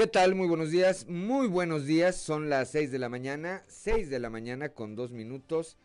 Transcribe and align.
¿Qué 0.00 0.06
tal? 0.06 0.34
Muy 0.34 0.48
buenos 0.48 0.70
días, 0.70 1.06
muy 1.10 1.46
buenos 1.46 1.84
días. 1.84 2.16
Son 2.16 2.48
las 2.48 2.70
6 2.70 2.90
de 2.90 2.98
la 2.98 3.10
mañana, 3.10 3.62
6 3.66 4.08
de 4.08 4.18
la 4.18 4.30
mañana 4.30 4.70
con 4.70 4.96
dos 4.96 5.12
minutos 5.12 5.76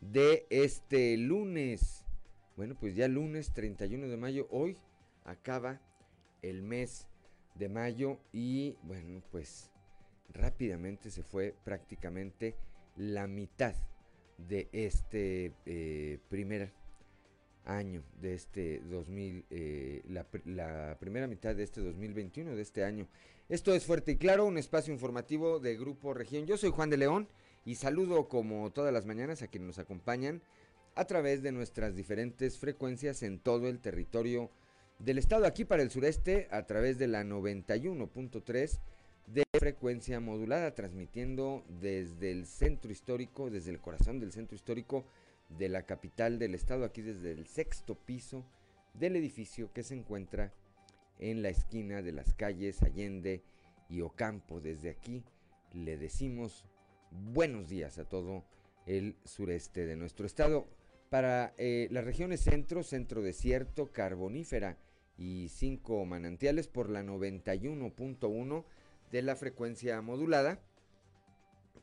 de 0.00 0.48
este 0.50 1.16
lunes. 1.16 2.04
Bueno, 2.56 2.74
pues 2.74 2.96
ya 2.96 3.06
lunes 3.06 3.52
31 3.54 4.08
de 4.08 4.16
mayo, 4.16 4.48
hoy 4.50 4.78
acaba 5.24 5.80
el 6.42 6.64
mes 6.64 7.06
de 7.54 7.68
mayo 7.68 8.18
y 8.32 8.74
bueno, 8.82 9.22
pues 9.30 9.70
rápidamente 10.32 11.12
se 11.12 11.22
fue 11.22 11.54
prácticamente 11.62 12.56
la 12.96 13.28
mitad 13.28 13.76
de 14.38 14.68
este 14.72 15.52
eh, 15.66 16.18
primer 16.28 16.72
año 17.64 18.02
de 18.20 18.34
este 18.34 18.80
2000, 18.80 19.44
eh, 19.50 20.02
la, 20.08 20.96
primera 20.98 21.26
mitad 21.26 21.54
de 21.54 21.62
este 21.62 21.80
2021, 21.80 22.54
de 22.54 22.62
este 22.62 22.84
año. 22.84 23.06
Esto 23.52 23.74
es 23.74 23.84
Fuerte 23.84 24.12
y 24.12 24.16
Claro, 24.16 24.46
un 24.46 24.56
espacio 24.56 24.94
informativo 24.94 25.60
de 25.60 25.76
Grupo 25.76 26.14
Región. 26.14 26.46
Yo 26.46 26.56
soy 26.56 26.70
Juan 26.70 26.88
de 26.88 26.96
León 26.96 27.28
y 27.66 27.74
saludo 27.74 28.26
como 28.26 28.72
todas 28.72 28.94
las 28.94 29.04
mañanas 29.04 29.42
a 29.42 29.46
quienes 29.46 29.66
nos 29.66 29.78
acompañan 29.78 30.40
a 30.94 31.04
través 31.04 31.42
de 31.42 31.52
nuestras 31.52 31.94
diferentes 31.94 32.56
frecuencias 32.56 33.22
en 33.22 33.38
todo 33.38 33.68
el 33.68 33.78
territorio 33.78 34.48
del 35.00 35.18
estado. 35.18 35.44
Aquí 35.44 35.66
para 35.66 35.82
el 35.82 35.90
sureste 35.90 36.48
a 36.50 36.66
través 36.66 36.96
de 36.96 37.08
la 37.08 37.24
91.3 37.24 38.78
de 39.26 39.44
frecuencia 39.58 40.18
modulada, 40.18 40.74
transmitiendo 40.74 41.62
desde 41.78 42.30
el 42.30 42.46
centro 42.46 42.90
histórico, 42.90 43.50
desde 43.50 43.70
el 43.70 43.80
corazón 43.80 44.18
del 44.18 44.32
centro 44.32 44.56
histórico 44.56 45.04
de 45.50 45.68
la 45.68 45.82
capital 45.82 46.38
del 46.38 46.54
estado, 46.54 46.86
aquí 46.86 47.02
desde 47.02 47.32
el 47.32 47.46
sexto 47.46 47.96
piso 47.96 48.46
del 48.94 49.14
edificio 49.14 49.70
que 49.74 49.82
se 49.82 49.94
encuentra 49.94 50.54
en 51.18 51.42
la 51.42 51.48
esquina 51.48 52.02
de 52.02 52.12
las 52.12 52.34
calles 52.34 52.82
Allende 52.82 53.42
y 53.88 54.00
Ocampo. 54.00 54.60
Desde 54.60 54.90
aquí 54.90 55.24
le 55.72 55.96
decimos 55.96 56.64
buenos 57.10 57.68
días 57.68 57.98
a 57.98 58.08
todo 58.08 58.44
el 58.86 59.16
sureste 59.24 59.86
de 59.86 59.96
nuestro 59.96 60.26
estado. 60.26 60.66
Para 61.10 61.54
eh, 61.58 61.88
las 61.90 62.04
regiones 62.04 62.40
centro, 62.40 62.82
centro 62.82 63.22
desierto, 63.22 63.92
carbonífera 63.92 64.78
y 65.18 65.48
cinco 65.50 66.04
manantiales 66.04 66.68
por 66.68 66.88
la 66.88 67.02
91.1 67.02 68.64
de 69.10 69.22
la 69.22 69.36
frecuencia 69.36 70.00
modulada, 70.00 70.60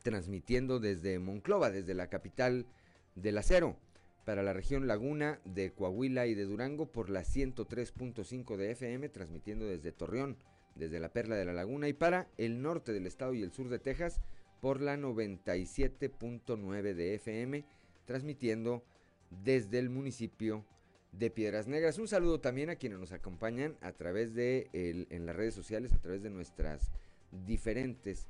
transmitiendo 0.02 0.80
desde 0.80 1.18
Monclova, 1.20 1.70
desde 1.70 1.94
la 1.94 2.08
capital 2.08 2.66
del 3.14 3.38
acero 3.38 3.76
para 4.24 4.42
la 4.42 4.52
región 4.52 4.86
Laguna 4.86 5.40
de 5.44 5.72
Coahuila 5.72 6.26
y 6.26 6.34
de 6.34 6.44
Durango 6.44 6.86
por 6.86 7.10
la 7.10 7.22
103.5 7.22 8.56
de 8.56 8.70
FM, 8.72 9.08
transmitiendo 9.08 9.66
desde 9.66 9.92
Torreón, 9.92 10.36
desde 10.74 11.00
la 11.00 11.12
Perla 11.12 11.36
de 11.36 11.44
la 11.44 11.52
Laguna, 11.52 11.88
y 11.88 11.92
para 11.92 12.28
el 12.38 12.62
norte 12.62 12.92
del 12.92 13.06
estado 13.06 13.34
y 13.34 13.42
el 13.42 13.52
sur 13.52 13.68
de 13.68 13.78
Texas 13.78 14.20
por 14.60 14.80
la 14.80 14.96
97.9 14.96 16.94
de 16.94 17.14
FM, 17.14 17.64
transmitiendo 18.04 18.84
desde 19.30 19.78
el 19.78 19.90
municipio 19.90 20.64
de 21.12 21.30
Piedras 21.30 21.66
Negras. 21.66 21.98
Un 21.98 22.08
saludo 22.08 22.40
también 22.40 22.70
a 22.70 22.76
quienes 22.76 22.98
nos 22.98 23.12
acompañan 23.12 23.76
a 23.80 23.92
través 23.92 24.34
de 24.34 24.68
en 24.72 25.26
las 25.26 25.34
redes 25.34 25.54
sociales, 25.54 25.92
a 25.92 26.00
través 26.00 26.22
de 26.22 26.30
nuestras 26.30 26.92
diferentes 27.46 28.28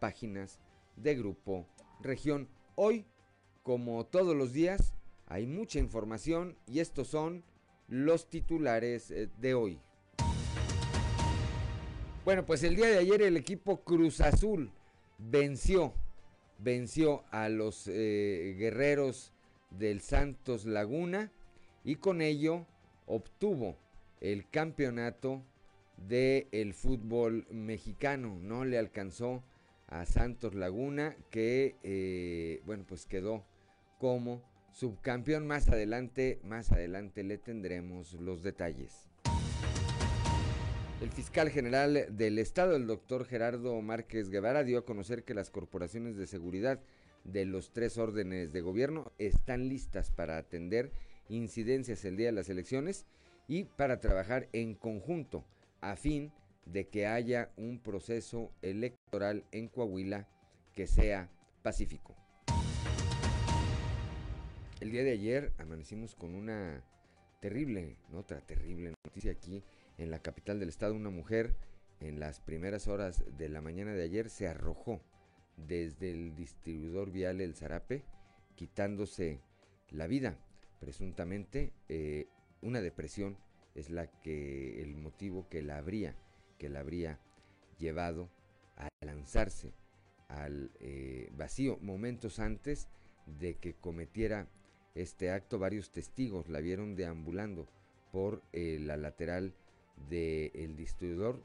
páginas 0.00 0.60
de 0.96 1.14
Grupo 1.14 1.66
Región. 2.00 2.48
Hoy, 2.74 3.06
como 3.62 4.06
todos 4.06 4.36
los 4.36 4.52
días, 4.52 4.94
hay 5.32 5.46
mucha 5.46 5.78
información 5.78 6.58
y 6.66 6.80
estos 6.80 7.08
son 7.08 7.42
los 7.88 8.28
titulares 8.28 9.10
eh, 9.10 9.30
de 9.38 9.54
hoy. 9.54 9.80
Bueno, 12.26 12.44
pues 12.44 12.62
el 12.64 12.76
día 12.76 12.88
de 12.88 12.98
ayer 12.98 13.22
el 13.22 13.38
equipo 13.38 13.82
Cruz 13.82 14.20
Azul 14.20 14.70
venció, 15.16 15.94
venció 16.58 17.24
a 17.30 17.48
los 17.48 17.88
eh, 17.88 18.56
guerreros 18.58 19.32
del 19.70 20.02
Santos 20.02 20.66
Laguna 20.66 21.32
y 21.82 21.94
con 21.96 22.20
ello 22.20 22.66
obtuvo 23.06 23.78
el 24.20 24.50
campeonato 24.50 25.42
del 25.96 26.74
fútbol 26.74 27.46
mexicano. 27.50 28.38
No 28.38 28.66
le 28.66 28.76
alcanzó 28.76 29.42
a 29.86 30.04
Santos 30.04 30.54
Laguna 30.54 31.16
que, 31.30 31.76
eh, 31.82 32.60
bueno, 32.66 32.84
pues 32.86 33.06
quedó 33.06 33.46
como 33.98 34.51
subcampeón. 34.72 35.46
Más 35.46 35.68
adelante, 35.68 36.40
más 36.44 36.72
adelante 36.72 37.22
le 37.22 37.38
tendremos 37.38 38.14
los 38.14 38.42
detalles. 38.42 39.08
El 41.00 41.10
fiscal 41.10 41.50
general 41.50 42.06
del 42.10 42.38
estado, 42.38 42.76
el 42.76 42.86
doctor 42.86 43.24
Gerardo 43.24 43.80
Márquez 43.82 44.30
Guevara, 44.30 44.62
dio 44.62 44.78
a 44.78 44.84
conocer 44.84 45.24
que 45.24 45.34
las 45.34 45.50
corporaciones 45.50 46.16
de 46.16 46.28
seguridad 46.28 46.80
de 47.24 47.44
los 47.44 47.72
tres 47.72 47.98
órdenes 47.98 48.52
de 48.52 48.60
gobierno 48.60 49.10
están 49.18 49.68
listas 49.68 50.10
para 50.10 50.38
atender 50.38 50.92
incidencias 51.28 52.04
el 52.04 52.16
día 52.16 52.26
de 52.26 52.32
las 52.32 52.48
elecciones 52.48 53.06
y 53.48 53.64
para 53.64 54.00
trabajar 54.00 54.48
en 54.52 54.74
conjunto 54.74 55.44
a 55.80 55.96
fin 55.96 56.32
de 56.66 56.86
que 56.86 57.06
haya 57.06 57.50
un 57.56 57.80
proceso 57.80 58.52
electoral 58.62 59.44
en 59.50 59.68
Coahuila 59.68 60.28
que 60.74 60.86
sea 60.86 61.28
pacífico. 61.62 62.21
El 64.82 64.90
día 64.90 65.04
de 65.04 65.12
ayer 65.12 65.52
amanecimos 65.58 66.16
con 66.16 66.34
una 66.34 66.82
terrible, 67.40 67.98
otra 68.12 68.40
terrible 68.40 68.92
noticia 69.04 69.30
aquí 69.30 69.62
en 69.96 70.10
la 70.10 70.18
capital 70.18 70.58
del 70.58 70.70
estado. 70.70 70.96
Una 70.96 71.08
mujer 71.08 71.54
en 72.00 72.18
las 72.18 72.40
primeras 72.40 72.88
horas 72.88 73.22
de 73.38 73.48
la 73.48 73.60
mañana 73.60 73.92
de 73.92 74.02
ayer 74.02 74.28
se 74.28 74.48
arrojó 74.48 75.00
desde 75.56 76.10
el 76.10 76.34
distribuidor 76.34 77.12
vial 77.12 77.40
El 77.40 77.54
Zarape, 77.54 78.02
quitándose 78.56 79.40
la 79.90 80.08
vida. 80.08 80.36
Presuntamente 80.80 81.72
eh, 81.88 82.26
una 82.60 82.80
depresión 82.80 83.38
es 83.76 83.88
la 83.88 84.08
que 84.08 84.82
el 84.82 84.96
motivo 84.96 85.48
que 85.48 85.62
la 85.62 85.78
habría, 85.78 86.16
que 86.58 86.68
la 86.68 86.80
habría 86.80 87.20
llevado 87.78 88.30
a 88.76 88.88
lanzarse 89.06 89.74
al 90.26 90.72
eh, 90.80 91.30
vacío 91.36 91.78
momentos 91.80 92.40
antes 92.40 92.88
de 93.26 93.54
que 93.54 93.74
cometiera 93.74 94.48
este 94.94 95.30
acto 95.30 95.58
varios 95.58 95.90
testigos 95.90 96.48
la 96.48 96.60
vieron 96.60 96.96
deambulando 96.96 97.66
por 98.10 98.42
eh, 98.52 98.78
la 98.80 98.96
lateral 98.96 99.54
del 100.08 100.76
distribuidor, 100.76 101.42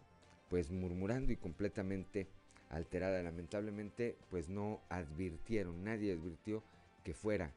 pues 0.49 0.71
murmurando 0.71 1.31
y 1.31 1.37
completamente 1.37 2.27
alterada. 2.69 3.21
Lamentablemente, 3.23 4.17
pues 4.29 4.49
no 4.49 4.81
advirtieron, 4.89 5.83
nadie 5.83 6.13
advirtió 6.13 6.63
que 7.03 7.13
fuera 7.13 7.53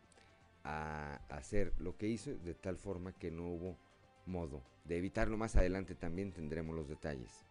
a 0.62 1.20
hacer 1.28 1.72
lo 1.78 1.96
que 1.96 2.08
hizo, 2.08 2.34
de 2.34 2.54
tal 2.54 2.76
forma 2.76 3.12
que 3.12 3.30
no 3.30 3.48
hubo 3.48 3.76
modo 4.26 4.62
de 4.84 4.98
evitarlo. 4.98 5.36
Más 5.36 5.56
adelante 5.56 5.94
también 5.94 6.32
tendremos 6.32 6.76
los 6.76 6.88
detalles 6.88 7.49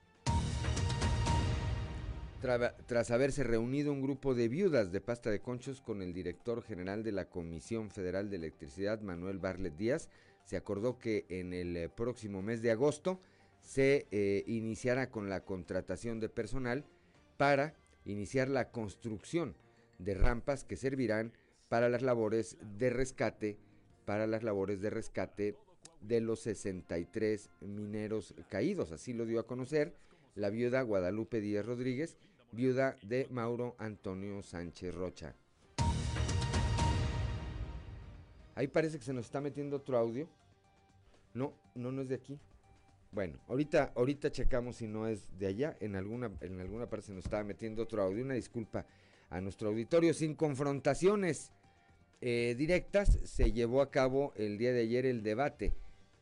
tras 2.40 3.12
haberse 3.12 3.44
reunido 3.44 3.92
un 3.92 4.02
grupo 4.02 4.34
de 4.34 4.48
viudas 4.48 4.92
de 4.92 5.02
pasta 5.02 5.30
de 5.30 5.42
conchos 5.42 5.82
con 5.82 6.02
el 6.02 6.14
director 6.14 6.64
general 6.64 7.04
de 7.04 7.12
la 7.12 7.26
Comisión 7.26 7.90
Federal 7.90 8.30
de 8.30 8.38
Electricidad, 8.38 9.02
Manuel 9.02 9.40
Barlet 9.40 9.76
Díaz, 9.76 10.10
se 10.46 10.56
acordó 10.56 10.98
que 10.98 11.26
en 11.30 11.54
el 11.54 11.76
eh, 11.76 11.90
próximo 11.90 12.42
mes 12.42 12.62
de 12.62 12.72
agosto 12.72 13.20
se 13.60 14.08
eh, 14.12 14.44
iniciará 14.48 15.12
con 15.12 15.30
la 15.30 15.44
contratación 15.44 16.20
de 16.20 16.30
personal 16.30 16.86
para 17.38 17.76
iniciar 18.06 18.48
la 18.48 18.72
construcción 18.72 19.56
de 20.00 20.14
rampas 20.14 20.64
que 20.64 20.78
servirán 20.78 21.34
para 21.68 21.90
las 21.90 22.02
labores 22.02 22.58
de 22.78 22.90
rescate, 22.90 23.58
para 24.06 24.28
las 24.28 24.44
labores 24.44 24.82
de 24.82 24.90
rescate 24.90 25.56
de 26.02 26.22
los 26.22 26.40
63 26.40 27.50
mineros 27.62 28.34
caídos. 28.50 28.92
Así 28.92 29.14
lo 29.14 29.26
dio 29.26 29.40
a 29.40 29.46
conocer 29.46 29.94
la 30.36 30.50
viuda 30.50 30.82
Guadalupe 30.82 31.42
Díaz 31.42 31.66
Rodríguez, 31.66 32.18
viuda 32.52 32.96
de 33.04 33.28
Mauro 33.30 33.76
Antonio 33.78 34.42
Sánchez 34.42 34.94
Rocha. 34.94 35.36
Ahí 38.56 38.68
parece 38.68 38.98
que 38.98 39.06
se 39.06 39.14
nos 39.14 39.26
está 39.26 39.40
metiendo 39.40 39.78
otro 39.78 39.98
audio. 39.98 40.28
No, 41.34 41.54
no, 41.76 41.92
no 41.92 42.02
es 42.02 42.10
de 42.10 42.16
aquí. 42.16 42.38
Bueno, 43.12 43.40
ahorita, 43.48 43.94
ahorita 43.96 44.32
checamos 44.32 44.78
si 44.78 44.88
no 44.88 45.08
es 45.08 45.38
de 45.38 45.48
allá. 45.48 45.78
En 45.80 45.96
alguna, 45.96 46.32
en 46.42 46.60
alguna 46.60 46.90
parte 46.90 47.08
se 47.08 47.14
nos 47.14 47.24
estaba 47.24 47.44
metiendo 47.44 47.84
otro 47.84 48.04
audio. 48.04 48.24
Una 48.24 48.34
disculpa 48.34 48.86
a 49.30 49.40
nuestro 49.42 49.70
auditorio. 49.70 50.14
Sin 50.14 50.36
confrontaciones 50.36 51.52
eh, 52.22 52.54
directas, 52.58 53.18
se 53.24 53.52
llevó 53.54 53.82
a 53.82 53.92
cabo 53.92 54.34
el 54.36 54.58
día 54.58 54.74
de 54.74 54.82
ayer 54.82 55.06
el 55.06 55.24
debate 55.24 55.74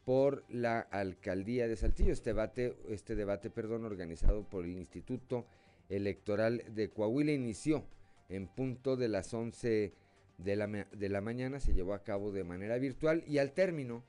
por 0.06 0.46
la 0.50 0.80
alcaldía 0.80 1.68
de 1.68 1.76
Saltillo. 1.76 2.14
Este 2.14 2.30
debate, 2.30 2.78
este 2.90 3.16
debate, 3.16 3.50
perdón, 3.50 3.84
organizado 3.84 4.48
por 4.48 4.64
el 4.64 4.78
Instituto 4.78 5.46
Electoral 5.90 6.64
de 6.74 6.90
Coahuila 6.90 7.32
inició 7.32 7.86
en 8.30 8.48
punto 8.48 8.98
de 8.98 9.08
las 9.08 9.34
11 9.34 9.94
de 10.38 10.56
la, 10.56 10.68
de 10.68 11.10
la 11.10 11.22
mañana, 11.22 11.60
se 11.60 11.74
llevó 11.74 11.94
a 11.94 12.04
cabo 12.04 12.32
de 12.32 12.44
manera 12.44 12.78
virtual 12.78 13.24
y 13.28 13.38
al 13.38 13.54
término, 13.54 14.04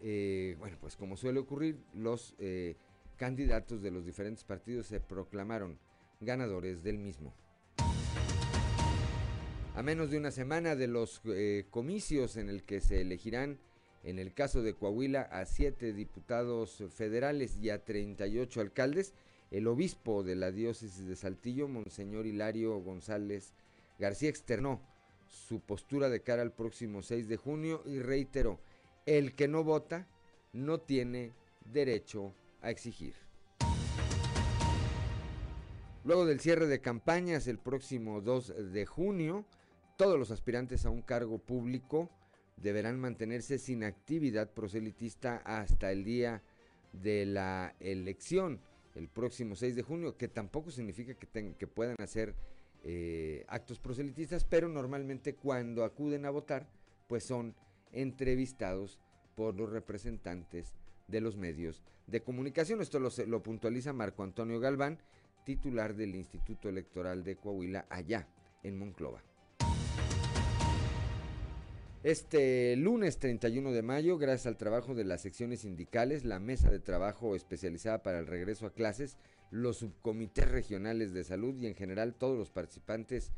eh, 0.00 0.56
bueno, 0.58 0.76
pues 0.80 0.96
como 0.96 1.16
suele 1.16 1.40
ocurrir, 1.40 1.78
los 1.92 2.34
eh, 2.38 2.76
candidatos 3.16 3.82
de 3.82 3.90
los 3.90 4.04
diferentes 4.06 4.44
partidos 4.44 4.86
se 4.86 5.00
proclamaron 5.00 5.78
ganadores 6.20 6.82
del 6.82 6.98
mismo. 6.98 7.34
A 9.74 9.82
menos 9.82 10.10
de 10.10 10.18
una 10.18 10.30
semana 10.30 10.76
de 10.76 10.86
los 10.86 11.20
eh, 11.26 11.66
comicios 11.70 12.36
en 12.36 12.48
el 12.48 12.62
que 12.62 12.80
se 12.80 13.00
elegirán, 13.00 13.58
en 14.04 14.18
el 14.18 14.32
caso 14.32 14.62
de 14.62 14.74
Coahuila, 14.74 15.22
a 15.22 15.46
siete 15.46 15.92
diputados 15.92 16.84
federales 16.94 17.58
y 17.60 17.70
a 17.70 17.84
38 17.84 18.60
alcaldes, 18.60 19.14
el 19.54 19.68
obispo 19.68 20.24
de 20.24 20.34
la 20.34 20.50
diócesis 20.50 21.06
de 21.06 21.14
Saltillo, 21.14 21.68
Monseñor 21.68 22.26
Hilario 22.26 22.76
González 22.80 23.54
García, 24.00 24.28
externó 24.28 24.80
su 25.28 25.60
postura 25.60 26.08
de 26.08 26.22
cara 26.22 26.42
al 26.42 26.52
próximo 26.52 27.02
6 27.02 27.28
de 27.28 27.36
junio 27.36 27.80
y 27.86 28.00
reiteró, 28.00 28.58
el 29.06 29.36
que 29.36 29.46
no 29.46 29.62
vota 29.62 30.08
no 30.52 30.80
tiene 30.80 31.34
derecho 31.72 32.34
a 32.62 32.70
exigir. 32.70 33.14
Luego 36.02 36.26
del 36.26 36.40
cierre 36.40 36.66
de 36.66 36.80
campañas 36.80 37.46
el 37.46 37.58
próximo 37.58 38.20
2 38.20 38.72
de 38.72 38.86
junio, 38.86 39.44
todos 39.96 40.18
los 40.18 40.32
aspirantes 40.32 40.84
a 40.84 40.90
un 40.90 41.02
cargo 41.02 41.38
público 41.38 42.10
deberán 42.56 42.98
mantenerse 42.98 43.58
sin 43.58 43.84
actividad 43.84 44.50
proselitista 44.50 45.36
hasta 45.44 45.92
el 45.92 46.02
día 46.02 46.42
de 46.92 47.24
la 47.24 47.76
elección, 47.78 48.60
el 48.94 49.08
próximo 49.08 49.56
6 49.56 49.76
de 49.76 49.82
junio, 49.82 50.16
que 50.16 50.28
tampoco 50.28 50.70
significa 50.70 51.14
que, 51.14 51.54
que 51.54 51.66
puedan 51.66 51.96
hacer 52.00 52.34
eh, 52.82 53.44
actos 53.48 53.78
proselitistas, 53.78 54.44
pero 54.44 54.68
normalmente 54.68 55.34
cuando 55.34 55.84
acuden 55.84 56.26
a 56.26 56.30
votar, 56.30 56.68
pues 57.08 57.24
son 57.24 57.54
entrevistados 57.92 59.00
por 59.34 59.56
los 59.56 59.70
representantes 59.70 60.74
de 61.08 61.20
los 61.20 61.36
medios 61.36 61.82
de 62.06 62.22
comunicación. 62.22 62.80
Esto 62.80 63.00
lo, 63.00 63.10
lo 63.26 63.42
puntualiza 63.42 63.92
Marco 63.92 64.22
Antonio 64.22 64.60
Galván, 64.60 64.98
titular 65.44 65.94
del 65.94 66.14
Instituto 66.14 66.68
Electoral 66.68 67.24
de 67.24 67.36
Coahuila, 67.36 67.86
allá 67.88 68.28
en 68.62 68.78
Monclova. 68.78 69.22
Este 72.04 72.76
lunes 72.76 73.16
31 73.16 73.72
de 73.72 73.80
mayo, 73.80 74.18
gracias 74.18 74.46
al 74.46 74.58
trabajo 74.58 74.94
de 74.94 75.04
las 75.04 75.22
secciones 75.22 75.60
sindicales, 75.60 76.26
la 76.26 76.38
mesa 76.38 76.70
de 76.70 76.78
trabajo 76.78 77.34
especializada 77.34 78.02
para 78.02 78.18
el 78.18 78.26
regreso 78.26 78.66
a 78.66 78.74
clases, 78.74 79.16
los 79.50 79.78
subcomités 79.78 80.50
regionales 80.50 81.14
de 81.14 81.24
salud 81.24 81.56
y 81.56 81.66
en 81.66 81.74
general 81.74 82.14
todos 82.14 82.36
los 82.36 82.50
participantes 82.50 83.32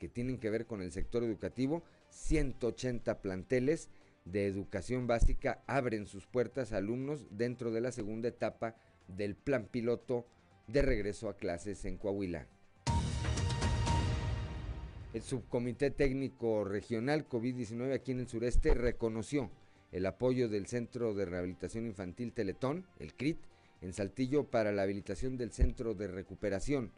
que 0.00 0.08
tienen 0.08 0.38
que 0.38 0.50
ver 0.50 0.66
con 0.66 0.82
el 0.82 0.90
sector 0.90 1.22
educativo, 1.22 1.84
180 2.10 3.22
planteles 3.22 3.88
de 4.24 4.46
educación 4.46 5.06
básica 5.06 5.62
abren 5.68 6.08
sus 6.08 6.26
puertas 6.26 6.72
a 6.72 6.78
alumnos 6.78 7.28
dentro 7.30 7.70
de 7.70 7.82
la 7.82 7.92
segunda 7.92 8.26
etapa 8.26 8.74
del 9.06 9.36
plan 9.36 9.68
piloto 9.70 10.26
de 10.66 10.82
regreso 10.82 11.28
a 11.28 11.36
clases 11.36 11.84
en 11.84 11.98
Coahuila. 11.98 12.48
El 15.18 15.24
Subcomité 15.24 15.90
Técnico 15.90 16.62
Regional 16.62 17.28
COVID-19 17.28 17.92
aquí 17.92 18.12
en 18.12 18.20
el 18.20 18.28
sureste 18.28 18.72
reconoció 18.72 19.50
el 19.90 20.06
apoyo 20.06 20.48
del 20.48 20.68
Centro 20.68 21.12
de 21.12 21.24
Rehabilitación 21.24 21.86
Infantil 21.86 22.32
Teletón, 22.32 22.86
el 23.00 23.14
CRIT, 23.14 23.40
en 23.80 23.92
Saltillo 23.92 24.44
para 24.44 24.70
la 24.70 24.82
habilitación 24.82 25.36
del 25.36 25.50
Centro 25.50 25.94
de 25.94 26.06
Recuperación. 26.06 26.92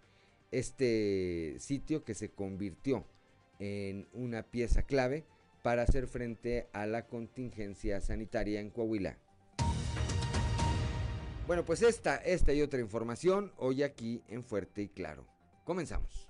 Este 0.51 1.57
sitio 1.61 2.05
que 2.05 2.13
se 2.13 2.29
convirtió 2.29 3.07
en 3.59 4.07
una 4.13 4.43
pieza 4.43 4.83
clave 4.83 5.25
para 5.63 5.85
hacer 5.85 6.07
frente 6.07 6.69
a 6.75 6.85
la 6.85 7.07
contingencia 7.07 8.03
sanitaria 8.03 8.61
en 8.61 8.69
Coahuila. 8.69 9.17
Bueno, 11.47 11.65
pues 11.65 11.81
esta, 11.81 12.17
esta 12.17 12.53
y 12.53 12.61
otra 12.61 12.81
información 12.81 13.51
hoy 13.57 13.83
aquí 13.83 14.23
en 14.29 14.45
Fuerte 14.45 14.83
y 14.83 14.89
Claro. 14.89 15.25
Comenzamos. 15.65 16.30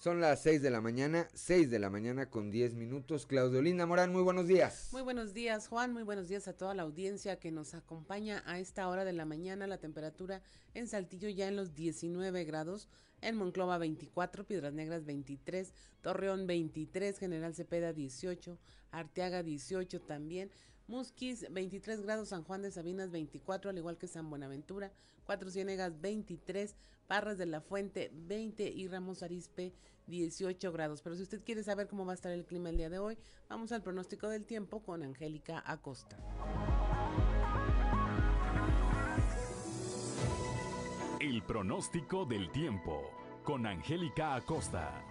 Son 0.00 0.18
las 0.18 0.40
6 0.40 0.62
de 0.62 0.70
la 0.70 0.80
mañana, 0.80 1.28
6 1.34 1.68
de 1.68 1.78
la 1.78 1.90
mañana 1.90 2.30
con 2.30 2.50
10 2.50 2.72
minutos. 2.72 3.26
Claudio 3.26 3.60
Linda 3.60 3.84
Morán, 3.84 4.10
muy 4.10 4.22
buenos 4.22 4.46
días. 4.46 4.88
Muy 4.92 5.02
buenos 5.02 5.34
días, 5.34 5.68
Juan. 5.68 5.92
Muy 5.92 6.04
buenos 6.04 6.26
días 6.26 6.48
a 6.48 6.54
toda 6.54 6.72
la 6.72 6.84
audiencia 6.84 7.38
que 7.38 7.50
nos 7.50 7.74
acompaña 7.74 8.42
a 8.46 8.58
esta 8.58 8.88
hora 8.88 9.04
de 9.04 9.12
la 9.12 9.26
mañana. 9.26 9.66
La 9.66 9.76
temperatura 9.76 10.40
en 10.72 10.88
Saltillo 10.88 11.28
ya 11.28 11.48
en 11.48 11.56
los 11.56 11.74
19 11.74 12.44
grados, 12.44 12.88
en 13.20 13.36
Monclova 13.36 13.76
24, 13.76 14.46
Piedras 14.46 14.72
Negras 14.72 15.04
23, 15.04 15.74
Torreón 16.00 16.46
23, 16.46 17.18
General 17.18 17.54
Cepeda 17.54 17.92
18, 17.92 18.58
Arteaga 18.92 19.42
18 19.42 20.00
también. 20.00 20.50
Musquis 20.88 21.44
23 21.52 22.00
grados, 22.00 22.30
San 22.30 22.42
Juan 22.44 22.62
de 22.62 22.70
Sabinas 22.70 23.10
24, 23.10 23.68
al 23.68 23.76
igual 23.76 23.98
que 23.98 24.08
San 24.08 24.30
Buenaventura, 24.30 24.92
Cuatro 25.24 25.50
Ciénegas 25.50 26.00
23, 26.00 26.74
Parras 27.10 27.38
de 27.38 27.46
la 27.46 27.60
Fuente 27.60 28.12
20 28.14 28.62
y 28.68 28.86
Ramos 28.86 29.24
Arispe 29.24 29.74
18 30.06 30.70
grados. 30.70 31.02
Pero 31.02 31.16
si 31.16 31.24
usted 31.24 31.42
quiere 31.42 31.64
saber 31.64 31.88
cómo 31.88 32.06
va 32.06 32.12
a 32.12 32.14
estar 32.14 32.30
el 32.30 32.46
clima 32.46 32.70
el 32.70 32.76
día 32.76 32.88
de 32.88 33.00
hoy, 33.00 33.18
vamos 33.48 33.72
al 33.72 33.82
pronóstico 33.82 34.28
del 34.28 34.46
tiempo 34.46 34.80
con 34.84 35.02
Angélica 35.02 35.60
Acosta. 35.66 36.16
El 41.18 41.42
pronóstico 41.42 42.26
del 42.26 42.48
tiempo 42.52 43.10
con 43.42 43.66
Angélica 43.66 44.36
Acosta. 44.36 45.04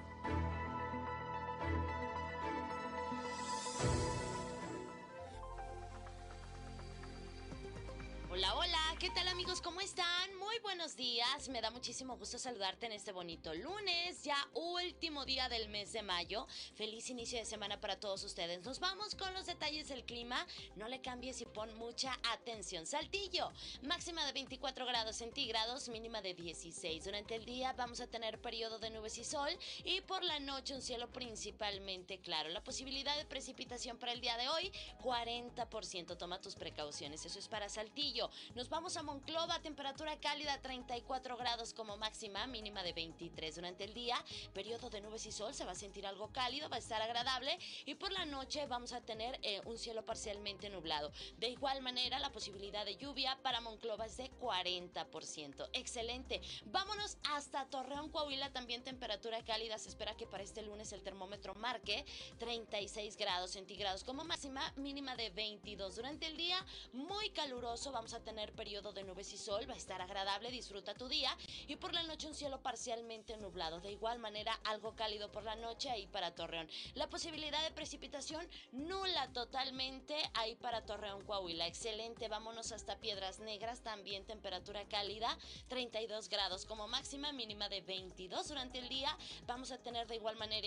Hola, 8.31 8.55
hola, 8.55 8.79
¿qué 8.99 9.09
tal 9.09 9.27
amigos? 9.27 9.59
¿Cómo 9.59 9.81
están? 9.81 10.33
Muy 10.39 10.48
buenos 10.57 10.95
días. 10.95 11.47
Me 11.49 11.61
da 11.61 11.69
muchísimo 11.69 12.17
gusto 12.17 12.39
saludarte 12.39 12.87
en 12.87 12.93
este 12.93 13.11
bonito 13.11 13.53
lunes, 13.53 14.23
ya 14.23 14.35
último 14.53 15.23
día 15.23 15.47
del 15.47 15.69
mes 15.69 15.93
de 15.93 16.01
mayo. 16.01 16.47
Feliz 16.75 17.09
inicio 17.09 17.37
de 17.37 17.45
semana 17.45 17.79
para 17.79 17.99
todos 17.99 18.23
ustedes. 18.23 18.63
Nos 18.65 18.79
vamos 18.79 19.15
con 19.15 19.33
los 19.33 19.45
detalles 19.45 19.89
del 19.89 20.03
clima. 20.03 20.45
No 20.75 20.87
le 20.87 21.01
cambies 21.01 21.41
y 21.41 21.45
pon 21.45 21.73
mucha 21.75 22.17
atención. 22.31 22.87
Saltillo, 22.87 23.51
máxima 23.83 24.25
de 24.25 24.33
24 24.33 24.85
grados 24.85 25.17
centígrados, 25.17 25.87
mínima 25.87 26.21
de 26.21 26.33
16. 26.33 27.05
Durante 27.05 27.35
el 27.35 27.45
día 27.45 27.73
vamos 27.73 28.01
a 28.01 28.07
tener 28.07 28.41
periodo 28.41 28.79
de 28.79 28.89
nubes 28.89 29.17
y 29.17 29.23
sol 29.23 29.49
y 29.83 30.01
por 30.01 30.23
la 30.23 30.39
noche 30.39 30.73
un 30.73 30.81
cielo 30.81 31.11
principalmente 31.11 32.19
claro. 32.19 32.49
La 32.49 32.63
posibilidad 32.63 33.15
de 33.17 33.25
precipitación 33.25 33.97
para 33.97 34.13
el 34.13 34.21
día 34.21 34.35
de 34.37 34.49
hoy, 34.49 34.71
40%. 35.03 36.17
Toma 36.17 36.41
tus 36.41 36.55
precauciones. 36.55 37.25
Eso 37.25 37.37
es 37.37 37.47
para 37.47 37.69
Saltillo. 37.69 38.29
Nos 38.55 38.69
vamos 38.69 38.97
a 38.97 39.03
Monclova, 39.03 39.61
temperatura 39.61 40.19
cálida 40.19 40.38
34 40.47 41.35
grados 41.37 41.73
como 41.73 41.97
máxima, 41.97 42.47
mínima 42.47 42.81
de 42.81 42.93
23 42.93 43.55
durante 43.55 43.83
el 43.83 43.93
día. 43.93 44.15
Periodo 44.53 44.89
de 44.89 45.01
nubes 45.01 45.25
y 45.25 45.31
sol, 45.31 45.53
se 45.53 45.65
va 45.65 45.73
a 45.73 45.75
sentir 45.75 46.07
algo 46.07 46.31
cálido, 46.31 46.69
va 46.69 46.77
a 46.77 46.79
estar 46.79 47.01
agradable 47.01 47.57
y 47.85 47.95
por 47.95 48.11
la 48.11 48.25
noche 48.25 48.65
vamos 48.67 48.93
a 48.93 49.01
tener 49.01 49.37
eh, 49.43 49.61
un 49.65 49.77
cielo 49.77 50.05
parcialmente 50.05 50.69
nublado. 50.69 51.11
De 51.37 51.49
igual 51.49 51.81
manera, 51.81 52.19
la 52.19 52.31
posibilidad 52.31 52.85
de 52.85 52.95
lluvia 52.95 53.37
para 53.43 53.59
Monclova 53.59 54.05
es 54.05 54.17
de 54.17 54.31
40%. 54.31 55.69
Excelente. 55.73 56.41
Vámonos 56.65 57.17
hasta 57.29 57.65
Torreón, 57.65 58.09
Coahuila, 58.09 58.51
también 58.51 58.83
temperatura 58.83 59.43
cálida. 59.43 59.77
Se 59.77 59.89
espera 59.89 60.15
que 60.15 60.25
para 60.25 60.43
este 60.43 60.61
lunes 60.61 60.93
el 60.93 61.03
termómetro 61.03 61.53
marque 61.55 62.05
36 62.37 63.17
grados 63.17 63.51
centígrados 63.51 64.03
como 64.03 64.23
máxima, 64.23 64.73
mínima 64.77 65.15
de 65.17 65.31
22 65.31 65.97
durante 65.97 66.27
el 66.27 66.37
día. 66.37 66.65
Muy 66.93 67.29
caluroso, 67.31 67.91
vamos 67.91 68.13
a 68.13 68.21
tener 68.21 68.53
periodo 68.53 68.93
de 68.93 69.03
nubes 69.03 69.33
y 69.33 69.37
sol, 69.37 69.69
va 69.69 69.73
a 69.73 69.77
estar 69.77 70.01
agradable, 70.01 70.28
disfruta 70.51 70.93
tu 70.93 71.07
día 71.07 71.35
y 71.67 71.75
por 71.77 71.93
la 71.93 72.03
noche 72.03 72.27
un 72.27 72.35
cielo 72.35 72.61
parcialmente 72.61 73.35
nublado. 73.37 73.79
De 73.79 73.91
igual 73.91 74.19
manera, 74.19 74.53
algo 74.65 74.95
cálido 74.95 75.31
por 75.31 75.43
la 75.43 75.55
noche 75.55 75.89
ahí 75.89 76.07
para 76.07 76.35
Torreón. 76.35 76.67
La 76.93 77.09
posibilidad 77.09 77.63
de 77.63 77.71
precipitación 77.71 78.47
nula 78.71 79.27
totalmente 79.33 80.15
ahí 80.35 80.55
para 80.55 80.85
Torreón, 80.85 81.25
Coahuila. 81.25 81.67
Excelente, 81.67 82.27
vámonos 82.27 82.71
hasta 82.71 82.99
Piedras 82.99 83.39
Negras, 83.39 83.81
también 83.81 84.25
temperatura 84.25 84.87
cálida, 84.87 85.35
32 85.67 86.29
grados 86.29 86.65
como 86.65 86.87
máxima, 86.87 87.31
mínima 87.31 87.69
de 87.69 87.81
22 87.81 88.47
durante 88.49 88.79
el 88.79 88.89
día. 88.89 89.17
Vamos 89.47 89.71
a 89.71 89.77
tener 89.79 90.07
de 90.07 90.15
igual 90.15 90.35
manera 90.35 90.59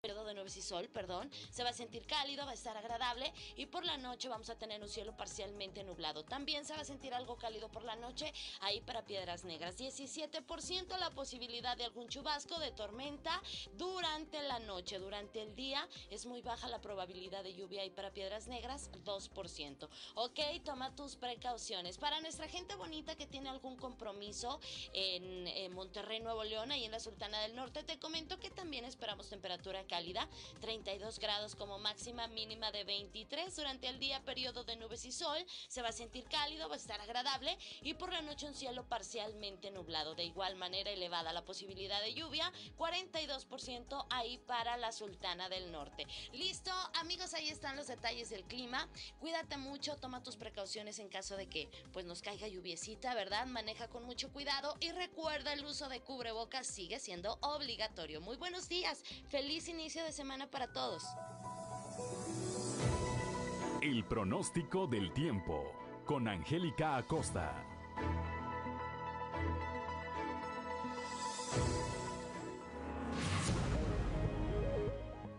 periodo 0.00 0.24
de 0.24 0.34
nubes 0.34 0.56
y 0.56 0.62
sol, 0.62 0.88
perdón. 0.88 1.28
Se 1.50 1.64
va 1.64 1.70
a 1.70 1.72
sentir 1.72 2.06
cálido, 2.06 2.44
va 2.44 2.52
a 2.52 2.54
estar 2.54 2.76
agradable 2.76 3.32
y 3.56 3.66
por 3.66 3.84
la 3.84 3.96
noche 3.96 4.28
vamos 4.28 4.48
a 4.48 4.56
tener 4.56 4.80
un 4.80 4.88
cielo 4.88 5.16
parcialmente 5.16 5.82
nublado. 5.82 6.24
También 6.24 6.64
se 6.64 6.72
va 6.74 6.82
a 6.82 6.84
sentir 6.84 7.14
algo 7.14 7.36
cálido 7.36 7.68
por 7.68 7.82
la 7.82 7.96
noche 7.96 8.32
ahí 8.60 8.80
para 8.80 9.04
Piedras 9.04 9.44
Negras. 9.44 9.76
17% 9.76 10.96
la 10.98 11.10
posibilidad 11.10 11.76
de 11.76 11.84
algún 11.84 12.08
chubasco 12.08 12.60
de 12.60 12.70
tormenta 12.70 13.42
durante 13.76 14.40
la 14.42 14.60
noche. 14.60 15.00
Durante 15.00 15.42
el 15.42 15.56
día 15.56 15.88
es 16.10 16.26
muy 16.26 16.42
baja 16.42 16.68
la 16.68 16.80
probabilidad 16.80 17.42
de 17.42 17.54
lluvia 17.54 17.82
ahí 17.82 17.90
para 17.90 18.12
Piedras 18.12 18.46
Negras, 18.46 18.92
2%. 19.04 19.88
Ok, 20.14 20.40
toma 20.64 20.94
tus 20.94 21.16
precauciones. 21.16 21.98
Para 21.98 22.20
nuestra 22.20 22.46
gente 22.46 22.76
bonita 22.76 23.16
que 23.16 23.26
tiene 23.26 23.48
algún 23.48 23.76
compromiso 23.76 24.60
en, 24.92 25.72
Monterrey, 25.72 26.20
Nuevo 26.20 26.44
León, 26.44 26.70
ahí 26.70 26.84
en 26.84 26.92
la 26.92 27.00
Sultana 27.00 27.40
del 27.40 27.54
Norte, 27.56 27.82
te 27.82 27.98
comento 27.98 28.38
que 28.38 28.50
también 28.50 28.84
esperamos 28.84 29.28
temperatura 29.28 29.84
cálida, 29.98 30.28
32 30.60 31.18
grados 31.18 31.56
como 31.56 31.80
máxima, 31.80 32.28
mínima 32.28 32.70
de 32.70 32.84
23 32.84 33.56
durante 33.56 33.88
el 33.88 33.98
día, 33.98 34.22
periodo 34.24 34.62
de 34.62 34.76
nubes 34.76 35.04
y 35.04 35.10
sol, 35.10 35.44
se 35.66 35.82
va 35.82 35.88
a 35.88 35.92
sentir 35.92 36.24
cálido, 36.26 36.68
va 36.68 36.74
a 36.74 36.78
estar 36.78 37.00
agradable 37.00 37.58
y 37.82 37.94
por 37.94 38.12
la 38.12 38.22
noche 38.22 38.46
un 38.46 38.54
cielo 38.54 38.88
parcialmente 38.88 39.72
nublado. 39.72 40.14
De 40.14 40.22
igual 40.22 40.54
manera 40.54 40.92
elevada 40.92 41.32
la 41.32 41.44
posibilidad 41.44 42.00
de 42.00 42.14
lluvia, 42.14 42.52
42% 42.76 44.06
ahí 44.10 44.38
para 44.46 44.76
la 44.76 44.92
Sultana 44.92 45.48
del 45.48 45.72
Norte. 45.72 46.06
Listo, 46.32 46.70
amigos, 46.94 47.34
ahí 47.34 47.48
están 47.48 47.74
los 47.74 47.88
detalles 47.88 48.30
del 48.30 48.44
clima. 48.44 48.88
Cuídate 49.18 49.56
mucho, 49.56 49.96
toma 49.96 50.22
tus 50.22 50.36
precauciones 50.36 51.00
en 51.00 51.08
caso 51.08 51.36
de 51.36 51.48
que 51.48 51.68
pues 51.92 52.06
nos 52.06 52.22
caiga 52.22 52.46
lluviecita, 52.46 53.16
¿verdad? 53.16 53.46
Maneja 53.46 53.88
con 53.88 54.04
mucho 54.04 54.32
cuidado 54.32 54.76
y 54.78 54.92
recuerda 54.92 55.54
el 55.54 55.64
uso 55.64 55.88
de 55.88 56.02
cubrebocas 56.02 56.68
sigue 56.68 57.00
siendo 57.00 57.36
obligatorio. 57.40 58.20
Muy 58.20 58.36
buenos 58.36 58.68
días. 58.68 59.02
Feliz 59.28 59.66
inicio 59.66 59.77
de 59.78 60.12
semana 60.12 60.50
para 60.50 60.66
todos. 60.72 61.04
El 63.80 64.04
pronóstico 64.04 64.88
del 64.88 65.12
tiempo 65.12 65.72
con 66.04 66.26
Angélica 66.26 66.96
Acosta. 66.96 67.64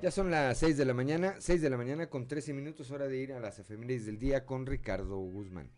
Ya 0.01 0.09
son 0.09 0.31
las 0.31 0.57
6 0.57 0.77
de 0.77 0.85
la 0.85 0.93
mañana, 0.93 1.35
6 1.39 1.61
de 1.61 1.69
la 1.69 1.75
mañana 1.75 2.09
con 2.09 2.25
13 2.25 2.53
minutos, 2.53 2.89
hora 2.91 3.07
de 3.07 3.17
ir 3.17 3.33
a 3.33 3.41
las 3.41 3.59
efemérides 3.59 4.05
del 4.05 4.19
día 4.19 4.45
con 4.45 4.65
Ricardo 4.65 5.17
Guzmán. 5.17 5.69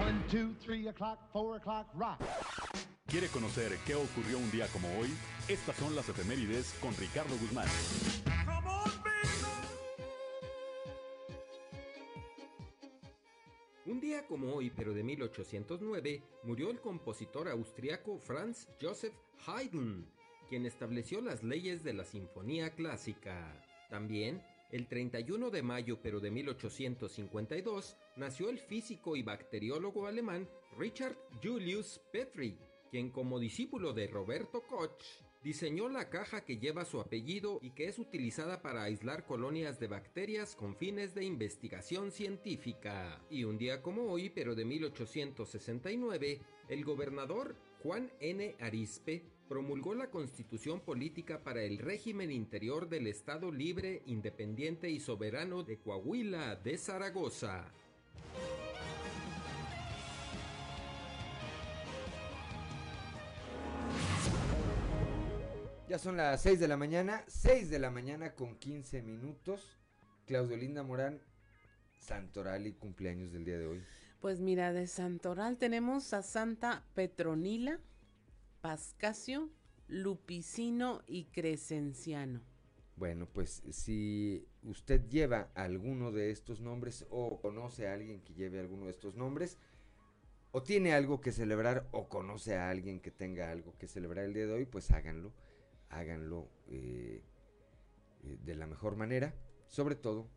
One, 0.00 0.20
two, 0.28 0.52
three 0.60 0.88
o'clock, 0.88 1.20
four 1.32 1.56
o'clock, 1.56 1.86
rock. 1.94 2.18
¿Quiere 3.08 3.28
conocer 3.28 3.72
qué 3.86 3.94
ocurrió 3.94 4.36
un 4.36 4.50
día 4.50 4.66
como 4.66 4.86
hoy? 4.98 5.08
Estas 5.48 5.74
son 5.76 5.96
las 5.96 6.06
efemérides 6.10 6.74
con 6.78 6.94
Ricardo 6.94 7.34
Guzmán. 7.38 7.66
Un 13.86 13.98
día 13.98 14.26
como 14.26 14.54
hoy, 14.54 14.70
pero 14.76 14.92
de 14.92 15.02
1809, 15.02 16.22
murió 16.42 16.70
el 16.70 16.80
compositor 16.80 17.48
austriaco 17.48 18.18
Franz 18.18 18.68
Joseph 18.78 19.14
Haydn, 19.46 20.06
quien 20.50 20.66
estableció 20.66 21.22
las 21.22 21.42
leyes 21.42 21.82
de 21.82 21.94
la 21.94 22.04
sinfonía 22.04 22.74
clásica. 22.74 23.64
También, 23.88 24.42
el 24.70 24.86
31 24.86 25.48
de 25.48 25.62
mayo, 25.62 25.98
pero 26.02 26.20
de 26.20 26.30
1852, 26.30 27.96
nació 28.16 28.50
el 28.50 28.58
físico 28.58 29.16
y 29.16 29.22
bacteriólogo 29.22 30.06
alemán 30.06 30.46
Richard 30.76 31.16
Julius 31.42 32.02
Petri, 32.12 32.58
quien 32.90 33.10
como 33.10 33.38
discípulo 33.38 33.92
de 33.92 34.06
Roberto 34.06 34.62
Koch 34.62 35.02
diseñó 35.42 35.88
la 35.88 36.10
caja 36.10 36.44
que 36.44 36.58
lleva 36.58 36.84
su 36.84 37.00
apellido 37.00 37.58
y 37.62 37.70
que 37.70 37.86
es 37.86 37.98
utilizada 37.98 38.60
para 38.60 38.82
aislar 38.82 39.24
colonias 39.24 39.78
de 39.78 39.86
bacterias 39.86 40.56
con 40.56 40.76
fines 40.76 41.14
de 41.14 41.24
investigación 41.24 42.10
científica. 42.10 43.22
Y 43.30 43.44
un 43.44 43.56
día 43.58 43.82
como 43.82 44.10
hoy, 44.10 44.30
pero 44.30 44.54
de 44.54 44.64
1869, 44.64 46.40
el 46.68 46.84
gobernador 46.84 47.56
Juan 47.82 48.10
N. 48.20 48.56
Arispe 48.58 49.24
promulgó 49.48 49.94
la 49.94 50.10
constitución 50.10 50.80
política 50.80 51.42
para 51.42 51.62
el 51.62 51.78
régimen 51.78 52.30
interior 52.30 52.88
del 52.88 53.06
Estado 53.06 53.52
libre, 53.52 54.02
independiente 54.06 54.90
y 54.90 55.00
soberano 55.00 55.62
de 55.62 55.78
Coahuila 55.78 56.56
de 56.56 56.76
Zaragoza. 56.76 57.72
Ya 65.88 65.98
son 65.98 66.18
las 66.18 66.42
6 66.42 66.60
de 66.60 66.68
la 66.68 66.76
mañana, 66.76 67.24
6 67.28 67.70
de 67.70 67.78
la 67.78 67.90
mañana 67.90 68.34
con 68.34 68.58
15 68.58 69.00
minutos. 69.00 69.78
Claudio 70.26 70.54
Linda 70.54 70.82
Morán, 70.82 71.22
Santoral 71.98 72.66
y 72.66 72.74
cumpleaños 72.74 73.32
del 73.32 73.46
día 73.46 73.56
de 73.58 73.64
hoy. 73.64 73.82
Pues 74.20 74.38
mira, 74.38 74.74
de 74.74 74.86
Santoral 74.86 75.56
tenemos 75.56 76.12
a 76.12 76.22
Santa 76.22 76.84
Petronila, 76.94 77.80
Pascasio, 78.60 79.48
Lupicino 79.86 81.00
y 81.06 81.24
Crescenciano. 81.24 82.42
Bueno, 82.96 83.26
pues 83.26 83.62
si 83.70 84.46
usted 84.64 85.08
lleva 85.08 85.50
alguno 85.54 86.12
de 86.12 86.32
estos 86.32 86.60
nombres 86.60 87.06
o 87.08 87.40
conoce 87.40 87.88
a 87.88 87.94
alguien 87.94 88.20
que 88.20 88.34
lleve 88.34 88.60
alguno 88.60 88.84
de 88.84 88.90
estos 88.90 89.14
nombres, 89.14 89.56
o 90.50 90.62
tiene 90.62 90.92
algo 90.92 91.22
que 91.22 91.32
celebrar 91.32 91.88
o 91.92 92.10
conoce 92.10 92.56
a 92.56 92.68
alguien 92.68 93.00
que 93.00 93.10
tenga 93.10 93.50
algo 93.50 93.74
que 93.78 93.86
celebrar 93.86 94.26
el 94.26 94.34
día 94.34 94.46
de 94.46 94.52
hoy, 94.52 94.66
pues 94.66 94.90
háganlo, 94.90 95.32
háganlo 95.90 96.48
eh, 96.66 97.22
eh, 98.24 98.38
de 98.44 98.54
la 98.54 98.66
mejor 98.66 98.96
manera, 98.96 99.34
sobre 99.66 99.94
todo 99.94 100.28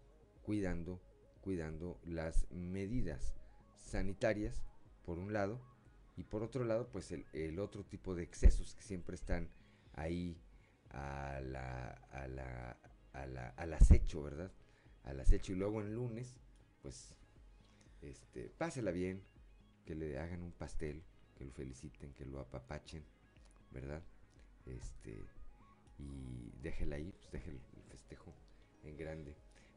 cuidando, 0.41 1.01
cuidando 1.41 1.99
las 2.05 2.49
medidas 2.51 3.35
sanitarias, 3.75 4.63
por 5.03 5.17
un 5.19 5.33
lado, 5.33 5.59
y 6.17 6.23
por 6.23 6.43
otro 6.43 6.63
lado, 6.63 6.89
pues 6.91 7.11
el, 7.11 7.25
el 7.33 7.59
otro 7.59 7.83
tipo 7.85 8.15
de 8.15 8.23
excesos 8.23 8.75
que 8.75 8.83
siempre 8.83 9.15
están 9.15 9.49
ahí 9.93 10.37
a 10.89 11.39
la, 11.41 11.89
a 12.11 12.27
la, 12.27 13.49
al 13.57 13.73
acecho, 13.73 14.21
¿verdad? 14.21 14.51
Al 15.03 15.19
acecho 15.19 15.53
y 15.53 15.55
luego 15.55 15.81
en 15.81 15.95
lunes, 15.95 16.35
pues, 16.81 17.15
este, 18.01 18.49
pásela 18.49 18.91
bien, 18.91 19.23
que 19.85 19.95
le 19.95 20.19
hagan 20.19 20.41
un 20.41 20.51
pastel, 20.51 21.03
que 21.35 21.45
lo 21.45 21.51
feliciten, 21.51 22.13
que 22.13 22.25
lo 22.25 22.39
apapachen, 22.39 23.03
¿verdad? 23.71 24.01
Este, 24.65 25.19
y 26.01 26.51
déjela 26.61 26.95
ahí, 26.97 27.13
pues 27.17 27.31
déjela 27.31 27.59
el 27.75 27.83
festejo 27.89 28.33
en 28.83 28.97
grande 28.97 29.35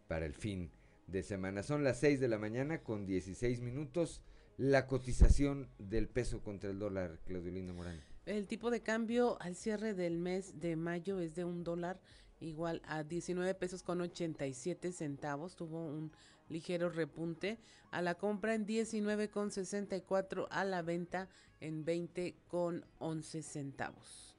para 0.09 0.27
el 0.27 0.35
fin 0.35 0.71
de 1.07 1.23
semana. 1.23 1.63
Son 1.63 1.85
las 1.85 2.01
6 2.01 2.21
de 2.21 2.29
la 2.29 2.39
mañana 2.39 2.83
con 2.83 3.07
16 3.07 3.61
minutos. 3.61 4.23
La 4.57 4.87
cotización 4.87 5.69
del 5.79 6.09
peso 6.09 6.41
contra 6.41 6.71
el 6.71 6.79
dólar, 6.79 7.19
Claudio 7.25 7.51
Linda 7.51 7.73
Morán. 7.73 8.01
El 8.25 8.47
tipo 8.47 8.71
de 8.71 8.83
cambio 8.83 9.37
al 9.41 9.57
cierre 9.57 9.95
del 9.95 10.19
mes 10.19 10.61
de 10.61 10.77
mayo 10.77 11.19
es 11.19 11.35
de 11.35 11.45
un 11.45 11.65
dólar 11.65 12.01
igual 12.41 12.81
a 12.87 13.03
19 13.03 13.55
pesos 13.55 13.83
con 13.83 14.01
87 14.01 14.93
centavos. 14.93 15.57
Tuvo 15.57 15.87
un 15.87 16.13
ligero 16.49 16.89
repunte. 16.89 17.59
A 17.91 18.01
la 18.01 18.15
compra 18.15 18.55
en 18.55 18.65
19 18.65 19.29
con 19.29 19.51
64, 19.51 20.49
a 20.51 20.65
la 20.65 20.83
venta 20.83 21.29
en 21.61 21.85
20 21.85 22.37
con 22.49 22.85
11 22.99 23.43
centavos. 23.43 24.34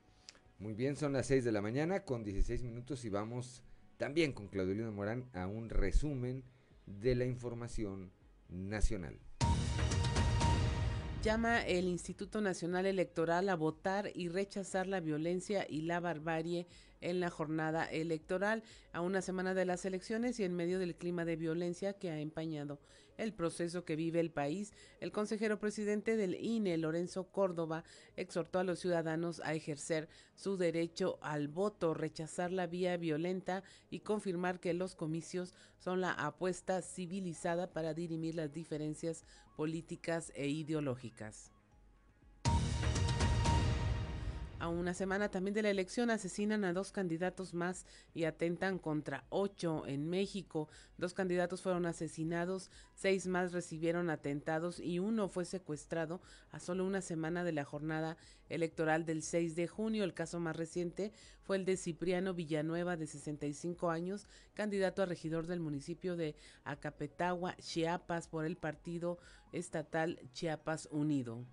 Muy 0.57 0.73
bien, 0.73 0.95
son 0.95 1.11
las 1.11 1.27
6 1.27 1.43
de 1.43 1.51
la 1.51 1.61
mañana 1.61 2.05
con 2.05 2.23
16 2.23 2.63
minutos 2.63 3.03
y 3.03 3.09
vamos 3.09 3.61
también 3.97 4.31
con 4.31 4.47
Claudio 4.47 4.89
Morán 4.89 5.29
a 5.33 5.47
un 5.47 5.69
resumen 5.69 6.45
de 6.85 7.13
la 7.13 7.25
información 7.25 8.13
nacional. 8.47 9.19
Llama 11.23 11.61
el 11.65 11.87
Instituto 11.87 12.39
Nacional 12.39 12.85
Electoral 12.85 13.49
a 13.49 13.55
votar 13.55 14.11
y 14.15 14.29
rechazar 14.29 14.87
la 14.87 15.01
violencia 15.01 15.65
y 15.67 15.81
la 15.81 15.99
barbarie 15.99 16.67
en 17.05 17.19
la 17.19 17.29
jornada 17.29 17.85
electoral 17.85 18.63
a 18.91 19.01
una 19.01 19.21
semana 19.21 19.53
de 19.53 19.65
las 19.65 19.85
elecciones 19.85 20.39
y 20.39 20.43
en 20.43 20.55
medio 20.55 20.79
del 20.79 20.95
clima 20.95 21.25
de 21.25 21.35
violencia 21.35 21.93
que 21.93 22.09
ha 22.09 22.19
empañado 22.19 22.79
el 23.17 23.33
proceso 23.33 23.85
que 23.85 23.95
vive 23.95 24.19
el 24.19 24.31
país. 24.31 24.73
El 24.99 25.11
consejero 25.11 25.59
presidente 25.59 26.17
del 26.17 26.35
INE, 26.35 26.77
Lorenzo 26.77 27.31
Córdoba, 27.31 27.83
exhortó 28.15 28.59
a 28.59 28.63
los 28.63 28.79
ciudadanos 28.79 29.41
a 29.43 29.53
ejercer 29.53 30.09
su 30.35 30.57
derecho 30.57 31.17
al 31.21 31.47
voto, 31.47 31.93
rechazar 31.93 32.51
la 32.51 32.67
vía 32.67 32.97
violenta 32.97 33.63
y 33.89 33.99
confirmar 33.99 34.59
que 34.59 34.73
los 34.73 34.95
comicios 34.95 35.53
son 35.79 36.01
la 36.01 36.11
apuesta 36.11 36.81
civilizada 36.81 37.71
para 37.71 37.93
dirimir 37.93 38.35
las 38.35 38.51
diferencias 38.51 39.23
políticas 39.55 40.31
e 40.35 40.47
ideológicas. 40.47 41.54
A 44.57 44.69
una 44.69 44.93
semana 44.93 45.29
también 45.29 45.53
de 45.53 45.61
la 45.61 45.69
elección 45.69 46.09
asesinan 46.09 46.63
a 46.63 46.71
dos 46.71 46.93
candidatos 46.93 47.53
más 47.53 47.85
y 48.13 48.23
atentan 48.23 48.79
contra 48.79 49.25
ocho 49.29 49.85
en 49.85 50.09
México. 50.09 50.69
Dos 50.97 51.13
candidatos 51.13 51.61
fueron 51.61 51.85
asesinados, 51.85 52.71
seis 52.93 53.27
más 53.27 53.51
recibieron 53.51 54.09
atentados 54.09 54.79
y 54.79 54.99
uno 54.99 55.27
fue 55.27 55.43
secuestrado 55.43 56.21
a 56.51 56.61
solo 56.61 56.85
una 56.85 57.01
semana 57.01 57.43
de 57.43 57.51
la 57.51 57.65
jornada 57.65 58.15
electoral 58.47 59.05
del 59.05 59.23
6 59.23 59.55
de 59.57 59.67
junio. 59.67 60.05
El 60.05 60.13
caso 60.13 60.39
más 60.39 60.55
reciente 60.55 61.11
fue 61.43 61.57
el 61.57 61.65
de 61.65 61.75
Cipriano 61.75 62.33
Villanueva, 62.33 62.95
de 62.95 63.07
65 63.07 63.89
años, 63.89 64.25
candidato 64.53 65.03
a 65.03 65.05
regidor 65.05 65.47
del 65.47 65.59
municipio 65.59 66.15
de 66.15 66.33
Acapetagua, 66.63 67.57
Chiapas, 67.57 68.29
por 68.29 68.45
el 68.45 68.55
partido 68.55 69.19
estatal 69.51 70.17
Chiapas 70.31 70.87
Unido 70.91 71.45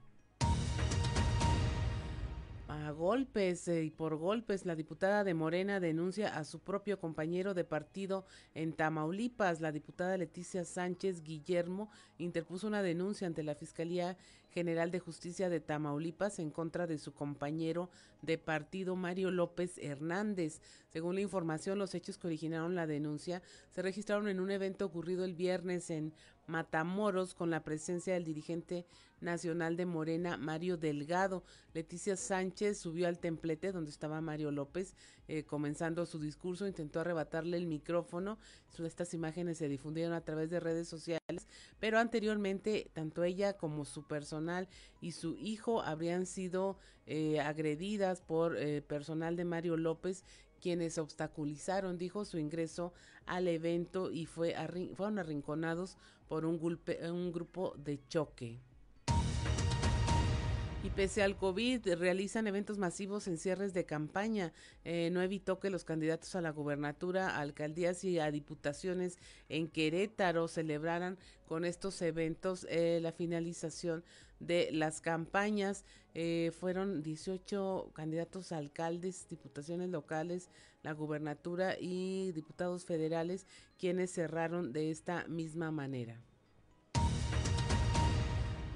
a 2.72 2.90
golpes 2.90 3.68
eh, 3.68 3.84
y 3.84 3.90
por 3.90 4.16
golpes, 4.16 4.64
la 4.64 4.74
diputada 4.74 5.24
de 5.24 5.34
Morena 5.34 5.78
denuncia 5.78 6.36
a 6.36 6.44
su 6.44 6.60
propio 6.60 6.98
compañero 6.98 7.54
de 7.54 7.64
partido 7.64 8.24
en 8.54 8.72
Tamaulipas. 8.72 9.60
La 9.60 9.72
diputada 9.72 10.16
Leticia 10.16 10.64
Sánchez 10.64 11.22
Guillermo 11.22 11.90
interpuso 12.18 12.66
una 12.66 12.82
denuncia 12.82 13.26
ante 13.26 13.42
la 13.42 13.54
Fiscalía 13.54 14.16
General 14.50 14.90
de 14.90 15.00
Justicia 15.00 15.48
de 15.48 15.60
Tamaulipas 15.60 16.38
en 16.38 16.50
contra 16.50 16.86
de 16.86 16.98
su 16.98 17.12
compañero 17.14 17.90
de 18.20 18.38
partido 18.38 18.96
Mario 18.96 19.30
López 19.30 19.78
Hernández. 19.78 20.60
Según 20.88 21.14
la 21.14 21.22
información, 21.22 21.78
los 21.78 21.94
hechos 21.94 22.18
que 22.18 22.26
originaron 22.26 22.74
la 22.74 22.86
denuncia 22.86 23.42
se 23.70 23.82
registraron 23.82 24.28
en 24.28 24.40
un 24.40 24.50
evento 24.50 24.84
ocurrido 24.84 25.24
el 25.24 25.34
viernes 25.34 25.90
en 25.90 26.12
Matamoros 26.46 27.34
con 27.34 27.50
la 27.50 27.62
presencia 27.62 28.14
del 28.14 28.24
dirigente 28.24 28.86
nacional 29.22 29.76
de 29.76 29.86
Morena, 29.86 30.36
Mario 30.36 30.76
Delgado. 30.76 31.44
Leticia 31.72 32.16
Sánchez 32.16 32.78
subió 32.78 33.08
al 33.08 33.18
templete 33.18 33.72
donde 33.72 33.90
estaba 33.90 34.20
Mario 34.20 34.50
López, 34.50 34.94
eh, 35.28 35.44
comenzando 35.44 36.04
su 36.04 36.18
discurso, 36.18 36.66
intentó 36.66 37.00
arrebatarle 37.00 37.56
el 37.56 37.66
micrófono. 37.66 38.38
Estas 38.84 39.14
imágenes 39.14 39.58
se 39.58 39.68
difundieron 39.68 40.12
a 40.12 40.22
través 40.22 40.50
de 40.50 40.60
redes 40.60 40.88
sociales, 40.88 41.48
pero 41.78 41.98
anteriormente 41.98 42.90
tanto 42.92 43.22
ella 43.24 43.56
como 43.56 43.84
su 43.84 44.06
personal 44.06 44.68
y 45.00 45.12
su 45.12 45.36
hijo 45.36 45.82
habrían 45.82 46.26
sido 46.26 46.78
eh, 47.06 47.40
agredidas 47.40 48.20
por 48.20 48.56
eh, 48.56 48.82
personal 48.82 49.36
de 49.36 49.44
Mario 49.44 49.76
López 49.76 50.24
quienes 50.62 50.96
obstaculizaron, 50.96 51.98
dijo, 51.98 52.24
su 52.24 52.38
ingreso 52.38 52.92
al 53.26 53.48
evento 53.48 54.12
y 54.12 54.26
fue 54.26 54.54
fueron 54.94 55.18
arrinconados 55.18 55.98
por 56.32 56.46
un, 56.46 56.58
un 57.10 57.30
grupo 57.30 57.74
de 57.76 58.06
choque. 58.08 58.58
Y 60.84 60.90
pese 60.90 61.22
al 61.22 61.36
COVID, 61.36 61.94
realizan 61.94 62.48
eventos 62.48 62.76
masivos 62.76 63.28
en 63.28 63.38
cierres 63.38 63.72
de 63.72 63.86
campaña. 63.86 64.52
Eh, 64.84 65.10
no 65.12 65.22
evitó 65.22 65.60
que 65.60 65.70
los 65.70 65.84
candidatos 65.84 66.34
a 66.34 66.40
la 66.40 66.50
gubernatura, 66.50 67.38
alcaldías 67.38 68.02
y 68.02 68.18
a 68.18 68.32
diputaciones 68.32 69.16
en 69.48 69.68
Querétaro 69.68 70.48
celebraran 70.48 71.18
con 71.46 71.64
estos 71.64 72.02
eventos 72.02 72.66
eh, 72.68 72.98
la 73.00 73.12
finalización 73.12 74.02
de 74.40 74.70
las 74.72 75.00
campañas. 75.00 75.84
Eh, 76.14 76.50
fueron 76.58 77.04
18 77.04 77.92
candidatos 77.94 78.50
a 78.50 78.58
alcaldes, 78.58 79.28
diputaciones 79.28 79.88
locales, 79.88 80.50
la 80.82 80.92
gubernatura 80.94 81.76
y 81.78 82.32
diputados 82.32 82.86
federales 82.86 83.46
quienes 83.78 84.10
cerraron 84.12 84.72
de 84.72 84.90
esta 84.90 85.28
misma 85.28 85.70
manera. 85.70 86.20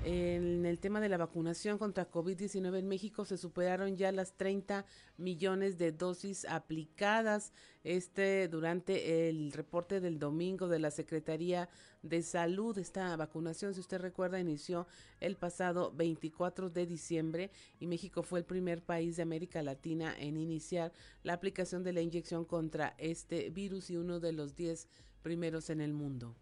En 0.09 0.65
el 0.67 0.79
tema 0.79 1.01
de 1.01 1.09
la 1.09 1.17
vacunación 1.17 1.79
contra 1.79 2.09
COVID-19 2.09 2.79
en 2.79 2.87
México 2.87 3.25
se 3.25 3.37
superaron 3.37 3.97
ya 3.97 4.13
las 4.13 4.37
30 4.37 4.87
millones 5.17 5.79
de 5.79 5.91
dosis 5.91 6.45
aplicadas. 6.45 7.53
Este 7.83 8.47
durante 8.47 9.29
el 9.29 9.51
reporte 9.51 9.99
del 9.99 10.21
domingo 10.21 10.69
de 10.69 10.79
la 10.79 10.93
Secretaría 10.93 11.69
de 12.05 12.23
Salud. 12.23 12.79
Esta 12.79 13.17
vacunación, 13.17 13.75
si 13.75 13.81
usted 13.81 14.01
recuerda, 14.01 14.39
inició 14.39 14.87
el 15.19 15.35
pasado 15.35 15.91
24 15.91 16.71
de 16.71 16.87
diciembre 16.87 17.51
y 17.81 17.89
México 17.89 18.23
fue 18.23 18.39
el 18.39 18.45
primer 18.45 18.83
país 18.83 19.17
de 19.17 19.25
América 19.25 19.61
Latina 19.61 20.15
en 20.17 20.37
iniciar 20.37 20.93
la 21.25 21.33
aplicación 21.33 21.83
de 21.83 21.93
la 21.93 22.01
inyección 22.01 22.45
contra 22.45 22.95
este 22.99 23.51
virus 23.51 23.91
y 23.91 23.97
uno 23.97 24.21
de 24.21 24.31
los 24.31 24.55
10 24.55 24.87
primeros 25.23 25.69
en 25.69 25.81
el 25.81 25.93
mundo. 25.93 26.37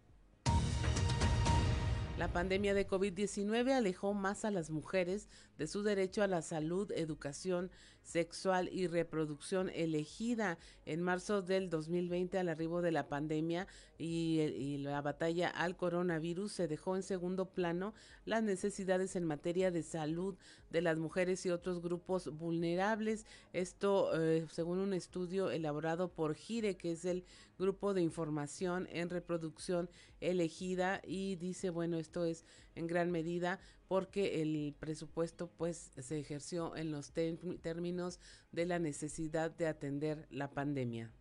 La 2.17 2.31
pandemia 2.31 2.73
de 2.73 2.87
COVID-19 2.87 3.73
alejó 3.73 4.13
más 4.13 4.45
a 4.45 4.51
las 4.51 4.69
mujeres 4.69 5.27
de 5.57 5.67
su 5.67 5.83
derecho 5.83 6.23
a 6.23 6.27
la 6.27 6.41
salud, 6.41 6.89
educación 6.93 7.71
sexual 8.05 8.69
y 8.71 8.87
reproducción 8.87 9.69
elegida 9.69 10.57
en 10.85 11.01
marzo 11.01 11.41
del 11.41 11.69
2020 11.69 12.37
al 12.37 12.49
arribo 12.49 12.81
de 12.81 12.91
la 12.91 13.09
pandemia 13.09 13.67
y, 13.97 14.77
la 14.85 15.01
batalla 15.01 15.49
al 15.49 15.75
coronavirus 15.75 16.51
se 16.51 16.67
dejó 16.67 16.95
en 16.95 17.01
segundo 17.01 17.49
plano 17.49 17.93
las 18.25 18.43
necesidades 18.43 19.15
en 19.15 19.25
materia 19.25 19.71
de 19.71 19.81
salud 19.81 20.35
de 20.69 20.81
las 20.81 20.97
mujeres 20.97 21.45
y 21.45 21.49
otros 21.49 21.81
grupos 21.81 22.29
vulnerables. 22.37 23.25
Esto 23.51 24.11
eh, 24.21 24.45
según 24.51 24.77
un 24.77 24.93
estudio 24.93 25.49
elaborado 25.49 26.09
por 26.09 26.35
GIRE, 26.35 26.77
que 26.77 26.91
es 26.91 27.05
el 27.05 27.23
grupo 27.57 27.93
de 27.93 28.01
información 28.01 28.87
en 28.91 29.09
reproducción 29.09 29.89
elegida 30.19 31.01
y 31.03 31.35
dice, 31.37 31.69
bueno, 31.69 31.97
esto 31.97 32.25
es 32.25 32.45
en 32.75 32.87
gran 32.87 33.11
medida 33.11 33.59
porque 33.87 34.41
el 34.41 34.75
presupuesto 34.79 35.47
pues 35.47 35.91
se 35.97 36.19
ejerció 36.19 36.75
en 36.75 36.91
los 36.91 37.11
términos 37.11 38.19
de 38.51 38.65
la 38.65 38.79
necesidad 38.79 39.51
de 39.51 39.67
atender 39.67 40.27
la 40.29 40.51
pandemia. 40.51 41.11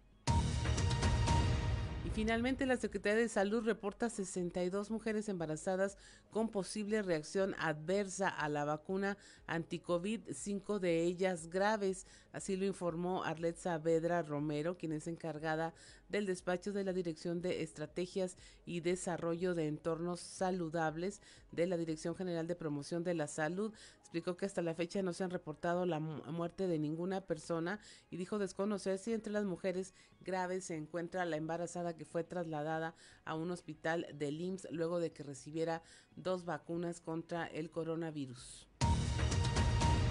Finalmente 2.15 2.65
la 2.65 2.77
Secretaría 2.77 3.19
de 3.19 3.29
Salud 3.29 3.65
reporta 3.65 4.09
62 4.09 4.89
mujeres 4.93 5.29
embarazadas 5.29 5.99
con 6.31 6.49
posible 6.49 7.03
reacción 7.03 7.57
adversa 7.59 8.29
a 8.29 8.49
la 8.49 8.65
vacuna 8.65 9.19
anticovid, 9.49 10.21
cinco 10.33 10.79
de 10.79 11.03
ellas 11.03 11.49
graves. 11.49 12.07
Así 12.31 12.55
lo 12.55 12.67
informó 12.67 13.25
Arlet 13.25 13.57
Saavedra 13.57 14.23
Romero, 14.23 14.79
quien 14.79 14.93
es 14.93 15.09
encargada 15.09 15.75
del 16.09 16.27
despacho 16.27 16.73
de 16.73 16.85
la 16.85 16.93
Dirección 16.93 17.43
de 17.43 17.65
Estrategias 17.65 18.37
y 18.65 18.79
Desarrollo 18.79 19.57
de 19.57 19.67
Entornos 19.67 20.21
Saludables 20.21 21.21
de 21.51 21.67
la 21.67 21.77
Dirección 21.77 22.15
General 22.15 22.47
de 22.47 22.55
Promoción 22.55 23.03
de 23.03 23.15
la 23.15 23.27
Salud. 23.27 23.75
Explicó 24.15 24.37
que 24.37 24.47
hasta 24.47 24.63
la 24.63 24.77
fecha 24.77 25.03
no 25.03 25.13
se 25.13 25.25
han 25.25 25.31
reportado 25.31 25.87
la 25.87 25.99
muerte 25.99 26.69
de 26.69 26.79
ninguna 26.79 27.23
persona 27.23 27.81
y 28.13 28.17
dijo 28.17 28.39
desconocer 28.39 29.01
si 29.01 29.13
entre 29.13 29.33
las 29.33 29.45
mujeres 29.45 29.93
graves 30.21 30.67
se 30.67 30.77
encuentra 30.77 31.25
la 31.25 31.37
embarazada 31.37 31.97
que 31.97 32.05
fue 32.05 32.23
trasladada 32.23 32.95
a 33.25 33.35
un 33.35 33.51
hospital 33.51 34.07
del 34.15 34.41
IMSS 34.41 34.69
luego 34.71 35.01
de 35.01 35.11
que 35.11 35.25
recibiera 35.25 35.83
dos 36.15 36.45
vacunas 36.45 37.01
contra 37.01 37.49
el 37.49 37.73
coronavirus. 37.73 38.69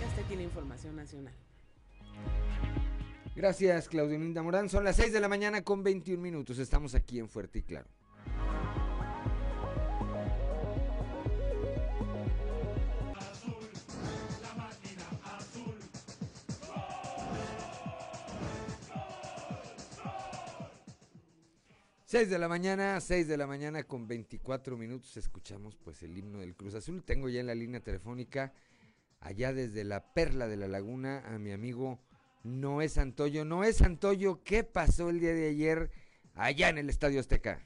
Hasta 0.05 0.21
aquí 0.25 0.35
la 0.35 0.43
información 0.43 0.97
nacional. 0.97 1.33
Gracias, 3.37 3.87
Claudio 3.87 4.19
Linda 4.19 4.43
Morán. 4.43 4.67
Son 4.67 4.83
las 4.83 4.97
6 4.97 5.13
de 5.13 5.21
la 5.21 5.29
mañana 5.29 5.63
con 5.63 5.81
21 5.81 6.21
minutos. 6.21 6.59
Estamos 6.59 6.93
aquí 6.93 7.19
en 7.19 7.29
Fuerte 7.29 7.59
y 7.59 7.63
Claro. 7.63 7.87
Seis 22.13 22.29
de 22.29 22.37
la 22.37 22.47
mañana, 22.47 22.99
6 23.01 23.27
de 23.27 23.37
la 23.37 23.47
mañana 23.47 23.85
con 23.85 24.07
24 24.07 24.77
minutos 24.77 25.17
escuchamos 25.17 25.75
pues 25.77 26.03
el 26.03 26.15
himno 26.15 26.41
del 26.41 26.53
Cruz 26.53 26.75
Azul. 26.75 27.03
Tengo 27.03 27.27
ya 27.27 27.39
en 27.39 27.47
la 27.47 27.55
línea 27.55 27.79
telefónica 27.79 28.53
allá 29.19 29.51
desde 29.51 29.83
la 29.83 30.13
Perla 30.13 30.47
de 30.47 30.55
la 30.55 30.67
Laguna 30.67 31.23
a 31.25 31.39
mi 31.39 31.51
amigo 31.51 31.97
no 32.43 32.83
es 32.83 32.93
Santoyo. 32.93 33.45
No 33.45 33.63
es 33.63 33.77
Santoyo, 33.77 34.43
¿qué 34.43 34.63
pasó 34.63 35.09
el 35.09 35.19
día 35.19 35.33
de 35.33 35.49
ayer 35.49 35.89
allá 36.35 36.69
en 36.69 36.77
el 36.77 36.89
Estadio 36.89 37.19
Azteca? 37.19 37.65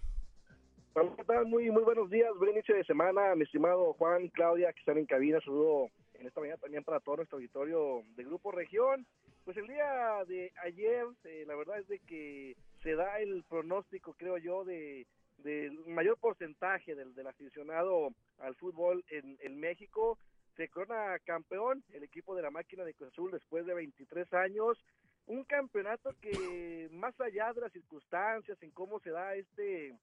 Muy, 1.45 1.69
muy 1.69 1.83
buenos 1.83 2.10
días, 2.10 2.31
buen 2.39 2.51
inicio 2.51 2.73
de 2.73 2.86
semana, 2.86 3.36
mi 3.36 3.43
estimado 3.43 3.95
Juan, 3.95 4.29
Claudia, 4.29 4.71
que 4.71 4.79
están 4.79 4.97
en 4.97 5.07
cabina, 5.07 5.41
saludo 5.41 5.89
en 6.13 6.25
esta 6.25 6.39
mañana 6.39 6.57
también 6.57 6.86
para 6.86 7.01
todo 7.01 7.17
nuestro 7.17 7.38
auditorio 7.38 8.01
de 8.15 8.23
Grupo 8.23 8.53
Región. 8.53 9.05
Pues 9.43 9.57
el 9.57 9.67
día 9.67 10.23
de 10.25 10.53
ayer, 10.63 11.05
eh, 11.25 11.43
la 11.45 11.55
verdad 11.55 11.79
es 11.79 11.88
de 11.89 11.99
que 11.99 12.55
se 12.88 12.95
da 12.95 13.19
el 13.19 13.43
pronóstico, 13.43 14.13
creo 14.13 14.38
yo, 14.38 14.63
de 14.63 15.06
del 15.39 15.78
mayor 15.88 16.17
porcentaje 16.17 16.95
del, 16.95 17.28
aficionado 17.28 18.12
al 18.39 18.56
fútbol 18.56 19.04
en, 19.10 19.38
en 19.41 19.60
México 19.60 20.17
se 20.56 20.69
corona 20.69 21.19
campeón 21.26 21.84
el 21.91 22.04
equipo 22.04 22.34
de 22.34 22.43
la 22.43 22.50
máquina 22.50 22.86
de 22.86 22.93
Cruz 22.93 23.10
Azul 23.10 23.32
después 23.32 23.65
de 23.65 23.73
23 23.73 24.34
años. 24.34 24.82
Un 25.26 25.43
campeonato 25.43 26.12
que 26.21 26.88
más 26.91 27.13
allá 27.19 27.52
de 27.52 27.62
las 27.62 27.73
circunstancias, 27.73 28.58
en 28.63 28.71
cómo 28.71 29.02
se 29.02 29.12
da 29.12 29.36
este, 29.36 29.93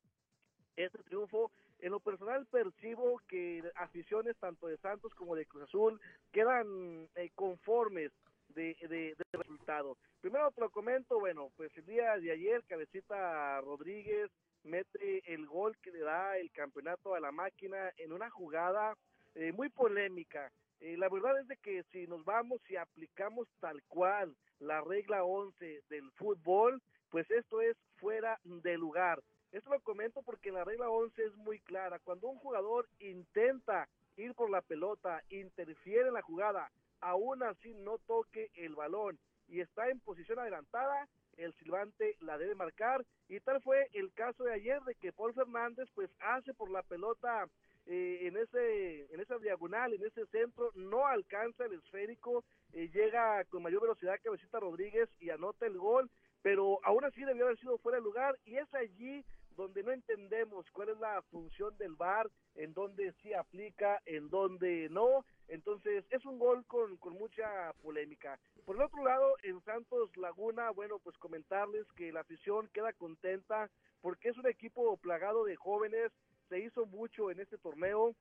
este 0.77 1.03
triunfo, 1.05 1.51
en 1.79 1.91
lo 1.91 2.01
personal 2.01 2.47
percibo 2.47 3.19
que 3.29 3.63
aficiones 3.77 4.37
tanto 4.37 4.67
de 4.67 4.77
Santos 4.77 5.15
como 5.15 5.35
de 5.35 5.47
Cruz 5.47 5.65
Azul 5.65 6.01
quedan 6.33 7.09
eh, 7.17 7.31
conformes 7.35 8.13
de, 8.55 8.77
de, 8.89 9.15
resultado. 9.33 9.97
Primero 10.21 10.51
te 10.53 10.61
lo 10.61 10.71
comento, 10.71 11.19
bueno, 11.19 11.51
pues 11.57 11.77
el 11.77 11.87
día 11.87 12.17
de 12.19 12.33
ayer 12.33 12.63
Cabecita 12.67 13.61
Rodríguez 13.61 14.31
mete 14.63 15.23
el 15.33 15.47
gol 15.47 15.77
que 15.79 15.91
le 15.91 16.01
da 16.01 16.39
el 16.39 16.51
campeonato 16.51 17.15
a 17.15 17.21
la 17.21 17.33
máquina 17.33 17.93
en 17.97 18.13
una 18.13 18.31
jugada 18.31 18.97
eh, 19.35 19.53
muy 19.53 19.69
polémica. 19.69 20.51
Eh, 20.81 20.97
la 20.97 21.09
verdad 21.09 21.41
es 21.41 21.49
de 21.49 21.57
que 21.59 21.83
si 21.93 22.07
nos 22.07 22.25
vamos 22.25 22.61
y 22.69 22.77
aplicamos 22.77 23.49
tal 23.61 23.83
cual 23.89 24.37
la 24.59 24.81
regla 24.81 25.25
11 25.25 25.83
del 25.89 26.11
fútbol, 26.13 26.81
pues 27.11 27.31
esto 27.31 27.61
es 27.61 27.77
fuera 27.97 28.39
de 28.45 28.77
lugar. 28.77 29.23
Esto 29.53 29.71
lo 29.71 29.81
comento 29.81 30.23
porque 30.23 30.51
la 30.51 30.65
regla 30.65 30.91
11 30.91 31.23
es 31.23 31.37
muy 31.37 31.61
clara. 31.61 32.01
Cuando 32.01 32.29
un 32.29 32.39
jugador 32.39 32.89
intenta 32.99 33.89
ir 34.17 34.35
por 34.35 34.51
la 34.51 34.63
pelota, 34.63 35.23
interfiere 35.29 36.09
en 36.09 36.15
la 36.15 36.23
jugada, 36.23 36.71
aún 37.05 37.43
así 37.43 37.75
no 37.75 37.99
toque 38.07 38.51
el 38.55 38.75
balón. 38.75 39.19
Y 39.47 39.61
está 39.61 39.89
en 39.91 40.01
posición 40.01 40.39
adelantada, 40.39 41.07
el 41.37 41.53
silbante 41.55 42.17
la 42.21 42.39
debe 42.39 42.55
marcar. 42.55 43.05
Y 43.29 43.41
tal 43.41 43.61
fue 43.63 43.89
el 43.93 44.13
caso 44.15 44.45
de 44.45 44.55
ayer 44.55 44.81
de 44.83 44.95
que 44.95 45.13
Paul 45.13 45.35
Fernández 45.35 45.89
pues 45.95 46.11
hace 46.21 46.55
por 46.55 46.71
la 46.71 46.83
pelota 46.83 47.47
eh, 47.87 48.21
en 48.23 48.37
ese 48.39 49.13
en 49.13 49.21
esa 49.21 49.39
diagonal, 49.39 49.93
en 49.93 50.05
ese 50.05 50.25
centro, 50.27 50.71
no 50.75 51.07
alcanza 51.07 51.67
el 51.67 51.75
esférico, 51.75 52.43
eh, 52.73 52.89
llega 52.89 53.45
con 53.51 53.63
mayor 53.63 53.83
velocidad 53.83 54.15
que 54.15 54.25
Cabecita 54.25 54.59
Rodríguez 54.59 55.11
y 55.21 55.29
anota 55.29 55.67
el 55.67 55.77
gol, 55.77 56.11
pero 56.41 56.81
aún 56.85 57.05
así 57.05 57.23
debió 57.23 57.45
haber 57.45 57.59
sido 57.59 57.77
fuera 57.79 57.99
de 57.99 58.05
lugar 58.05 58.39
y 58.47 58.57
es 58.57 58.73
allí 58.73 59.23
donde 59.57 59.83
no 59.83 59.93
entendemos 59.93 60.71
cuál 60.73 60.91
es 60.91 60.99
la 60.99 61.23
función 61.31 61.77
del 61.79 61.95
VAR, 61.95 62.31
en 62.55 62.73
donde 62.75 63.13
sí 63.23 63.33
aplica, 63.33 64.01
en 64.07 64.29
donde 64.29 64.89
no. 64.91 65.25
Entonces, 65.49 66.05
es 66.11 66.25
un 66.25 66.39
gol 66.39 66.65
con, 66.67 66.97
con 66.97 67.15
mucha 67.15 67.73
polémica. 67.83 68.39
Por 68.65 68.77
el 68.77 68.83
otro 68.83 69.05
lado, 69.05 69.35
en 69.43 69.61
Santos 69.65 70.17
Laguna, 70.17 70.71
bueno, 70.71 70.99
pues 70.99 71.17
comentarles 71.19 71.87
que 71.97 72.13
la 72.13 72.21
afición 72.21 72.69
queda 72.73 72.93
contenta 72.93 73.71
porque 74.01 74.29
es 74.29 74.37
un 74.37 74.47
equipo 74.47 74.97
plagado 74.99 75.45
de 75.45 75.57
jóvenes, 75.57 76.13
se 76.49 76.61
hizo 76.61 76.85
mucho 76.87 77.31
en 77.31 77.41
este 77.41 77.57
torneo, 77.57 78.15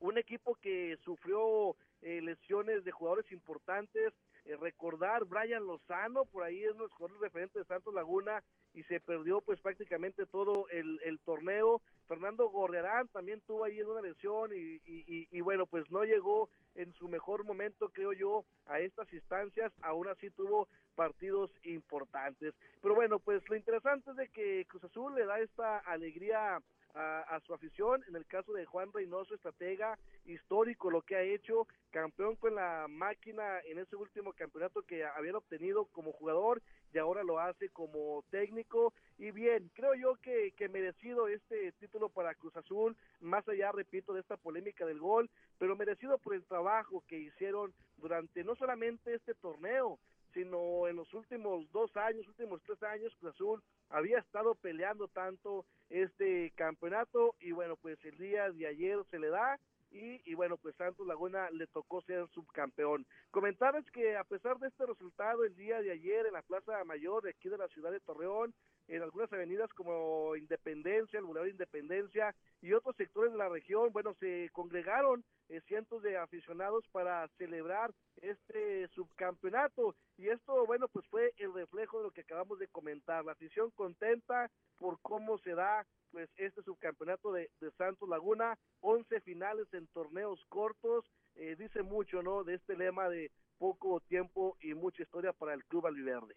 un 0.00 0.18
equipo 0.18 0.56
que 0.56 0.96
sufrió 1.04 1.76
eh, 2.02 2.20
lesiones 2.20 2.84
de 2.84 2.90
jugadores 2.90 3.30
importantes, 3.30 4.12
eh, 4.44 4.56
recordar 4.56 5.24
Brian 5.24 5.66
Lozano, 5.66 6.24
por 6.26 6.42
ahí 6.42 6.62
es 6.64 6.76
nuestro 6.76 7.08
referente 7.20 7.58
de 7.58 7.64
Santos 7.64 7.94
Laguna 7.94 8.42
y 8.74 8.82
se 8.84 9.00
perdió 9.00 9.40
pues 9.40 9.60
prácticamente 9.60 10.26
todo 10.26 10.68
el, 10.68 11.18
torneo. 11.24 11.80
Fernando 12.06 12.48
Gorriarán 12.50 13.08
también 13.08 13.40
tuvo 13.46 13.64
ahí 13.64 13.80
una 13.80 14.02
lesión 14.02 14.50
y, 14.52 14.80
y, 14.84 15.28
y, 15.30 15.40
bueno, 15.40 15.64
pues 15.64 15.90
no 15.90 16.04
llegó 16.04 16.50
en 16.74 16.92
su 16.94 17.08
mejor 17.08 17.44
momento, 17.44 17.88
creo 17.88 18.12
yo, 18.12 18.44
a 18.66 18.80
estas 18.80 19.10
instancias, 19.12 19.72
aún 19.80 20.08
así 20.08 20.28
tuvo 20.30 20.68
partidos 20.94 21.50
importantes. 21.62 22.54
Pero 22.82 22.94
bueno, 22.94 23.18
pues 23.20 23.48
lo 23.48 23.56
interesante 23.56 24.10
es 24.10 24.16
de 24.16 24.28
que 24.28 24.66
Cruz 24.68 24.84
Azul 24.84 25.14
le 25.14 25.24
da 25.24 25.40
esta 25.40 25.78
alegría 25.78 26.60
a, 26.94 27.40
su 27.46 27.54
afición. 27.54 28.04
En 28.08 28.16
el 28.16 28.26
caso 28.26 28.52
de 28.52 28.64
Juan 28.64 28.92
Reynoso, 28.92 29.34
estratega 29.34 29.98
histórico, 30.26 30.90
lo 30.90 31.02
que 31.02 31.16
ha 31.16 31.22
hecho, 31.22 31.66
campeón 31.90 32.36
con 32.36 32.54
la 32.54 32.86
máquina 32.88 33.60
en 33.64 33.78
ese 33.78 33.96
último 33.96 34.32
campeonato 34.32 34.82
que 34.82 35.04
habían 35.04 35.34
obtenido 35.36 35.86
como 35.86 36.12
jugador 36.12 36.62
y 36.92 36.98
ahora 36.98 37.24
lo 37.24 37.40
hace 37.40 37.68
como 37.70 38.24
técnico. 38.30 38.92
Y 39.18 39.32
bien, 39.32 39.70
creo 39.74 39.94
yo 39.94 40.16
que, 40.16 40.52
que 40.56 40.68
merecido 40.68 41.28
este 41.28 41.72
título 41.72 42.08
para 42.08 42.34
Cruz 42.34 42.56
Azul, 42.56 42.96
más 43.20 43.46
allá, 43.48 43.72
repito, 43.72 44.12
de 44.12 44.20
esta 44.20 44.36
polémica 44.36 44.86
del 44.86 45.00
gol, 45.00 45.28
pero 45.58 45.76
merecido 45.76 46.18
por 46.18 46.34
el 46.34 46.44
trabajo 46.44 47.02
que 47.08 47.18
hicieron 47.18 47.74
durante 47.96 48.44
no 48.44 48.54
solamente 48.54 49.14
este 49.14 49.34
torneo, 49.34 49.98
sino 50.32 50.88
en 50.88 50.96
los 50.96 51.12
últimos 51.14 51.70
dos 51.72 51.96
años, 51.96 52.26
últimos 52.26 52.60
tres 52.62 52.82
años, 52.82 53.14
Cruz 53.18 53.34
Azul 53.34 53.62
había 53.90 54.18
estado 54.18 54.54
peleando 54.54 55.08
tanto 55.08 55.64
este 55.90 56.52
campeonato 56.56 57.34
y 57.40 57.52
bueno, 57.52 57.76
pues 57.76 57.98
el 58.04 58.16
día 58.18 58.50
de 58.50 58.66
ayer 58.66 58.98
se 59.10 59.18
le 59.18 59.28
da 59.28 59.58
y, 59.90 60.20
y, 60.28 60.34
bueno, 60.34 60.56
pues 60.56 60.74
Santos 60.74 61.06
Laguna 61.06 61.48
le 61.50 61.68
tocó 61.68 62.02
ser 62.02 62.26
subcampeón. 62.30 63.06
Comentarles 63.30 63.88
que 63.92 64.16
a 64.16 64.24
pesar 64.24 64.58
de 64.58 64.66
este 64.66 64.84
resultado 64.86 65.44
el 65.44 65.54
día 65.54 65.80
de 65.82 65.92
ayer 65.92 66.26
en 66.26 66.32
la 66.32 66.42
Plaza 66.42 66.82
Mayor 66.84 67.22
de 67.22 67.30
aquí 67.30 67.48
de 67.48 67.58
la 67.58 67.68
ciudad 67.68 67.92
de 67.92 68.00
Torreón, 68.00 68.52
en 68.88 69.02
algunas 69.02 69.32
avenidas 69.32 69.72
como 69.72 70.36
Independencia, 70.36 71.18
el 71.18 71.24
Boulevard 71.24 71.48
Independencia 71.48 72.34
y 72.60 72.72
otros 72.72 72.96
sectores 72.96 73.32
de 73.32 73.38
la 73.38 73.48
región, 73.48 73.92
bueno, 73.92 74.14
se 74.20 74.48
congregaron 74.52 75.24
eh, 75.48 75.60
cientos 75.66 76.02
de 76.02 76.16
aficionados 76.16 76.84
para 76.92 77.28
celebrar 77.38 77.92
este 78.22 78.88
subcampeonato. 78.88 79.94
Y 80.16 80.28
esto, 80.28 80.66
bueno, 80.66 80.88
pues 80.88 81.06
fue 81.08 81.32
el 81.38 81.52
reflejo 81.52 81.98
de 81.98 82.04
lo 82.04 82.10
que 82.10 82.22
acabamos 82.22 82.58
de 82.58 82.68
comentar, 82.68 83.24
la 83.24 83.32
afición 83.32 83.70
contenta 83.72 84.50
por 84.78 84.98
cómo 85.00 85.38
se 85.38 85.54
da 85.54 85.86
pues 86.10 86.30
este 86.36 86.62
subcampeonato 86.62 87.32
de, 87.32 87.50
de 87.60 87.70
Santos 87.72 88.08
Laguna, 88.08 88.56
11 88.80 89.20
finales 89.22 89.66
en 89.72 89.88
torneos 89.88 90.40
cortos, 90.48 91.04
eh, 91.34 91.56
dice 91.58 91.82
mucho, 91.82 92.22
¿no? 92.22 92.44
De 92.44 92.54
este 92.54 92.76
lema 92.76 93.08
de 93.08 93.32
poco 93.58 94.00
tiempo 94.00 94.56
y 94.60 94.74
mucha 94.74 95.02
historia 95.02 95.32
para 95.32 95.54
el 95.54 95.64
Club 95.64 95.86
Albiverde. 95.86 96.36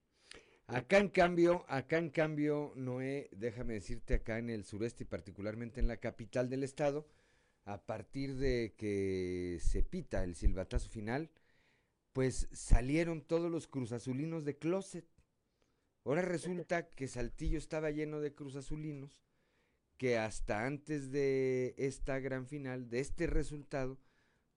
Acá 0.68 0.98
en 0.98 1.08
cambio, 1.08 1.66
acá 1.70 1.98
en 1.98 2.10
cambio, 2.10 2.74
Noé, 2.76 3.30
déjame 3.32 3.76
decirte, 3.76 4.16
acá 4.16 4.38
en 4.38 4.50
el 4.50 4.66
sureste 4.66 5.04
y 5.04 5.08
particularmente 5.08 5.80
en 5.80 5.88
la 5.88 5.98
capital 5.98 6.50
del 6.50 6.64
estado, 6.64 7.08
a 7.64 7.86
partir 7.86 8.36
de 8.36 8.74
que 8.78 9.60
se 9.62 9.82
pita 9.82 10.26
el 10.26 10.36
silbatazo 10.36 10.90
final, 10.90 11.30
pues 12.12 12.50
salieron 12.52 13.22
todos 13.22 13.50
los 13.50 13.68
cruzazulinos 13.68 14.44
de 14.44 14.58
closet. 14.58 15.06
Ahora 16.04 16.22
resulta 16.22 16.90
que 16.90 17.08
Saltillo 17.08 17.58
estaba 17.58 17.92
lleno 17.92 18.20
de 18.20 18.34
cruzazulinos, 18.34 19.24
que 19.98 20.18
hasta 20.18 20.66
antes 20.66 21.12
de 21.12 21.76
esta 21.78 22.20
gran 22.20 22.46
final, 22.46 22.90
de 22.90 23.00
este 23.00 23.26
resultado, 23.28 23.98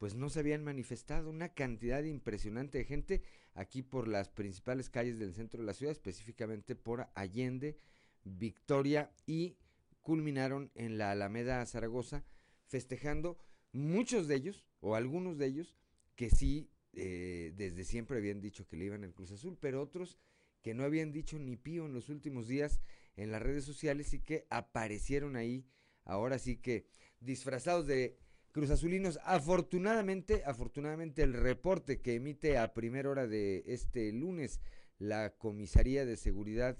pues 0.01 0.15
no 0.15 0.31
se 0.31 0.41
habían 0.41 0.65
manifestado 0.65 1.29
una 1.29 1.51
cantidad 1.51 2.03
impresionante 2.03 2.79
de 2.79 2.85
gente 2.85 3.23
aquí 3.53 3.83
por 3.83 4.09
las 4.09 4.31
principales 4.31 4.89
calles 4.89 5.19
del 5.19 5.35
centro 5.35 5.61
de 5.61 5.67
la 5.67 5.75
ciudad, 5.75 5.93
específicamente 5.93 6.75
por 6.75 7.09
Allende, 7.15 7.77
Victoria 8.25 9.13
y 9.27 9.59
culminaron 10.01 10.71
en 10.75 10.97
la 10.97 11.11
Alameda 11.11 11.67
Zaragoza 11.67 12.25
festejando 12.67 13.37
muchos 13.73 14.27
de 14.27 14.37
ellos 14.37 14.67
o 14.81 14.95
algunos 14.95 15.37
de 15.37 15.49
ellos 15.49 15.77
que 16.17 16.31
sí 16.31 16.71
eh, 16.95 17.53
desde 17.55 17.85
siempre 17.85 18.17
habían 18.17 18.41
dicho 18.41 18.67
que 18.67 18.79
le 18.79 18.87
iban 18.87 19.05
al 19.05 19.13
Cruz 19.13 19.33
Azul, 19.33 19.59
pero 19.61 19.83
otros 19.83 20.17
que 20.63 20.73
no 20.73 20.85
habían 20.85 21.13
dicho 21.13 21.39
ni 21.39 21.57
pío 21.57 21.85
en 21.85 21.93
los 21.93 22.09
últimos 22.09 22.49
días 22.49 22.81
en 23.17 23.31
las 23.31 23.43
redes 23.43 23.65
sociales 23.65 24.15
y 24.15 24.21
que 24.21 24.47
aparecieron 24.49 25.37
ahí 25.37 25.67
ahora 26.07 26.39
sí 26.39 26.57
que 26.57 26.87
disfrazados 27.21 27.87
de 27.87 28.19
Cruz 28.53 28.71
Azulinos. 28.71 29.19
Afortunadamente, 29.25 30.43
afortunadamente 30.45 31.23
el 31.23 31.35
reporte 31.35 32.01
que 32.01 32.15
emite 32.15 32.59
a 32.59 32.75
primera 32.75 33.11
hora 33.11 33.27
de 33.27 33.65
este 33.67 34.13
lunes 34.13 34.61
la 34.99 35.31
Comisaría 35.31 36.05
de 36.05 36.17
Seguridad 36.17 36.77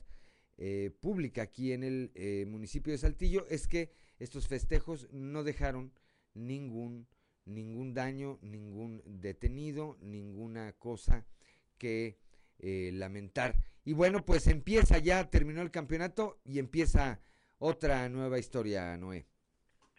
eh, 0.59 0.91
Pública 1.01 1.43
aquí 1.43 1.73
en 1.73 1.85
el 1.85 2.13
eh, 2.15 2.45
municipio 2.47 2.93
de 2.93 2.99
Saltillo 2.99 3.47
es 3.49 3.67
que 3.67 3.91
estos 4.19 4.47
festejos 4.47 5.09
no 5.11 5.43
dejaron 5.43 5.93
ningún 6.35 7.09
ningún 7.47 7.95
daño, 7.95 8.39
ningún 8.43 9.03
detenido, 9.05 9.97
ninguna 10.01 10.73
cosa 10.75 11.27
que 11.79 12.19
eh, 12.59 12.91
lamentar. 12.93 13.57
Y 13.85 13.93
bueno, 13.93 14.25
pues 14.25 14.47
empieza 14.47 14.99
ya, 14.99 15.31
terminó 15.31 15.63
el 15.63 15.71
campeonato 15.71 16.41
y 16.45 16.59
empieza 16.59 17.21
otra 17.59 18.09
nueva 18.09 18.39
historia, 18.39 18.97
Noé. 18.97 19.27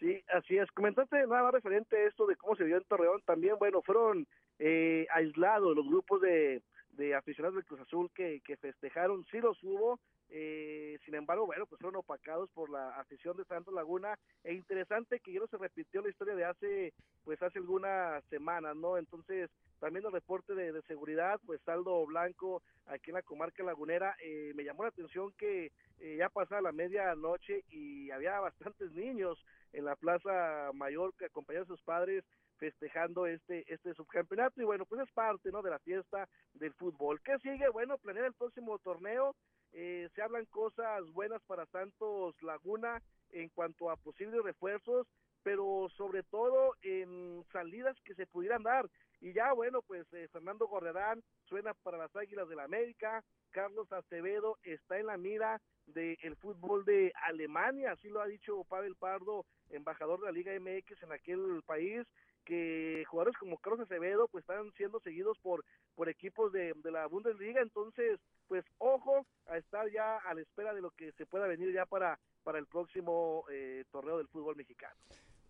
Sí, 0.02 0.20
así 0.34 0.58
es. 0.58 0.68
Comentaste 0.72 1.16
nada 1.28 1.44
más 1.44 1.52
referente 1.52 1.96
a 1.96 2.08
esto 2.08 2.26
de 2.26 2.34
cómo 2.34 2.56
se 2.56 2.64
dio 2.64 2.76
en 2.76 2.82
Torreón. 2.82 3.22
También, 3.24 3.54
bueno, 3.60 3.82
fueron 3.82 4.26
eh, 4.58 5.06
aislados 5.14 5.76
los 5.76 5.86
grupos 5.86 6.20
de, 6.20 6.60
de 6.90 7.14
aficionados 7.14 7.54
del 7.54 7.64
Cruz 7.64 7.82
Azul 7.82 8.10
que, 8.12 8.40
que 8.44 8.56
festejaron. 8.56 9.24
Sí 9.30 9.38
los 9.38 9.62
hubo, 9.62 10.00
eh, 10.28 10.98
sin 11.04 11.14
embargo, 11.14 11.46
bueno, 11.46 11.66
pues 11.66 11.80
fueron 11.80 12.00
opacados 12.00 12.50
por 12.50 12.68
la 12.68 12.98
afición 12.98 13.36
de 13.36 13.44
Santos 13.44 13.72
Laguna. 13.72 14.18
E 14.42 14.52
interesante 14.52 15.20
que 15.20 15.34
ya 15.34 15.38
no 15.38 15.46
se 15.46 15.56
repitió 15.56 16.02
la 16.02 16.08
historia 16.08 16.34
de 16.34 16.46
hace, 16.46 16.92
pues 17.22 17.40
hace 17.40 17.60
algunas 17.60 18.24
semanas, 18.24 18.74
¿no? 18.74 18.98
Entonces, 18.98 19.50
también 19.78 20.04
el 20.04 20.10
reporte 20.10 20.56
de, 20.56 20.72
de 20.72 20.82
seguridad, 20.82 21.38
pues 21.46 21.60
saldo 21.62 22.04
blanco 22.06 22.60
aquí 22.86 23.10
en 23.10 23.14
la 23.14 23.22
comarca 23.22 23.62
lagunera, 23.62 24.16
eh, 24.20 24.52
me 24.56 24.64
llamó 24.64 24.82
la 24.82 24.88
atención 24.88 25.32
que 25.38 25.70
eh, 26.00 26.16
ya 26.18 26.28
pasaba 26.28 26.60
la 26.60 26.72
medianoche 26.72 27.62
y 27.70 28.10
había 28.10 28.40
bastantes 28.40 28.90
niños 28.92 29.38
en 29.72 29.84
la 29.84 29.96
Plaza 29.96 30.70
Mayor 30.74 31.14
que 31.16 31.26
acompañaban 31.26 31.64
a 31.64 31.68
sus 31.68 31.82
padres 31.82 32.24
festejando 32.58 33.26
este 33.26 33.64
este 33.72 33.94
subcampeonato. 33.94 34.60
Y 34.60 34.64
bueno 34.64 34.86
pues 34.86 35.00
es 35.02 35.12
parte 35.12 35.50
no 35.50 35.62
de 35.62 35.70
la 35.70 35.78
fiesta 35.80 36.28
del 36.54 36.72
fútbol. 36.74 37.20
¿qué 37.22 37.38
sigue? 37.38 37.68
bueno 37.68 37.98
planear 37.98 38.26
el 38.26 38.34
próximo 38.34 38.78
torneo. 38.78 39.34
Eh, 39.72 40.08
se 40.14 40.22
hablan 40.22 40.44
cosas 40.46 41.02
buenas 41.12 41.42
para 41.46 41.64
Santos 41.66 42.34
Laguna 42.42 43.02
en 43.30 43.48
cuanto 43.48 43.90
a 43.90 43.96
posibles 43.96 44.42
refuerzos 44.42 45.06
pero 45.42 45.88
sobre 45.96 46.22
todo 46.22 46.74
en 46.82 47.44
salidas 47.52 47.96
que 48.04 48.14
se 48.14 48.26
pudieran 48.26 48.62
dar 48.62 48.88
Y 49.22 49.32
ya, 49.32 49.52
bueno, 49.52 49.82
pues 49.82 50.04
eh, 50.14 50.26
Fernando 50.32 50.66
Gorrerán 50.66 51.22
suena 51.44 51.74
para 51.74 51.96
las 51.96 52.14
Águilas 52.16 52.48
de 52.48 52.56
la 52.56 52.64
América, 52.64 53.22
Carlos 53.52 53.90
Acevedo 53.92 54.58
está 54.64 54.98
en 54.98 55.06
la 55.06 55.16
mira 55.16 55.60
del 55.86 56.36
fútbol 56.36 56.84
de 56.84 57.12
Alemania, 57.26 57.92
así 57.92 58.08
lo 58.08 58.20
ha 58.20 58.26
dicho 58.26 58.64
Pavel 58.64 58.96
Pardo, 58.96 59.46
embajador 59.70 60.18
de 60.18 60.26
la 60.26 60.32
Liga 60.32 60.52
MX 60.58 61.04
en 61.04 61.12
aquel 61.12 61.62
país, 61.64 62.04
que 62.44 63.04
jugadores 63.06 63.38
como 63.38 63.58
Carlos 63.58 63.82
Acevedo 63.82 64.26
pues 64.26 64.42
están 64.42 64.72
siendo 64.72 64.98
seguidos 65.00 65.38
por 65.38 65.64
por 65.94 66.08
equipos 66.08 66.52
de, 66.52 66.72
de 66.74 66.90
la 66.90 67.06
Bundesliga, 67.06 67.60
entonces 67.62 68.18
pues 68.48 68.64
ojo 68.78 69.24
a 69.46 69.56
estar 69.56 69.88
ya 69.92 70.16
a 70.16 70.34
la 70.34 70.40
espera 70.40 70.74
de 70.74 70.80
lo 70.80 70.90
que 70.90 71.12
se 71.12 71.26
pueda 71.26 71.46
venir 71.46 71.72
ya 71.72 71.86
para 71.86 72.18
para 72.42 72.58
el 72.58 72.66
próximo 72.66 73.44
eh, 73.52 73.84
torneo 73.92 74.18
del 74.18 74.26
fútbol 74.26 74.56
mexicano. 74.56 74.96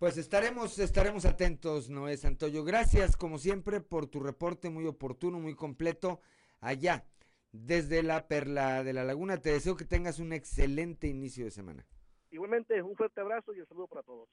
Pues 0.03 0.17
estaremos, 0.17 0.81
estaremos 0.81 1.25
atentos, 1.27 1.89
Noé 1.89 2.17
Santoyo. 2.17 2.65
Gracias, 2.65 3.17
como 3.17 3.39
siempre, 3.39 3.81
por 3.81 4.09
tu 4.09 4.19
reporte 4.19 4.69
muy 4.69 4.85
oportuno, 4.85 5.39
muy 5.39 5.55
completo. 5.55 6.21
Allá, 6.61 7.05
desde 7.53 8.03
la 8.03 8.27
Perla 8.27 8.83
de 8.83 8.95
la 8.95 9.05
Laguna, 9.05 9.37
te 9.37 9.53
deseo 9.53 9.77
que 9.77 9.85
tengas 9.85 10.19
un 10.19 10.33
excelente 10.33 11.07
inicio 11.07 11.45
de 11.45 11.53
semana. 11.53 11.87
Igualmente, 12.33 12.83
un 12.83 12.97
fuerte 12.97 13.21
abrazo 13.21 13.55
y 13.55 13.61
un 13.61 13.67
saludo 13.69 13.87
para 13.87 14.03
todos. 14.03 14.29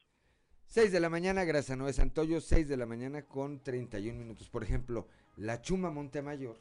6 0.66 0.92
de 0.92 1.00
la 1.00 1.10
mañana, 1.12 1.44
gracias 1.44 1.70
a 1.70 1.76
Noé 1.76 1.94
Santoyo, 1.94 2.42
6 2.42 2.68
de 2.68 2.76
la 2.76 2.88
mañana 2.88 3.22
con 3.28 3.60
31 3.60 4.18
minutos. 4.18 4.50
Por 4.50 4.64
ejemplo, 4.64 5.06
la 5.38 5.62
Chuma 5.62 5.92
Montemayor, 5.92 6.58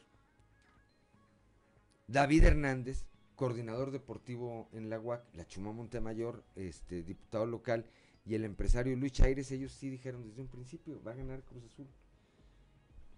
David 2.05 2.43
Hernández, 2.43 3.05
coordinador 3.35 3.89
deportivo 3.89 4.69
en 4.71 4.91
la 4.91 4.99
UAC, 4.99 5.23
la 5.33 5.47
Chuma 5.47 5.71
Montemayor, 5.71 6.43
este, 6.55 7.01
diputado 7.01 7.47
local, 7.47 7.87
y 8.29 8.35
el 8.35 8.45
empresario 8.45 8.95
Luis 8.95 9.13
Chaires, 9.13 9.51
ellos 9.51 9.71
sí 9.71 9.89
dijeron 9.89 10.23
desde 10.23 10.43
un 10.43 10.49
principio, 10.49 11.01
va 11.01 11.13
a 11.13 11.15
ganar 11.15 11.41
Cruz 11.41 11.63
Azul. 11.65 11.87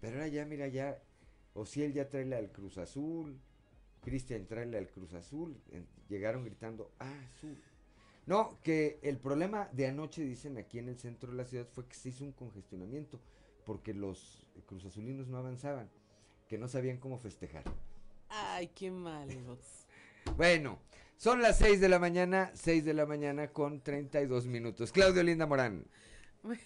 Pero 0.00 0.14
ahora 0.14 0.28
ya, 0.28 0.46
mira, 0.46 0.68
ya, 0.68 1.02
o 1.52 1.66
si 1.66 1.82
él 1.82 1.92
ya 1.92 2.08
trae 2.08 2.24
la 2.24 2.36
del 2.36 2.50
Cruz 2.50 2.78
Azul, 2.78 3.38
Cristian 4.00 4.46
trae 4.46 4.64
la 4.64 4.78
del 4.78 4.88
Cruz 4.88 5.12
Azul, 5.12 5.60
llegaron 6.08 6.46
gritando, 6.46 6.92
ah, 6.98 7.14
azul. 7.34 7.58
No, 8.24 8.58
que 8.62 9.00
el 9.02 9.18
problema 9.18 9.68
de 9.72 9.88
anoche, 9.88 10.24
dicen 10.24 10.56
aquí 10.56 10.78
en 10.78 10.88
el 10.88 10.98
centro 10.98 11.30
de 11.30 11.36
la 11.36 11.44
ciudad, 11.44 11.68
fue 11.70 11.86
que 11.86 11.94
se 11.94 12.08
hizo 12.08 12.24
un 12.24 12.32
congestionamiento, 12.32 13.20
porque 13.66 13.92
los 13.92 14.46
Cruz 14.64 14.86
Azulinos 14.86 15.28
no 15.28 15.36
avanzaban, 15.36 15.90
que 16.48 16.56
no 16.56 16.68
sabían 16.68 16.96
cómo 16.96 17.18
festejar. 17.18 17.64
Ay, 18.30 18.68
qué 18.68 18.90
malos. 18.90 19.86
bueno, 20.38 20.78
son 21.22 21.40
las 21.40 21.58
6 21.58 21.80
de 21.80 21.88
la 21.88 22.00
mañana, 22.00 22.50
6 22.52 22.84
de 22.84 22.94
la 22.94 23.06
mañana 23.06 23.46
con 23.52 23.80
32 23.80 24.46
minutos. 24.46 24.90
Claudio 24.90 25.22
Linda 25.22 25.46
Morán. 25.46 25.86
Bueno, 26.42 26.60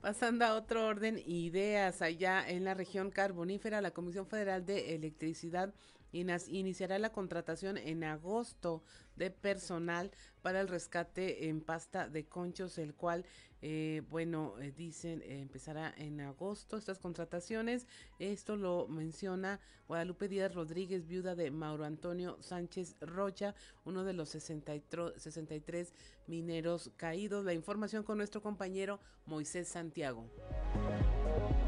pasando 0.00 0.46
a 0.46 0.54
otro 0.54 0.86
orden, 0.86 1.22
ideas 1.26 2.00
allá 2.00 2.48
en 2.48 2.64
la 2.64 2.72
región 2.72 3.10
carbonífera, 3.10 3.82
la 3.82 3.90
Comisión 3.90 4.26
Federal 4.26 4.64
de 4.64 4.94
Electricidad 4.94 5.74
iniciará 6.12 6.98
la 6.98 7.12
contratación 7.12 7.76
en 7.76 8.02
agosto 8.02 8.82
de 9.16 9.30
personal 9.30 10.10
para 10.40 10.62
el 10.62 10.68
rescate 10.68 11.50
en 11.50 11.60
pasta 11.60 12.08
de 12.08 12.24
conchos, 12.24 12.78
el 12.78 12.94
cual, 12.94 13.26
eh, 13.62 14.02
bueno, 14.08 14.54
eh, 14.60 14.72
dicen 14.72 15.20
eh, 15.22 15.40
empezará 15.40 15.92
en 15.96 16.20
agosto 16.20 16.76
estas 16.76 16.98
contrataciones. 16.98 17.86
Esto 18.18 18.56
lo 18.56 18.88
menciona 18.88 19.60
Guadalupe 19.86 20.28
Díaz 20.28 20.54
Rodríguez, 20.54 21.06
viuda 21.06 21.34
de 21.34 21.50
Mauro 21.50 21.84
Antonio 21.84 22.38
Sánchez 22.40 22.96
Rocha, 23.00 23.54
uno 23.84 24.04
de 24.04 24.14
los 24.14 24.30
63 24.30 25.92
mineros 26.26 26.90
caídos. 26.96 27.44
La 27.44 27.52
información 27.52 28.02
con 28.02 28.18
nuestro 28.18 28.40
compañero 28.40 29.00
Moisés 29.26 29.68
Santiago. 29.68 30.24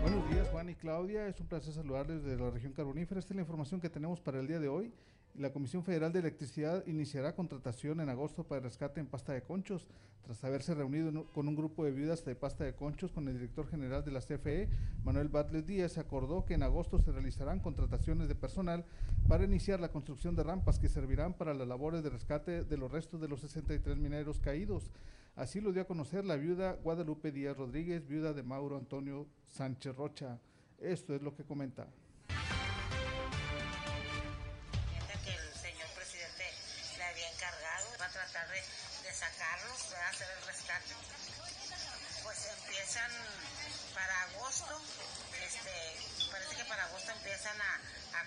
Buenos 0.03 0.31
días, 0.31 0.49
Juan 0.49 0.71
y 0.71 0.75
Claudia. 0.75 1.29
Es 1.29 1.39
un 1.41 1.47
placer 1.47 1.75
saludarles 1.75 2.25
de 2.25 2.37
la 2.37 2.51
región 2.51 2.73
carbonífera. 2.73 3.21
Esta 3.21 3.35
es 3.35 3.37
la 3.37 3.43
información 3.43 3.81
que 3.81 3.91
tenemos 3.91 4.21
para 4.21 4.41
el 4.41 4.47
día 4.47 4.59
de 4.59 4.69
hoy. 4.69 4.93
La 5.35 5.51
Comisión 5.51 5.83
Federal 5.83 6.13
de 6.13 6.19
Electricidad 6.19 6.87
iniciará 6.87 7.35
contratación 7.35 8.01
en 8.01 8.11
agosto 8.11 8.45
para 8.45 8.59
el 8.59 8.65
rescate 8.65 9.01
en 9.01 9.07
pasta 9.07 9.33
de 9.33 9.43
conchos, 9.43 9.89
tras 10.23 10.45
haberse 10.45 10.75
reunido 10.75 11.25
con 11.33 11.49
un 11.49 11.57
grupo 11.57 11.85
de 11.85 11.91
viudas 11.91 12.23
de 12.27 12.35
pasta 12.35 12.65
de 12.65 12.75
conchos 12.75 13.13
con 13.13 13.27
el 13.27 13.35
director 13.35 13.67
general 13.67 14.05
de 14.05 14.11
la 14.11 14.21
CFE, 14.21 14.69
Manuel 15.03 15.29
Batles 15.29 15.67
Díaz, 15.67 15.97
acordó 15.97 16.45
que 16.45 16.53
en 16.53 16.63
agosto 16.63 16.99
se 16.99 17.13
realizarán 17.13 17.61
contrataciones 17.61 18.29
de 18.29 18.35
personal 18.35 18.85
para 19.27 19.45
iniciar 19.45 19.81
la 19.81 19.91
construcción 19.91 20.37
de 20.37 20.43
rampas 20.43 20.79
que 20.79 20.91
servirán 20.91 21.33
para 21.33 21.55
las 21.55 21.67
labores 21.67 22.03
de 22.03 22.11
rescate 22.11 22.65
de 22.65 22.77
los 22.77 22.93
restos 22.93 23.19
de 23.21 23.29
los 23.29 23.41
63 23.41 23.97
mineros 23.97 24.39
caídos. 24.39 24.91
Así 25.35 25.63
lo 25.63 25.73
dio 25.73 25.81
a 25.81 25.87
conocer 25.87 26.27
la 26.27 26.37
viuda 26.37 26.75
Guadalupe 26.85 27.33
Díaz 27.33 27.57
Rodríguez, 27.57 28.07
viuda 28.07 28.35
de 28.35 28.43
Mauro 28.43 28.77
Antonio 28.77 29.27
Sánchez 29.47 29.97
Rocha. 29.97 30.39
Esto 30.79 31.15
es 31.15 31.23
lo 31.23 31.35
que 31.35 31.45
comenta. 31.45 31.89
Agosto, 44.53 44.81
este, 45.41 46.31
parece 46.31 46.57
que 46.57 46.65
para 46.67 46.85
agosto 46.85 47.11
empiezan 47.13 47.57
a, 47.61 47.81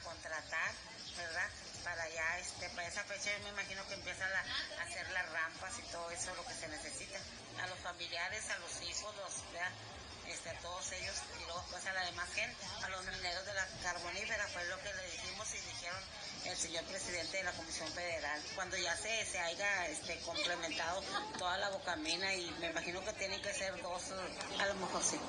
contratar, 0.04 0.72
¿verdad? 1.16 1.50
Para 1.84 2.10
ya, 2.10 2.40
este, 2.40 2.70
para 2.70 2.88
esa 2.88 3.04
fecha 3.06 3.32
yo 3.38 3.44
me 3.44 3.50
imagino 3.50 3.88
que 3.88 3.94
empiezan 3.94 4.30
a, 4.32 4.84
hacer 4.84 5.10
las 5.12 5.30
rampas 5.30 5.74
y 5.80 5.84
todo 5.92 6.10
eso, 6.12 6.34
lo 6.36 6.46
que 6.46 6.54
se 6.54 6.68
necesita. 6.68 7.20
A 7.62 7.68
los 7.68 7.80
familiares, 7.80 8.50
a 8.50 8.58
los 8.58 8.82
hijos, 8.82 9.16
los, 9.16 9.34
Este, 10.28 10.50
a 10.50 10.60
todos 10.60 10.92
ellos 10.94 11.16
y 11.40 11.46
luego 11.46 11.64
pues 11.70 11.86
a 11.86 11.94
la 11.94 12.04
demás 12.06 12.28
gente, 12.34 12.66
a 12.84 12.90
los 12.90 13.06
mineros 13.06 13.46
de 13.46 13.54
la 13.54 13.68
carbonífera, 13.84 14.48
fue 14.48 14.66
lo 14.66 14.82
que 14.82 14.94
le 14.94 15.12
dijimos 15.12 15.48
y 15.54 15.60
dijeron 15.60 16.04
el 16.48 16.58
señor 16.58 16.84
presidente 16.86 17.38
de 17.38 17.44
la 17.44 17.52
Comisión 17.54 17.88
Federal. 17.92 18.42
Cuando 18.56 18.78
ya 18.78 18.96
se, 18.96 19.26
se 19.26 19.40
haya 19.40 19.88
este, 19.88 20.20
complementado 20.20 21.02
toda 21.38 21.58
la 21.58 21.70
bocamina 21.70 22.34
y 22.34 22.52
me 22.60 22.68
imagino 22.68 23.04
que 23.04 23.14
tienen 23.14 23.42
que 23.42 23.54
ser 23.54 23.82
dos, 23.82 24.04
a 24.60 24.66
lo 24.68 24.76
mejor 24.76 25.04
sí. 25.04 25.20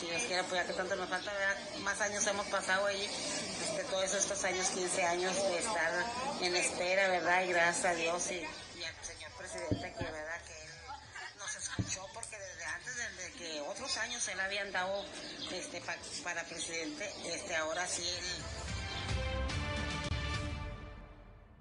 Si 0.00 0.06
Dios 0.06 0.22
quiere, 0.22 0.42
pues 0.44 0.60
ya 0.60 0.66
que 0.66 0.72
tanto 0.72 0.96
nos 0.96 1.08
falta, 1.08 1.32
más 1.80 2.00
años 2.00 2.26
hemos 2.26 2.46
pasado 2.46 2.86
allí, 2.86 3.04
este, 3.04 3.84
todos 3.84 4.12
estos 4.14 4.42
años, 4.44 4.68
15 4.68 5.04
años 5.04 5.34
de 5.34 5.58
estar 5.58 6.04
en 6.40 6.56
espera, 6.56 7.08
¿verdad? 7.08 7.42
Y 7.44 7.48
gracias 7.48 7.84
a 7.84 7.94
Dios 7.94 8.30
y, 8.30 8.44
al 8.84 9.04
señor 9.04 9.32
presidente 9.32 9.94
que, 9.96 10.04
¿verdad? 10.04 10.42
Que 10.46 10.62
él 10.64 10.70
nos 11.38 11.54
escuchó 11.54 12.08
porque 12.12 12.38
desde 12.38 12.64
antes, 12.64 12.96
desde 12.96 13.32
que 13.34 13.60
otros 13.60 13.96
años 13.98 14.26
él 14.28 14.40
había 14.40 14.64
dado 14.70 15.04
este, 15.52 15.80
para 16.24 16.42
presidente, 16.44 17.12
este, 17.26 17.54
ahora 17.54 17.86
sí 17.86 18.02
él 18.02 18.24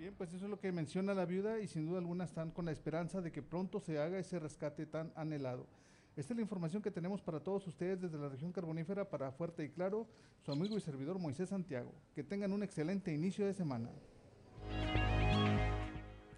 Bien, 0.01 0.15
pues 0.15 0.33
eso 0.33 0.45
es 0.45 0.49
lo 0.49 0.59
que 0.59 0.71
menciona 0.71 1.13
la 1.13 1.27
viuda 1.27 1.59
y 1.59 1.67
sin 1.67 1.85
duda 1.85 1.99
alguna 1.99 2.23
están 2.23 2.49
con 2.49 2.65
la 2.65 2.71
esperanza 2.71 3.21
de 3.21 3.31
que 3.31 3.43
pronto 3.43 3.79
se 3.79 3.99
haga 3.99 4.17
ese 4.17 4.39
rescate 4.39 4.87
tan 4.87 5.13
anhelado. 5.15 5.67
Esta 6.15 6.33
es 6.33 6.37
la 6.37 6.41
información 6.41 6.81
que 6.81 6.89
tenemos 6.89 7.21
para 7.21 7.39
todos 7.39 7.67
ustedes 7.67 8.01
desde 8.01 8.17
la 8.17 8.27
región 8.27 8.51
carbonífera 8.51 9.07
para 9.07 9.31
Fuerte 9.31 9.63
y 9.63 9.69
Claro, 9.69 10.07
su 10.43 10.51
amigo 10.51 10.75
y 10.75 10.81
servidor 10.81 11.19
Moisés 11.19 11.49
Santiago. 11.49 11.93
Que 12.15 12.23
tengan 12.23 12.51
un 12.51 12.63
excelente 12.63 13.13
inicio 13.13 13.45
de 13.45 13.53
semana. 13.53 13.91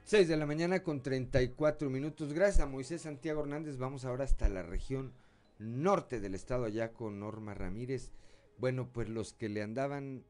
6 0.04 0.28
de 0.28 0.36
la 0.36 0.46
mañana 0.46 0.84
con 0.84 1.02
34 1.02 1.90
minutos. 1.90 2.34
Gracias 2.34 2.60
a 2.60 2.70
Moisés 2.70 3.04
Santiago 3.04 3.44
Hernández. 3.44 3.78
Vamos 3.78 4.04
ahora 4.04 4.26
hasta 4.26 4.50
la 4.50 4.64
región 4.64 5.14
norte 5.58 6.20
del 6.20 6.36
estado, 6.36 6.66
allá 6.66 6.92
con 6.92 7.18
Norma 7.18 7.54
Ramírez. 7.54 8.12
Bueno, 8.58 8.90
pues 8.92 9.08
los 9.08 9.32
que 9.32 9.48
le 9.48 9.62
andaban 9.62 10.26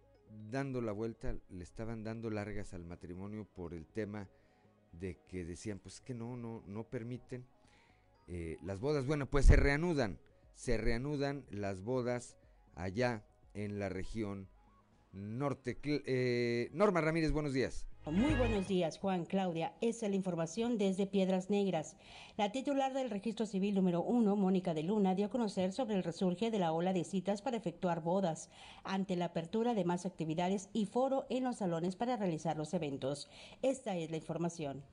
dando 0.52 0.82
la 0.82 0.92
vuelta, 0.92 1.36
le 1.50 1.64
estaban 1.64 2.04
dando 2.04 2.30
largas 2.30 2.74
al 2.74 2.86
matrimonio 2.86 3.46
por 3.56 3.74
el 3.74 3.86
tema 3.86 4.30
de 4.92 5.18
que 5.28 5.46
decían, 5.46 5.80
pues 5.80 6.02
que 6.02 6.14
no, 6.14 6.38
no, 6.38 6.64
no 6.68 6.84
permiten 6.84 7.46
eh, 8.28 8.58
las 8.64 8.80
bodas. 8.80 9.06
Bueno, 9.06 9.30
pues 9.30 9.46
se 9.46 9.56
reanudan, 9.56 10.20
se 10.56 10.78
reanudan 10.78 11.46
las 11.50 11.82
bodas 11.82 12.38
allá 12.76 13.26
en 13.54 13.80
la 13.80 13.90
región 13.90 14.48
norte. 15.12 15.78
Eh, 15.84 16.70
Norma 16.74 17.02
Ramírez, 17.02 17.32
buenos 17.32 17.54
días. 17.54 17.88
Muy 18.06 18.34
buenos 18.34 18.68
días, 18.68 18.98
Juan, 18.98 19.24
Claudia. 19.24 19.72
Esa 19.80 20.08
es 20.08 20.10
la 20.10 20.18
información 20.18 20.78
desde 20.78 21.08
Piedras 21.08 21.50
Negras. 21.50 21.96
La 22.36 22.52
titular 22.52 22.94
del 22.94 23.10
Registro 23.10 23.46
Civil 23.46 23.76
número 23.76 24.02
1, 24.02 24.36
Mónica 24.36 24.74
de 24.74 24.84
Luna, 24.84 25.16
dio 25.16 25.28
a 25.28 25.30
conocer 25.30 25.72
sobre 25.72 25.96
el 25.96 26.04
resurge 26.04 26.52
de 26.52 26.60
la 26.60 26.74
ola 26.74 26.92
de 26.92 27.06
citas 27.06 27.42
para 27.42 27.56
efectuar 27.56 28.02
bodas, 28.02 28.50
ante 28.84 29.16
la 29.16 29.26
apertura 29.26 29.74
de 29.74 29.86
más 29.86 30.06
actividades 30.06 30.68
y 30.74 30.86
foro 30.86 31.26
en 31.30 31.46
los 31.46 31.58
salones 31.58 31.96
para 31.96 32.18
realizar 32.18 32.58
los 32.58 32.74
eventos. 32.74 33.30
Esta 33.62 33.96
es 33.96 34.12
la 34.12 34.18
información. 34.18 34.84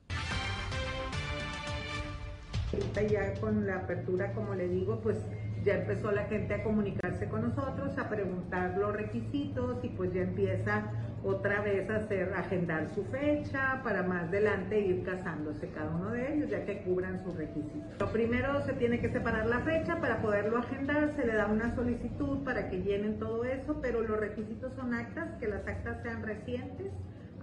Ya 3.09 3.33
con 3.41 3.67
la 3.67 3.75
apertura, 3.79 4.31
como 4.33 4.55
le 4.55 4.69
digo, 4.69 5.01
pues 5.01 5.17
ya 5.65 5.75
empezó 5.75 6.13
la 6.13 6.23
gente 6.25 6.53
a 6.53 6.63
comunicarse 6.63 7.27
con 7.27 7.41
nosotros, 7.41 7.97
a 7.97 8.07
preguntar 8.07 8.77
los 8.77 8.93
requisitos 8.93 9.83
y 9.83 9.89
pues 9.89 10.13
ya 10.13 10.21
empieza 10.21 10.89
otra 11.23 11.61
vez 11.61 11.89
hacer, 11.89 12.33
agendar 12.33 12.87
su 12.95 13.03
fecha 13.05 13.81
para 13.83 14.03
más 14.03 14.29
adelante 14.29 14.79
ir 14.79 15.03
casándose 15.03 15.69
cada 15.69 15.91
uno 15.91 16.11
de 16.11 16.33
ellos, 16.33 16.49
ya 16.49 16.65
que 16.65 16.81
cubran 16.81 17.23
sus 17.23 17.35
requisitos. 17.35 17.99
Lo 17.99 18.11
primero 18.11 18.61
se 18.65 18.73
tiene 18.73 18.99
que 18.99 19.09
separar 19.09 19.45
la 19.45 19.59
fecha 19.59 19.99
para 19.99 20.21
poderlo 20.21 20.57
agendar, 20.57 21.13
se 21.15 21.25
le 21.25 21.35
da 21.35 21.47
una 21.47 21.75
solicitud 21.75 22.43
para 22.43 22.69
que 22.69 22.81
llenen 22.81 23.19
todo 23.19 23.43
eso, 23.45 23.79
pero 23.81 24.01
los 24.01 24.19
requisitos 24.19 24.73
son 24.73 24.93
actas, 24.93 25.29
que 25.39 25.47
las 25.47 25.67
actas 25.67 26.01
sean 26.01 26.23
recientes. 26.23 26.91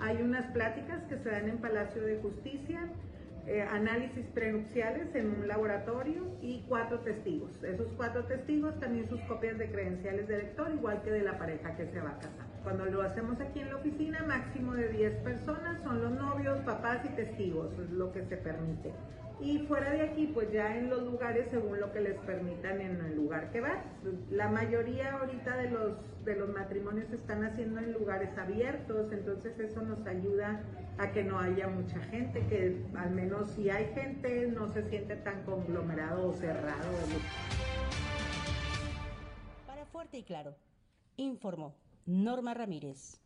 Hay 0.01 0.23
unas 0.23 0.47
pláticas 0.53 1.03
que 1.09 1.19
se 1.19 1.31
dan 1.31 1.49
en 1.49 1.59
Palacio 1.59 2.03
de 2.03 2.19
Justicia, 2.19 2.89
eh, 3.47 3.63
análisis 3.63 4.27
prenupciales 4.35 5.15
en 5.15 5.31
un 5.31 5.49
laboratorio 5.49 6.37
y 6.43 6.65
cuatro 6.69 6.99
testigos. 7.01 7.51
Esos 7.63 7.87
cuatro 7.97 8.25
testigos 8.25 8.79
también 8.79 9.09
sus 9.09 9.21
copias 9.23 9.57
de 9.57 9.71
credenciales 9.71 10.29
de 10.29 10.35
elector, 10.35 10.71
igual 10.73 11.01
que 11.03 11.11
de 11.13 11.23
la 11.23 11.39
pareja 11.39 11.75
que 11.77 11.87
se 11.87 12.01
va 12.01 12.11
a 12.11 12.19
casar. 12.19 12.48
Cuando 12.69 12.85
lo 12.85 13.01
hacemos 13.01 13.41
aquí 13.41 13.61
en 13.61 13.71
la 13.71 13.77
oficina, 13.77 14.23
máximo 14.29 14.75
de 14.75 14.91
10 14.91 15.23
personas 15.23 15.83
son 15.83 16.03
los 16.03 16.11
novios, 16.11 16.59
papás 16.67 17.03
y 17.03 17.09
testigos, 17.17 17.73
es 17.79 17.89
lo 17.93 18.13
que 18.13 18.23
se 18.27 18.37
permite. 18.37 18.93
Y 19.41 19.61
fuera 19.61 19.91
de 19.91 20.03
aquí, 20.03 20.27
pues 20.27 20.53
ya 20.53 20.77
en 20.77 20.91
los 20.91 21.03
lugares 21.03 21.49
según 21.51 21.81
lo 21.81 21.91
que 21.95 22.03
les 22.03 22.19
permitan 22.19 22.79
en 22.83 23.01
el 23.01 23.17
lugar 23.17 23.51
que 23.53 23.63
va. 23.63 23.83
La 24.31 24.51
mayoría 24.51 25.13
ahorita 25.13 25.57
de 25.57 25.71
los, 25.71 25.93
de 26.27 26.37
los 26.37 26.51
matrimonios 26.51 27.09
se 27.09 27.17
están 27.17 27.43
haciendo 27.43 27.81
en 27.81 27.95
lugares 27.95 28.37
abiertos, 28.37 29.13
entonces 29.13 29.59
eso 29.59 29.81
nos 29.81 30.07
ayuda 30.07 30.63
a 30.99 31.11
que 31.13 31.25
no 31.25 31.39
haya 31.39 31.69
mucha 31.69 31.99
gente, 32.01 32.47
que 32.49 32.85
al 32.99 33.13
menos 33.13 33.51
si 33.53 33.71
hay 33.71 33.87
gente 33.95 34.47
no 34.49 34.69
se 34.69 34.83
siente 34.91 35.17
tan 35.17 35.43
conglomerado 35.45 36.29
o 36.29 36.33
cerrado. 36.35 36.93
Para 39.67 39.87
Fuerte 39.87 40.19
y 40.19 40.23
Claro, 40.23 40.55
informó 41.17 41.88
Norma 42.09 42.55
Ramírez. 42.55 43.21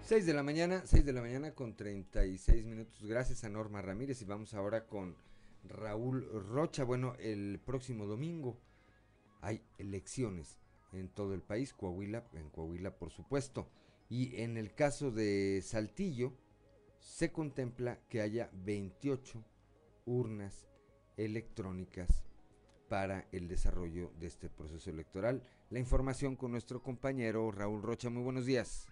6 0.00 0.24
de 0.24 0.32
la 0.32 0.42
mañana, 0.42 0.80
6 0.86 1.04
de 1.04 1.12
la 1.12 1.20
mañana 1.20 1.54
con 1.54 1.76
36 1.76 2.64
minutos. 2.64 3.04
Gracias 3.04 3.44
a 3.44 3.50
Norma 3.50 3.82
Ramírez 3.82 4.22
y 4.22 4.24
vamos 4.24 4.54
ahora 4.54 4.86
con 4.86 5.14
Raúl 5.62 6.26
Rocha. 6.48 6.84
Bueno, 6.84 7.16
el 7.18 7.60
próximo 7.62 8.06
domingo 8.06 8.58
hay 9.42 9.60
elecciones 9.76 10.58
en 10.94 11.10
todo 11.10 11.34
el 11.34 11.42
país, 11.42 11.74
Coahuila, 11.74 12.24
en 12.32 12.48
Coahuila 12.48 12.96
por 12.96 13.10
supuesto. 13.10 13.68
Y 14.08 14.40
en 14.40 14.56
el 14.56 14.72
caso 14.74 15.10
de 15.10 15.60
Saltillo, 15.62 16.32
se 16.98 17.30
contempla 17.30 17.98
que 18.08 18.22
haya 18.22 18.48
28 18.54 19.44
urnas 20.06 20.66
electrónicas 21.18 22.24
para 22.88 23.26
el 23.32 23.48
desarrollo 23.48 24.12
de 24.18 24.26
este 24.26 24.48
proceso 24.48 24.90
electoral. 24.90 25.42
La 25.72 25.78
información 25.78 26.36
con 26.36 26.50
nuestro 26.50 26.82
compañero 26.82 27.50
Raúl 27.50 27.80
Rocha. 27.80 28.10
Muy 28.10 28.22
buenos 28.22 28.44
días. 28.44 28.86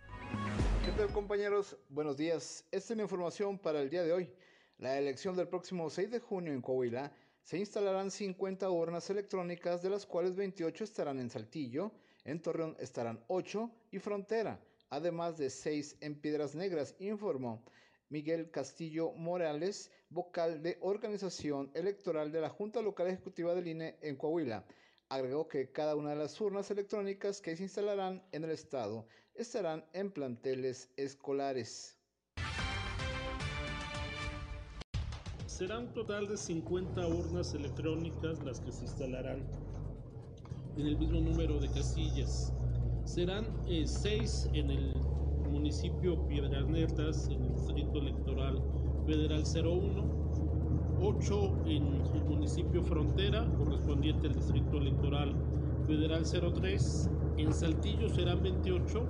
¿Qué 0.82 1.12
compañeros? 1.12 1.76
Buenos 1.90 2.16
días. 2.16 2.64
Esta 2.70 2.94
es 2.94 2.96
la 2.96 3.02
información 3.02 3.58
para 3.58 3.82
el 3.82 3.90
día 3.90 4.02
de 4.02 4.14
hoy. 4.14 4.32
La 4.78 4.96
elección 4.98 5.36
del 5.36 5.46
próximo 5.46 5.90
6 5.90 6.10
de 6.10 6.20
junio 6.20 6.54
en 6.54 6.62
Coahuila 6.62 7.12
se 7.42 7.58
instalarán 7.58 8.10
50 8.10 8.70
urnas 8.70 9.10
electrónicas, 9.10 9.82
de 9.82 9.90
las 9.90 10.06
cuales 10.06 10.36
28 10.36 10.84
estarán 10.84 11.20
en 11.20 11.28
Saltillo, 11.28 11.92
en 12.24 12.40
Torreón 12.40 12.74
estarán 12.80 13.22
8 13.28 13.70
y 13.90 13.98
Frontera, 13.98 14.58
además 14.88 15.36
de 15.36 15.50
6 15.50 15.98
en 16.00 16.18
Piedras 16.18 16.54
Negras, 16.54 16.96
informó 16.98 17.62
Miguel 18.08 18.50
Castillo 18.50 19.12
Morales, 19.12 19.90
vocal 20.08 20.62
de 20.62 20.78
organización 20.80 21.70
electoral 21.74 22.32
de 22.32 22.40
la 22.40 22.48
Junta 22.48 22.80
Local 22.80 23.08
Ejecutiva 23.08 23.54
del 23.54 23.68
INE 23.68 23.98
en 24.00 24.16
Coahuila. 24.16 24.64
Agregó 25.10 25.48
que 25.48 25.72
cada 25.72 25.96
una 25.96 26.10
de 26.10 26.16
las 26.16 26.40
urnas 26.40 26.70
electrónicas 26.70 27.40
que 27.40 27.56
se 27.56 27.64
instalarán 27.64 28.22
en 28.30 28.44
el 28.44 28.50
estado 28.50 29.08
estarán 29.34 29.84
en 29.92 30.12
planteles 30.12 30.88
escolares. 30.96 31.98
Será 35.46 35.80
un 35.80 35.92
total 35.92 36.28
de 36.28 36.36
50 36.36 37.08
urnas 37.08 37.54
electrónicas 37.54 38.40
las 38.44 38.60
que 38.60 38.70
se 38.70 38.84
instalarán 38.84 39.42
en 40.76 40.86
el 40.86 40.96
mismo 40.96 41.20
número 41.20 41.58
de 41.58 41.68
casillas. 41.70 42.52
Serán 43.04 43.46
6 43.66 44.50
eh, 44.54 44.60
en 44.60 44.70
el 44.70 44.94
municipio 45.50 46.24
Piedras 46.28 46.68
Netas, 46.68 47.26
en 47.26 47.42
el 47.42 47.54
Distrito 47.56 47.98
Electoral 47.98 48.62
Federal 49.06 49.42
01, 49.42 50.19
8 51.02 51.62
en 51.66 52.02
el 52.14 52.24
municipio 52.24 52.82
Frontera, 52.82 53.46
correspondiente 53.56 54.26
al 54.26 54.34
Distrito 54.34 54.78
Electoral 54.78 55.34
Federal 55.86 56.24
03, 56.24 57.10
en 57.38 57.52
Saltillo 57.52 58.08
serán 58.08 58.42
28, 58.42 59.06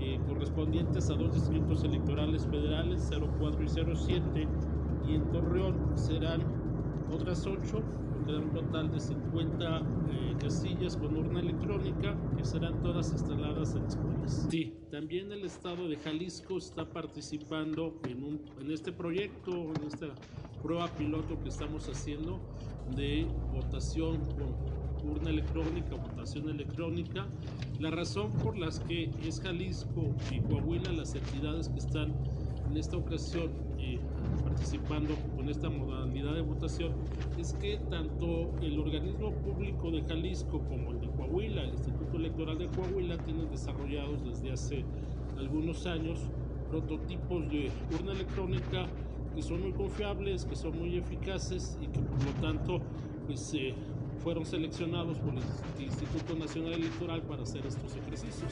eh, 0.00 0.18
correspondientes 0.26 1.10
a 1.10 1.14
dos 1.14 1.34
distritos 1.34 1.84
electorales 1.84 2.46
federales 2.46 3.10
04 3.38 3.62
y 3.62 3.68
07, 3.68 4.48
y 5.08 5.14
en 5.14 5.30
Torreón 5.30 5.76
serán 5.96 6.42
otras 7.12 7.46
8 7.46 7.82
queda 8.26 8.38
un 8.38 8.50
total 8.50 8.90
de 8.90 9.00
50 9.00 9.78
eh, 9.78 10.36
casillas 10.40 10.96
con 10.96 11.16
urna 11.16 11.40
electrónica 11.40 12.16
que 12.36 12.44
serán 12.44 12.82
todas 12.82 13.12
instaladas 13.12 13.74
en 13.76 13.84
escuelas. 13.84 14.48
Sí, 14.50 14.74
también 14.90 15.30
el 15.30 15.44
estado 15.44 15.88
de 15.88 15.96
Jalisco 15.96 16.58
está 16.58 16.88
participando 16.88 18.00
en 18.04 18.70
este 18.70 18.92
proyecto, 18.92 19.52
en 19.52 19.86
esta 19.86 20.08
prueba 20.66 20.88
piloto 20.88 21.40
que 21.44 21.48
estamos 21.48 21.88
haciendo 21.88 22.40
de 22.96 23.24
votación 23.54 24.18
con 24.34 25.08
urna 25.08 25.30
electrónica, 25.30 25.94
votación 25.94 26.48
electrónica. 26.48 27.24
La 27.78 27.92
razón 27.92 28.32
por 28.32 28.58
las 28.58 28.80
que 28.80 29.08
es 29.24 29.40
Jalisco 29.40 30.12
y 30.32 30.40
Coahuila 30.40 30.90
las 30.90 31.14
entidades 31.14 31.68
que 31.68 31.78
están 31.78 32.12
en 32.68 32.76
esta 32.76 32.96
ocasión 32.96 33.52
eh, 33.78 34.00
participando 34.42 35.14
con 35.36 35.48
esta 35.48 35.70
modalidad 35.70 36.34
de 36.34 36.40
votación 36.40 36.94
es 37.38 37.52
que 37.52 37.78
tanto 37.88 38.50
el 38.60 38.76
organismo 38.80 39.30
público 39.30 39.92
de 39.92 40.02
Jalisco 40.02 40.58
como 40.68 40.90
el 40.90 41.00
de 41.00 41.06
Coahuila, 41.10 41.62
el 41.62 41.74
Instituto 41.74 42.16
Electoral 42.16 42.58
de 42.58 42.66
Coahuila, 42.66 43.18
tienen 43.18 43.48
desarrollados 43.52 44.24
desde 44.24 44.50
hace 44.50 44.84
algunos 45.38 45.86
años 45.86 46.18
prototipos 46.68 47.48
de 47.50 47.70
urna 47.94 48.10
electrónica 48.10 48.88
que 49.36 49.42
son 49.42 49.60
muy 49.60 49.72
confiables, 49.74 50.46
que 50.46 50.56
son 50.56 50.78
muy 50.78 50.96
eficaces 50.96 51.76
y 51.82 51.88
que 51.88 52.00
por 52.00 52.24
lo 52.24 52.32
tanto 52.40 52.80
pues, 53.26 53.52
eh, 53.52 53.74
fueron 54.24 54.46
seleccionados 54.46 55.18
por 55.18 55.34
el 55.34 55.82
Instituto 55.82 56.34
Nacional 56.34 56.72
Electoral 56.72 57.22
para 57.22 57.42
hacer 57.42 57.66
estos 57.66 57.94
ejercicios. 57.96 58.50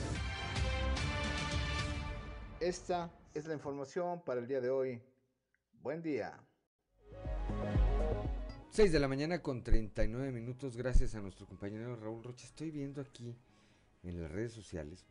Esta 2.61 3.11
es 3.33 3.47
la 3.47 3.55
información 3.55 4.20
para 4.27 4.40
el 4.40 4.47
día 4.47 4.61
de 4.61 4.68
hoy. 4.68 5.01
Buen 5.81 6.03
día. 6.03 6.38
6 8.68 8.92
de 8.92 9.01
la 9.01 9.09
mañana 9.09 9.40
con 9.40 9.64
39 9.64 10.33
minutos, 10.33 10.77
gracias 10.77 11.14
a 11.14 11.20
nuestro 11.23 11.47
compañero 11.47 11.97
Raúl 11.97 12.23
Rocha. 12.23 12.44
Estoy 12.44 12.70
viendo 12.70 13.01
aquí 13.01 13.35
en 14.03 14.20
las 14.20 14.31
redes 14.31 14.53
sociales, 14.53 15.07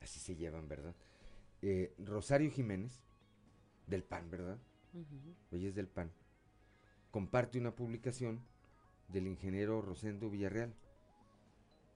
así 0.00 0.18
se 0.18 0.34
llevan, 0.34 0.66
¿verdad? 0.66 0.94
Eh, 1.60 1.94
Rosario 1.98 2.50
Jiménez, 2.50 3.05
del 3.86 4.02
PAN, 4.02 4.30
¿verdad? 4.30 4.58
Ella 5.50 5.68
es 5.68 5.74
del 5.74 5.88
PAN. 5.88 6.12
Comparte 7.10 7.58
una 7.58 7.74
publicación 7.74 8.40
del 9.08 9.26
ingeniero 9.26 9.80
Rosendo 9.80 10.28
Villarreal, 10.30 10.74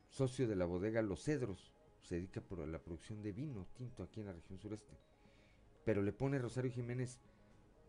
socio 0.09 0.49
de 0.49 0.57
la 0.57 0.65
bodega 0.65 1.03
Los 1.03 1.25
Cedros, 1.25 1.73
se 2.03 2.17
dedica 2.17 2.41
por 2.41 2.67
la 2.67 2.83
producción 2.83 3.23
de 3.23 3.33
vino 3.33 3.67
tinto 3.75 4.03
aquí 4.03 4.21
en 4.21 4.27
la 4.27 4.33
región 4.33 4.59
sureste. 4.59 4.97
Pero 5.85 6.03
le 6.03 6.13
pone 6.13 6.39
Rosario 6.39 6.71
Jiménez 6.71 7.21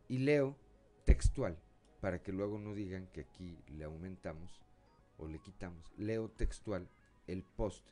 y 0.07 0.19
leo 0.19 0.57
textual, 1.05 1.57
para 1.99 2.21
que 2.21 2.31
luego 2.31 2.57
no 2.57 2.73
digan 2.73 3.07
que 3.07 3.21
aquí 3.21 3.57
le 3.67 3.83
aumentamos 3.83 4.61
o 5.17 5.27
le 5.27 5.39
quitamos. 5.39 5.93
Leo 5.97 6.29
textual 6.29 6.89
el 7.27 7.43
post 7.43 7.87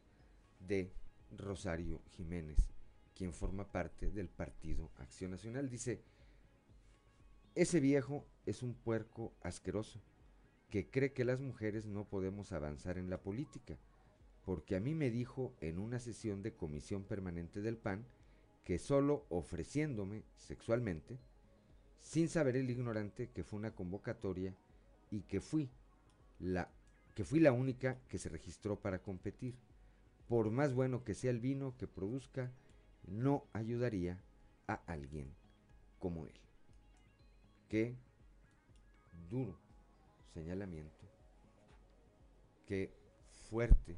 de 0.60 0.92
Rosario 1.38 2.02
Jiménez, 2.10 2.70
quien 3.20 3.34
forma 3.34 3.70
parte 3.70 4.10
del 4.12 4.30
Partido 4.30 4.92
Acción 4.96 5.32
Nacional. 5.32 5.70
Dice, 5.70 6.02
ese 7.54 7.82
viejo 7.82 8.26
es 8.46 8.64
un 8.64 8.76
puerco 8.76 9.34
asqueroso 9.42 10.00
que 10.70 10.90
cree 10.90 11.12
que 11.12 11.26
las 11.26 11.42
mujeres 11.42 11.86
no 11.86 12.06
podemos 12.06 12.54
avanzar 12.54 12.98
en 12.98 13.10
la 13.10 13.22
política 13.22 13.78
porque 14.46 14.78
a 14.78 14.80
mí 14.80 14.96
me 14.96 15.12
dijo 15.12 15.54
en 15.60 15.80
una 15.80 16.00
sesión 16.00 16.42
de 16.44 16.54
comisión 16.54 17.04
permanente 17.04 17.60
del 17.60 17.76
PAN 17.76 18.06
que 18.64 18.80
solo 18.80 19.26
ofreciéndome 19.28 20.24
sexualmente, 20.38 21.20
sin 22.02 22.30
saber 22.30 22.56
el 22.56 22.70
ignorante 22.70 23.32
que 23.32 23.44
fue 23.44 23.60
una 23.60 23.76
convocatoria 23.76 24.56
y 25.12 25.24
que 25.24 25.42
fui 25.42 25.70
la 26.40 26.72
que 27.16 27.26
fui 27.26 27.42
la 27.42 27.52
única 27.52 28.00
que 28.08 28.18
se 28.18 28.30
registró 28.30 28.80
para 28.80 29.00
competir. 29.00 29.56
Por 30.30 30.52
más 30.52 30.74
bueno 30.74 31.04
que 31.04 31.16
sea 31.16 31.32
el 31.32 31.42
vino 31.42 31.76
que 31.78 31.86
produzca, 31.86 32.54
no 33.08 33.46
ayudaría 33.54 34.22
a 34.68 34.76
alguien 34.88 35.34
como 36.00 36.26
él. 36.26 36.40
Qué 37.68 37.96
duro 39.30 39.58
señalamiento, 40.34 41.06
qué 42.68 42.92
fuerte 43.50 43.98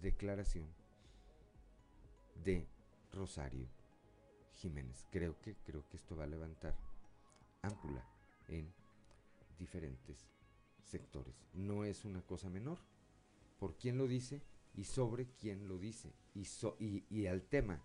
declaración 0.00 0.66
de 2.44 2.66
Rosario 3.12 3.66
Jiménez. 4.52 5.06
Creo 5.10 5.40
que, 5.40 5.54
creo 5.64 5.86
que 5.88 5.96
esto 5.96 6.16
va 6.16 6.24
a 6.24 6.28
levantar 6.28 6.74
ámpula 7.62 8.04
en 8.48 8.72
diferentes 9.58 10.28
sectores. 10.82 11.34
No 11.54 11.84
es 11.84 12.04
una 12.04 12.22
cosa 12.22 12.48
menor. 12.50 12.78
¿Por 13.58 13.76
quién 13.76 13.98
lo 13.98 14.06
dice? 14.06 14.42
Y 14.74 14.84
sobre 14.84 15.26
quién 15.40 15.68
lo 15.68 15.78
dice. 15.78 16.12
Y, 16.34 17.26
al 17.26 17.42
tema 17.42 17.80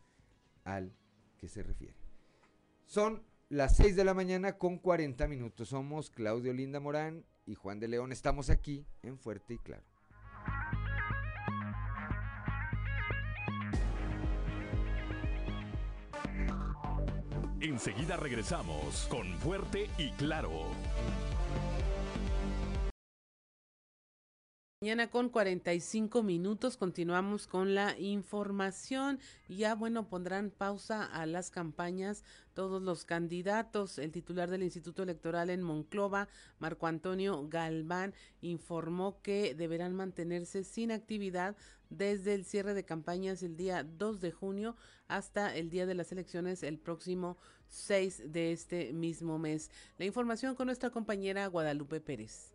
al 0.64 0.94
que 1.38 1.48
se 1.48 1.64
refiere. 1.64 1.96
Son 2.86 3.24
las 3.50 3.78
6 3.78 3.96
de 3.96 4.04
la 4.04 4.14
mañana 4.14 4.58
con 4.58 4.78
40 4.78 5.28
minutos. 5.28 5.70
Somos 5.70 6.10
Claudio 6.10 6.54
Linda 6.54 6.80
Morán 6.80 7.26
y 7.46 7.56
Juan 7.56 7.80
de 7.80 7.88
León. 7.88 8.12
Estamos 8.12 8.50
aquí 8.50 8.86
en 9.02 9.18
Fuerte 9.18 9.56
y 9.56 9.58
Claro. 9.60 9.84
Enseguida 17.62 18.18
regresamos 18.18 19.08
con 19.10 19.28
Fuerte 19.40 19.90
y 19.98 20.12
Claro. 20.12 20.52
Mañana 24.82 25.10
con 25.10 25.28
45 25.28 26.24
minutos 26.24 26.78
continuamos 26.78 27.48
con 27.48 27.76
la 27.76 28.00
información. 28.00 29.20
Ya 29.50 29.76
bueno, 29.76 30.08
pondrán 30.08 30.52
pausa 30.52 31.04
a 31.04 31.26
las 31.26 31.52
campañas 31.52 32.24
todos 32.60 32.82
los 32.82 33.06
candidatos. 33.06 33.98
El 34.00 34.12
titular 34.12 34.50
del 34.50 34.64
Instituto 34.64 35.02
Electoral 35.02 35.50
en 35.50 35.64
Monclova, 35.64 36.28
Marco 36.58 36.88
Antonio 36.88 37.48
Galván, 37.48 38.14
informó 38.42 39.22
que 39.22 39.56
deberán 39.56 39.96
mantenerse 39.96 40.66
sin 40.66 40.92
actividad 40.92 41.56
desde 41.90 42.34
el 42.34 42.44
cierre 42.44 42.74
de 42.74 42.84
campañas 42.84 43.44
el 43.44 43.56
día 43.56 43.86
2 43.86 44.20
de 44.20 44.32
junio 44.34 44.76
hasta 45.08 45.56
el 45.56 45.70
día 45.70 45.86
de 45.86 45.96
las 45.96 46.12
elecciones 46.12 46.62
el 46.64 46.80
próximo 46.80 47.38
6 47.70 48.34
de 48.34 48.52
este 48.52 48.92
mismo 48.92 49.40
mes. 49.40 49.72
La 49.98 50.04
información 50.04 50.54
con 50.54 50.66
nuestra 50.66 50.90
compañera 50.90 51.48
Guadalupe 51.48 52.02
Pérez. 52.02 52.54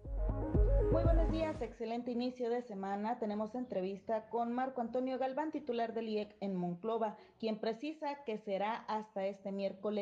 Muy 0.93 1.03
buenos 1.03 1.29
días, 1.33 1.61
excelente 1.61 2.13
inicio 2.13 2.51
de 2.51 2.63
semana. 2.63 3.19
Tenemos 3.19 3.57
entrevista 3.57 4.29
con 4.29 4.53
Marco 4.53 4.81
Antonio 4.81 5.19
Galván, 5.19 5.51
titular 5.51 5.93
del 5.93 6.09
IEC 6.09 6.37
en 6.41 6.55
Monclova, 6.55 7.17
quien 7.41 7.59
precisa 7.59 8.23
que 8.25 8.39
será 8.39 8.77
hasta 8.87 9.27
este 9.27 9.51
miércoles 9.51 9.94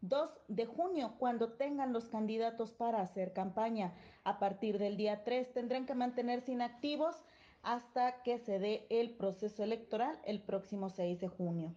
2 0.00 0.30
de 0.48 0.66
junio 0.66 1.14
cuando 1.18 1.52
tengan 1.52 1.92
los 1.92 2.08
candidatos 2.08 2.72
para 2.72 3.00
hacer 3.00 3.32
campaña. 3.32 3.94
A 4.24 4.38
partir 4.38 4.78
del 4.78 4.96
día 4.96 5.24
3 5.24 5.52
tendrán 5.52 5.86
que 5.86 5.94
mantenerse 5.94 6.52
inactivos 6.52 7.16
hasta 7.62 8.22
que 8.22 8.38
se 8.38 8.58
dé 8.58 8.86
el 8.90 9.16
proceso 9.16 9.62
electoral 9.62 10.18
el 10.24 10.40
próximo 10.40 10.90
6 10.90 11.20
de 11.20 11.28
junio. 11.28 11.74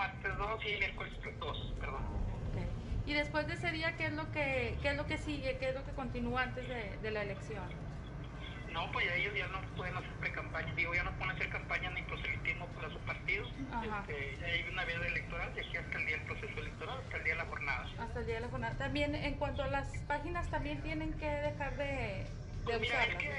martes 0.00 0.38
2 0.38 0.60
y 0.64 0.78
miércoles 0.78 1.12
2, 1.38 1.74
perdón. 1.78 2.00
Y 3.04 3.12
después 3.12 3.46
de 3.46 3.54
ese 3.54 3.70
día, 3.72 3.96
¿qué 3.96 4.06
es 4.06 4.12
lo 4.12 4.30
que, 4.32 4.78
qué 4.80 4.88
es 4.90 4.96
lo 4.96 5.06
que 5.06 5.18
sigue? 5.18 5.58
¿Qué 5.58 5.68
es 5.70 5.74
lo 5.74 5.84
que 5.84 5.92
continúa 5.92 6.42
antes 6.42 6.66
de, 6.66 6.96
de 7.02 7.10
la 7.10 7.22
elección? 7.22 7.89
No, 8.72 8.90
pues 8.92 9.06
ya 9.06 9.14
ellos 9.14 9.34
ya 9.34 9.46
no 9.48 9.60
pueden 9.76 9.96
hacer 9.96 10.12
pre-campaña, 10.20 10.74
digo, 10.74 10.94
ya 10.94 11.02
no 11.02 11.12
pueden 11.12 11.36
hacer 11.36 11.48
campaña 11.50 11.90
ni 11.90 12.02
proselitismo 12.02 12.66
para 12.68 12.90
su 12.90 12.98
partido. 13.00 13.46
Este, 13.46 14.44
hay 14.44 14.66
una 14.70 14.84
vía 14.84 14.96
electoral 15.06 15.52
y 15.56 15.60
aquí 15.60 15.76
hasta 15.76 15.98
el 15.98 16.06
día 16.06 16.16
del 16.16 16.26
proceso 16.26 16.58
electoral, 16.58 16.98
hasta 17.02 17.16
el 17.16 17.24
día 17.24 17.32
de 17.34 17.38
la 17.38 17.46
jornada. 17.46 17.86
Hasta 17.98 18.20
el 18.20 18.26
día 18.26 18.34
de 18.36 18.40
la 18.42 18.48
jornada. 18.48 18.78
También, 18.78 19.14
en 19.14 19.34
cuanto 19.34 19.62
a 19.62 19.68
las 19.68 19.86
páginas, 20.06 20.48
también 20.50 20.80
tienen 20.82 21.12
que 21.14 21.26
dejar 21.26 21.76
de, 21.76 22.26
pues 22.64 22.80
mira, 22.80 23.04
es 23.04 23.16
que 23.16 23.30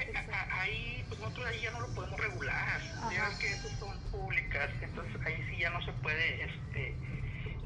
ahí, 0.50 1.04
pues 1.08 1.20
nosotros 1.20 1.46
ahí 1.46 1.60
ya 1.60 1.70
no 1.70 1.80
lo 1.80 1.94
podemos 1.94 2.20
regular. 2.20 2.80
Ya 3.10 3.38
que 3.38 3.52
esos 3.52 3.72
son 3.78 3.96
públicas, 4.10 4.70
entonces 4.80 5.20
ahí 5.24 5.42
sí 5.48 5.58
ya 5.58 5.70
no 5.70 5.82
se 5.82 5.92
puede, 5.94 6.44
este, 6.44 6.94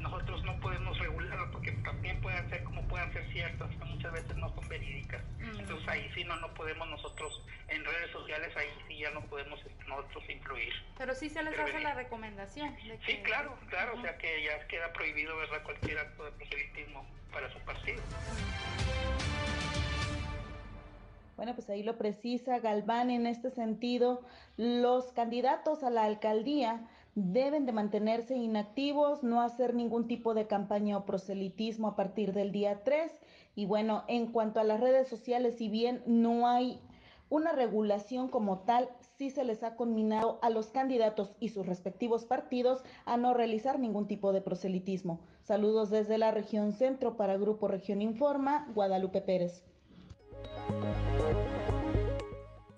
nosotros 0.09 0.43
no 0.43 0.57
podemos 0.59 0.97
regularlo 0.99 1.51
porque 1.51 1.71
también 1.83 2.19
pueden 2.21 2.49
ser 2.49 2.63
como 2.63 2.81
puedan 2.87 3.11
ser 3.11 3.27
ciertas, 3.31 3.69
muchas 3.85 4.13
veces 4.13 4.35
no 4.37 4.53
son 4.55 4.67
verídicas. 4.69 5.21
Entonces 5.39 5.87
ahí 5.87 6.09
sí 6.15 6.23
no, 6.23 6.35
no 6.37 6.53
podemos 6.53 6.87
nosotros, 6.89 7.43
en 7.67 7.83
redes 7.83 8.11
sociales 8.11 8.55
ahí 8.55 8.67
sí 8.87 8.99
ya 8.99 9.11
no 9.11 9.21
podemos 9.21 9.59
este, 9.65 9.83
nosotros 9.85 10.23
influir. 10.29 10.73
Pero 10.97 11.13
sí 11.13 11.29
se 11.29 11.43
les 11.43 11.57
hace 11.59 11.79
la 11.81 11.93
recomendación. 11.93 12.73
De 12.75 12.97
que... 12.99 13.11
Sí, 13.11 13.17
claro, 13.23 13.57
claro, 13.69 13.97
o 13.97 14.01
sea 14.01 14.17
que 14.17 14.43
ya 14.43 14.65
queda 14.67 14.93
prohibido, 14.93 15.35
¿verdad?, 15.37 15.63
cualquier 15.63 15.99
acto 15.99 16.23
de 16.23 16.31
proselitismo 16.31 17.05
para 17.31 17.51
su 17.51 17.59
partido. 17.59 18.01
Bueno, 21.35 21.53
pues 21.53 21.69
ahí 21.69 21.83
lo 21.83 21.97
precisa 21.97 22.59
Galván 22.59 23.11
en 23.11 23.27
este 23.27 23.51
sentido. 23.51 24.23
Los 24.55 25.11
candidatos 25.11 25.83
a 25.83 25.91
la 25.91 26.03
alcaldía 26.03 26.81
deben 27.19 27.65
de 27.65 27.71
mantenerse 27.71 28.35
inactivos, 28.35 29.23
no 29.23 29.41
hacer 29.41 29.73
ningún 29.73 30.07
tipo 30.07 30.35
de 30.35 30.45
campaña 30.45 30.97
o 30.97 31.05
proselitismo 31.05 31.87
a 31.87 31.95
partir 31.95 32.31
del 32.31 32.51
día 32.51 32.83
3. 32.83 33.11
Y 33.55 33.65
bueno, 33.65 34.03
en 34.07 34.27
cuanto 34.31 34.59
a 34.59 34.63
las 34.63 34.79
redes 34.79 35.07
sociales, 35.07 35.55
si 35.57 35.67
bien 35.67 36.03
no 36.05 36.47
hay 36.47 36.79
una 37.29 37.53
regulación 37.53 38.27
como 38.27 38.59
tal, 38.59 38.87
sí 39.17 39.31
se 39.31 39.43
les 39.43 39.63
ha 39.63 39.75
conminado 39.75 40.37
a 40.43 40.51
los 40.51 40.67
candidatos 40.67 41.35
y 41.39 41.49
sus 41.49 41.65
respectivos 41.65 42.23
partidos 42.23 42.83
a 43.05 43.17
no 43.17 43.33
realizar 43.33 43.79
ningún 43.79 44.05
tipo 44.05 44.31
de 44.31 44.41
proselitismo. 44.41 45.19
Saludos 45.41 45.89
desde 45.89 46.19
la 46.19 46.29
región 46.29 46.71
centro 46.71 47.17
para 47.17 47.35
Grupo 47.35 47.67
Región 47.67 48.03
Informa, 48.03 48.67
Guadalupe 48.75 49.21
Pérez. 49.21 49.63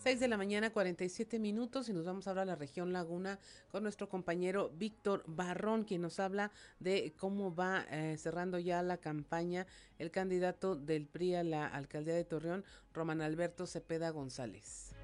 6 0.10 0.22
de 0.22 0.28
la 0.28 0.38
mañana, 0.38 0.72
47 0.72 1.38
minutos, 1.38 1.88
y 1.88 1.94
nos 1.94 2.04
vamos 2.04 2.28
ahora 2.28 2.42
a 2.42 2.46
la 2.46 2.56
región 2.56 2.92
Laguna 2.92 3.38
con 3.72 3.84
nuestro 3.84 4.10
compañero 4.10 4.72
Víctor 4.74 5.24
Barrón, 5.28 5.84
quien 5.84 6.02
nos 6.02 6.20
habla 6.20 6.50
de 6.80 7.14
cómo 7.16 7.54
va 7.54 7.86
eh, 7.92 8.18
cerrando 8.18 8.58
ya 8.58 8.82
la 8.82 8.98
campaña 8.98 9.68
el 10.00 10.10
candidato 10.10 10.76
del 10.76 11.06
PRI 11.06 11.36
a 11.36 11.44
la 11.44 11.68
alcaldía 11.68 12.16
de 12.16 12.26
Torreón, 12.26 12.66
Román 12.92 13.22
Alberto 13.22 13.68
Cepeda 13.68 14.10
González. 14.10 14.96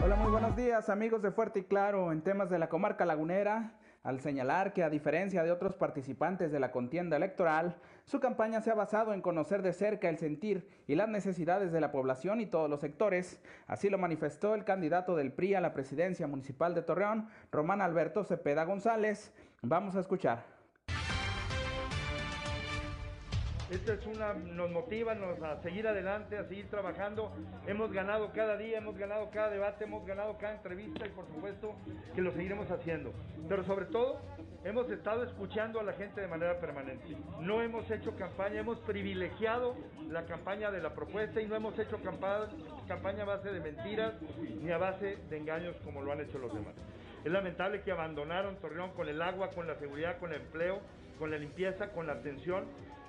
Hola, 0.00 0.14
muy 0.14 0.30
buenos 0.30 0.54
días 0.54 0.88
amigos 0.88 1.22
de 1.22 1.32
Fuerte 1.32 1.58
y 1.58 1.64
Claro 1.64 2.12
en 2.12 2.22
temas 2.22 2.48
de 2.48 2.60
la 2.60 2.68
comarca 2.68 3.04
lagunera 3.04 3.72
al 4.02 4.20
señalar 4.20 4.72
que 4.72 4.82
a 4.84 4.90
diferencia 4.90 5.42
de 5.42 5.52
otros 5.52 5.74
participantes 5.74 6.52
de 6.52 6.60
la 6.60 6.70
contienda 6.70 7.16
electoral, 7.16 7.76
su 8.04 8.20
campaña 8.20 8.60
se 8.60 8.70
ha 8.70 8.74
basado 8.74 9.12
en 9.12 9.20
conocer 9.20 9.62
de 9.62 9.72
cerca 9.72 10.08
el 10.08 10.18
sentir 10.18 10.68
y 10.86 10.94
las 10.94 11.08
necesidades 11.08 11.72
de 11.72 11.80
la 11.80 11.92
población 11.92 12.40
y 12.40 12.46
todos 12.46 12.70
los 12.70 12.80
sectores. 12.80 13.40
Así 13.66 13.90
lo 13.90 13.98
manifestó 13.98 14.54
el 14.54 14.64
candidato 14.64 15.16
del 15.16 15.32
PRI 15.32 15.54
a 15.54 15.60
la 15.60 15.74
presidencia 15.74 16.26
municipal 16.26 16.74
de 16.74 16.82
Torreón, 16.82 17.28
Román 17.50 17.80
Alberto 17.80 18.24
Cepeda 18.24 18.64
González. 18.64 19.32
Vamos 19.62 19.96
a 19.96 20.00
escuchar. 20.00 20.57
Esto 23.70 23.92
es 23.92 24.06
una, 24.06 24.32
nos 24.32 24.70
motiva 24.70 25.14
nos, 25.14 25.42
a 25.42 25.60
seguir 25.60 25.86
adelante, 25.86 26.38
a 26.38 26.44
seguir 26.44 26.70
trabajando. 26.70 27.30
Hemos 27.66 27.92
ganado 27.92 28.32
cada 28.32 28.56
día, 28.56 28.78
hemos 28.78 28.96
ganado 28.96 29.28
cada 29.30 29.50
debate, 29.50 29.84
hemos 29.84 30.06
ganado 30.06 30.38
cada 30.38 30.54
entrevista 30.54 31.06
y 31.06 31.10
por 31.10 31.26
supuesto 31.26 31.74
que 32.14 32.22
lo 32.22 32.32
seguiremos 32.32 32.70
haciendo. 32.70 33.12
Pero 33.46 33.64
sobre 33.64 33.84
todo, 33.86 34.22
hemos 34.64 34.90
estado 34.90 35.22
escuchando 35.22 35.80
a 35.80 35.82
la 35.82 35.92
gente 35.92 36.18
de 36.18 36.28
manera 36.28 36.58
permanente. 36.58 37.14
No 37.40 37.60
hemos 37.60 37.90
hecho 37.90 38.16
campaña, 38.16 38.60
hemos 38.60 38.78
privilegiado 38.78 39.76
la 40.08 40.24
campaña 40.24 40.70
de 40.70 40.80
la 40.80 40.94
propuesta 40.94 41.42
y 41.42 41.46
no 41.46 41.54
hemos 41.54 41.78
hecho 41.78 41.98
campaña, 42.02 43.22
a 43.22 43.26
base 43.26 43.52
de 43.52 43.60
mentiras 43.60 44.14
ni 44.62 44.70
a 44.70 44.78
base 44.78 45.18
de 45.28 45.36
engaños 45.36 45.76
como 45.84 46.00
lo 46.00 46.12
han 46.12 46.20
hecho 46.20 46.38
los 46.38 46.54
demás. 46.54 46.74
Es 47.22 47.30
lamentable 47.30 47.82
que 47.82 47.92
abandonaron 47.92 48.56
Torreón 48.56 48.92
con 48.92 49.10
el 49.10 49.20
agua, 49.20 49.50
con 49.50 49.66
la 49.66 49.74
seguridad, 49.74 50.18
con 50.18 50.32
el 50.32 50.40
empleo, 50.40 50.80
con 51.18 51.30
la 51.30 51.36
limpieza, 51.36 51.92
con 51.92 52.06
la 52.06 52.14
atención 52.14 52.64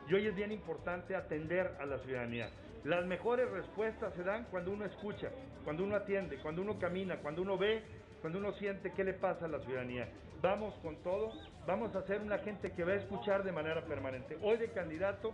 y 0.09 0.13
hoy 0.15 0.27
es 0.27 0.35
bien 0.35 0.51
importante 0.51 1.15
atender 1.15 1.75
a 1.79 1.85
la 1.85 1.99
ciudadanía. 1.99 2.49
Las 2.83 3.05
mejores 3.05 3.49
respuestas 3.51 4.13
se 4.15 4.23
dan 4.23 4.45
cuando 4.49 4.71
uno 4.71 4.85
escucha, 4.85 5.29
cuando 5.63 5.83
uno 5.83 5.95
atiende, 5.95 6.37
cuando 6.37 6.61
uno 6.61 6.79
camina, 6.79 7.17
cuando 7.17 7.43
uno 7.43 7.57
ve, 7.57 7.83
cuando 8.21 8.39
uno 8.39 8.53
siente 8.53 8.91
qué 8.93 9.03
le 9.03 9.13
pasa 9.13 9.45
a 9.45 9.49
la 9.49 9.59
ciudadanía. 9.59 10.09
Vamos 10.41 10.73
con 10.81 10.95
todo, 11.03 11.31
vamos 11.67 11.95
a 11.95 12.01
ser 12.07 12.21
una 12.21 12.39
gente 12.39 12.71
que 12.71 12.83
va 12.83 12.93
a 12.93 12.95
escuchar 12.95 13.43
de 13.43 13.51
manera 13.51 13.83
permanente. 13.85 14.37
Hoy 14.41 14.57
de 14.57 14.71
candidato, 14.71 15.31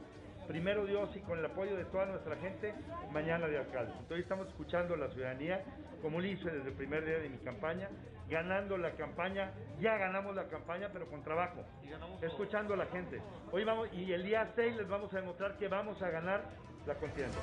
primero 0.48 0.86
Dios 0.86 1.10
y 1.16 1.20
con 1.20 1.40
el 1.40 1.46
apoyo 1.46 1.78
de 1.78 1.86
toda 1.86 2.08
nuestra 2.08 2.36
gente, 2.38 2.74
mañana 3.14 3.48
de 3.48 3.60
alcalde. 3.60 3.94
Entonces 3.94 4.24
estamos 4.24 4.48
escuchando 4.48 4.96
a 4.96 4.98
la 4.98 5.10
ciudadanía, 5.10 5.64
como 6.02 6.20
lo 6.20 6.28
hice 6.28 6.50
desde 6.50 6.70
el 6.70 6.76
primer 6.76 7.06
día 7.06 7.20
de 7.20 7.30
mi 7.30 7.38
campaña, 7.38 7.88
ganando 8.30 8.78
la 8.78 8.92
campaña, 8.92 9.52
ya 9.80 9.98
ganamos 9.98 10.36
la 10.36 10.48
campaña, 10.48 10.90
pero 10.92 11.08
con 11.10 11.24
trabajo, 11.24 11.64
escuchando 12.22 12.74
a 12.74 12.78
la 12.78 12.86
gente. 12.88 13.22
Hoy 13.52 13.64
vamos, 13.64 13.90
y 13.94 14.12
el 14.12 14.24
día 14.24 14.52
6 14.56 14.78
les 14.78 14.88
vamos 14.88 15.14
a 15.14 15.20
demostrar 15.20 15.58
que 15.58 15.68
vamos 15.68 16.02
a 16.02 16.10
ganar 16.10 16.44
la 16.86 16.96
contienda. 16.96 17.38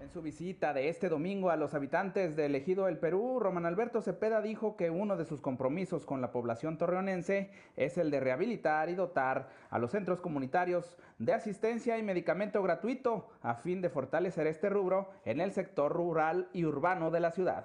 En 0.00 0.10
su 0.10 0.20
visita 0.20 0.74
de 0.74 0.90
este 0.90 1.08
domingo 1.08 1.48
a 1.48 1.56
los 1.56 1.72
habitantes 1.72 2.36
del 2.36 2.54
Ejido 2.54 2.88
El 2.88 2.98
Perú, 2.98 3.38
Román 3.40 3.64
Alberto 3.64 4.02
Cepeda 4.02 4.42
dijo 4.42 4.76
que 4.76 4.90
uno 4.90 5.16
de 5.16 5.24
sus 5.24 5.40
compromisos 5.40 6.04
con 6.04 6.20
la 6.20 6.30
población 6.30 6.76
torreonense 6.76 7.50
es 7.74 7.96
el 7.96 8.10
de 8.10 8.20
rehabilitar 8.20 8.90
y 8.90 8.94
dotar 8.94 9.48
a 9.70 9.78
los 9.78 9.92
centros 9.92 10.20
comunitarios 10.20 10.98
de 11.18 11.32
asistencia 11.32 11.96
y 11.96 12.02
medicamento 12.02 12.62
gratuito 12.62 13.30
a 13.40 13.54
fin 13.54 13.80
de 13.80 13.88
fortalecer 13.88 14.46
este 14.46 14.68
rubro 14.68 15.08
en 15.24 15.40
el 15.40 15.52
sector 15.52 15.90
rural 15.90 16.48
y 16.52 16.66
urbano 16.66 17.10
de 17.10 17.20
la 17.20 17.30
ciudad. 17.30 17.64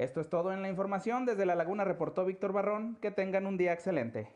Esto 0.00 0.22
es 0.22 0.30
todo 0.30 0.50
en 0.54 0.62
la 0.62 0.70
información. 0.70 1.26
Desde 1.26 1.44
La 1.44 1.54
Laguna 1.54 1.84
reportó 1.84 2.24
Víctor 2.24 2.54
Barrón. 2.54 2.96
Que 3.02 3.10
tengan 3.10 3.46
un 3.46 3.58
día 3.58 3.74
excelente. 3.74 4.30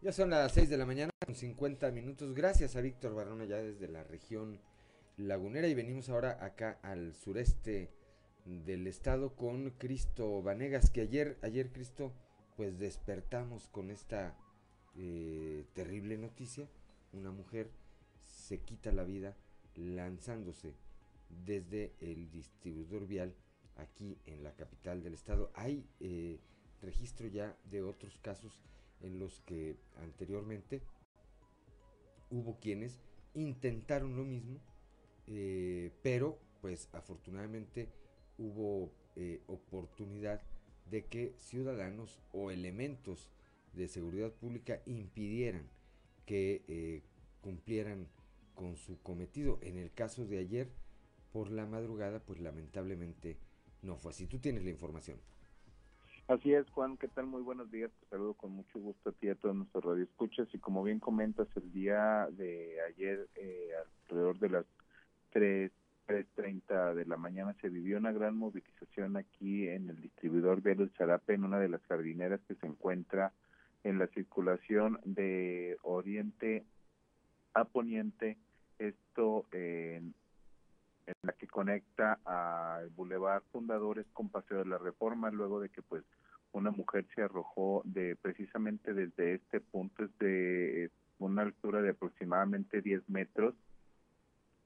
Ya 0.00 0.12
son 0.12 0.30
las 0.30 0.50
6 0.52 0.70
de 0.70 0.78
la 0.78 0.86
mañana 0.86 1.10
con 1.26 1.34
50 1.34 1.90
minutos. 1.90 2.32
Gracias 2.34 2.74
a 2.74 2.80
Víctor 2.80 3.14
Barrón 3.14 3.42
allá 3.42 3.58
desde 3.58 3.86
la 3.86 4.02
región 4.02 4.60
lagunera 5.18 5.68
y 5.68 5.74
venimos 5.74 6.08
ahora 6.08 6.38
acá 6.42 6.78
al 6.82 7.12
sureste 7.12 7.90
del 8.46 8.86
estado 8.86 9.36
con 9.36 9.68
Cristo 9.72 10.42
Vanegas 10.42 10.88
que 10.88 11.02
ayer, 11.02 11.36
ayer 11.42 11.70
Cristo, 11.70 12.12
pues 12.56 12.78
despertamos 12.78 13.68
con 13.68 13.90
esta 13.90 14.34
eh, 14.96 15.66
terrible 15.74 16.16
noticia. 16.16 16.66
Una 17.12 17.30
mujer 17.30 17.68
se 18.22 18.60
quita 18.60 18.90
la 18.90 19.04
vida 19.04 19.36
lanzándose 19.74 20.72
desde 21.44 21.94
el 22.00 22.30
distribuidor 22.30 23.06
vial 23.06 23.34
aquí 23.76 24.18
en 24.26 24.42
la 24.42 24.54
capital 24.54 25.02
del 25.02 25.14
estado. 25.14 25.50
Hay 25.54 25.86
eh, 26.00 26.38
registro 26.82 27.26
ya 27.28 27.56
de 27.70 27.82
otros 27.82 28.18
casos 28.18 28.60
en 29.00 29.18
los 29.18 29.40
que 29.40 29.76
anteriormente 29.96 30.82
hubo 32.30 32.58
quienes 32.60 33.00
intentaron 33.34 34.16
lo 34.16 34.24
mismo, 34.24 34.60
eh, 35.26 35.90
pero 36.02 36.38
pues 36.60 36.88
afortunadamente 36.92 37.88
hubo 38.38 38.92
eh, 39.16 39.42
oportunidad 39.46 40.40
de 40.90 41.06
que 41.06 41.34
ciudadanos 41.36 42.20
o 42.32 42.50
elementos 42.50 43.30
de 43.72 43.88
seguridad 43.88 44.32
pública 44.32 44.82
impidieran 44.86 45.68
que 46.26 47.02
cumplieran 47.40 48.08
con 48.54 48.76
su 48.76 48.98
cometido. 49.02 49.58
En 49.62 49.76
el 49.76 49.92
caso 49.92 50.24
de 50.26 50.38
ayer, 50.38 50.70
por 51.34 51.50
la 51.50 51.66
madrugada, 51.66 52.20
pues 52.20 52.38
lamentablemente 52.38 53.36
no 53.82 53.96
fue 53.96 54.12
así. 54.12 54.28
Tú 54.28 54.38
tienes 54.38 54.62
la 54.62 54.70
información. 54.70 55.18
Así 56.28 56.54
es, 56.54 56.70
Juan, 56.70 56.96
¿qué 56.96 57.08
tal? 57.08 57.26
Muy 57.26 57.42
buenos 57.42 57.72
días. 57.72 57.90
Te 57.98 58.06
saludo 58.10 58.34
con 58.34 58.52
mucho 58.52 58.78
gusto 58.78 59.10
a 59.10 59.12
ti 59.12 59.26
y 59.26 59.30
a 59.30 59.34
todos 59.34 59.56
nuestros 59.56 59.84
radioescuchas. 59.84 60.46
Y 60.52 60.58
como 60.58 60.84
bien 60.84 61.00
comentas, 61.00 61.48
el 61.56 61.72
día 61.72 62.28
de 62.30 62.80
ayer, 62.82 63.28
eh, 63.34 63.70
alrededor 64.04 64.38
de 64.38 64.48
las 64.48 64.64
3, 65.30 65.72
3.30 66.06 66.94
de 66.94 67.04
la 67.04 67.16
mañana, 67.16 67.52
se 67.60 67.68
vivió 67.68 67.98
una 67.98 68.12
gran 68.12 68.36
movilización 68.36 69.16
aquí 69.16 69.66
en 69.66 69.90
el 69.90 70.00
distribuidor 70.00 70.62
Velo 70.62 70.86
Charape, 70.96 71.34
en 71.34 71.42
una 71.42 71.58
de 71.58 71.68
las 71.68 71.82
jardineras 71.88 72.40
que 72.46 72.54
se 72.54 72.66
encuentra 72.68 73.32
en 73.82 73.98
la 73.98 74.06
circulación 74.06 75.00
de 75.04 75.78
oriente 75.82 76.64
a 77.54 77.64
poniente. 77.64 78.38
Esto 78.78 79.46
en 79.50 80.14
en 81.06 81.14
la 81.22 81.32
que 81.32 81.46
conecta 81.46 82.18
al 82.24 82.88
Boulevard 82.90 83.42
Fundadores 83.52 84.06
con 84.12 84.28
Paseo 84.28 84.58
de 84.58 84.66
la 84.66 84.78
Reforma, 84.78 85.30
luego 85.30 85.60
de 85.60 85.68
que 85.68 85.82
pues 85.82 86.04
una 86.52 86.70
mujer 86.70 87.06
se 87.14 87.22
arrojó 87.22 87.82
de 87.84 88.16
precisamente 88.16 88.94
desde 88.94 89.34
este 89.34 89.60
punto, 89.60 90.04
es 90.04 90.18
de 90.18 90.90
una 91.18 91.42
altura 91.42 91.82
de 91.82 91.90
aproximadamente 91.90 92.80
10 92.80 93.08
metros 93.08 93.54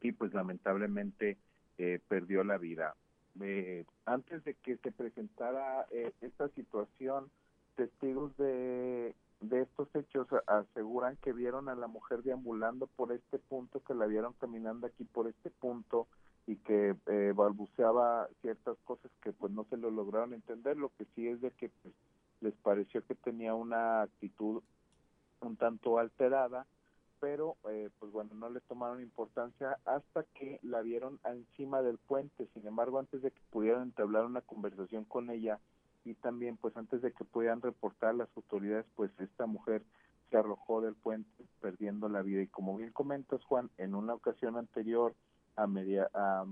y 0.01 0.13
pues 0.13 0.33
lamentablemente 0.35 1.39
eh, 1.79 2.01
perdió 2.09 2.45
la 2.45 2.59
vida. 2.59 2.95
Eh, 3.41 3.85
antes 4.05 4.45
de 4.45 4.55
que 4.55 4.77
se 4.79 4.93
presentara 4.93 5.87
eh, 5.91 6.13
esta 6.21 6.49
situación, 6.51 7.31
testigos 7.77 8.37
de, 8.37 9.15
de 9.41 9.63
estos 9.63 9.89
hechos 9.95 10.27
aseguran 10.47 11.17
que 11.17 11.33
vieron 11.33 11.69
a 11.69 11.75
la 11.75 11.87
mujer 11.87 12.23
deambulando 12.23 12.87
por 12.87 13.13
este 13.13 13.39
punto, 13.39 13.83
que 13.85 13.95
la 13.95 14.07
vieron 14.07 14.35
caminando 14.35 14.87
aquí 14.87 15.05
por 15.05 15.29
este 15.29 15.51
punto, 15.51 16.09
y 16.49 16.57
que 16.57 16.97
eh, 17.07 17.33
balbuceaba 17.37 18.27
ciertas 18.41 18.79
cosas 18.85 19.13
que 19.23 19.33
pues 19.33 19.53
no 19.53 19.65
se 19.65 19.77
lo 19.77 19.91
lograron 19.91 20.33
entender. 20.33 20.79
Lo 20.79 20.89
que 20.97 21.05
sí 21.15 21.29
es 21.29 21.43
de 21.43 21.51
que 21.51 21.69
pues, 21.83 21.95
les 22.41 22.55
pareció 22.55 23.05
que 23.05 23.15
tenía 23.15 23.55
una 23.55 24.03
actitud 24.03 24.63
un 25.41 25.57
tanto 25.57 25.99
alterada 25.99 26.67
pero 27.21 27.57
eh, 27.69 27.91
pues 27.99 28.13
bueno 28.13 28.31
no 28.35 28.49
le 28.49 28.61
tomaron 28.61 29.03
importancia 29.03 29.79
hasta 29.85 30.23
que 30.35 30.59
la 30.63 30.81
vieron 30.81 31.19
encima 31.25 31.83
del 31.83 31.99
puente. 31.99 32.49
Sin 32.55 32.67
embargo 32.67 32.99
antes 32.99 33.21
de 33.21 33.31
que 33.31 33.41
pudieran 33.51 33.83
entablar 33.83 34.25
una 34.25 34.41
conversación 34.41 35.05
con 35.05 35.29
ella 35.29 35.59
y 36.05 36.15
también 36.15 36.57
pues 36.57 36.77
antes 36.77 37.03
de 37.03 37.13
que 37.13 37.25
pudieran 37.25 37.61
reportar 37.61 38.11
a 38.11 38.15
las 38.15 38.29
autoridades 38.37 38.87
pues 38.97 39.11
esta 39.19 39.47
mujer 39.47 39.83
se 40.31 40.39
arrojó 40.39 40.81
del 40.81 40.95
puente 40.95 41.45
perdiendo 41.61 42.09
la 42.09 42.23
vida. 42.23 42.41
Y 42.41 42.47
como 42.47 42.77
bien 42.77 42.93
comentas 42.93 43.45
Juan 43.45 43.69
en 43.77 43.95
una 43.95 44.15
ocasión 44.15 44.57
anterior 44.57 45.15
a, 45.59 45.67
media, 45.67 46.09
a 46.15 46.45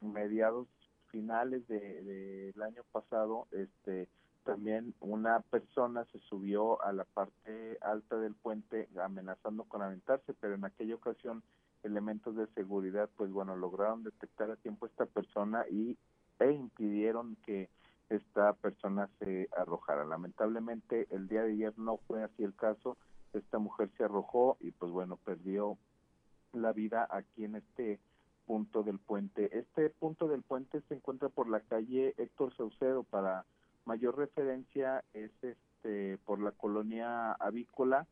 mediados 0.00 0.68
finales 1.10 1.66
del 1.68 2.52
de, 2.54 2.64
año 2.64 2.84
pasado, 2.92 3.48
este 3.50 4.08
también 4.44 4.94
una 5.00 5.40
persona 5.40 6.06
se 6.06 6.18
subió 6.20 6.82
a 6.82 6.92
la 6.92 7.04
parte 7.04 7.76
alta 7.82 8.16
del 8.16 8.34
puente 8.34 8.88
amenazando 9.02 9.64
con 9.64 9.82
aventarse, 9.82 10.32
pero 10.40 10.54
en 10.54 10.64
aquella 10.64 10.94
ocasión 10.94 11.42
elementos 11.82 12.36
de 12.36 12.46
seguridad 12.54 13.10
pues 13.16 13.30
bueno 13.30 13.54
lograron 13.56 14.02
detectar 14.02 14.50
a 14.50 14.56
tiempo 14.56 14.86
esta 14.86 15.04
persona 15.06 15.66
y 15.70 15.98
e 16.38 16.52
impidieron 16.52 17.36
que 17.44 17.68
esta 18.08 18.54
persona 18.54 19.08
se 19.18 19.48
arrojara. 19.56 20.04
Lamentablemente 20.04 21.06
el 21.10 21.28
día 21.28 21.42
de 21.42 21.52
ayer 21.52 21.78
no 21.78 21.98
fue 22.08 22.22
así 22.22 22.42
el 22.42 22.54
caso, 22.54 22.96
esta 23.34 23.58
mujer 23.58 23.90
se 23.96 24.04
arrojó 24.04 24.56
y 24.60 24.70
pues 24.70 24.90
bueno 24.90 25.16
perdió 25.16 25.76
la 26.52 26.72
vida 26.72 27.06
aquí 27.10 27.44
en 27.44 27.56
este 27.56 28.00
punto 28.50 28.82
del 28.82 28.98
puente. 28.98 29.48
Este 29.56 29.90
punto 29.90 30.26
del 30.26 30.42
puente 30.42 30.80
se 30.88 30.94
encuentra 30.94 31.28
por 31.28 31.48
la 31.48 31.60
calle 31.60 32.14
Héctor 32.18 32.52
Saucedo. 32.56 33.04
Para 33.04 33.44
mayor 33.84 34.18
referencia 34.18 35.04
es 35.14 35.30
este 35.40 36.18
por 36.24 36.42
la 36.42 36.50
colonia 36.50 37.30
avícola, 37.34 38.08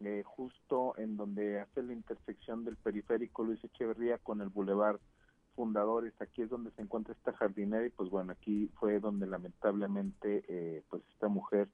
eh, 0.00 0.22
justo 0.24 0.94
en 0.96 1.18
donde 1.18 1.60
hace 1.60 1.82
la 1.82 1.92
intersección 1.92 2.64
del 2.64 2.76
periférico 2.76 3.44
Luis 3.44 3.62
Echeverría 3.64 4.16
con 4.16 4.40
el 4.40 4.48
bulevar 4.48 4.98
Fundadores. 5.54 6.14
Aquí 6.22 6.40
es 6.40 6.48
donde 6.48 6.70
se 6.70 6.80
encuentra 6.80 7.12
esta 7.12 7.34
jardinera 7.34 7.84
y 7.84 7.90
pues 7.90 8.08
bueno, 8.08 8.32
aquí 8.32 8.70
fue 8.80 8.98
donde 8.98 9.26
lamentablemente 9.26 10.42
eh, 10.48 10.84
pues 10.88 11.02
esta 11.12 11.28
mujer 11.28 11.68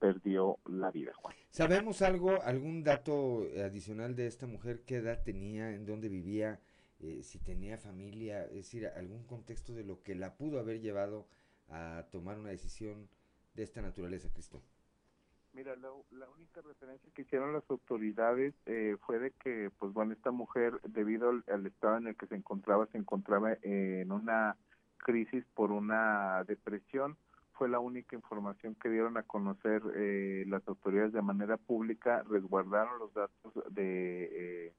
perdió 0.00 0.56
la 0.64 0.90
vida. 0.90 1.12
¿Sabemos 1.50 2.00
algo, 2.00 2.40
algún 2.44 2.82
dato 2.82 3.42
adicional 3.62 4.16
de 4.16 4.26
esta 4.26 4.46
mujer? 4.46 4.84
¿Qué 4.86 4.96
edad 4.96 5.22
tenía? 5.22 5.74
¿En 5.74 5.84
dónde 5.84 6.08
vivía? 6.08 6.58
Eh, 7.02 7.22
si 7.24 7.40
tenía 7.40 7.78
familia, 7.78 8.44
es 8.44 8.54
decir, 8.54 8.86
algún 8.86 9.26
contexto 9.26 9.74
de 9.74 9.82
lo 9.82 10.02
que 10.02 10.14
la 10.14 10.36
pudo 10.36 10.60
haber 10.60 10.80
llevado 10.80 11.26
a 11.68 12.06
tomar 12.12 12.38
una 12.38 12.50
decisión 12.50 13.08
de 13.54 13.64
esta 13.64 13.82
naturaleza, 13.82 14.32
Cristo. 14.32 14.62
Mira, 15.52 15.76
la, 15.76 15.90
única 16.30 16.62
referencia 16.62 17.10
que 17.14 17.22
hicieron 17.22 17.52
las 17.52 17.68
autoridades 17.68 18.54
eh, 18.66 18.96
fue 19.04 19.18
de 19.18 19.32
que, 19.32 19.70
pues 19.78 19.92
bueno, 19.92 20.12
esta 20.12 20.30
mujer, 20.30 20.80
debido 20.84 21.28
al, 21.28 21.66
estado 21.66 21.98
en 21.98 22.06
el 22.06 22.16
que 22.16 22.26
se 22.26 22.36
encontraba, 22.36 22.86
se 22.86 22.98
encontraba 22.98 23.58
en 23.62 24.10
una 24.12 24.56
crisis 24.96 25.44
por 25.54 25.72
una 25.72 26.44
depresión. 26.44 27.18
Fue 27.52 27.68
la 27.68 27.80
única 27.80 28.16
información 28.16 28.76
que 28.76 28.88
dieron 28.88 29.18
a 29.18 29.24
conocer 29.24 29.82
eh, 29.94 30.44
las 30.46 30.66
autoridades 30.66 31.12
de 31.12 31.20
manera 31.20 31.58
pública, 31.58 32.22
resguardaron 32.30 32.98
los 32.98 33.12
datos 33.12 33.52
de 33.74 34.68
eh, 34.68 34.72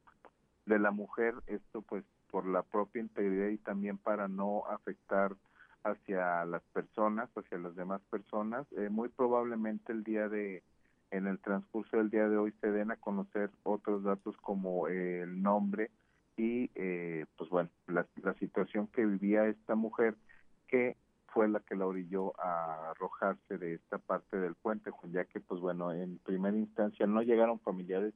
de 0.66 0.80
la 0.80 0.92
mujer, 0.92 1.36
esto 1.48 1.82
pues 1.82 2.04
por 2.32 2.46
la 2.46 2.64
propia 2.64 3.02
integridad 3.02 3.50
y 3.50 3.58
también 3.58 3.98
para 3.98 4.28
no 4.28 4.66
afectar 4.68 5.36
hacia 5.84 6.46
las 6.46 6.64
personas, 6.74 7.30
hacia 7.36 7.58
las 7.58 7.76
demás 7.76 8.02
personas. 8.10 8.66
Eh, 8.78 8.90
muy 8.90 9.10
probablemente 9.10 9.92
el 9.92 10.04
día 10.04 10.30
de, 10.30 10.64
en 11.12 11.28
el 11.28 11.40
transcurso 11.40 11.98
del 11.98 12.10
día 12.10 12.28
de 12.28 12.38
hoy 12.38 12.54
se 12.62 12.72
den 12.72 12.92
a 12.92 12.98
conocer 12.98 13.52
otros 13.64 14.04
datos 14.04 14.36
como 14.38 14.88
el 14.88 15.42
nombre 15.42 15.92
y 16.38 16.72
eh, 16.76 17.26
pues 17.38 17.50
bueno, 17.50 17.70
la, 17.88 18.08
la 18.24 18.34
situación 18.36 18.88
que 18.88 19.06
vivía 19.06 19.46
esta 19.46 19.76
mujer 19.76 20.16
que 20.68 20.98
fue 21.28 21.48
la 21.48 21.60
que 21.60 21.76
la 21.76 21.86
orilló 21.86 22.40
a 22.40 22.92
arrojarse 22.92 23.58
de 23.58 23.76
esta 23.76 23.98
parte 23.98 24.38
del 24.38 24.56
puente, 24.56 24.92
ya 25.12 25.26
que 25.26 25.40
pues 25.40 25.62
bueno, 25.62 25.92
en 25.92 26.20
primera 26.20 26.56
instancia 26.56 27.06
no 27.08 27.22
llegaron 27.22 27.60
familiares 27.60 28.14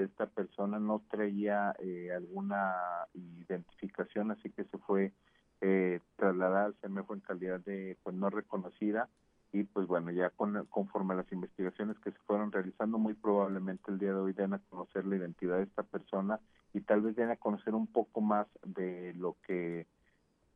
de 0.00 0.06
esta 0.06 0.26
persona 0.26 0.78
no 0.78 1.02
traía 1.10 1.74
eh, 1.78 2.12
alguna 2.14 2.74
identificación, 3.14 4.30
así 4.30 4.50
que 4.50 4.64
se 4.64 4.78
fue 4.78 5.12
eh, 5.60 6.00
trasladada 6.16 6.66
al 6.66 6.74
CEMEFO 6.76 7.14
en 7.14 7.20
calidad 7.20 7.60
de 7.60 7.96
pues 8.02 8.14
no 8.14 8.30
reconocida 8.30 9.08
y 9.52 9.64
pues 9.64 9.86
bueno, 9.86 10.10
ya 10.10 10.30
con, 10.30 10.66
conforme 10.66 11.14
a 11.14 11.18
las 11.18 11.32
investigaciones 11.32 11.98
que 12.00 12.12
se 12.12 12.18
fueron 12.26 12.52
realizando, 12.52 12.98
muy 12.98 13.14
probablemente 13.14 13.90
el 13.90 13.98
día 13.98 14.10
de 14.10 14.20
hoy 14.20 14.32
den 14.32 14.52
a 14.52 14.58
conocer 14.58 15.06
la 15.06 15.16
identidad 15.16 15.56
de 15.56 15.62
esta 15.64 15.82
persona 15.82 16.40
y 16.74 16.80
tal 16.82 17.00
vez 17.00 17.16
den 17.16 17.30
a 17.30 17.36
conocer 17.36 17.74
un 17.74 17.86
poco 17.86 18.20
más 18.20 18.46
de 18.64 19.14
lo 19.14 19.36
que, 19.46 19.86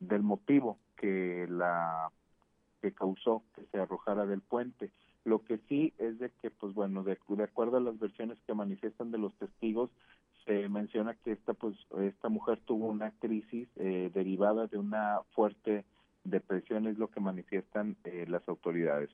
del 0.00 0.22
motivo 0.22 0.78
que 0.96 1.46
la 1.48 2.10
que 2.82 2.92
causó 2.92 3.42
que 3.54 3.64
se 3.66 3.78
arrojara 3.78 4.26
del 4.26 4.42
puente. 4.42 4.90
Lo 5.24 5.44
que 5.44 5.58
sí 5.68 5.92
es 5.98 6.18
de 6.18 6.30
que, 6.40 6.50
pues 6.50 6.74
bueno, 6.74 7.02
de, 7.02 7.18
de 7.28 7.44
acuerdo 7.44 7.76
a 7.76 7.80
las 7.80 7.98
versiones 7.98 8.38
que 8.46 8.54
manifiestan 8.54 9.10
de 9.10 9.18
los 9.18 9.34
testigos, 9.36 9.90
se 10.44 10.68
menciona 10.68 11.14
que 11.14 11.32
esta, 11.32 11.54
pues, 11.54 11.76
esta 12.00 12.28
mujer 12.28 12.60
tuvo 12.64 12.86
una 12.86 13.10
crisis 13.18 13.68
eh, 13.76 14.10
derivada 14.12 14.66
de 14.66 14.78
una 14.78 15.20
fuerte 15.32 15.84
depresión, 16.24 16.86
es 16.86 16.98
lo 16.98 17.08
que 17.08 17.20
manifiestan 17.20 17.96
eh, 18.04 18.24
las 18.28 18.48
autoridades. 18.48 19.10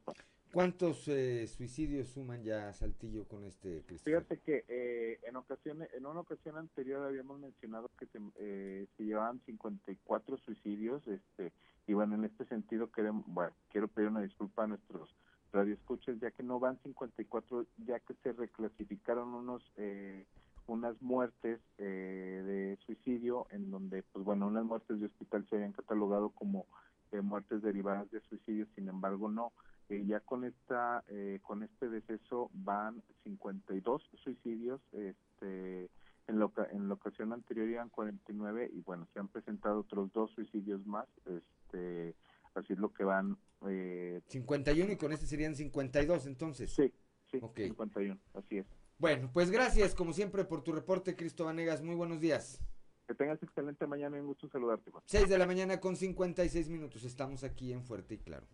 ¿Cuántos 0.56 1.06
eh, 1.08 1.46
suicidios 1.48 2.08
suman 2.08 2.42
ya 2.42 2.72
Saltillo 2.72 3.26
con 3.28 3.44
este 3.44 3.82
Fíjate 4.02 4.38
que 4.38 4.64
eh, 4.68 5.18
en 5.24 5.36
ocasiones, 5.36 5.92
en 5.92 6.06
una 6.06 6.20
ocasión 6.20 6.56
anterior 6.56 7.04
habíamos 7.04 7.38
mencionado 7.38 7.90
que 7.98 8.06
se, 8.06 8.18
eh, 8.36 8.86
se 8.96 9.04
llevaban 9.04 9.40
54 9.44 10.38
suicidios, 10.38 11.06
este, 11.08 11.52
y 11.86 11.92
bueno, 11.92 12.14
en 12.14 12.24
este 12.24 12.46
sentido 12.46 12.90
queremos, 12.90 13.24
bueno, 13.26 13.52
quiero 13.70 13.88
pedir 13.88 14.08
una 14.08 14.22
disculpa 14.22 14.64
a 14.64 14.68
nuestros 14.68 15.14
radioescuchas, 15.56 16.20
ya 16.20 16.30
que 16.30 16.42
no 16.42 16.60
van 16.60 16.78
54, 16.82 17.66
ya 17.86 17.98
que 18.00 18.14
se 18.22 18.32
reclasificaron 18.32 19.34
unos 19.34 19.62
eh, 19.76 20.24
unas 20.68 21.00
muertes 21.00 21.60
eh, 21.78 22.42
de 22.44 22.78
suicidio 22.84 23.46
en 23.50 23.70
donde, 23.70 24.02
pues 24.02 24.24
bueno, 24.24 24.48
unas 24.48 24.64
muertes 24.64 25.00
de 25.00 25.06
hospital 25.06 25.46
se 25.48 25.56
habían 25.56 25.72
catalogado 25.72 26.30
como 26.30 26.66
eh, 27.12 27.20
muertes 27.20 27.62
derivadas 27.62 28.10
de 28.10 28.20
suicidio, 28.20 28.66
sin 28.74 28.88
embargo 28.88 29.28
no. 29.28 29.52
Eh, 29.88 30.04
ya 30.04 30.18
con 30.18 30.44
esta 30.44 31.04
eh, 31.08 31.38
con 31.42 31.62
este 31.62 31.88
deceso 31.88 32.50
van 32.52 33.00
52 33.22 34.02
suicidios 34.24 34.80
este 34.92 35.88
en, 36.26 36.40
lo, 36.40 36.52
en 36.72 36.88
la 36.88 36.94
ocasión 36.94 37.32
anterior 37.32 37.68
iban 37.68 37.88
49 37.90 38.68
y 38.72 38.80
bueno 38.80 39.06
se 39.12 39.20
han 39.20 39.28
presentado 39.28 39.80
otros 39.80 40.12
dos 40.12 40.32
suicidios 40.32 40.84
más 40.86 41.06
este 41.26 42.16
así 42.56 42.72
es 42.72 42.78
lo 42.78 42.92
que 42.92 43.04
van 43.04 43.36
eh, 43.68 44.20
51 44.28 44.92
y 44.92 44.96
con 44.96 45.12
este 45.12 45.26
serían 45.26 45.54
52 45.54 46.26
entonces. 46.26 46.72
Sí 46.72 46.92
sí 47.30 47.40
51 47.40 48.18
así 48.34 48.58
es. 48.58 48.66
Bueno 48.98 49.30
pues 49.32 49.50
gracias 49.50 49.94
como 49.94 50.12
siempre 50.12 50.44
por 50.44 50.62
tu 50.62 50.72
reporte 50.72 51.16
Cristo 51.16 51.44
Vanegas. 51.44 51.82
Muy 51.82 51.94
buenos 51.94 52.20
días. 52.20 52.60
Que 53.06 53.14
tengas 53.14 53.40
excelente 53.42 53.86
mañana 53.86 54.16
y 54.16 54.20
un 54.20 54.26
gusto 54.26 54.48
saludarte 54.48 54.90
Juan. 54.90 55.02
6 55.06 55.28
de 55.28 55.38
la 55.38 55.46
mañana 55.46 55.80
con 55.80 55.94
56 55.94 56.68
minutos. 56.68 57.04
Estamos 57.04 57.44
aquí 57.44 57.72
en 57.72 57.84
Fuerte 57.84 58.14
y 58.14 58.18
Claro. 58.18 58.46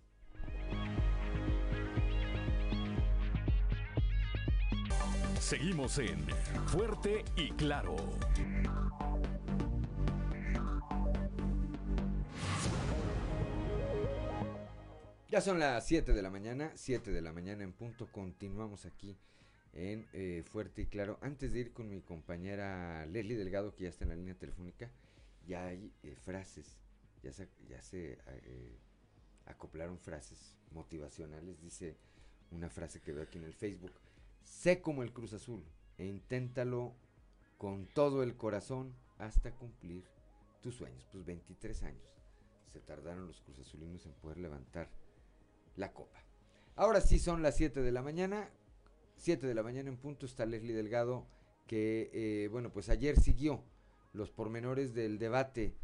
Seguimos 5.40 5.98
en 5.98 6.26
Fuerte 6.66 7.24
y 7.36 7.50
Claro. 7.52 7.96
Ya 15.32 15.40
son 15.40 15.58
las 15.58 15.86
7 15.86 16.12
de 16.12 16.20
la 16.20 16.28
mañana, 16.28 16.72
7 16.74 17.10
de 17.10 17.22
la 17.22 17.32
mañana 17.32 17.64
en 17.64 17.72
punto. 17.72 18.06
Continuamos 18.12 18.84
aquí 18.84 19.16
en 19.72 20.06
eh, 20.12 20.44
Fuerte 20.44 20.82
y 20.82 20.86
Claro. 20.88 21.18
Antes 21.22 21.54
de 21.54 21.60
ir 21.60 21.72
con 21.72 21.88
mi 21.88 22.02
compañera 22.02 23.06
Leslie 23.06 23.38
Delgado, 23.38 23.74
que 23.74 23.84
ya 23.84 23.88
está 23.88 24.04
en 24.04 24.10
la 24.10 24.16
línea 24.16 24.34
telefónica, 24.34 24.90
ya 25.46 25.68
hay 25.68 25.90
eh, 26.02 26.16
frases, 26.20 26.76
ya 27.22 27.32
se, 27.32 27.48
ya 27.66 27.80
se 27.80 28.18
eh, 28.26 28.78
acoplaron 29.46 29.98
frases 29.98 30.58
motivacionales. 30.70 31.62
Dice 31.62 31.96
una 32.50 32.68
frase 32.68 33.00
que 33.00 33.14
veo 33.14 33.22
aquí 33.22 33.38
en 33.38 33.44
el 33.44 33.54
Facebook. 33.54 33.94
Sé 34.42 34.82
como 34.82 35.02
el 35.02 35.14
Cruz 35.14 35.32
Azul 35.32 35.64
e 35.96 36.04
inténtalo 36.04 36.94
con 37.56 37.86
todo 37.86 38.22
el 38.22 38.36
corazón 38.36 38.94
hasta 39.16 39.50
cumplir 39.52 40.04
tus 40.60 40.74
sueños. 40.74 41.06
Pues 41.10 41.24
23 41.24 41.84
años 41.84 42.12
se 42.70 42.80
tardaron 42.80 43.26
los 43.26 43.40
Cruz 43.40 43.60
Azulinos 43.60 44.04
en 44.04 44.12
poder 44.12 44.36
levantar 44.36 44.90
la 45.76 45.92
copa. 45.92 46.24
Ahora 46.76 47.00
sí 47.00 47.18
son 47.18 47.42
las 47.42 47.56
7 47.56 47.82
de 47.82 47.92
la 47.92 48.02
mañana. 48.02 48.50
7 49.16 49.46
de 49.46 49.54
la 49.54 49.62
mañana 49.62 49.88
en 49.88 49.96
punto 49.96 50.26
está 50.26 50.46
Leslie 50.46 50.74
Delgado 50.74 51.26
que, 51.66 52.10
eh, 52.12 52.48
bueno, 52.48 52.72
pues 52.72 52.88
ayer 52.88 53.18
siguió 53.20 53.62
los 54.12 54.30
pormenores 54.30 54.94
del 54.94 55.18
debate 55.18 55.74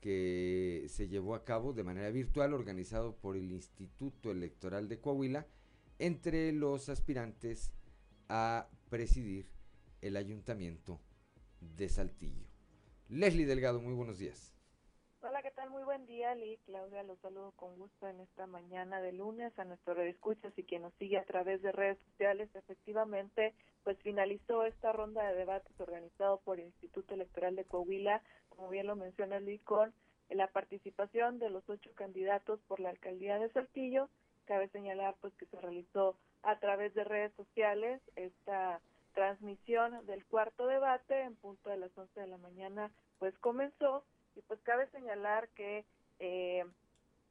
que 0.00 0.86
se 0.88 1.08
llevó 1.08 1.34
a 1.34 1.44
cabo 1.44 1.72
de 1.72 1.84
manera 1.84 2.10
virtual 2.10 2.54
organizado 2.54 3.16
por 3.16 3.36
el 3.36 3.50
Instituto 3.52 4.30
Electoral 4.30 4.88
de 4.88 5.00
Coahuila 5.00 5.46
entre 5.98 6.52
los 6.52 6.88
aspirantes 6.88 7.72
a 8.28 8.68
presidir 8.90 9.46
el 10.00 10.16
ayuntamiento 10.16 11.00
de 11.76 11.88
Saltillo. 11.88 12.46
Leslie 13.08 13.46
Delgado, 13.46 13.80
muy 13.80 13.94
buenos 13.94 14.18
días. 14.18 14.51
Hola, 15.62 15.68
¿qué 15.68 15.68
tal? 15.68 15.70
Muy 15.70 15.84
buen 15.84 16.06
día, 16.06 16.34
Lee. 16.34 16.58
Claudia, 16.66 17.02
los 17.02 17.18
saludo 17.20 17.52
con 17.52 17.76
gusto 17.76 18.08
en 18.08 18.20
esta 18.20 18.46
mañana 18.46 19.00
de 19.00 19.12
lunes 19.12 19.56
a 19.58 19.64
nuestro 19.64 20.00
escuchas 20.02 20.52
y 20.56 20.64
quien 20.64 20.82
nos 20.82 20.94
sigue 20.94 21.18
a 21.18 21.24
través 21.24 21.62
de 21.62 21.72
redes 21.72 21.98
sociales. 22.10 22.48
Efectivamente, 22.54 23.54
pues 23.84 23.96
finalizó 24.02 24.64
esta 24.64 24.92
ronda 24.92 25.22
de 25.24 25.34
debates 25.34 25.78
organizado 25.80 26.40
por 26.40 26.58
el 26.58 26.66
Instituto 26.66 27.14
Electoral 27.14 27.54
de 27.54 27.64
Coahuila, 27.64 28.22
como 28.48 28.70
bien 28.70 28.86
lo 28.86 28.96
menciona 28.96 29.40
Lee, 29.40 29.58
con 29.60 29.92
la 30.30 30.48
participación 30.48 31.38
de 31.38 31.50
los 31.50 31.68
ocho 31.68 31.90
candidatos 31.94 32.60
por 32.66 32.80
la 32.80 32.90
alcaldía 32.90 33.38
de 33.38 33.50
Saltillo. 33.50 34.08
Cabe 34.46 34.68
señalar 34.68 35.14
pues 35.20 35.34
que 35.34 35.46
se 35.46 35.60
realizó 35.60 36.16
a 36.42 36.58
través 36.58 36.94
de 36.94 37.04
redes 37.04 37.32
sociales 37.34 38.00
esta 38.16 38.80
transmisión 39.14 40.06
del 40.06 40.24
cuarto 40.24 40.66
debate 40.66 41.20
en 41.20 41.36
punto 41.36 41.70
de 41.70 41.76
las 41.76 41.96
11 41.96 42.20
de 42.20 42.26
la 42.26 42.38
mañana 42.38 42.90
pues 43.18 43.38
comenzó 43.38 44.04
y 44.34 44.40
pues 44.42 44.60
cabe 44.62 44.86
señalar 44.88 45.48
que 45.50 45.84
eh, 46.18 46.64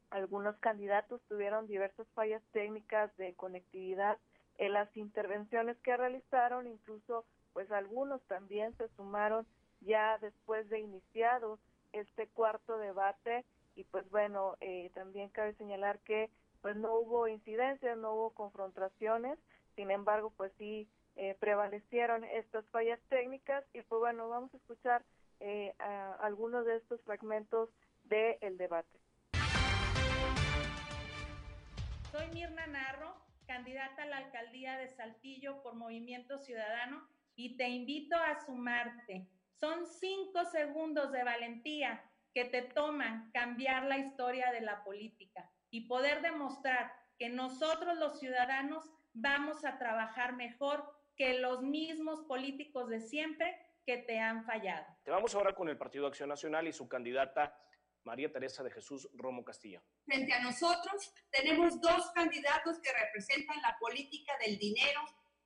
algunos 0.10 0.58
candidatos 0.58 1.22
tuvieron 1.28 1.68
diversas 1.68 2.08
fallas 2.14 2.42
técnicas 2.52 3.16
de 3.18 3.34
conectividad 3.34 4.18
en 4.58 4.74
las 4.74 4.96
intervenciones 4.96 5.78
que 5.80 5.98
realizaron, 5.98 6.68
incluso 6.68 7.26
pues 7.54 7.72
algunos 7.72 8.22
también 8.24 8.76
se 8.78 8.88
sumaron 8.90 9.46
ya 9.82 10.18
después 10.20 10.70
de 10.70 10.80
iniciado 10.80 11.60
este 11.94 12.28
cuarto 12.28 12.78
debate. 12.78 13.46
Y 13.76 13.84
pues 13.86 14.10
bueno, 14.10 14.58
eh, 14.60 14.92
también 14.94 15.30
cabe 15.30 15.54
señalar 15.56 16.00
que 16.00 16.30
pues 16.62 16.76
no 16.76 16.94
hubo 16.94 17.28
incidencias, 17.28 17.98
no 17.98 18.14
hubo 18.14 18.30
confrontaciones, 18.32 19.40
sin 19.76 19.90
embargo 19.92 20.32
pues 20.38 20.52
sí 20.58 20.88
eh, 21.16 21.36
prevalecieron 21.40 22.24
estas 22.26 22.66
fallas 22.68 23.00
técnicas. 23.10 23.64
Y 23.74 23.82
pues 23.82 24.00
bueno, 24.00 24.30
vamos 24.30 24.54
a 24.54 24.58
escuchar 24.58 25.04
eh, 25.42 25.74
a 25.80 26.14
algunos 26.22 26.66
de 26.66 26.78
estos 26.78 27.02
fragmentos 27.04 27.70
del 28.04 28.38
el 28.42 28.58
debate. 28.58 29.00
Soy 32.12 32.28
Mirna 32.34 32.68
Narro, 32.68 33.16
candidata 33.48 34.04
a 34.04 34.06
la 34.06 34.18
alcaldía 34.18 34.78
de 34.78 34.88
Saltillo 34.88 35.62
por 35.64 35.76
Movimiento 35.76 36.38
Ciudadano 36.40 37.08
y 37.36 37.58
te 37.58 37.70
invito 37.70 38.16
a 38.16 38.46
sumarte. 38.46 39.28
Son 39.54 39.86
cinco 39.86 40.46
segundos 40.46 41.12
de 41.12 41.24
valentía 41.24 42.04
que 42.34 42.46
te 42.46 42.62
toman 42.62 43.32
cambiar 43.32 43.86
la 43.86 43.98
historia 43.98 44.52
de 44.52 44.62
la 44.62 44.84
política 44.84 45.50
y 45.70 45.88
poder 45.88 46.22
demostrar 46.22 46.94
que 47.18 47.30
nosotros 47.30 47.98
los 47.98 48.20
ciudadanos 48.20 48.90
vamos 49.14 49.66
a 49.66 49.78
trabajar 49.78 50.36
mejor 50.36 50.84
que 51.16 51.40
los 51.40 51.62
mismos 51.62 52.22
políticos 52.22 52.90
de 52.90 53.00
siempre 53.00 53.56
que 53.86 53.98
te 53.98 54.20
han 54.20 54.44
fallado. 54.46 54.86
Te 55.04 55.12
vamos 55.12 55.34
ahora 55.36 55.54
con 55.54 55.70
el 55.70 55.78
Partido 55.78 56.08
Acción 56.08 56.30
Nacional 56.30 56.68
y 56.68 56.74
su 56.74 56.88
candidata 56.88 57.56
María 58.04 58.32
Teresa 58.32 58.64
de 58.64 58.72
Jesús 58.72 59.10
Romo 59.14 59.44
Castillo. 59.44 59.82
Frente 60.06 60.34
a 60.34 60.42
nosotros 60.42 61.14
tenemos 61.30 61.80
dos 61.80 62.12
candidatos 62.12 62.80
que 62.80 62.92
representan 62.92 63.62
la 63.62 63.78
política 63.80 64.34
del 64.46 64.58
dinero, 64.58 65.02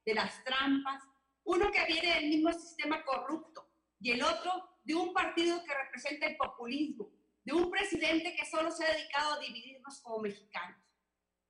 de 0.06 0.14
las 0.14 0.44
trampas, 0.44 1.04
uno 1.44 1.72
que 1.72 1.86
viene 1.86 2.16
del 2.16 2.30
mismo 2.30 2.52
sistema 2.54 3.04
corrupto 3.04 3.72
y 4.00 4.12
el 4.12 4.24
otro 4.24 4.80
de 4.84 4.96
un 4.96 5.14
partido 5.14 5.64
que 5.64 5.74
representa 5.74 6.28
el 6.28 6.38
populismo, 6.38 7.12
de 7.44 7.54
un 7.54 7.70
presidente 7.70 8.36
que 8.36 8.46
solo 8.46 8.72
se 8.72 8.86
ha 8.86 8.94
dedicado 8.94 9.34
a 9.34 9.40
dividirnos 9.40 10.02
como 10.02 10.20
mexicanos. 10.20 10.82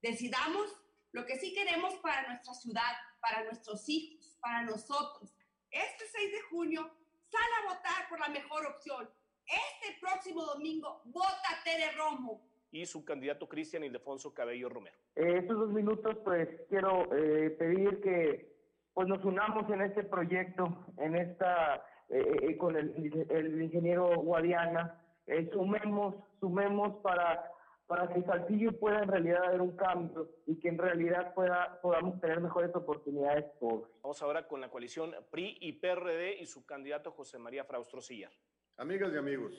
Decidamos 0.02 0.76
lo 1.12 1.26
que 1.26 1.38
sí 1.38 1.54
queremos 1.54 1.96
para 1.96 2.28
nuestra 2.28 2.54
ciudad, 2.54 2.94
para 3.22 3.44
nuestros 3.44 3.88
hijos, 3.88 4.38
para 4.42 4.64
nosotros. 4.64 5.34
Este 5.76 6.06
6 6.08 6.32
de 6.32 6.42
junio, 6.50 6.90
sal 7.30 7.50
a 7.60 7.74
votar 7.74 8.08
por 8.10 8.18
la 8.18 8.30
mejor 8.30 8.66
opción. 8.66 9.10
Este 9.46 10.00
próximo 10.00 10.46
domingo, 10.46 11.02
vota 11.04 11.50
Tere 11.66 11.92
Romo. 11.98 12.42
Y 12.72 12.86
su 12.86 13.04
candidato 13.04 13.50
Cristian 13.50 13.84
Ildefonso 13.84 14.34
Cabello 14.34 14.70
Romero. 14.70 14.96
Eh, 15.18 15.40
estos 15.40 15.60
dos 15.60 15.70
minutos, 15.72 16.16
pues 16.24 16.48
quiero 16.70 17.14
eh, 17.14 17.50
pedir 17.50 18.00
que 18.02 18.56
pues 18.94 19.10
nos 19.10 19.26
unamos 19.26 19.70
en 19.70 19.82
este 19.82 20.04
proyecto, 20.04 20.86
en 20.98 21.18
esta, 21.18 21.86
eh, 22.08 22.38
eh 22.44 22.58
con 22.58 22.78
el, 22.78 23.28
el 23.30 23.62
ingeniero 23.62 24.16
Guadiana, 24.22 25.02
eh, 25.28 25.50
sumemos, 25.52 26.16
sumemos 26.40 27.02
para 27.02 27.52
para 27.88 28.12
que 28.12 28.24
Saltillo 28.24 28.78
pueda 28.80 29.04
en 29.04 29.10
realidad 29.10 29.44
haber 29.46 29.62
un 29.62 29.76
cambio 29.76 30.30
y 30.48 30.60
que 30.60 30.70
en 30.70 30.78
realidad 30.78 31.34
pueda, 31.34 31.80
podamos 31.82 32.20
tener 32.20 32.42
mejores 32.42 32.76
oportunidades 32.76 33.46
todos. 33.60 33.90
Vamos 34.02 34.22
ahora 34.22 34.48
con 34.48 34.60
la 34.60 34.70
coalición 34.70 35.14
PRI 35.30 35.58
y 35.62 35.74
PRD 35.74 36.42
y 36.42 36.46
su 36.48 36.66
candidato 36.66 37.12
José 37.12 37.38
María 37.38 37.64
Fraustro 37.64 38.02
Sillar. 38.02 38.32
Amigas 38.78 39.14
y 39.14 39.18
amigos, 39.18 39.54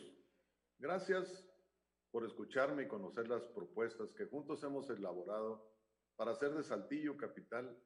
gracias 0.78 1.48
por 2.10 2.24
escucharme 2.24 2.84
y 2.84 2.88
conocer 2.88 3.28
las 3.28 3.42
propuestas 3.44 4.12
que 4.12 4.26
juntos 4.26 4.62
hemos 4.64 4.90
elaborado 4.90 5.70
para 6.16 6.32
hacer 6.32 6.52
de 6.54 6.64
Saltillo 6.64 7.16
Capital 7.16 7.78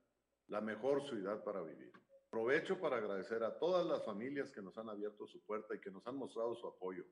la 0.47 0.61
mejor 0.61 1.03
ciudad 1.03 1.45
para 1.45 1.62
vivir. 1.62 1.93
Aprovecho 2.28 2.80
para 2.80 2.97
agradecer 2.97 3.43
a 3.43 3.59
todas 3.59 3.84
las 3.84 4.05
familias 4.05 4.53
que 4.53 4.62
nos 4.62 4.78
han 4.78 4.88
abierto 4.88 5.26
su 5.26 5.45
puerta 5.45 5.74
y 5.74 5.80
que 5.80 5.91
nos 5.91 6.07
han 6.07 6.16
mostrado 6.16 6.55
su 6.55 6.66
apoyo. 6.66 7.05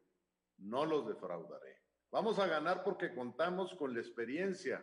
No 0.59 0.87
los 0.87 1.07
defraudaré. 1.09 1.88
Vamos 2.11 2.39
a 2.39 2.47
ganar 2.47 2.85
porque 2.85 3.15
contamos 3.15 3.75
con 3.75 3.93
la 3.93 4.01
experiencia. 4.01 4.83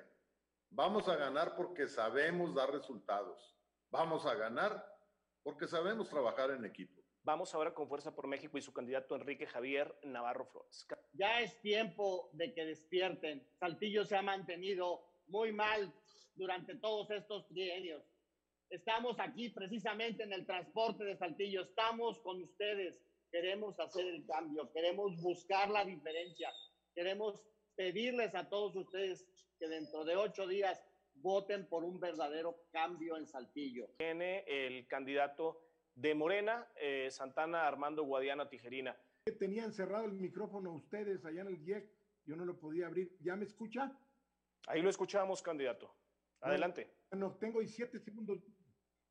Vamos 0.69 1.07
a 1.07 1.15
ganar 1.15 1.55
porque 1.55 1.87
sabemos 1.87 2.53
dar 2.53 2.71
resultados. 2.71 3.57
Vamos 3.89 4.27
a 4.27 4.35
ganar 4.35 4.85
porque 5.41 5.67
sabemos 5.67 6.07
trabajar 6.07 6.51
en 6.51 6.65
equipo. 6.65 7.01
Vamos 7.23 7.55
ahora 7.55 7.73
con 7.73 7.87
Fuerza 7.89 8.13
por 8.13 8.27
México 8.27 8.59
y 8.59 8.61
su 8.61 8.71
candidato 8.71 9.15
Enrique 9.15 9.47
Javier 9.47 9.97
Navarro 10.03 10.45
Flores. 10.45 10.85
Ya 11.13 11.41
es 11.41 11.59
tiempo 11.61 12.29
de 12.33 12.53
que 12.53 12.63
despierten. 12.63 13.43
Saltillo 13.59 14.05
se 14.05 14.15
ha 14.15 14.21
mantenido 14.21 15.01
muy 15.27 15.51
mal 15.51 15.91
durante 16.35 16.75
todos 16.75 17.09
estos 17.09 17.47
trienios. 17.47 18.03
Estamos 18.69 19.19
aquí 19.19 19.49
precisamente 19.49 20.21
en 20.21 20.33
el 20.33 20.45
transporte 20.45 21.03
de 21.03 21.17
Saltillo. 21.17 21.63
Estamos 21.63 22.19
con 22.19 22.43
ustedes. 22.43 23.01
Queremos 23.31 23.79
hacer 23.79 24.05
el 24.05 24.27
cambio. 24.27 24.71
Queremos 24.71 25.19
buscar 25.23 25.71
la 25.71 25.83
diferencia. 25.83 26.51
Queremos 26.95 27.43
pedirles 27.75 28.33
a 28.35 28.47
todos 28.47 28.73
ustedes 28.77 29.27
que 29.59 29.67
dentro 29.67 30.05
de 30.05 30.15
ocho 30.15 30.47
días 30.47 30.81
voten 31.15 31.67
por 31.67 31.83
un 31.83 31.99
verdadero 31.99 32.67
cambio 32.71 33.17
en 33.17 33.27
Saltillo. 33.27 33.89
Tiene 33.97 34.45
el 34.47 34.87
candidato 34.87 35.61
de 35.93 36.15
Morena, 36.15 36.67
eh, 36.75 37.09
Santana 37.11 37.67
Armando 37.67 38.03
Guadiana 38.03 38.47
Tijerina. 38.47 38.97
Tenían 39.37 39.73
cerrado 39.73 40.05
el 40.05 40.13
micrófono 40.13 40.71
ustedes 40.71 41.25
allá 41.25 41.41
en 41.41 41.47
el 41.47 41.67
IEC, 41.67 41.91
yo 42.25 42.37
no 42.37 42.45
lo 42.45 42.57
podía 42.57 42.87
abrir. 42.87 43.17
¿Ya 43.19 43.35
me 43.35 43.43
escucha? 43.43 43.91
Ahí 44.67 44.81
lo 44.81 44.89
escuchamos, 44.89 45.41
candidato. 45.41 45.93
Adelante. 46.39 46.89
Bueno, 47.11 47.35
tengo 47.39 47.59
17 47.59 47.99
segundos. 47.99 48.39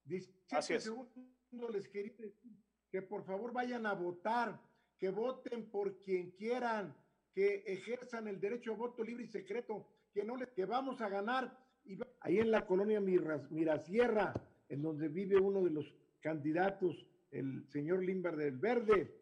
17 0.04 0.80
segundos 0.80 1.70
les 1.70 1.88
quería 1.88 2.14
decir 2.16 2.52
que 2.90 3.02
por 3.02 3.24
favor 3.24 3.52
vayan 3.52 3.86
a 3.86 3.92
votar, 3.92 4.58
que 4.98 5.10
voten 5.10 5.70
por 5.70 6.00
quien 6.00 6.30
quieran, 6.32 6.96
que 7.34 7.64
ejerzan 7.66 8.28
el 8.28 8.40
derecho 8.40 8.72
a 8.72 8.76
voto 8.76 9.02
libre 9.02 9.24
y 9.24 9.28
secreto, 9.28 9.86
que 10.12 10.24
no 10.24 10.36
les, 10.36 10.50
que 10.50 10.64
vamos 10.64 11.00
a 11.00 11.08
ganar. 11.08 11.58
Y 11.84 11.98
ahí 12.20 12.38
en 12.38 12.50
la 12.50 12.64
colonia 12.64 13.00
Mirasierra, 13.00 14.32
en 14.68 14.82
donde 14.82 15.08
vive 15.08 15.36
uno 15.36 15.62
de 15.62 15.70
los 15.70 15.92
candidatos, 16.20 17.04
el 17.30 17.66
señor 17.68 18.04
Limbar 18.04 18.36
del 18.36 18.56
Verde, 18.56 19.12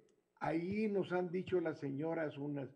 ahí 0.41 0.89
nos 0.89 1.11
han 1.13 1.31
dicho 1.31 1.61
las 1.61 1.81
señoras 1.81 2.37
unas, 2.37 2.69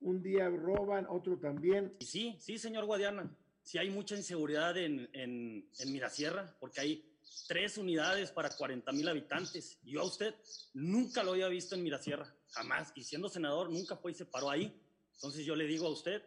un 0.00 0.22
día 0.22 0.48
roban, 0.48 1.06
otro 1.08 1.36
también. 1.38 1.96
Sí, 2.00 2.36
sí, 2.38 2.56
señor 2.56 2.84
Guadiana, 2.84 3.36
sí 3.62 3.78
hay 3.78 3.90
mucha 3.90 4.14
inseguridad 4.14 4.76
en, 4.76 5.10
en, 5.12 5.68
en 5.78 5.92
Mirasierra, 5.92 6.56
porque 6.60 6.80
hay 6.80 7.14
tres 7.48 7.78
unidades 7.78 8.30
para 8.30 8.50
40 8.50 8.90
mil 8.92 9.08
habitantes. 9.08 9.78
Yo 9.82 10.00
a 10.00 10.04
usted 10.04 10.34
nunca 10.72 11.22
lo 11.22 11.32
había 11.32 11.48
visto 11.48 11.74
en 11.74 11.82
Mirasierra, 11.82 12.32
jamás. 12.50 12.92
Y 12.94 13.02
siendo 13.02 13.28
senador, 13.28 13.70
nunca 13.70 13.96
fue 13.96 14.12
y 14.12 14.14
se 14.14 14.26
paró 14.26 14.50
ahí. 14.50 14.80
Entonces 15.14 15.44
yo 15.44 15.56
le 15.56 15.66
digo 15.66 15.86
a 15.86 15.90
usted 15.90 16.22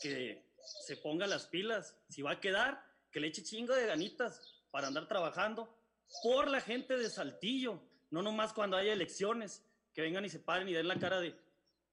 que 0.00 0.44
se 0.84 0.96
ponga 0.96 1.26
las 1.26 1.46
pilas. 1.46 1.96
Si 2.08 2.22
va 2.22 2.32
a 2.32 2.40
quedar, 2.40 2.84
que 3.10 3.20
le 3.20 3.28
eche 3.28 3.42
chingo 3.42 3.74
de 3.74 3.86
ganitas 3.86 4.40
para 4.70 4.88
andar 4.88 5.06
trabajando 5.06 5.74
por 6.22 6.48
la 6.48 6.60
gente 6.60 6.96
de 6.96 7.08
Saltillo. 7.10 7.80
No 8.10 8.22
nomás 8.22 8.52
cuando 8.52 8.76
haya 8.76 8.92
elecciones, 8.92 9.64
que 9.94 10.02
vengan 10.02 10.24
y 10.24 10.28
se 10.28 10.38
paren 10.38 10.68
y 10.68 10.72
den 10.72 10.88
la 10.88 10.98
cara 10.98 11.20
de... 11.20 11.34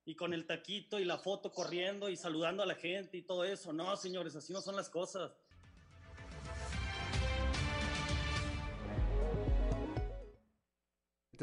Y 0.06 0.16
con 0.16 0.34
el 0.34 0.48
taquito 0.48 1.00
y 1.00 1.06
la 1.06 1.20
foto 1.20 1.52
corriendo 1.52 2.10
y 2.10 2.16
saludando 2.16 2.64
a 2.64 2.66
la 2.66 2.76
gente 2.76 3.18
y 3.18 3.22
todo 3.22 3.44
eso. 3.44 3.74
No, 3.74 3.96
señores, 3.96 4.36
así 4.36 4.52
no 4.54 4.62
son 4.62 4.76
las 4.76 4.90
cosas. 4.90 5.32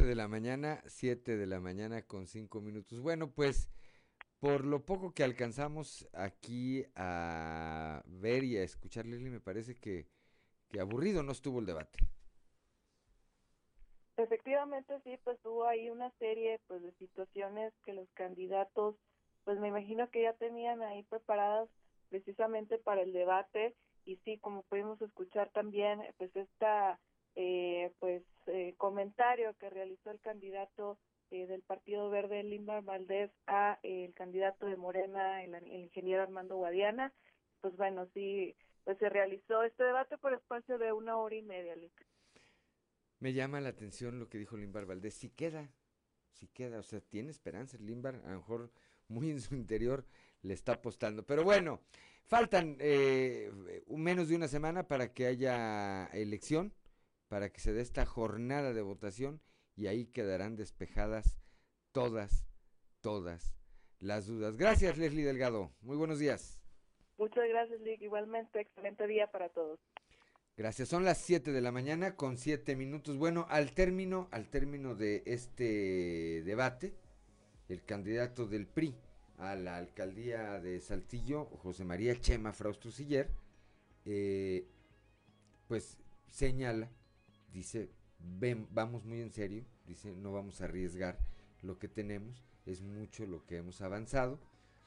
de 0.07 0.14
la 0.14 0.28
mañana, 0.28 0.82
7 0.86 1.36
de 1.36 1.47
la 1.47 1.61
mañana 1.61 2.03
con 2.03 2.26
5 2.26 2.61
minutos. 2.61 3.01
Bueno, 3.01 3.30
pues 3.30 3.70
por 4.41 4.64
lo 4.64 4.84
poco 4.84 5.12
que 5.12 5.24
alcanzamos 5.24 6.09
aquí 6.12 6.84
a 6.95 8.03
ver 8.07 8.45
y 8.45 8.59
a 8.59 8.62
escuchar, 8.62 9.07
Lili, 9.07 9.30
me 9.30 9.41
parece 9.41 9.74
que, 9.74 10.07
que 10.68 10.80
aburrido 10.80 11.22
no 11.22 11.32
estuvo 11.32 11.61
el 11.61 11.66
debate. 11.66 11.99
Efectivamente, 14.16 14.95
sí, 15.05 15.18
pues 15.24 15.39
hubo 15.45 15.66
ahí 15.66 15.91
una 15.91 16.11
serie 16.18 16.59
pues 16.66 16.82
de 16.82 16.93
situaciones 16.93 17.72
que 17.84 17.93
los 17.93 18.09
candidatos, 18.14 18.97
pues 19.45 19.59
me 19.59 19.68
imagino 19.68 20.09
que 20.11 20.22
ya 20.22 20.32
tenían 20.32 20.82
ahí 20.82 21.03
preparadas 21.05 21.68
precisamente 22.09 22.78
para 22.78 23.03
el 23.03 23.12
debate 23.12 23.74
y 24.07 24.16
sí, 24.24 24.39
como 24.39 24.62
pudimos 24.62 25.01
escuchar 25.03 25.51
también, 25.51 26.01
pues 26.16 26.34
esta 26.34 26.99
eh, 27.34 27.93
pues 27.99 28.22
eh, 28.47 28.74
comentario 28.78 29.55
que 29.59 29.68
realizó 29.68 30.11
el 30.11 30.20
candidato 30.20 30.99
eh, 31.30 31.46
del 31.46 31.62
Partido 31.62 32.10
Verde, 32.10 32.42
Limbar 32.42 32.82
Valdés, 32.82 33.30
a 33.46 33.78
el 33.82 34.14
candidato 34.14 34.66
de 34.66 34.76
Morena, 34.76 35.42
el, 35.42 35.54
ingeniero 35.68 36.22
Armando 36.22 36.56
Guadiana. 36.56 37.12
Pues 37.60 37.76
bueno, 37.76 38.08
sí, 38.14 38.54
pues 38.84 38.98
se 38.98 39.08
realizó 39.08 39.62
este 39.62 39.84
debate 39.84 40.18
por 40.18 40.34
espacio 40.34 40.78
de 40.78 40.92
una 40.92 41.16
hora 41.16 41.34
y 41.34 41.42
media, 41.42 41.74
Me 43.20 43.32
llama 43.32 43.60
la 43.60 43.70
atención 43.70 44.18
lo 44.18 44.28
que 44.28 44.38
dijo 44.38 44.56
Limbar 44.56 44.86
Valdés. 44.86 45.14
Si 45.14 45.30
queda, 45.30 45.70
si 46.30 46.48
queda, 46.48 46.78
o 46.78 46.82
sea, 46.82 47.00
tiene 47.00 47.30
esperanza 47.30 47.76
Limbar, 47.78 48.16
a 48.24 48.30
lo 48.30 48.36
mejor 48.36 48.70
muy 49.08 49.30
en 49.30 49.40
su 49.40 49.54
interior 49.54 50.04
le 50.42 50.54
está 50.54 50.72
apostando. 50.72 51.24
Pero 51.24 51.44
bueno, 51.44 51.80
faltan 52.24 52.76
eh, 52.80 53.50
menos 53.88 54.28
de 54.28 54.36
una 54.36 54.48
semana 54.48 54.86
para 54.86 55.12
que 55.12 55.26
haya 55.26 56.06
elección 56.06 56.72
para 57.28 57.50
que 57.50 57.60
se 57.60 57.72
dé 57.72 57.82
esta 57.82 58.06
jornada 58.06 58.72
de 58.72 58.82
votación 58.82 59.40
y 59.76 59.86
ahí 59.86 60.06
quedarán 60.06 60.56
despejadas 60.56 61.38
todas, 61.92 62.46
todas 63.00 63.54
las 64.00 64.26
dudas. 64.26 64.56
Gracias, 64.56 64.98
Leslie 64.98 65.24
Delgado. 65.24 65.70
Muy 65.82 65.96
buenos 65.96 66.18
días. 66.18 66.60
Muchas 67.18 67.48
gracias, 67.48 67.80
Lick. 67.80 68.02
Igualmente, 68.02 68.60
excelente 68.60 69.06
día 69.06 69.30
para 69.30 69.48
todos. 69.50 69.78
Gracias. 70.56 70.88
Son 70.88 71.04
las 71.04 71.18
7 71.18 71.52
de 71.52 71.60
la 71.60 71.72
mañana 71.72 72.16
con 72.16 72.38
7 72.38 72.76
minutos. 72.76 73.16
Bueno, 73.18 73.46
al 73.50 73.72
término, 73.72 74.28
al 74.32 74.48
término 74.48 74.94
de 74.94 75.22
este 75.26 76.42
debate, 76.44 76.94
el 77.68 77.84
candidato 77.84 78.46
del 78.46 78.66
PRI 78.66 78.94
a 79.38 79.54
la 79.54 79.76
alcaldía 79.76 80.60
de 80.60 80.80
Saltillo, 80.80 81.44
José 81.44 81.84
María 81.84 82.18
Chema 82.18 82.52
Frausto 82.54 82.90
Siller, 82.90 83.28
eh, 84.06 84.66
pues 85.68 85.98
señala 86.26 86.90
dice, 87.56 87.90
vamos 88.18 89.04
muy 89.04 89.20
en 89.20 89.32
serio, 89.32 89.64
dice, 89.86 90.14
no 90.14 90.32
vamos 90.32 90.60
a 90.60 90.64
arriesgar 90.64 91.18
lo 91.62 91.78
que 91.78 91.88
tenemos, 91.88 92.44
es 92.64 92.82
mucho 92.82 93.26
lo 93.26 93.44
que 93.46 93.58
hemos 93.58 93.80
avanzado, 93.80 94.38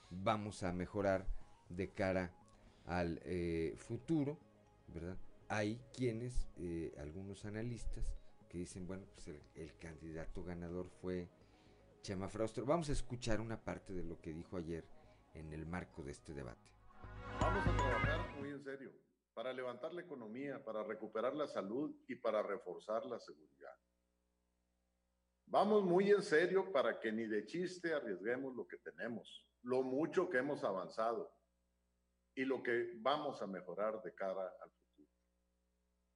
vamos 0.09 0.63
a 0.63 0.73
mejorar 0.73 1.25
de 1.69 1.89
cara 1.89 2.32
al 2.86 3.21
eh, 3.23 3.75
futuro, 3.77 4.38
¿verdad? 4.88 5.17
Hay 5.47 5.80
quienes, 5.93 6.47
eh, 6.57 6.93
algunos 6.99 7.45
analistas, 7.45 8.05
que 8.49 8.57
dicen, 8.57 8.88
bueno, 8.88 9.05
pues 9.13 9.27
el, 9.55 9.77
candidato 9.77 10.43
ganador 10.43 10.89
fue 11.01 11.30
Chema 12.01 12.27
Frausto. 12.27 12.65
Vamos 12.65 12.89
a 12.89 12.93
escuchar 12.93 13.39
una 13.41 13.63
parte 13.63 13.93
de 13.93 14.03
lo 14.03 14.19
que 14.19 14.34
dijo 14.34 14.57
ayer 14.57 14.84
en 15.36 15.53
el 15.53 15.67
marco 15.67 16.03
de 16.03 16.11
este 16.11 16.34
debate. 16.34 16.71
Vamos 17.39 17.67
a 17.67 17.77
trabajar 17.77 18.36
muy 18.39 18.49
en 18.49 18.63
serio 18.63 19.09
para 19.39 19.53
levantar 19.53 19.93
la 19.93 20.01
economía, 20.01 20.61
para 20.61 20.83
recuperar 20.83 21.33
la 21.33 21.47
salud 21.47 21.95
y 22.09 22.15
para 22.15 22.43
reforzar 22.43 23.05
la 23.05 23.17
seguridad. 23.21 23.73
Vamos 25.45 25.85
muy 25.85 26.11
en 26.11 26.21
serio 26.21 26.73
para 26.73 26.99
que 26.99 27.09
ni 27.13 27.25
de 27.25 27.45
chiste 27.45 27.93
arriesguemos 27.93 28.53
lo 28.53 28.67
que 28.67 28.75
tenemos, 28.79 29.47
lo 29.61 29.81
mucho 29.81 30.29
que 30.29 30.39
hemos 30.39 30.65
avanzado 30.65 31.33
y 32.35 32.43
lo 32.43 32.61
que 32.61 32.95
vamos 32.97 33.41
a 33.41 33.47
mejorar 33.47 34.01
de 34.01 34.13
cara 34.13 34.45
al 34.61 34.71
futuro. 34.71 35.09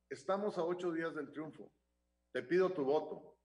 Estamos 0.09 0.57
a 0.57 0.65
ocho 0.65 0.91
días 0.91 1.15
del 1.15 1.31
triunfo. 1.31 1.71
Te 2.33 2.43
pido 2.43 2.73
tu 2.73 2.83
voto. 2.83 3.37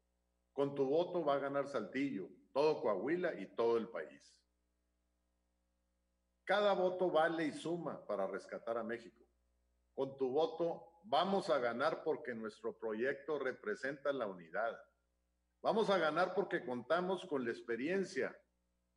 Con 0.53 0.75
tu 0.75 0.87
voto 0.87 1.25
va 1.25 1.35
a 1.35 1.39
ganar 1.39 1.69
Saltillo, 1.69 2.29
todo 2.53 2.81
Coahuila 2.81 3.41
y 3.41 3.55
todo 3.55 3.77
el 3.77 3.89
país. 3.89 4.37
Cada 6.43 6.73
voto 6.73 7.13
vale 7.13 7.45
y 7.45 7.53
suma 7.53 8.05
para 8.05 8.27
rescatar 8.27 8.77
a 8.77 8.83
México. 8.83 9.28
Con 9.99 10.17
tu 10.17 10.31
voto 10.31 11.01
vamos 11.03 11.51
a 11.51 11.59
ganar 11.59 12.05
porque 12.05 12.33
nuestro 12.33 12.79
proyecto 12.79 13.37
representa 13.37 14.13
la 14.13 14.29
unidad. 14.29 14.81
Vamos 15.61 15.91
a 15.91 15.99
ganar 15.99 16.35
porque 16.37 16.65
contamos 16.65 17.27
con 17.27 17.45
la 17.45 17.51
experiencia. 17.51 18.41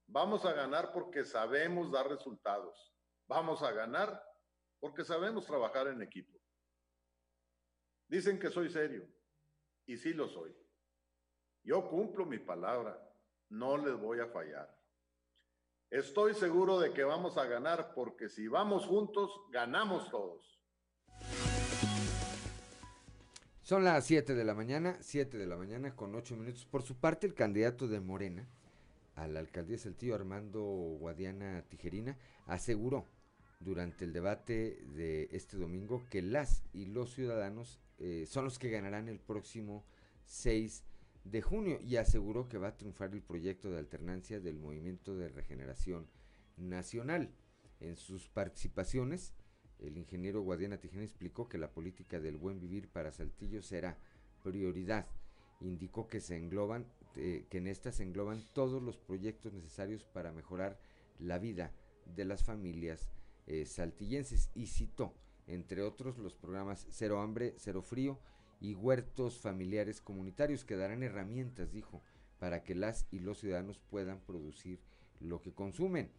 Vamos 0.06 0.46
a 0.46 0.54
ganar 0.54 0.94
porque 0.94 1.26
sabemos 1.26 1.92
dar 1.92 2.08
resultados. 2.08 2.94
Vamos 3.26 3.64
a 3.64 3.72
ganar 3.72 4.24
porque 4.80 5.04
sabemos 5.04 5.48
trabajar 5.48 5.88
en 5.88 6.04
equipo. 6.04 6.40
Dicen 8.08 8.38
que 8.38 8.52
soy 8.52 8.70
serio 8.70 9.04
y 9.88 9.98
sí 9.98 10.14
lo 10.14 10.28
soy. 10.28 10.56
Yo 11.64 11.90
cumplo 11.90 12.28
mi 12.28 12.38
palabra, 12.38 12.96
no 13.50 13.76
les 13.76 14.00
voy 14.00 14.20
a 14.20 14.28
fallar. 14.28 14.70
Estoy 15.90 16.36
seguro 16.36 16.80
de 16.80 16.94
que 16.94 17.04
vamos 17.04 17.40
a 17.40 17.46
ganar 17.48 17.96
porque 17.96 18.30
si 18.30 18.48
vamos 18.48 18.86
juntos, 18.86 19.32
ganamos 19.50 20.08
todos. 20.12 20.61
Son 23.72 23.86
las 23.86 24.06
7 24.06 24.36
de 24.36 24.44
la 24.44 24.54
mañana, 24.54 24.98
7 25.00 25.38
de 25.38 25.48
la 25.48 25.56
mañana 25.56 25.96
con 25.96 26.14
8 26.14 26.36
minutos. 26.36 26.66
Por 26.66 26.84
su 26.84 26.98
parte, 26.98 27.26
el 27.26 27.34
candidato 27.34 27.88
de 27.88 28.02
Morena 28.02 28.46
a 29.16 29.30
la 29.30 29.40
alcaldía 29.40 29.78
de 29.78 29.84
Saltillo, 29.84 30.14
Armando 30.14 30.62
Guadiana 31.00 31.64
Tijerina, 31.70 32.18
aseguró 32.48 33.08
durante 33.62 34.04
el 34.04 34.12
debate 34.12 34.84
de 34.94 35.30
este 35.32 35.56
domingo 35.56 36.06
que 36.10 36.22
las 36.22 36.66
y 36.74 36.88
los 36.88 37.14
ciudadanos 37.14 37.80
eh, 37.98 38.26
son 38.28 38.44
los 38.44 38.60
que 38.60 38.72
ganarán 38.72 39.08
el 39.08 39.22
próximo 39.22 39.86
6 40.26 40.84
de 41.24 41.42
junio 41.42 41.80
y 41.80 41.96
aseguró 41.96 42.50
que 42.50 42.58
va 42.58 42.68
a 42.68 42.78
triunfar 42.78 43.14
el 43.14 43.22
proyecto 43.22 43.72
de 43.72 43.80
alternancia 43.80 44.42
del 44.42 44.60
Movimiento 44.60 45.16
de 45.16 45.30
Regeneración 45.30 46.10
Nacional. 46.58 47.30
En 47.80 47.96
sus 47.96 48.28
participaciones, 48.28 49.34
el 49.82 49.98
ingeniero 49.98 50.42
Guadiana 50.42 50.78
Tijena 50.78 51.04
explicó 51.04 51.50
que 51.50 51.58
la 51.58 51.72
política 51.72 52.20
del 52.20 52.38
buen 52.38 52.60
vivir 52.60 52.88
para 52.88 53.12
Saltillo 53.12 53.62
será 53.62 53.98
prioridad. 54.44 55.08
Indicó 55.60 56.08
que 56.08 56.22
se 56.22 56.38
engloban, 56.38 56.86
eh, 57.16 57.46
que 57.50 57.58
en 57.58 57.68
esta 57.68 57.92
se 57.92 58.04
engloban 58.04 58.44
todos 58.54 58.82
los 58.82 58.98
proyectos 58.98 59.54
necesarios 59.54 60.04
para 60.06 60.32
mejorar 60.32 60.80
la 61.20 61.38
vida 61.38 61.72
de 62.16 62.26
las 62.26 62.44
familias 62.44 63.10
eh, 63.48 63.66
saltillenses 63.66 64.50
y 64.56 64.68
citó, 64.68 65.14
entre 65.48 65.82
otros, 65.82 66.18
los 66.18 66.34
programas 66.34 66.88
Cero 66.90 67.22
Hambre, 67.22 67.54
Cero 67.58 67.82
Frío 67.82 68.20
y 68.60 68.76
Huertos 68.76 69.40
Familiares 69.40 70.02
Comunitarios 70.02 70.64
que 70.64 70.78
darán 70.78 71.04
herramientas, 71.04 71.72
dijo, 71.72 72.02
para 72.40 72.64
que 72.64 72.76
las 72.76 73.08
y 73.12 73.20
los 73.20 73.40
ciudadanos 73.40 73.80
puedan 73.90 74.20
producir 74.22 74.80
lo 75.20 75.42
que 75.42 75.54
consumen. 75.54 76.12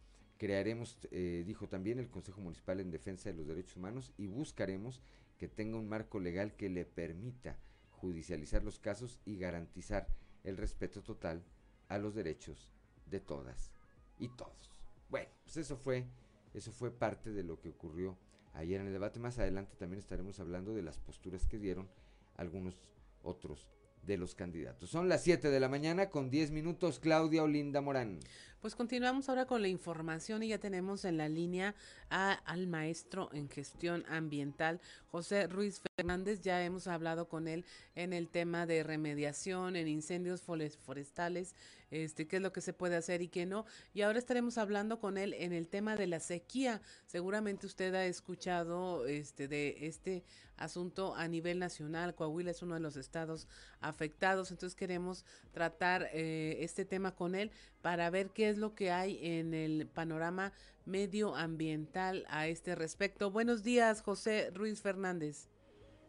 Crearemos, 0.43 0.97
eh, 1.11 1.45
dijo 1.47 1.69
también, 1.69 1.99
el 1.99 2.09
Consejo 2.09 2.41
Municipal 2.41 2.81
en 2.81 2.91
Defensa 2.91 3.29
de 3.29 3.35
los 3.37 3.47
Derechos 3.47 3.77
Humanos 3.77 4.11
y 4.17 4.27
buscaremos 4.27 4.99
que 5.37 5.47
tenga 5.47 5.77
un 5.77 5.87
marco 5.87 6.19
legal 6.19 6.53
que 6.57 6.67
le 6.67 6.83
permita 6.83 7.57
judicializar 7.91 8.61
los 8.61 8.77
casos 8.77 9.21
y 9.23 9.37
garantizar 9.37 10.05
el 10.43 10.57
respeto 10.57 11.01
total 11.01 11.45
a 11.87 11.97
los 11.97 12.13
derechos 12.13 12.69
de 13.05 13.21
todas 13.21 13.71
y 14.19 14.27
todos. 14.35 14.75
Bueno, 15.09 15.29
pues 15.45 15.55
eso 15.55 15.77
fue 15.77 16.07
eso 16.53 16.73
fue 16.73 16.91
parte 16.91 17.31
de 17.31 17.43
lo 17.43 17.61
que 17.61 17.69
ocurrió 17.69 18.17
ayer 18.51 18.81
en 18.81 18.87
el 18.87 18.91
debate. 18.91 19.21
Más 19.21 19.39
adelante 19.39 19.77
también 19.77 19.99
estaremos 19.99 20.41
hablando 20.41 20.73
de 20.73 20.81
las 20.81 20.97
posturas 20.97 21.47
que 21.47 21.57
dieron 21.57 21.87
algunos 22.35 22.81
otros 23.21 23.65
de 24.05 24.17
los 24.17 24.35
candidatos. 24.35 24.89
Son 24.89 25.07
las 25.07 25.23
7 25.23 25.49
de 25.49 25.59
la 25.59 25.69
mañana 25.69 26.09
con 26.09 26.29
10 26.29 26.51
minutos. 26.51 26.99
Claudia 26.99 27.43
Olinda 27.43 27.79
Morán. 27.79 28.19
Pues 28.63 28.77
continuamos 28.77 29.27
ahora 29.27 29.45
con 29.45 29.61
la 29.61 29.67
información 29.67 30.41
y 30.41 30.47
ya 30.47 30.57
tenemos 30.57 31.03
en 31.03 31.17
la 31.17 31.27
línea 31.27 31.75
al 32.09 32.67
maestro 32.67 33.29
en 33.33 33.49
gestión 33.49 34.05
ambiental, 34.07 34.79
José 35.11 35.47
Ruiz 35.47 35.81
Fernández. 35.97 36.39
Ya 36.39 36.63
hemos 36.63 36.87
hablado 36.87 37.27
con 37.27 37.49
él 37.49 37.65
en 37.93 38.13
el 38.13 38.29
tema 38.29 38.65
de 38.65 38.83
remediación 38.83 39.75
en 39.75 39.89
incendios 39.89 40.43
forestales, 40.43 41.55
este, 41.91 42.25
qué 42.25 42.37
es 42.37 42.41
lo 42.41 42.53
que 42.53 42.61
se 42.61 42.71
puede 42.71 42.95
hacer 42.95 43.21
y 43.21 43.27
qué 43.27 43.45
no. 43.45 43.65
Y 43.93 44.01
ahora 44.01 44.17
estaremos 44.17 44.57
hablando 44.57 44.97
con 44.97 45.17
él 45.17 45.33
en 45.33 45.51
el 45.51 45.67
tema 45.67 45.97
de 45.97 46.07
la 46.07 46.21
sequía. 46.21 46.81
Seguramente 47.05 47.67
usted 47.67 47.93
ha 47.95 48.05
escuchado 48.05 49.05
este, 49.07 49.49
de 49.49 49.75
este 49.81 50.23
asunto 50.55 51.15
a 51.15 51.27
nivel 51.27 51.59
nacional. 51.59 52.15
Coahuila 52.15 52.51
es 52.51 52.61
uno 52.61 52.75
de 52.75 52.79
los 52.79 52.95
estados 52.95 53.47
afectados, 53.81 54.51
entonces 54.51 54.75
queremos 54.75 55.25
tratar 55.51 56.09
eh, 56.13 56.57
este 56.61 56.85
tema 56.85 57.13
con 57.13 57.35
él 57.35 57.51
para 57.83 58.09
ver 58.09 58.29
qué 58.29 58.49
es 58.49 58.57
lo 58.57 58.73
que 58.75 58.91
hay 58.91 59.19
en 59.21 59.53
el 59.53 59.87
panorama 59.87 60.53
medioambiental 60.85 62.25
a 62.29 62.47
este 62.47 62.75
respecto. 62.75 63.29
Buenos 63.29 63.61
días, 63.61 64.01
José 64.01 64.51
Ruiz 64.53 64.81
Fernández. 64.81 65.49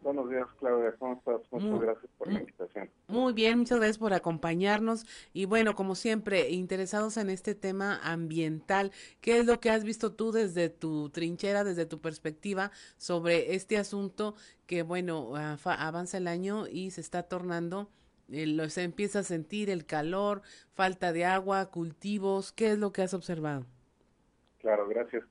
Buenos 0.01 0.29
días, 0.29 0.47
Claudia. 0.57 0.95
¿Cómo 0.97 1.15
estás? 1.15 1.41
Muchas 1.51 1.81
gracias 1.81 2.11
por 2.17 2.31
la 2.31 2.39
invitación. 2.39 2.89
Muy 3.07 3.33
bien, 3.33 3.59
muchas 3.59 3.79
gracias 3.79 3.97
por 3.97 4.13
acompañarnos. 4.13 5.05
Y 5.33 5.45
bueno, 5.45 5.75
como 5.75 5.95
siempre, 5.95 6.49
interesados 6.51 7.17
en 7.17 7.29
este 7.29 7.55
tema 7.55 7.99
ambiental, 8.03 8.93
¿qué 9.19 9.39
es 9.39 9.45
lo 9.45 9.59
que 9.59 9.69
has 9.69 9.83
visto 9.83 10.13
tú 10.13 10.31
desde 10.31 10.69
tu 10.69 11.09
trinchera, 11.09 11.65
desde 11.65 11.85
tu 11.85 11.99
perspectiva 11.99 12.71
sobre 12.95 13.53
este 13.53 13.77
asunto 13.77 14.35
que, 14.65 14.83
bueno, 14.83 15.33
avanza 15.35 16.17
el 16.19 16.27
año 16.27 16.67
y 16.67 16.91
se 16.91 17.01
está 17.01 17.23
tornando 17.23 17.89
se 18.27 18.83
empieza 18.83 19.19
a 19.19 19.23
sentir 19.23 19.69
el 19.69 19.85
calor, 19.85 20.41
falta 20.73 21.13
de 21.13 21.25
agua, 21.25 21.69
cultivos. 21.69 22.51
¿Qué 22.51 22.71
es 22.71 22.79
lo 22.79 22.91
que 22.91 23.01
has 23.01 23.13
observado? 23.13 23.65
Claro, 24.59 24.87
gracias. 24.87 25.23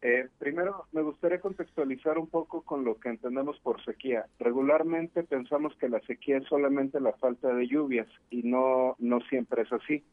Eh, 0.00 0.28
primero, 0.38 0.86
me 0.92 1.02
gustaría 1.02 1.40
contextualizar 1.40 2.18
un 2.18 2.28
poco 2.28 2.62
con 2.62 2.84
lo 2.84 3.00
que 3.00 3.08
entendemos 3.08 3.58
por 3.60 3.84
sequía. 3.84 4.26
Regularmente 4.38 5.24
pensamos 5.24 5.74
que 5.76 5.88
la 5.88 6.00
sequía 6.00 6.38
es 6.38 6.44
solamente 6.44 7.00
la 7.00 7.12
falta 7.14 7.52
de 7.52 7.66
lluvias 7.66 8.06
y 8.30 8.44
no, 8.44 8.94
no 8.98 9.20
siempre 9.22 9.62
es 9.62 9.72
así. 9.72 10.04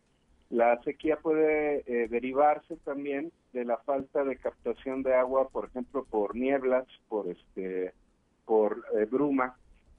La 0.49 0.81
sequía 0.83 1.17
puede 1.17 1.83
eh, 1.85 2.07
derivarse 2.07 2.77
también 2.77 3.31
de 3.53 3.65
la 3.65 3.77
falta 3.77 4.23
de 4.23 4.37
captación 4.37 5.03
de 5.03 5.13
agua, 5.13 5.49
por 5.49 5.65
ejemplo, 5.65 6.05
por 6.05 6.35
nieblas, 6.35 6.85
por 7.07 7.27
este, 7.29 7.93
por 8.45 8.83
eh, 8.95 9.05
bruma, 9.05 9.57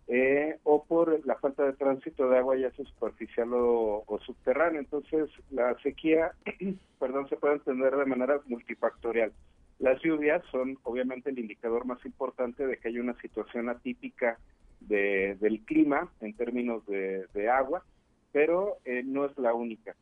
eh, 0.08 0.58
o 0.62 0.84
por 0.84 1.26
la 1.26 1.36
falta 1.36 1.64
de 1.64 1.72
tránsito 1.72 2.28
de 2.28 2.38
agua 2.38 2.56
ya 2.56 2.70
sea 2.72 2.84
superficial 2.84 3.48
o, 3.52 4.04
subterránea. 4.24 4.80
Entonces, 4.80 5.28
la 5.50 5.76
sequía, 5.80 6.32
perdón, 7.00 7.28
se 7.28 7.36
puede 7.36 7.54
entender 7.54 7.96
de 7.96 8.06
manera 8.06 8.40
multifactorial. 8.46 9.32
Las 9.78 10.00
lluvias 10.02 10.42
son 10.50 10.78
obviamente 10.84 11.30
el 11.30 11.38
indicador 11.38 11.84
más 11.84 12.04
importante 12.06 12.66
de 12.66 12.78
que 12.78 12.88
hay 12.88 12.98
una 12.98 13.14
situación 13.20 13.68
atípica 13.68 14.38
de, 14.80 15.36
del 15.40 15.60
clima 15.60 16.10
en 16.20 16.34
términos 16.34 16.86
de, 16.86 17.26
de 17.34 17.50
agua, 17.50 17.84
pero 18.32 18.78
eh, 18.84 19.02
no 19.04 19.24
es 19.26 19.36
la 19.36 19.54
única 19.54 19.94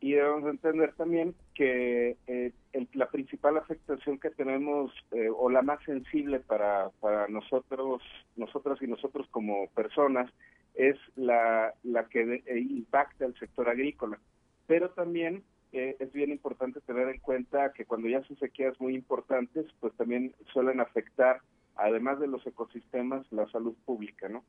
y 0.00 0.12
debemos 0.12 0.48
entender 0.48 0.92
también 0.94 1.34
que 1.54 2.16
eh, 2.26 2.52
la 2.94 3.10
principal 3.10 3.56
afectación 3.56 4.18
que 4.18 4.30
tenemos 4.30 4.92
eh, 5.10 5.28
o 5.28 5.50
la 5.50 5.62
más 5.62 5.82
sensible 5.84 6.38
para, 6.40 6.90
para 7.00 7.26
nosotros, 7.28 8.02
nosotras 8.36 8.80
y 8.80 8.86
nosotros 8.86 9.26
como 9.30 9.66
personas 9.70 10.30
es 10.74 10.96
la, 11.16 11.74
la 11.82 12.04
que 12.08 12.42
eh, 12.46 12.58
impacta 12.60 13.24
el 13.24 13.34
sector 13.38 13.68
agrícola. 13.68 14.20
Pero 14.66 14.90
también 14.90 15.42
es 15.70 16.10
bien 16.12 16.30
importante 16.30 16.80
tener 16.80 17.08
en 17.10 17.20
cuenta 17.20 17.74
que 17.74 17.84
cuando 17.84 18.08
ya 18.08 18.22
son 18.22 18.38
sequías 18.38 18.80
muy 18.80 18.94
importantes, 18.94 19.66
pues 19.80 19.92
también 19.96 20.34
suelen 20.50 20.80
afectar, 20.80 21.42
además 21.76 22.18
de 22.20 22.26
los 22.26 22.46
ecosistemas, 22.46 23.30
la 23.30 23.46
salud 23.50 23.74
pública, 23.84 24.30
¿no? 24.30 24.44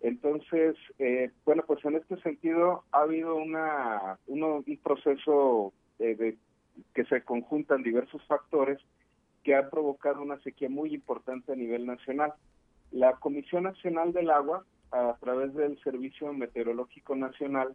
Entonces, 0.00 0.76
eh, 0.98 1.30
bueno, 1.44 1.62
pues 1.66 1.84
en 1.84 1.96
este 1.96 2.16
sentido 2.22 2.84
ha 2.92 3.02
habido 3.02 3.36
una, 3.36 4.18
un 4.26 4.64
proceso 4.82 5.72
de, 5.98 6.38
que 6.94 7.04
se 7.04 7.22
conjuntan 7.22 7.82
diversos 7.82 8.24
factores 8.26 8.78
que 9.42 9.54
ha 9.54 9.70
provocado 9.70 10.22
una 10.22 10.40
sequía 10.40 10.68
muy 10.68 10.94
importante 10.94 11.52
a 11.52 11.56
nivel 11.56 11.86
nacional. 11.86 12.32
La 12.90 13.12
Comisión 13.14 13.64
Nacional 13.64 14.12
del 14.12 14.30
Agua, 14.30 14.64
a 14.90 15.16
través 15.20 15.54
del 15.54 15.78
Servicio 15.82 16.32
Meteorológico 16.32 17.14
Nacional, 17.14 17.74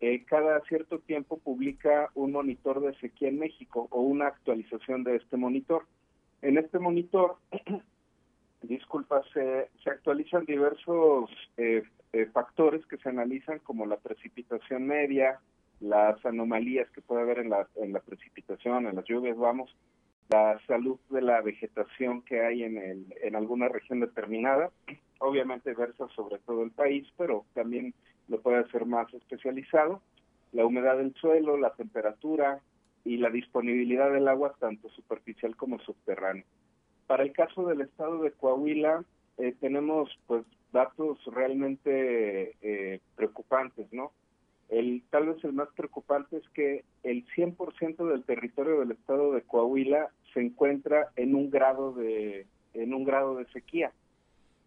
eh, 0.00 0.24
cada 0.24 0.60
cierto 0.62 0.98
tiempo 0.98 1.38
publica 1.38 2.10
un 2.14 2.32
monitor 2.32 2.80
de 2.80 2.94
sequía 2.98 3.28
en 3.28 3.38
México 3.38 3.86
o 3.90 4.00
una 4.00 4.26
actualización 4.26 5.04
de 5.04 5.16
este 5.16 5.36
monitor. 5.36 5.86
En 6.42 6.58
este 6.58 6.78
monitor 6.78 7.36
disculpa, 8.62 9.22
se, 9.32 9.70
se 9.82 9.90
actualizan 9.90 10.44
diversos 10.44 11.30
eh, 11.56 11.82
eh, 12.12 12.26
factores 12.32 12.84
que 12.86 12.98
se 12.98 13.08
analizan 13.08 13.58
como 13.60 13.86
la 13.86 13.96
precipitación 13.96 14.86
media, 14.86 15.40
las 15.80 16.24
anomalías 16.24 16.88
que 16.90 17.00
puede 17.00 17.22
haber 17.22 17.40
en 17.40 17.50
la, 17.50 17.66
en 17.76 17.92
la 17.92 18.00
precipitación, 18.00 18.86
en 18.86 18.96
las 18.96 19.04
lluvias, 19.04 19.36
vamos, 19.36 19.74
la 20.28 20.60
salud 20.66 20.98
de 21.10 21.22
la 21.22 21.40
vegetación 21.40 22.22
que 22.22 22.40
hay 22.40 22.62
en, 22.62 22.78
el, 22.78 23.06
en 23.22 23.36
alguna 23.36 23.68
región 23.68 24.00
determinada, 24.00 24.70
obviamente 25.18 25.74
versa 25.74 26.06
sobre 26.14 26.38
todo 26.38 26.62
el 26.62 26.70
país, 26.70 27.06
pero 27.16 27.44
también 27.54 27.94
lo 28.28 28.40
puede 28.40 28.58
hacer 28.58 28.86
más 28.86 29.12
especializado, 29.12 30.00
la 30.52 30.64
humedad 30.64 30.96
del 30.96 31.14
suelo, 31.14 31.56
la 31.56 31.74
temperatura 31.74 32.60
y 33.04 33.16
la 33.16 33.30
disponibilidad 33.30 34.12
del 34.12 34.28
agua 34.28 34.54
tanto 34.58 34.88
superficial 34.90 35.56
como 35.56 35.78
subterránea. 35.80 36.44
Para 37.06 37.22
el 37.22 37.32
caso 37.32 37.66
del 37.66 37.80
estado 37.82 38.22
de 38.22 38.32
Coahuila, 38.32 39.04
eh, 39.38 39.54
tenemos 39.60 40.10
pues 40.26 40.44
datos 40.72 41.18
realmente 41.26 42.56
eh, 42.62 43.00
preocupantes, 43.16 43.92
¿no? 43.92 44.12
El, 44.68 45.02
tal 45.10 45.26
vez 45.26 45.44
el 45.44 45.52
más 45.52 45.68
preocupante 45.76 46.38
es 46.38 46.48
que 46.50 46.84
el 47.02 47.26
100% 47.36 48.08
del 48.08 48.24
territorio 48.24 48.80
del 48.80 48.92
estado 48.92 49.32
de 49.32 49.42
Coahuila 49.42 50.08
se 50.32 50.40
encuentra 50.40 51.10
en 51.16 51.34
un 51.34 51.50
grado 51.50 51.92
de, 51.92 52.46
en 52.72 52.94
un 52.94 53.04
grado 53.04 53.36
de 53.36 53.44
sequía. 53.52 53.92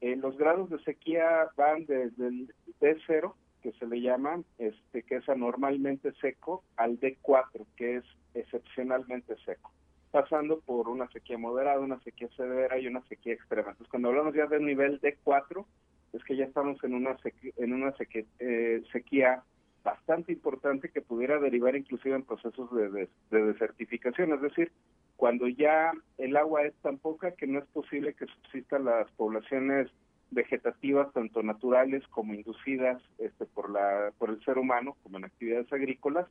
Eh, 0.01 0.15
los 0.15 0.37
grados 0.37 0.69
de 0.69 0.79
sequía 0.83 1.49
van 1.57 1.85
desde 1.85 2.27
el 2.27 2.53
D0, 2.79 3.33
que 3.63 3.71
se 3.73 3.87
le 3.87 4.01
llama, 4.01 4.43
este, 4.59 5.01
que 5.01 5.15
es 5.15 5.27
anormalmente 5.27 6.11
seco, 6.21 6.63
al 6.77 6.99
D4, 6.99 7.65
que 7.75 7.97
es 7.97 8.03
excepcionalmente 8.35 9.35
seco, 9.43 9.71
pasando 10.15 10.61
por 10.61 10.87
una 10.87 11.09
sequía 11.09 11.37
moderada, 11.37 11.81
una 11.81 11.99
sequía 11.99 12.29
severa 12.37 12.79
y 12.79 12.87
una 12.87 13.01
sequía 13.09 13.33
extrema. 13.33 13.71
Entonces, 13.71 13.89
cuando 13.89 14.07
hablamos 14.07 14.33
ya 14.33 14.45
del 14.45 14.65
nivel 14.65 15.01
D4, 15.01 15.65
es 16.13 16.23
que 16.23 16.37
ya 16.37 16.45
estamos 16.45 16.81
en 16.85 16.93
una 16.93 17.17
sequía, 17.17 17.51
en 17.57 17.73
una 17.73 17.93
eh, 18.39 18.81
sequía, 18.93 19.43
bastante 19.83 20.31
importante 20.31 20.87
que 20.87 21.01
pudiera 21.01 21.37
derivar 21.37 21.75
inclusive 21.75 22.15
en 22.15 22.23
procesos 22.23 22.73
de, 22.73 23.09
de 23.29 23.45
desertificación, 23.45 24.31
es 24.31 24.41
decir, 24.41 24.71
cuando 25.17 25.49
ya 25.49 25.91
el 26.17 26.37
agua 26.37 26.63
es 26.63 26.73
tan 26.75 26.97
poca 26.97 27.31
que 27.31 27.45
no 27.45 27.59
es 27.59 27.65
posible 27.65 28.13
que 28.13 28.25
subsistan 28.25 28.85
las 28.85 29.11
poblaciones 29.17 29.91
vegetativas 30.31 31.11
tanto 31.11 31.43
naturales 31.43 32.07
como 32.07 32.33
inducidas 32.33 33.01
este, 33.17 33.45
por 33.45 33.69
la 33.69 34.11
por 34.17 34.29
el 34.29 34.43
ser 34.45 34.57
humano 34.57 34.95
como 35.03 35.17
en 35.17 35.25
actividades 35.25 35.71
agrícolas 35.71 36.25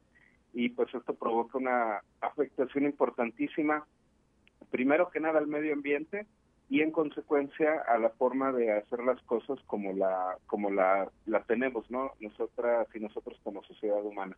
y 0.54 0.70
pues 0.70 0.94
esto 0.94 1.14
provoca 1.14 1.58
una 1.58 2.02
afectación 2.20 2.84
importantísima 2.84 3.86
primero 4.70 5.10
que 5.10 5.20
nada 5.20 5.38
al 5.38 5.46
medio 5.46 5.72
ambiente 5.72 6.26
y 6.68 6.80
en 6.80 6.90
consecuencia 6.90 7.82
a 7.86 7.98
la 7.98 8.10
forma 8.10 8.52
de 8.52 8.72
hacer 8.72 9.04
las 9.04 9.20
cosas 9.22 9.58
como 9.66 9.92
la 9.92 10.38
como 10.46 10.70
la, 10.70 11.10
la 11.26 11.42
tenemos 11.44 11.90
no 11.90 12.12
nosotras 12.20 12.88
y 12.94 13.00
nosotros 13.00 13.38
como 13.44 13.62
sociedad 13.64 14.04
humana. 14.04 14.36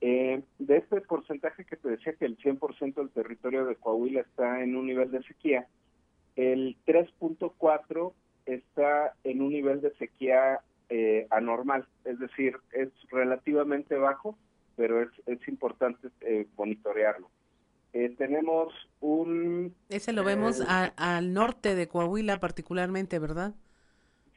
Eh, 0.00 0.42
de 0.58 0.76
este 0.76 1.00
porcentaje 1.00 1.64
que 1.64 1.76
te 1.76 1.88
decía 1.88 2.12
que 2.12 2.26
el 2.26 2.36
100% 2.36 2.94
del 2.94 3.10
territorio 3.10 3.64
de 3.64 3.76
Coahuila 3.76 4.20
está 4.20 4.62
en 4.62 4.76
un 4.76 4.86
nivel 4.86 5.10
de 5.10 5.22
sequía, 5.22 5.66
el 6.36 6.76
3.4 6.86 8.12
está 8.44 9.14
en 9.24 9.40
un 9.40 9.48
nivel 9.48 9.80
de 9.80 9.94
sequía 9.96 10.60
eh, 10.90 11.26
anormal, 11.30 11.88
es 12.04 12.18
decir, 12.18 12.58
es 12.72 12.90
relativamente 13.10 13.96
bajo, 13.96 14.38
pero 14.76 15.02
es, 15.02 15.08
es 15.26 15.46
importante 15.48 16.08
eh, 16.20 16.46
monitorearlo. 16.56 17.28
Eh, 17.92 18.14
tenemos 18.18 18.74
un... 19.00 19.74
Ese 19.88 20.12
lo 20.12 20.22
vemos 20.22 20.60
al 20.68 21.32
norte 21.32 21.74
de 21.74 21.88
Coahuila 21.88 22.38
particularmente, 22.38 23.18
¿verdad? 23.18 23.54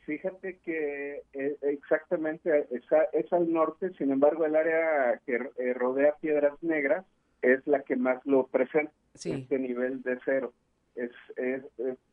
Fíjate 0.05 0.57
que 0.65 1.23
eh, 1.33 1.57
exactamente 1.61 2.67
es, 2.71 3.33
al 3.33 3.53
norte, 3.53 3.91
sin 3.97 4.11
embargo 4.11 4.43
el 4.43 4.55
área 4.55 5.21
que 5.23 5.35
eh, 5.35 5.73
rodea 5.75 6.15
Piedras 6.19 6.53
Negras 6.63 7.05
es 7.43 7.67
la 7.67 7.83
que 7.83 7.95
más 7.95 8.25
lo 8.25 8.47
presenta, 8.47 8.91
este 9.13 9.59
nivel 9.59 10.01
de 10.01 10.17
cero. 10.25 10.51
Es, 10.95 11.11
es, 11.35 11.63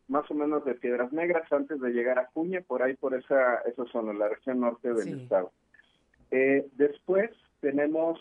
más 0.09 0.31
o 0.31 0.35
menos 0.35 0.65
de 0.67 0.75
Piedras 0.75 1.11
Negras 1.13 1.51
antes 1.51 1.81
de 1.81 1.91
llegar 1.91 2.19
a 2.19 2.27
Cuña, 2.27 2.61
por 2.61 2.83
ahí 2.83 2.95
por 2.97 3.15
esa, 3.15 3.63
esa 3.63 3.87
zona, 3.87 4.13
la 4.13 4.29
región 4.29 4.61
norte 4.61 4.93
del 4.93 5.23
estado. 5.23 5.51
Eh, 6.31 6.67
después 6.75 7.31
tenemos 7.69 8.21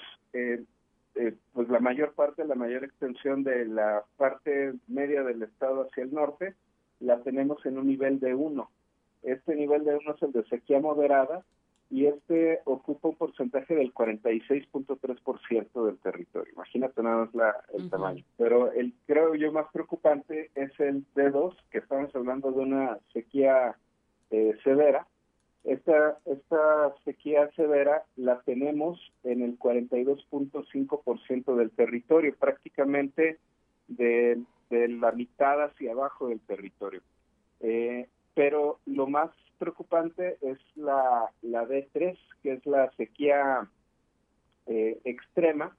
pues 1.53 1.69
la 1.69 1.79
mayor 1.79 2.13
parte, 2.13 2.43
la 2.45 2.55
mayor 2.55 2.83
extensión 2.83 3.43
de 3.43 3.65
la 3.65 4.03
parte 4.17 4.73
media 4.87 5.23
del 5.23 5.43
estado 5.43 5.83
hacia 5.83 6.03
el 6.03 6.13
norte, 6.13 6.55
la 6.99 7.21
tenemos 7.21 7.65
en 7.65 7.77
un 7.77 7.87
nivel 7.87 8.19
de 8.19 8.35
1 8.35 8.69
este 9.25 9.55
nivel 9.55 9.83
de 9.83 9.95
uno 9.95 10.13
es 10.15 10.21
el 10.21 10.31
de 10.31 10.43
sequía 10.45 10.79
moderada 10.79 11.43
y 11.89 12.05
este 12.05 12.61
ocupa 12.65 13.09
un 13.09 13.15
porcentaje 13.15 13.75
del 13.75 13.93
46.3% 13.93 15.85
del 15.85 15.97
territorio. 15.97 16.53
Imagínate 16.53 17.03
nada 17.03 17.25
más 17.25 17.35
la, 17.35 17.55
el 17.73 17.89
tamaño. 17.89 18.23
Pero 18.37 18.71
el 18.71 18.93
creo 19.05 19.35
yo 19.35 19.51
más 19.51 19.67
preocupante 19.71 20.51
es 20.55 20.71
el 20.79 21.03
D2, 21.15 21.55
que 21.71 21.79
estamos 21.79 22.15
hablando 22.15 22.51
de 22.51 22.59
una 22.59 22.99
sequía 23.13 23.75
eh, 24.31 24.55
severa. 24.63 25.07
Esta, 25.65 26.19
esta 26.25 26.93
sequía 27.03 27.49
severa 27.55 28.03
la 28.15 28.39
tenemos 28.41 28.99
en 29.23 29.41
el 29.41 29.57
42.5% 29.57 31.55
del 31.55 31.71
territorio, 31.71 32.35
prácticamente 32.37 33.39
de, 33.87 34.43
la 34.69 35.11
mitad 35.11 35.63
hacia 35.63 35.93
abajo 35.93 36.27
del 36.27 36.39
territorio. 36.41 37.01
Eh, 37.61 38.07
pero 38.35 38.79
lo 38.85 39.07
más 39.07 39.31
preocupante 39.57 40.37
es 40.41 40.59
la, 40.75 41.31
la 41.41 41.65
D3, 41.65 42.15
que 42.43 42.53
es 42.53 42.65
la 42.67 42.91
sequía 42.91 43.67
eh, 44.67 44.99
extrema, 45.03 45.75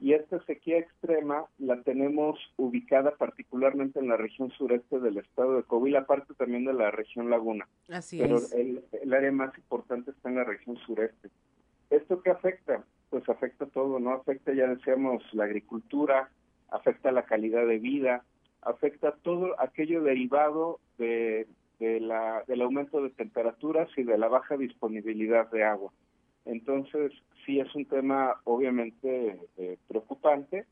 y 0.00 0.12
esta 0.12 0.44
sequía 0.44 0.78
extrema 0.78 1.46
la 1.58 1.80
tenemos 1.82 2.38
ubicada 2.56 3.12
particularmente 3.12 4.00
en 4.00 4.08
la 4.08 4.16
región 4.16 4.50
sureste 4.52 5.00
del 5.00 5.18
estado 5.18 5.56
de 5.56 5.62
Coahuila, 5.62 6.00
aparte 6.00 6.34
también 6.34 6.64
de 6.64 6.74
la 6.74 6.90
región 6.90 7.30
Laguna. 7.30 7.68
Así 7.88 8.18
Pero 8.18 8.36
es. 8.36 8.52
El, 8.52 8.84
el 8.92 9.14
área 9.14 9.32
más 9.32 9.56
importante 9.56 10.10
está 10.10 10.28
en 10.28 10.36
la 10.36 10.44
región 10.44 10.76
sureste. 10.78 11.30
¿Esto 11.90 12.22
qué 12.22 12.30
afecta? 12.30 12.84
Pues 13.10 13.28
afecta 13.28 13.66
todo, 13.66 14.00
¿no? 14.00 14.12
Afecta, 14.12 14.52
ya 14.52 14.66
decíamos, 14.66 15.22
la 15.32 15.44
agricultura, 15.44 16.30
afecta 16.70 17.12
la 17.12 17.24
calidad 17.24 17.66
de 17.66 17.78
vida, 17.78 18.24
afecta 18.62 19.12
todo 19.22 19.60
aquello 19.60 20.02
derivado 20.02 20.80
de 20.98 21.46
de 21.78 22.00
la, 22.00 22.44
del 22.46 22.62
aumento 22.62 23.02
de 23.02 23.10
temperaturas 23.10 23.88
y 23.96 24.02
de 24.02 24.18
la 24.18 24.28
baja 24.28 24.56
disponibilidad 24.56 25.50
de 25.50 25.64
agua. 25.64 25.92
Entonces, 26.44 27.12
sí 27.44 27.60
es 27.60 27.74
un 27.74 27.86
tema 27.86 28.34
obviamente 28.44 29.38
eh, 29.56 29.78
preocupante 29.88 30.66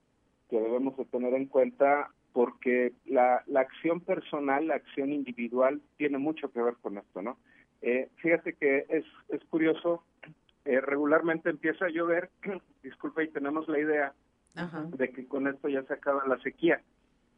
que 0.49 0.61
debemos 0.61 0.97
de 0.97 1.05
tener 1.07 1.35
en 1.35 1.47
cuenta 1.47 2.11
porque 2.33 2.93
la, 3.07 3.43
la 3.47 3.61
acción 3.61 4.01
personal, 4.01 4.67
la 4.67 4.77
acción 4.77 5.13
individual 5.13 5.81
tiene 5.97 6.19
mucho 6.19 6.51
que 6.51 6.63
ver 6.63 6.75
con 6.81 6.99
esto, 6.99 7.23
¿no? 7.23 7.37
Eh, 7.83 8.09
fíjate 8.17 8.55
que 8.55 8.87
es, 8.89 9.05
es 9.29 9.45
curioso, 9.51 10.05
eh, 10.65 10.81
regularmente 10.81 11.51
empieza 11.51 11.87
a 11.87 11.91
llover, 11.91 12.31
disculpa, 12.83 13.23
y 13.23 13.29
tenemos 13.29 13.69
la 13.69 13.79
idea 13.79 14.15
de 14.97 15.11
que 15.11 15.27
con 15.27 15.47
esto 15.47 15.69
ya 15.69 15.83
se 15.85 15.95
acaba 15.95 16.27
la 16.27 16.39
sequía 16.41 16.83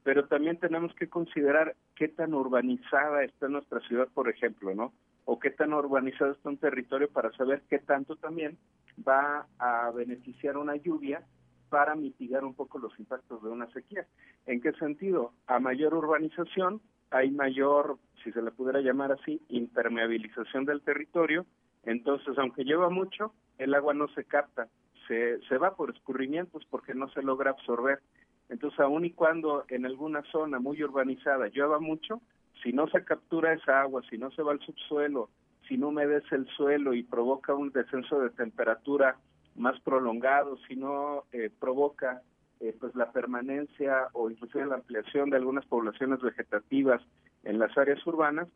pero 0.04 0.26
también 0.26 0.58
tenemos 0.58 0.94
que 0.94 1.08
considerar 1.08 1.74
qué 1.96 2.08
tan 2.08 2.34
urbanizada 2.34 3.24
está 3.24 3.48
nuestra 3.48 3.80
ciudad, 3.80 4.06
por 4.14 4.28
ejemplo, 4.28 4.74
¿no? 4.74 4.92
O 5.24 5.38
qué 5.38 5.50
tan 5.50 5.72
urbanizado 5.72 6.32
está 6.32 6.48
un 6.48 6.58
territorio 6.58 7.08
para 7.10 7.32
saber 7.32 7.62
qué 7.68 7.78
tanto 7.78 8.16
también 8.16 8.58
va 9.06 9.46
a 9.58 9.90
beneficiar 9.90 10.56
una 10.56 10.76
lluvia 10.76 11.22
para 11.68 11.94
mitigar 11.94 12.44
un 12.44 12.54
poco 12.54 12.78
los 12.78 12.98
impactos 12.98 13.42
de 13.42 13.48
una 13.48 13.66
sequía. 13.72 14.06
¿En 14.46 14.60
qué 14.60 14.72
sentido? 14.72 15.32
A 15.46 15.58
mayor 15.58 15.94
urbanización 15.94 16.80
hay 17.10 17.30
mayor, 17.30 17.98
si 18.22 18.32
se 18.32 18.42
le 18.42 18.50
pudiera 18.50 18.80
llamar 18.80 19.12
así, 19.12 19.40
impermeabilización 19.48 20.64
del 20.64 20.82
territorio, 20.82 21.46
entonces 21.84 22.36
aunque 22.38 22.64
lleva 22.64 22.90
mucho, 22.90 23.32
el 23.58 23.74
agua 23.74 23.94
no 23.94 24.08
se 24.08 24.24
capta, 24.24 24.68
se, 25.06 25.40
se 25.48 25.58
va 25.58 25.76
por 25.76 25.90
escurrimientos 25.90 26.64
porque 26.70 26.94
no 26.94 27.08
se 27.10 27.22
logra 27.22 27.50
absorber. 27.50 28.00
Entonces, 28.48 28.78
aun 28.80 29.04
y 29.04 29.10
cuando 29.10 29.64
en 29.68 29.86
alguna 29.86 30.22
zona 30.30 30.58
muy 30.58 30.82
urbanizada 30.82 31.48
llueva 31.48 31.80
mucho, 31.80 32.20
si 32.62 32.72
no 32.72 32.86
se 32.88 33.04
captura 33.04 33.52
esa 33.52 33.82
agua, 33.82 34.02
si 34.10 34.18
no 34.18 34.30
se 34.30 34.42
va 34.42 34.52
al 34.52 34.60
subsuelo, 34.60 35.30
si 35.68 35.76
no 35.78 35.88
humedece 35.88 36.34
el 36.36 36.46
suelo 36.48 36.94
y 36.94 37.02
provoca 37.02 37.54
un 37.54 37.70
descenso 37.70 38.20
de 38.20 38.30
temperatura 38.30 39.16
más 39.56 39.80
prolongado, 39.80 40.58
si 40.68 40.76
no 40.76 41.24
eh, 41.32 41.50
provoca 41.58 42.22
eh, 42.60 42.74
pues 42.78 42.94
la 42.94 43.12
permanencia 43.12 44.08
o 44.12 44.30
inclusive 44.30 44.66
la 44.66 44.76
ampliación 44.76 45.30
de 45.30 45.36
algunas 45.36 45.64
poblaciones 45.66 46.20
vegetativas 46.20 47.02
en 47.44 47.58
las 47.58 47.76
áreas 47.76 48.04
urbanas, 48.06 48.48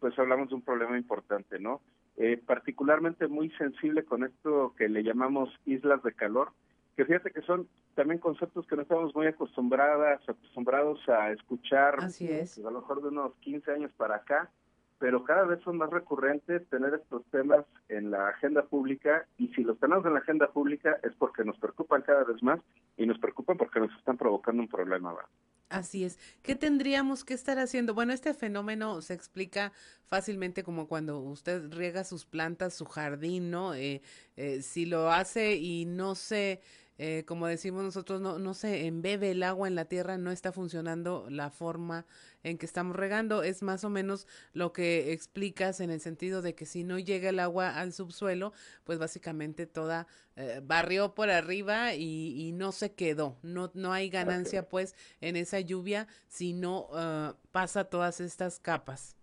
pues 0.00 0.18
hablamos 0.18 0.48
de 0.48 0.54
un 0.54 0.62
problema 0.62 0.96
importante, 0.96 1.58
¿no? 1.58 1.80
Eh, 2.16 2.40
particularmente 2.44 3.28
muy 3.28 3.50
sensible 3.50 4.04
con 4.04 4.24
esto 4.24 4.74
que 4.76 4.88
le 4.88 5.02
llamamos 5.02 5.50
islas 5.66 6.02
de 6.02 6.12
calor, 6.12 6.50
que 6.96 7.04
fíjate 7.04 7.30
que 7.30 7.42
son 7.42 7.68
también 7.98 8.20
conceptos 8.20 8.64
que 8.68 8.76
no 8.76 8.82
estamos 8.82 9.12
muy 9.12 9.26
acostumbradas, 9.26 10.20
acostumbrados 10.28 11.00
a 11.08 11.32
escuchar, 11.32 11.96
Así 11.98 12.30
es. 12.30 12.56
a 12.58 12.70
lo 12.70 12.80
mejor 12.80 13.02
de 13.02 13.08
unos 13.08 13.34
15 13.40 13.72
años 13.72 13.90
para 13.96 14.14
acá, 14.14 14.52
pero 15.00 15.24
cada 15.24 15.42
vez 15.42 15.60
son 15.64 15.78
más 15.78 15.90
recurrentes 15.90 16.64
tener 16.68 16.94
estos 16.94 17.24
temas 17.32 17.66
en 17.88 18.12
la 18.12 18.28
agenda 18.28 18.62
pública 18.62 19.26
y 19.36 19.48
si 19.48 19.64
los 19.64 19.80
tenemos 19.80 20.06
en 20.06 20.14
la 20.14 20.20
agenda 20.20 20.48
pública 20.52 20.96
es 21.02 21.12
porque 21.18 21.42
nos 21.42 21.58
preocupan 21.58 22.02
cada 22.02 22.22
vez 22.22 22.40
más 22.40 22.60
y 22.96 23.04
nos 23.04 23.18
preocupan 23.18 23.56
porque 23.56 23.80
nos 23.80 23.92
están 23.98 24.16
provocando 24.16 24.62
un 24.62 24.68
problema. 24.68 25.12
¿verdad? 25.12 25.30
Así 25.68 26.04
es. 26.04 26.20
¿Qué 26.42 26.54
tendríamos 26.54 27.24
que 27.24 27.34
estar 27.34 27.58
haciendo? 27.58 27.94
Bueno, 27.94 28.12
este 28.12 28.32
fenómeno 28.32 29.02
se 29.02 29.14
explica 29.14 29.72
fácilmente 30.04 30.62
como 30.62 30.86
cuando 30.86 31.18
usted 31.18 31.72
riega 31.72 32.04
sus 32.04 32.24
plantas, 32.24 32.74
su 32.74 32.84
jardín, 32.84 33.50
¿no? 33.50 33.74
Eh, 33.74 34.02
eh, 34.36 34.62
si 34.62 34.86
lo 34.86 35.10
hace 35.10 35.56
y 35.56 35.84
no 35.84 36.14
se 36.14 36.60
eh, 36.98 37.24
como 37.26 37.46
decimos 37.46 37.82
nosotros, 37.84 38.20
no, 38.20 38.38
no 38.38 38.54
se 38.54 38.86
embebe 38.86 39.30
el 39.30 39.42
agua 39.42 39.68
en 39.68 39.74
la 39.74 39.86
tierra, 39.86 40.18
no 40.18 40.30
está 40.30 40.52
funcionando 40.52 41.26
la 41.30 41.50
forma 41.50 42.04
en 42.42 42.58
que 42.58 42.66
estamos 42.66 42.96
regando. 42.96 43.42
Es 43.42 43.62
más 43.62 43.84
o 43.84 43.90
menos 43.90 44.26
lo 44.52 44.72
que 44.72 45.12
explicas 45.12 45.80
en 45.80 45.90
el 45.90 46.00
sentido 46.00 46.42
de 46.42 46.54
que 46.54 46.66
si 46.66 46.84
no 46.84 46.98
llega 46.98 47.30
el 47.30 47.40
agua 47.40 47.78
al 47.78 47.92
subsuelo, 47.92 48.52
pues 48.84 48.98
básicamente 48.98 49.66
toda 49.66 50.06
eh, 50.36 50.60
barrió 50.62 51.14
por 51.14 51.30
arriba 51.30 51.94
y, 51.94 52.52
no 52.52 52.72
se 52.72 52.94
quedó. 52.94 53.36
No, 53.42 53.70
no 53.74 53.92
hay 53.92 54.10
ganancia 54.10 54.68
pues 54.68 54.94
en 55.20 55.36
esa 55.36 55.60
lluvia 55.60 56.06
si 56.26 56.52
no 56.52 56.88
uh, 56.90 57.34
pasa 57.52 57.84
todas 57.84 58.20
estas 58.20 58.58
capas. 58.58 59.16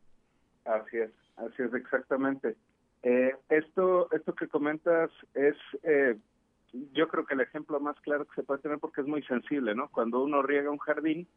Así 0.65 0.97
es, 0.97 1.11
así 1.38 1.63
es 1.63 1.73
exactamente. 1.73 2.55
Eh, 3.03 3.36
esto, 3.49 4.11
esto 4.11 4.34
que 4.34 4.47
comentas 4.47 5.11
es, 5.36 5.55
eh, 5.84 6.17
yo 6.93 7.07
creo 7.07 7.26
que 7.26 7.34
el 7.34 7.41
ejemplo 7.41 7.80
más 7.80 7.99
claro 8.01 8.26
que 8.26 8.36
se 8.36 8.43
puede 8.43 8.61
tener 8.61 8.80
porque 8.80 9.01
es 9.01 9.07
muy 9.07 9.23
sensible, 9.23 9.76
¿no? 9.76 9.89
Cuando 9.89 10.23
uno 10.23 10.41
riega 10.41 10.69
un 10.69 10.78
jardín, 10.78 11.28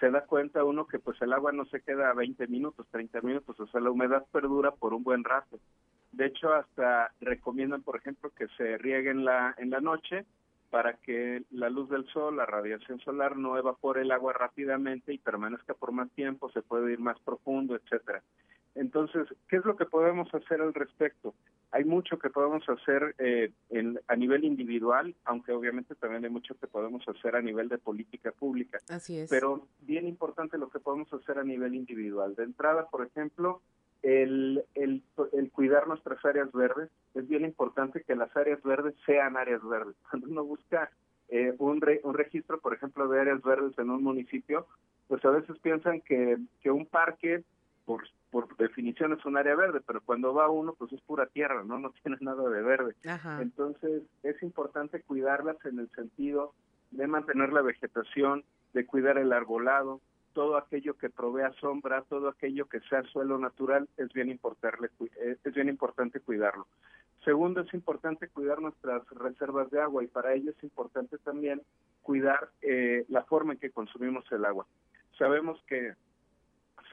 se 0.00 0.10
da 0.10 0.24
cuenta 0.24 0.64
uno 0.64 0.86
que 0.86 0.98
pues 0.98 1.20
el 1.22 1.32
agua 1.32 1.52
no 1.52 1.64
se 1.66 1.80
queda 1.80 2.12
20 2.14 2.46
minutos, 2.48 2.86
30 2.90 3.20
minutos, 3.22 3.58
o 3.58 3.66
sea, 3.66 3.80
la 3.80 3.90
humedad 3.90 4.24
perdura 4.32 4.72
por 4.72 4.94
un 4.94 5.04
buen 5.04 5.24
rato. 5.24 5.58
De 6.12 6.26
hecho, 6.26 6.52
hasta 6.52 7.12
recomiendan, 7.20 7.82
por 7.82 7.96
ejemplo, 7.96 8.30
que 8.30 8.46
se 8.56 8.78
riegue 8.78 9.10
en 9.10 9.24
la, 9.24 9.54
en 9.58 9.70
la 9.70 9.80
noche 9.80 10.24
para 10.70 10.94
que 10.94 11.44
la 11.50 11.70
luz 11.70 11.88
del 11.88 12.04
sol, 12.06 12.36
la 12.36 12.46
radiación 12.46 12.98
solar 13.00 13.36
no 13.36 13.56
evapore 13.56 14.02
el 14.02 14.10
agua 14.10 14.32
rápidamente 14.32 15.12
y 15.12 15.18
permanezca 15.18 15.74
por 15.74 15.92
más 15.92 16.10
tiempo, 16.10 16.50
se 16.50 16.62
puede 16.62 16.92
ir 16.92 16.98
más 16.98 17.18
profundo, 17.20 17.76
etcétera. 17.76 18.22
Entonces, 18.74 19.28
¿qué 19.48 19.56
es 19.56 19.64
lo 19.64 19.76
que 19.76 19.84
podemos 19.84 20.32
hacer 20.34 20.60
al 20.60 20.74
respecto? 20.74 21.34
Hay 21.70 21.84
mucho 21.84 22.18
que 22.18 22.30
podemos 22.30 22.68
hacer 22.68 23.14
eh, 23.18 23.52
en, 23.70 24.00
a 24.08 24.16
nivel 24.16 24.44
individual, 24.44 25.14
aunque 25.24 25.52
obviamente 25.52 25.94
también 25.94 26.24
hay 26.24 26.30
mucho 26.30 26.56
que 26.58 26.66
podemos 26.66 27.06
hacer 27.08 27.36
a 27.36 27.42
nivel 27.42 27.68
de 27.68 27.78
política 27.78 28.32
pública. 28.32 28.78
Así 28.88 29.18
es. 29.18 29.30
Pero 29.30 29.66
bien 29.80 30.06
importante 30.06 30.58
lo 30.58 30.70
que 30.70 30.80
podemos 30.80 31.12
hacer 31.12 31.38
a 31.38 31.44
nivel 31.44 31.74
individual. 31.74 32.34
De 32.34 32.44
entrada, 32.44 32.88
por 32.90 33.06
ejemplo, 33.06 33.60
el, 34.04 34.64
el, 34.74 35.02
el, 35.32 35.50
cuidar 35.50 35.88
nuestras 35.88 36.22
áreas 36.24 36.52
verdes. 36.52 36.90
Es 37.14 37.26
bien 37.26 37.44
importante 37.44 38.02
que 38.02 38.14
las 38.14 38.36
áreas 38.36 38.62
verdes 38.62 38.94
sean 39.06 39.36
áreas 39.36 39.62
verdes. 39.66 39.96
Cuando 40.10 40.28
uno 40.28 40.44
busca 40.44 40.90
eh, 41.28 41.54
un, 41.58 41.82
un 42.02 42.14
registro, 42.14 42.60
por 42.60 42.74
ejemplo, 42.74 43.08
de 43.08 43.20
áreas 43.20 43.42
verdes 43.42 43.76
en 43.78 43.90
un 43.90 44.02
municipio, 44.02 44.66
pues 45.08 45.24
a 45.24 45.30
veces 45.30 45.58
piensan 45.60 46.00
que, 46.02 46.38
que 46.62 46.70
un 46.70 46.86
parque, 46.86 47.44
por 47.84 48.02
por 48.34 48.56
definición 48.56 49.12
es 49.12 49.24
un 49.24 49.36
área 49.36 49.54
verde, 49.54 49.80
pero 49.86 50.00
cuando 50.00 50.34
va 50.34 50.50
uno, 50.50 50.74
pues 50.76 50.92
es 50.92 51.00
pura 51.02 51.26
tierra, 51.26 51.62
¿no? 51.62 51.78
No 51.78 51.90
tiene 52.02 52.18
nada 52.20 52.42
de 52.50 52.62
verde. 52.62 52.96
Entonces, 53.40 54.02
es 54.24 54.42
importante 54.42 55.02
cuidarlas 55.02 55.56
en 55.64 55.78
el 55.78 55.88
sentido 55.90 56.52
de 56.90 57.06
mantener 57.06 57.52
la 57.52 57.62
vegetación, 57.62 58.42
de 58.72 58.86
cuidar 58.86 59.18
el 59.18 59.32
arbolado, 59.32 60.00
todo 60.32 60.56
aquello 60.56 60.98
que 60.98 61.10
provea 61.10 61.52
sombra, 61.60 62.02
todo 62.08 62.26
aquello 62.26 62.68
que 62.68 62.80
sea 62.80 63.04
suelo 63.04 63.38
natural, 63.38 63.88
es 63.98 64.12
bien, 64.12 64.28
importarle, 64.28 64.90
eh, 65.20 65.36
es 65.44 65.54
bien 65.54 65.68
importante 65.68 66.18
cuidarlo. 66.18 66.66
Segundo, 67.24 67.60
es 67.60 67.72
importante 67.72 68.26
cuidar 68.26 68.60
nuestras 68.60 69.08
reservas 69.10 69.70
de 69.70 69.80
agua 69.80 70.02
y 70.02 70.08
para 70.08 70.34
ello 70.34 70.50
es 70.50 70.60
importante 70.64 71.18
también 71.18 71.62
cuidar 72.02 72.48
eh, 72.62 73.04
la 73.10 73.22
forma 73.22 73.52
en 73.52 73.60
que 73.60 73.70
consumimos 73.70 74.24
el 74.32 74.44
agua. 74.44 74.66
Sabemos 75.16 75.62
que 75.68 75.94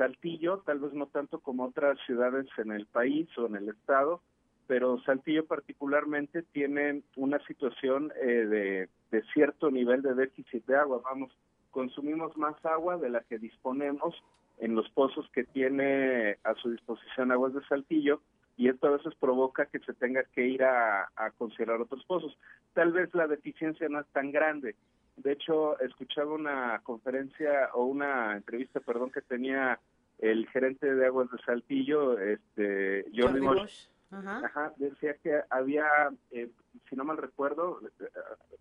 Saltillo, 0.02 0.64
tal 0.66 0.80
vez 0.80 0.94
no 0.94 1.06
tanto 1.06 1.42
como 1.42 1.66
otras 1.66 1.96
ciudades 2.08 2.48
en 2.58 2.72
el 2.72 2.88
país 2.88 3.30
o 3.38 3.46
en 3.46 3.56
el 3.56 3.70
estado, 3.70 4.20
pero 4.66 5.00
Saltillo 5.02 5.46
particularmente 5.46 6.42
tiene 6.42 7.04
una 7.16 7.38
situación 7.46 8.12
eh, 8.20 8.90
de, 9.12 9.22
cierto 9.32 9.70
nivel 9.70 10.02
de 10.02 10.16
déficit 10.16 10.66
de 10.66 10.76
agua. 10.76 11.02
Vamos, 11.04 11.32
consumimos 11.70 12.36
más 12.36 12.56
agua 12.66 12.98
de 12.98 13.12
la 13.12 13.22
que 13.22 13.38
disponemos 13.38 14.16
en 14.58 14.74
los 14.74 14.90
pozos 14.90 15.30
que 15.34 15.44
tiene 15.44 16.40
a 16.44 16.56
su 16.56 16.72
disposición 16.72 17.32
Aguas 17.32 17.54
de 17.54 17.64
Saltillo 17.66 18.22
y 18.58 18.70
esto 18.70 18.88
a 18.88 18.98
veces 18.98 19.14
provoca 19.20 19.68
que 19.68 19.80
se 19.82 19.94
tenga 19.94 20.24
que 20.34 20.48
ir 20.48 20.64
a, 20.64 21.12
a 21.16 21.30
considerar 21.38 21.80
otros 21.80 22.04
pozos. 22.06 22.36
Tal 22.74 22.92
vez 22.92 23.14
la 23.14 23.28
deficiencia 23.28 23.88
no 23.88 24.00
es 24.00 24.08
tan 24.08 24.32
grande, 24.32 24.76
de 25.18 25.34
hecho, 25.34 25.80
escuchaba 25.80 26.34
una 26.34 26.80
conferencia 26.84 27.70
o 27.74 27.86
una 27.86 28.36
entrevista, 28.36 28.80
perdón, 28.80 29.12
que 29.12 29.22
tenía 29.22 29.80
el 30.22 30.48
gerente 30.50 30.94
de 30.94 31.06
Aguas 31.06 31.30
de 31.32 31.38
Saltillo, 31.40 32.18
este, 32.18 33.06
Jordi 33.16 33.40
Bosch. 33.40 33.90
Ajá. 34.12 34.74
decía 34.76 35.16
que 35.24 35.42
había, 35.50 35.86
eh, 36.32 36.50
si 36.90 36.96
no 36.98 37.06
mal 37.06 37.18
recuerdo, 37.18 37.80
eh, 38.02 38.10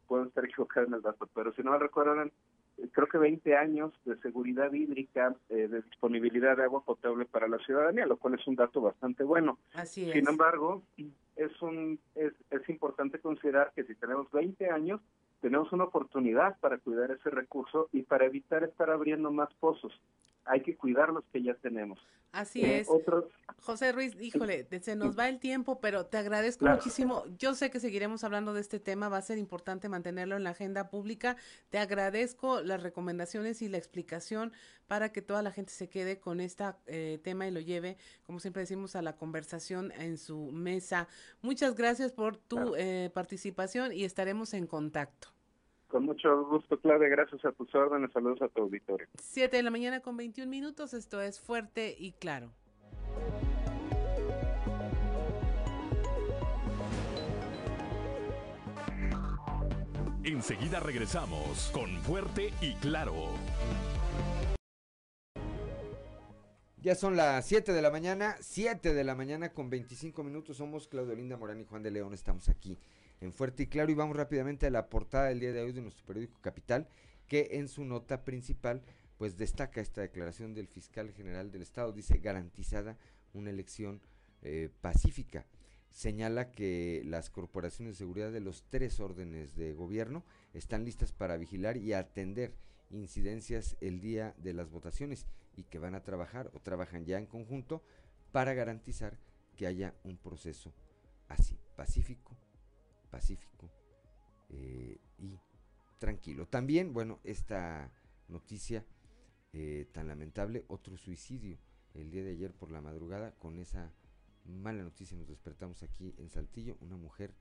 puedo 0.07 0.25
estar 0.25 0.45
equivocado 0.45 0.87
en 0.87 0.95
el 0.95 1.03
dato, 1.03 1.29
pero 1.35 1.53
si 1.53 1.63
no 1.63 1.73
mal 1.73 1.81
recuerdo, 1.81 2.15
eran 2.15 2.33
creo 2.93 3.09
que 3.09 3.19
20 3.19 3.57
años 3.57 3.93
de 4.05 4.17
seguridad 4.19 4.73
hídrica, 4.73 5.35
eh, 5.49 5.69
de 5.69 5.83
disponibilidad 5.83 6.57
de 6.57 6.65
agua 6.65 6.83
potable 6.85 7.25
para 7.27 7.49
la 7.49 7.59
ciudadanía, 7.59 8.07
lo 8.07 8.17
cual 8.17 8.35
es 8.35 8.47
un 8.47 8.57
dato 8.57 8.81
bastante 8.81 9.23
bueno. 9.23 9.59
Así 9.75 10.09
es. 10.09 10.13
Sin 10.13 10.29
embargo, 10.29 10.83
es, 11.37 11.63
un, 11.63 11.99
es, 12.15 12.33
es 12.51 12.69
importante 12.69 13.19
considerar 13.19 13.73
que 13.75 13.85
si 13.85 13.95
tenemos 13.95 14.31
20 14.31 14.71
años, 14.71 15.01
tenemos 15.41 15.73
una 15.73 15.85
oportunidad 15.85 16.59
para 16.61 16.79
cuidar 16.79 17.11
ese 17.11 17.31
recurso 17.31 17.89
y 17.93 18.03
para 18.03 18.27
evitar 18.27 18.63
estar 18.65 18.91
abriendo 18.91 19.31
más 19.31 19.53
pozos. 19.55 19.93
Hay 20.51 20.63
que 20.63 20.77
cuidar 20.77 21.11
los 21.11 21.25
que 21.33 21.43
ya 21.43 21.55
tenemos. 21.55 21.99
Así 22.33 22.65
eh, 22.65 22.81
es. 22.81 22.89
José 23.59 23.93
Ruiz, 23.93 24.17
híjole, 24.21 24.67
se 24.81 24.97
nos 24.97 25.19
va 25.19 25.29
el 25.29 25.39
tiempo, 25.39 25.81
pero 25.81 26.07
te 26.07 26.17
agradezco 26.17 26.65
muchísimo. 26.67 27.25
Yo 27.39 27.55
sé 27.55 27.71
que 27.71 27.81
seguiremos 27.81 28.25
hablando 28.25 28.55
de 28.55 28.61
este 28.61 28.81
tema, 28.81 29.09
va 29.09 29.19
a 29.19 29.23
ser 29.23 29.39
importante 29.39 29.89
mantenerlo 29.89 30.37
en 30.37 30.45
la 30.45 30.51
agenda 30.51 30.91
pública. 30.91 31.37
Te 31.69 31.79
agradezco 31.79 32.63
las 32.63 32.83
recomendaciones 32.83 33.63
y 33.63 33.69
la 33.69 33.79
explicación 33.79 34.53
para 34.87 35.13
que 35.13 35.23
toda 35.23 35.43
la 35.43 35.51
gente 35.51 35.73
se 35.73 35.89
quede 35.89 36.19
con 36.19 36.41
este 36.41 36.65
tema 37.23 37.47
y 37.47 37.51
lo 37.51 37.61
lleve, 37.61 37.97
como 38.23 38.41
siempre 38.41 38.63
decimos, 38.63 38.97
a 38.97 39.03
la 39.03 39.17
conversación 39.17 39.93
en 39.93 40.19
su 40.19 40.51
mesa. 40.53 41.09
Muchas 41.43 41.75
gracias 41.75 42.13
por 42.13 42.37
tu 42.37 42.75
eh, 42.77 43.11
participación 43.13 43.93
y 43.93 44.05
estaremos 44.05 44.55
en 44.55 44.67
contacto. 44.67 45.29
Con 45.91 46.05
mucho 46.05 46.47
gusto, 46.47 46.79
Claudia. 46.79 47.09
Gracias 47.09 47.45
a 47.45 47.53
tus 47.53 47.75
órdenes. 47.75 48.13
Saludos 48.13 48.41
a 48.43 48.49
tu 48.49 48.63
auditorio. 48.63 49.09
Siete 49.19 49.57
de 49.57 49.63
la 49.65 49.71
mañana 49.71 50.01
con 50.01 50.17
21 50.17 50.49
minutos. 50.49 50.95
Esto 50.95 51.21
es 51.21 51.41
fuerte 51.41 51.97
y 51.99 52.13
claro. 52.13 52.53
Enseguida 60.23 60.79
regresamos 60.79 61.71
con 61.73 61.91
Fuerte 62.03 62.53
y 62.61 62.75
Claro. 62.75 63.15
Ya 66.83 66.95
son 66.95 67.15
las 67.15 67.45
7 67.47 67.75
de 67.75 67.83
la 67.83 67.91
mañana, 67.91 68.37
7 68.41 68.95
de 68.95 69.05
la 69.05 69.15
mañana 69.15 69.53
con 69.53 69.69
25 69.69 70.23
minutos. 70.23 70.57
Somos 70.57 70.89
Claudio 70.89 71.15
Linda 71.15 71.37
Morán 71.37 71.61
y 71.61 71.65
Juan 71.65 71.83
de 71.83 71.91
León. 71.91 72.15
Estamos 72.15 72.49
aquí 72.49 72.79
en 73.21 73.33
Fuerte 73.33 73.65
y 73.65 73.67
Claro 73.67 73.91
y 73.91 73.95
vamos 73.95 74.17
rápidamente 74.17 74.67
a 74.67 74.71
la 74.71 74.89
portada 74.89 75.27
del 75.27 75.41
día 75.41 75.53
de 75.53 75.63
hoy 75.63 75.73
de 75.73 75.83
nuestro 75.83 76.05
periódico 76.07 76.41
Capital, 76.41 76.89
que 77.27 77.49
en 77.53 77.69
su 77.69 77.85
nota 77.85 78.25
principal 78.25 78.83
pues 79.19 79.37
destaca 79.37 79.81
esta 79.81 80.01
declaración 80.01 80.55
del 80.55 80.67
fiscal 80.67 81.13
general 81.13 81.51
del 81.51 81.63
estado, 81.63 81.93
dice 81.93 82.19
garantizada 82.19 82.97
una 83.35 83.51
elección 83.51 84.01
eh, 84.43 84.71
pacífica. 84.81 85.45
Señala 85.91 86.53
que 86.53 87.03
las 87.05 87.29
corporaciones 87.29 87.95
de 87.95 87.99
seguridad 87.99 88.33
de 88.33 88.41
los 88.41 88.65
tres 88.71 88.99
órdenes 89.01 89.57
de 89.57 89.75
gobierno 89.75 90.25
están 90.55 90.85
listas 90.85 91.13
para 91.13 91.37
vigilar 91.37 91.77
y 91.77 91.93
atender 91.93 92.55
incidencias 92.91 93.77
el 93.81 94.01
día 94.01 94.35
de 94.39 94.55
las 94.55 94.71
votaciones 94.71 95.27
y 95.57 95.65
que 95.65 95.79
van 95.79 95.95
a 95.95 96.03
trabajar 96.03 96.51
o 96.55 96.61
trabajan 96.61 97.05
ya 97.05 97.19
en 97.19 97.27
conjunto 97.27 97.83
para 98.33 98.55
garantizar 98.55 99.19
que 99.57 99.67
haya 99.67 99.95
un 100.05 100.17
proceso 100.17 100.73
así, 101.29 101.59
pacífico, 101.77 102.37
pacífico 103.11 103.71
eh, 104.49 104.99
y 105.19 105.39
tranquilo. 105.99 106.47
También, 106.47 106.93
bueno, 106.93 107.21
esta 107.25 107.91
noticia 108.29 108.85
eh, 109.53 109.89
tan 109.93 110.09
lamentable, 110.09 110.65
otro 110.69 110.97
suicidio 110.97 111.59
el 111.95 112.11
día 112.11 112.23
de 112.23 112.31
ayer 112.31 112.53
por 112.53 112.71
la 112.71 112.81
madrugada, 112.81 113.33
con 113.33 113.59
esa 113.59 113.93
mala 114.45 114.83
noticia. 114.83 115.17
Nos 115.17 115.29
despertamos 115.29 115.83
aquí 115.83 116.15
en 116.19 116.31
Saltillo, 116.31 116.77
una 116.81 116.97
mujer 116.97 117.35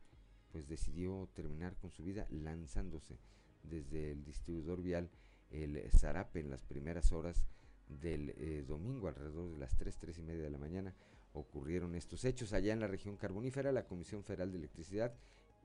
pues 0.51 0.67
decidió 0.67 1.29
terminar 1.33 1.75
con 1.77 1.91
su 1.91 2.03
vida 2.03 2.25
lanzándose 2.31 3.19
desde 3.63 4.11
el 4.11 4.23
distribuidor 4.23 4.81
vial 4.81 5.09
el 5.51 5.89
Zarape 5.91 6.39
en 6.39 6.49
las 6.49 6.63
primeras 6.63 7.11
horas 7.11 7.45
del 7.87 8.31
eh, 8.37 8.63
domingo 8.67 9.07
alrededor 9.07 9.51
de 9.51 9.57
las 9.57 9.75
3, 9.77 9.97
3 9.97 10.17
y 10.19 10.23
media 10.23 10.43
de 10.43 10.49
la 10.49 10.57
mañana 10.57 10.93
ocurrieron 11.33 11.95
estos 11.95 12.25
hechos. 12.25 12.53
Allá 12.53 12.73
en 12.73 12.79
la 12.79 12.87
región 12.87 13.17
carbonífera 13.17 13.71
la 13.71 13.85
Comisión 13.85 14.23
Federal 14.23 14.51
de 14.51 14.57
Electricidad 14.57 15.13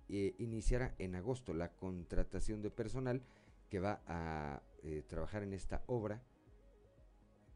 eh, 0.08 0.34
iniciará 0.38 0.94
en 0.98 1.14
agosto 1.14 1.54
la 1.54 1.72
contratación 1.72 2.62
de 2.62 2.70
personal 2.70 3.22
que 3.70 3.80
va 3.80 4.02
a 4.06 4.62
eh, 4.82 5.02
trabajar 5.06 5.42
en 5.42 5.54
esta 5.54 5.82
obra, 5.86 6.22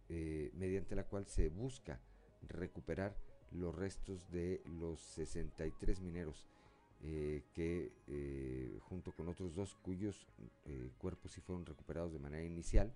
eh, 0.09 0.51
mediante 0.55 0.97
la 0.97 1.05
cual 1.05 1.27
se 1.27 1.51
busca 1.51 2.01
recuperar 2.49 3.15
los 3.53 3.75
restos 3.75 4.31
de 4.31 4.62
los 4.65 5.01
63 5.01 6.01
mineros 6.01 6.49
que 7.55 7.93
junto 8.81 9.12
con 9.12 9.29
otros 9.29 9.55
dos 9.55 9.77
cuyos 9.77 10.27
cuerpos 10.99 11.31
sí 11.31 11.41
fueron 11.41 11.65
recuperados 11.65 12.12
de 12.12 12.19
manera 12.19 12.43
inicial, 12.43 12.93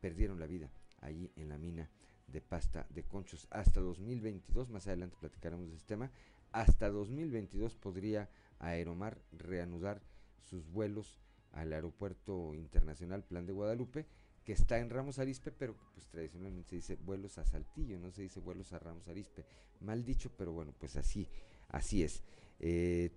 perdieron 0.00 0.38
la 0.38 0.46
vida 0.46 0.70
allí 1.00 1.32
en 1.36 1.48
la 1.48 1.56
mina 1.56 1.88
de 2.26 2.42
pasta 2.42 2.86
de 2.90 3.04
conchos. 3.04 3.48
Hasta 3.50 3.80
2022, 3.80 4.68
más 4.68 4.86
adelante 4.86 5.16
platicaremos 5.18 5.70
de 5.70 5.76
este 5.76 5.88
tema, 5.88 6.10
hasta 6.52 6.90
2022 6.90 7.76
podría 7.76 8.28
Aeromar 8.58 9.18
reanudar 9.32 10.02
sus 10.42 10.70
vuelos 10.70 11.20
al 11.52 11.72
Aeropuerto 11.72 12.54
Internacional 12.54 13.24
Plan 13.24 13.46
de 13.46 13.52
Guadalupe, 13.52 14.06
que 14.44 14.52
está 14.52 14.78
en 14.78 14.90
Ramos 14.90 15.18
Arispe, 15.18 15.52
pero 15.52 15.76
pues 15.94 16.06
tradicionalmente 16.06 16.70
se 16.70 16.76
dice 16.76 16.96
vuelos 16.96 17.38
a 17.38 17.44
Saltillo, 17.44 17.98
no 17.98 18.10
se 18.10 18.22
dice 18.22 18.40
vuelos 18.40 18.72
a 18.72 18.78
Ramos 18.78 19.06
Arispe. 19.08 19.44
Mal 19.80 20.04
dicho, 20.04 20.30
pero 20.36 20.52
bueno, 20.52 20.72
pues 20.78 20.96
así, 20.96 21.28
así 21.68 22.02
es. 22.02 22.22
Eh, 22.60 23.10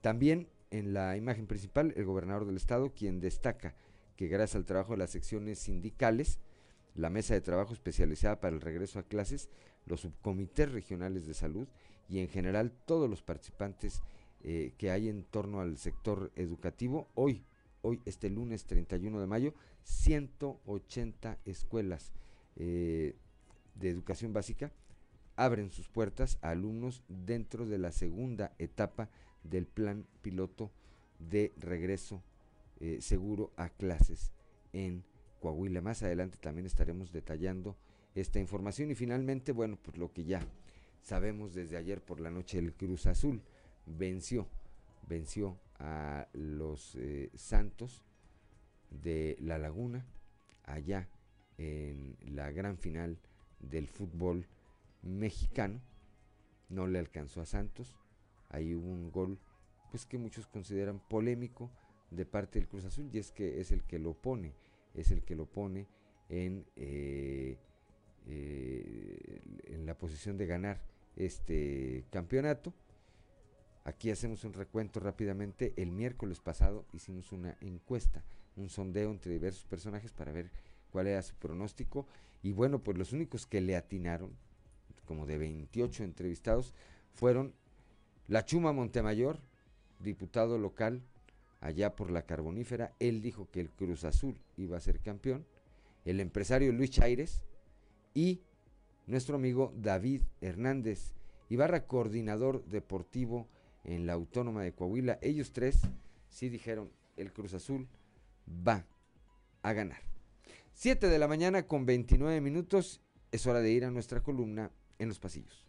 también 0.00 0.48
en 0.70 0.94
la 0.94 1.16
imagen 1.16 1.46
principal, 1.46 1.92
el 1.96 2.04
gobernador 2.04 2.46
del 2.46 2.56
estado, 2.56 2.94
quien 2.94 3.20
destaca 3.20 3.74
que 4.16 4.28
gracias 4.28 4.56
al 4.56 4.64
trabajo 4.64 4.92
de 4.92 4.98
las 4.98 5.10
secciones 5.10 5.58
sindicales, 5.58 6.38
la 6.94 7.10
mesa 7.10 7.34
de 7.34 7.40
trabajo 7.40 7.72
especializada 7.72 8.40
para 8.40 8.54
el 8.54 8.60
regreso 8.60 8.98
a 8.98 9.02
clases, 9.02 9.48
los 9.86 10.00
subcomités 10.00 10.70
regionales 10.70 11.26
de 11.26 11.34
salud 11.34 11.66
y 12.08 12.20
en 12.20 12.28
general 12.28 12.72
todos 12.86 13.08
los 13.08 13.22
participantes 13.22 14.00
eh, 14.42 14.72
que 14.76 14.90
hay 14.90 15.08
en 15.08 15.24
torno 15.24 15.60
al 15.60 15.78
sector 15.78 16.32
educativo, 16.36 17.08
hoy, 17.14 17.44
hoy 17.82 18.00
este 18.04 18.28
lunes 18.28 18.64
31 18.64 19.20
de 19.20 19.26
mayo, 19.26 19.54
180 19.84 21.38
escuelas 21.44 22.12
eh, 22.56 23.14
de 23.74 23.88
educación 23.88 24.32
básica 24.32 24.72
abren 25.36 25.70
sus 25.70 25.88
puertas 25.88 26.38
a 26.42 26.50
alumnos 26.50 27.02
dentro 27.08 27.66
de 27.66 27.78
la 27.78 27.92
segunda 27.92 28.52
etapa 28.58 29.08
del 29.44 29.66
plan 29.66 30.06
piloto 30.20 30.70
de 31.18 31.52
regreso 31.58 32.22
eh, 32.80 32.98
seguro 33.00 33.52
a 33.56 33.68
clases 33.68 34.32
en 34.72 35.04
Coahuila. 35.40 35.80
Más 35.80 36.02
adelante 36.02 36.38
también 36.40 36.66
estaremos 36.66 37.12
detallando 37.12 37.76
esta 38.14 38.40
información. 38.40 38.90
Y 38.90 38.94
finalmente, 38.94 39.52
bueno, 39.52 39.78
pues 39.80 39.96
lo 39.96 40.12
que 40.12 40.24
ya 40.24 40.46
sabemos 41.00 41.54
desde 41.54 41.76
ayer 41.76 42.02
por 42.02 42.20
la 42.20 42.30
noche, 42.30 42.58
el 42.58 42.72
Cruz 42.74 43.06
Azul 43.06 43.42
venció, 43.86 44.48
venció 45.08 45.58
a 45.78 46.28
los 46.32 46.94
eh, 46.96 47.30
Santos 47.34 48.04
de 48.90 49.36
La 49.40 49.58
Laguna 49.58 50.06
allá 50.64 51.08
en 51.58 52.16
la 52.24 52.50
gran 52.50 52.78
final 52.78 53.18
del 53.60 53.88
fútbol 53.88 54.46
mexicano. 55.02 55.80
No 56.68 56.86
le 56.86 56.98
alcanzó 56.98 57.40
a 57.40 57.46
Santos. 57.46 57.96
Ahí 58.48 58.74
hubo 58.74 58.88
un 58.88 59.10
gol 59.10 59.38
pues 59.90 60.06
que 60.06 60.18
muchos 60.18 60.46
consideran 60.46 61.00
polémico 61.00 61.70
de 62.10 62.24
parte 62.24 62.58
del 62.58 62.68
Cruz 62.68 62.84
Azul 62.84 63.10
y 63.12 63.18
es 63.18 63.30
que 63.30 63.60
es 63.60 63.72
el 63.72 63.82
que 63.82 63.98
lo 63.98 64.14
pone, 64.14 64.54
es 64.94 65.10
el 65.10 65.22
que 65.22 65.34
lo 65.34 65.46
pone 65.46 65.86
en, 66.28 66.64
eh, 66.76 67.58
eh, 68.26 69.40
en 69.64 69.86
la 69.86 69.96
posición 69.96 70.38
de 70.38 70.46
ganar 70.46 70.80
este 71.16 72.04
campeonato. 72.10 72.72
Aquí 73.84 74.10
hacemos 74.10 74.44
un 74.44 74.52
recuento 74.52 75.00
rápidamente. 75.00 75.72
El 75.76 75.90
miércoles 75.90 76.40
pasado 76.40 76.84
hicimos 76.92 77.32
una 77.32 77.56
encuesta, 77.60 78.22
un 78.56 78.68
sondeo 78.68 79.10
entre 79.10 79.32
diversos 79.32 79.64
personajes 79.64 80.12
para 80.12 80.32
ver 80.32 80.50
cuál 80.90 81.08
era 81.08 81.22
su 81.22 81.34
pronóstico. 81.34 82.06
Y 82.42 82.52
bueno, 82.52 82.78
pues 82.80 82.96
los 82.96 83.12
únicos 83.12 83.46
que 83.46 83.60
le 83.60 83.76
atinaron, 83.76 84.30
como 85.06 85.26
de 85.26 85.38
28 85.38 86.04
entrevistados, 86.04 86.74
fueron 87.12 87.54
la 88.28 88.44
Chuma 88.44 88.72
Montemayor, 88.72 89.38
diputado 89.98 90.58
local 90.58 91.02
allá 91.60 91.94
por 91.94 92.10
la 92.10 92.22
carbonífera, 92.22 92.92
él 92.98 93.20
dijo 93.22 93.48
que 93.50 93.60
el 93.60 93.70
Cruz 93.70 94.04
Azul 94.04 94.36
iba 94.56 94.76
a 94.76 94.80
ser 94.80 95.00
campeón, 95.00 95.46
el 96.04 96.18
empresario 96.18 96.72
Luis 96.72 96.90
Chaires 96.90 97.42
y 98.14 98.40
nuestro 99.06 99.36
amigo 99.36 99.72
David 99.76 100.22
Hernández 100.40 101.14
Ibarra, 101.48 101.86
coordinador 101.86 102.64
deportivo 102.64 103.46
en 103.84 104.06
la 104.06 104.14
Autónoma 104.14 104.62
de 104.62 104.72
Coahuila. 104.72 105.18
Ellos 105.22 105.52
tres 105.52 105.80
sí 106.28 106.48
dijeron, 106.48 106.90
el 107.16 107.32
Cruz 107.32 107.54
Azul 107.54 107.88
va 108.48 108.86
a 109.62 109.72
ganar. 109.72 110.00
Siete 110.72 111.08
de 111.08 111.18
la 111.18 111.28
mañana 111.28 111.66
con 111.66 111.86
29 111.86 112.40
minutos, 112.40 113.00
es 113.30 113.46
hora 113.46 113.60
de 113.60 113.70
ir 113.70 113.84
a 113.84 113.90
nuestra 113.90 114.22
columna 114.22 114.70
en 114.98 115.08
los 115.08 115.18
pasillos. 115.18 115.66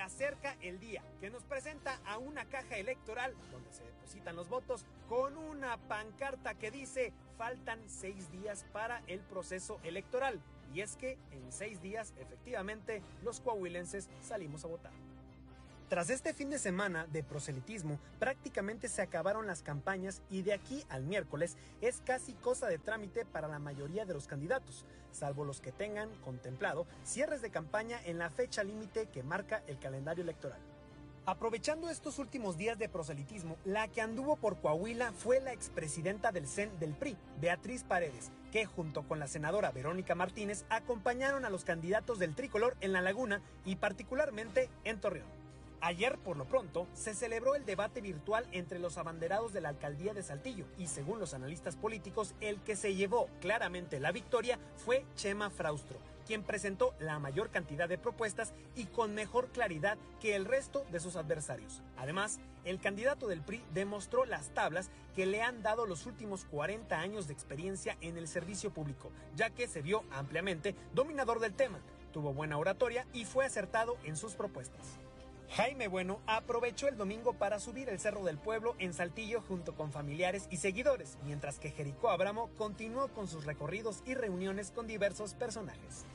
Acerca 0.00 0.56
el 0.60 0.78
día 0.80 1.02
que 1.20 1.30
nos 1.30 1.44
presenta 1.44 2.00
a 2.06 2.18
una 2.18 2.44
caja 2.46 2.76
electoral 2.76 3.34
donde 3.50 3.72
se 3.72 3.84
depositan 3.84 4.36
los 4.36 4.48
votos 4.48 4.84
con 5.08 5.36
una 5.36 5.76
pancarta 5.76 6.54
que 6.54 6.70
dice 6.70 7.12
faltan 7.36 7.80
seis 7.88 8.30
días 8.30 8.64
para 8.72 9.02
el 9.06 9.20
proceso 9.20 9.80
electoral. 9.82 10.40
Y 10.74 10.82
es 10.82 10.96
que 10.96 11.18
en 11.32 11.50
seis 11.50 11.82
días 11.82 12.12
efectivamente 12.20 13.02
los 13.22 13.40
coahuilenses 13.40 14.08
salimos 14.22 14.64
a 14.64 14.68
votar. 14.68 15.09
Tras 15.90 16.08
este 16.08 16.32
fin 16.34 16.50
de 16.50 16.60
semana 16.60 17.08
de 17.08 17.24
proselitismo, 17.24 17.98
prácticamente 18.20 18.86
se 18.86 19.02
acabaron 19.02 19.48
las 19.48 19.64
campañas 19.64 20.22
y 20.30 20.42
de 20.42 20.52
aquí 20.52 20.84
al 20.88 21.02
miércoles 21.02 21.56
es 21.80 22.00
casi 22.06 22.32
cosa 22.34 22.68
de 22.68 22.78
trámite 22.78 23.24
para 23.24 23.48
la 23.48 23.58
mayoría 23.58 24.04
de 24.04 24.14
los 24.14 24.28
candidatos, 24.28 24.84
salvo 25.10 25.44
los 25.44 25.60
que 25.60 25.72
tengan 25.72 26.08
contemplado 26.24 26.86
cierres 27.04 27.42
de 27.42 27.50
campaña 27.50 27.98
en 28.04 28.18
la 28.18 28.30
fecha 28.30 28.62
límite 28.62 29.08
que 29.08 29.24
marca 29.24 29.64
el 29.66 29.80
calendario 29.80 30.22
electoral. 30.22 30.60
Aprovechando 31.26 31.90
estos 31.90 32.20
últimos 32.20 32.56
días 32.56 32.78
de 32.78 32.88
proselitismo, 32.88 33.56
la 33.64 33.88
que 33.88 34.00
anduvo 34.00 34.36
por 34.36 34.60
Coahuila 34.60 35.12
fue 35.12 35.40
la 35.40 35.52
expresidenta 35.52 36.30
del 36.30 36.46
CEN 36.46 36.70
del 36.78 36.94
PRI, 36.94 37.16
Beatriz 37.40 37.82
Paredes, 37.82 38.30
que 38.52 38.64
junto 38.64 39.02
con 39.08 39.18
la 39.18 39.26
senadora 39.26 39.72
Verónica 39.72 40.14
Martínez 40.14 40.64
acompañaron 40.70 41.44
a 41.44 41.50
los 41.50 41.64
candidatos 41.64 42.20
del 42.20 42.36
tricolor 42.36 42.76
en 42.80 42.92
La 42.92 43.02
Laguna 43.02 43.42
y 43.64 43.74
particularmente 43.74 44.70
en 44.84 45.00
Torreón. 45.00 45.39
Ayer, 45.82 46.18
por 46.18 46.36
lo 46.36 46.44
pronto, 46.44 46.86
se 46.92 47.14
celebró 47.14 47.54
el 47.54 47.64
debate 47.64 48.02
virtual 48.02 48.46
entre 48.52 48.78
los 48.78 48.98
abanderados 48.98 49.54
de 49.54 49.62
la 49.62 49.70
alcaldía 49.70 50.12
de 50.12 50.22
Saltillo 50.22 50.66
y 50.76 50.88
según 50.88 51.18
los 51.18 51.32
analistas 51.32 51.76
políticos, 51.76 52.34
el 52.40 52.60
que 52.60 52.76
se 52.76 52.94
llevó 52.94 53.30
claramente 53.40 53.98
la 53.98 54.12
victoria 54.12 54.58
fue 54.76 55.06
Chema 55.16 55.48
Fraustro, 55.48 55.98
quien 56.26 56.42
presentó 56.42 56.94
la 56.98 57.18
mayor 57.18 57.48
cantidad 57.48 57.88
de 57.88 57.96
propuestas 57.96 58.52
y 58.76 58.86
con 58.86 59.14
mejor 59.14 59.48
claridad 59.48 59.96
que 60.20 60.36
el 60.36 60.44
resto 60.44 60.84
de 60.92 61.00
sus 61.00 61.16
adversarios. 61.16 61.82
Además, 61.96 62.40
el 62.66 62.78
candidato 62.78 63.26
del 63.26 63.40
PRI 63.40 63.64
demostró 63.72 64.26
las 64.26 64.50
tablas 64.50 64.90
que 65.16 65.24
le 65.24 65.40
han 65.40 65.62
dado 65.62 65.86
los 65.86 66.04
últimos 66.04 66.44
40 66.44 67.00
años 67.00 67.26
de 67.26 67.32
experiencia 67.32 67.96
en 68.02 68.18
el 68.18 68.28
servicio 68.28 68.70
público, 68.70 69.10
ya 69.34 69.48
que 69.48 69.66
se 69.66 69.80
vio 69.80 70.04
ampliamente 70.10 70.74
dominador 70.92 71.40
del 71.40 71.54
tema, 71.54 71.80
tuvo 72.12 72.34
buena 72.34 72.58
oratoria 72.58 73.06
y 73.14 73.24
fue 73.24 73.46
acertado 73.46 73.96
en 74.04 74.16
sus 74.16 74.34
propuestas. 74.34 74.98
Jaime 75.56 75.88
Bueno 75.88 76.20
aprovechó 76.26 76.86
el 76.86 76.96
domingo 76.96 77.32
para 77.32 77.58
subir 77.58 77.88
el 77.88 77.98
Cerro 77.98 78.24
del 78.24 78.38
Pueblo 78.38 78.76
en 78.78 78.94
Saltillo 78.94 79.40
junto 79.40 79.74
con 79.74 79.90
familiares 79.90 80.46
y 80.50 80.58
seguidores, 80.58 81.18
mientras 81.24 81.58
que 81.58 81.72
Jericó 81.72 82.10
Abramo 82.10 82.50
continuó 82.56 83.08
con 83.08 83.26
sus 83.26 83.44
recorridos 83.44 84.02
y 84.06 84.14
reuniones 84.14 84.70
con 84.70 84.86
diversos 84.86 85.34
personajes. 85.34 86.06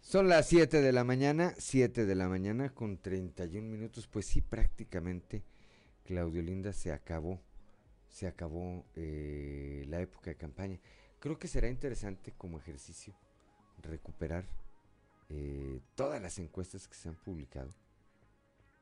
Son 0.00 0.28
las 0.28 0.48
7 0.48 0.80
de 0.80 0.92
la 0.92 1.04
mañana, 1.04 1.54
7 1.56 2.04
de 2.04 2.14
la 2.16 2.28
mañana 2.28 2.70
con 2.70 2.98
31 2.98 3.68
minutos, 3.68 4.08
pues 4.08 4.26
sí, 4.26 4.40
prácticamente, 4.40 5.44
Claudio 6.04 6.42
Linda, 6.42 6.72
se 6.72 6.92
acabó, 6.92 7.40
se 8.08 8.26
acabó 8.26 8.84
eh, 8.96 9.84
la 9.88 10.00
época 10.00 10.30
de 10.30 10.36
campaña. 10.36 10.80
Creo 11.20 11.38
que 11.38 11.46
será 11.46 11.68
interesante 11.68 12.32
como 12.36 12.58
ejercicio 12.58 13.14
recuperar 13.82 14.44
eh, 15.28 15.80
todas 15.96 16.22
las 16.22 16.38
encuestas 16.38 16.86
que 16.86 16.94
se 16.94 17.08
han 17.08 17.16
publicado 17.16 17.74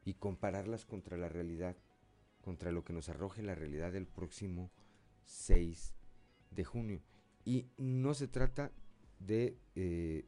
y 0.05 0.15
compararlas 0.15 0.85
contra 0.85 1.17
la 1.17 1.29
realidad, 1.29 1.77
contra 2.43 2.71
lo 2.71 2.85
que 2.85 2.93
nos 2.93 3.09
arroje 3.09 3.43
la 3.43 3.55
realidad 3.55 3.93
del 3.93 4.07
próximo 4.07 4.71
6 5.25 5.95
de 6.51 6.65
junio. 6.65 7.01
Y 7.45 7.69
no 7.79 8.15
se 8.15 8.29
trata 8.29 8.73
de 9.21 9.57
eh, 9.75 10.27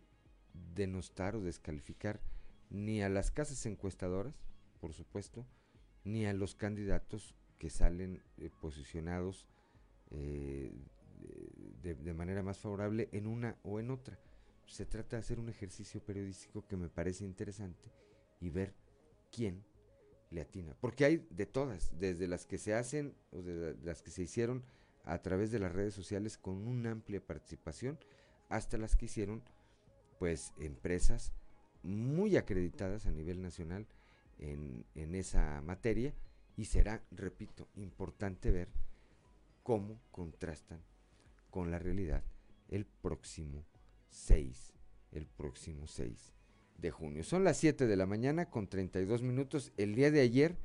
denostar 0.74 1.36
o 1.36 1.42
descalificar 1.42 2.20
ni 2.70 3.02
a 3.02 3.10
las 3.10 3.30
casas 3.30 3.66
encuestadoras, 3.66 4.34
por 4.80 4.94
supuesto, 4.94 5.46
ni 6.04 6.24
a 6.24 6.32
los 6.32 6.54
candidatos 6.54 7.34
que 7.58 7.68
salen 7.68 8.22
eh, 8.38 8.50
posicionados 8.60 9.46
de 10.08 10.70
manera 12.14 12.44
más 12.44 12.60
favorable 12.60 13.08
en 13.10 13.26
una 13.26 13.56
o 13.64 13.80
en 13.80 13.90
otra 13.90 14.20
se 14.66 14.86
trata 14.86 15.16
de 15.16 15.20
hacer 15.20 15.38
un 15.38 15.48
ejercicio 15.48 16.00
periodístico 16.00 16.66
que 16.66 16.76
me 16.76 16.88
parece 16.88 17.24
interesante 17.24 17.90
y 18.40 18.50
ver 18.50 18.74
quién 19.30 19.64
le 20.30 20.40
atina. 20.40 20.76
Porque 20.80 21.04
hay 21.04 21.26
de 21.30 21.46
todas, 21.46 21.98
desde 21.98 22.28
las 22.28 22.46
que 22.46 22.58
se 22.58 22.74
hacen 22.74 23.14
o 23.30 23.42
de 23.42 23.76
las 23.82 24.02
que 24.02 24.10
se 24.10 24.22
hicieron 24.22 24.64
a 25.04 25.22
través 25.22 25.50
de 25.50 25.60
las 25.60 25.72
redes 25.72 25.94
sociales 25.94 26.36
con 26.36 26.66
una 26.66 26.90
amplia 26.90 27.24
participación, 27.24 27.98
hasta 28.48 28.76
las 28.76 28.96
que 28.96 29.06
hicieron 29.06 29.42
pues 30.18 30.52
empresas 30.58 31.32
muy 31.82 32.36
acreditadas 32.36 33.06
a 33.06 33.12
nivel 33.12 33.40
nacional 33.42 33.86
en, 34.38 34.84
en 34.94 35.14
esa 35.14 35.60
materia 35.62 36.12
y 36.56 36.64
será, 36.64 37.02
repito, 37.10 37.68
importante 37.76 38.50
ver 38.50 38.68
cómo 39.62 40.00
contrastan 40.10 40.80
con 41.50 41.70
la 41.70 41.78
realidad 41.78 42.22
el 42.68 42.86
próximo 42.86 43.64
6, 44.10 44.72
el 45.12 45.26
próximo 45.26 45.86
6 45.86 46.32
de 46.78 46.90
junio. 46.90 47.24
Son 47.24 47.44
las 47.44 47.56
7 47.58 47.86
de 47.86 47.96
la 47.96 48.06
mañana 48.06 48.50
con 48.50 48.68
32 48.68 49.22
minutos. 49.22 49.72
El 49.76 49.94
día 49.94 50.10
de 50.10 50.20
ayer, 50.20 50.56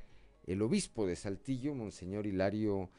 el 0.46 0.62
obispo 0.62 1.08
de 1.08 1.16
Saltillo, 1.16 1.74
Monseñor 1.74 2.28
Hilario 2.28 2.90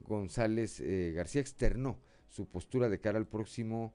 González 0.00 0.80
eh, 0.80 1.12
García, 1.14 1.40
externó 1.40 1.98
su 2.28 2.48
postura 2.48 2.88
de 2.88 3.00
cara 3.00 3.18
al 3.18 3.26
próximo, 3.26 3.94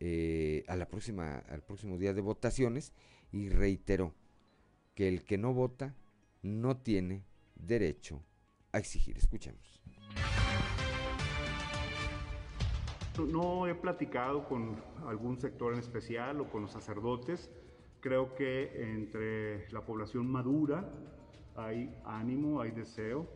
eh, 0.00 0.64
a 0.68 0.76
la 0.76 0.88
próxima, 0.88 1.38
al 1.38 1.62
próximo 1.62 1.98
día 1.98 2.14
de 2.14 2.20
votaciones 2.20 2.92
y 3.30 3.48
reiteró 3.48 4.14
que 4.94 5.08
el 5.08 5.24
que 5.24 5.38
no 5.38 5.52
vota 5.52 5.94
no 6.42 6.76
tiene 6.76 7.24
derecho 7.56 8.22
a 8.72 8.78
exigir. 8.78 9.16
Escuchemos. 9.18 9.82
No 13.22 13.68
he 13.68 13.74
platicado 13.76 14.44
con 14.44 14.76
algún 15.06 15.38
sector 15.38 15.72
en 15.72 15.78
especial 15.78 16.40
o 16.40 16.48
con 16.50 16.62
los 16.62 16.72
sacerdotes. 16.72 17.48
Creo 18.00 18.34
que 18.34 18.92
entre 18.92 19.70
la 19.70 19.82
población 19.82 20.30
madura 20.30 20.90
hay 21.54 21.94
ánimo, 22.04 22.60
hay 22.60 22.72
deseo. 22.72 23.28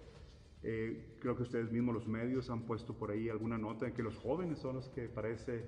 Eh, 0.64 1.16
creo 1.20 1.36
que 1.36 1.44
ustedes 1.44 1.70
mismos, 1.70 1.94
los 1.94 2.08
medios, 2.08 2.50
han 2.50 2.62
puesto 2.62 2.92
por 2.92 3.12
ahí 3.12 3.28
alguna 3.28 3.56
nota 3.56 3.86
en 3.86 3.92
que 3.94 4.02
los 4.02 4.16
jóvenes 4.16 4.58
son 4.58 4.74
los 4.74 4.88
que 4.88 5.08
parece 5.08 5.64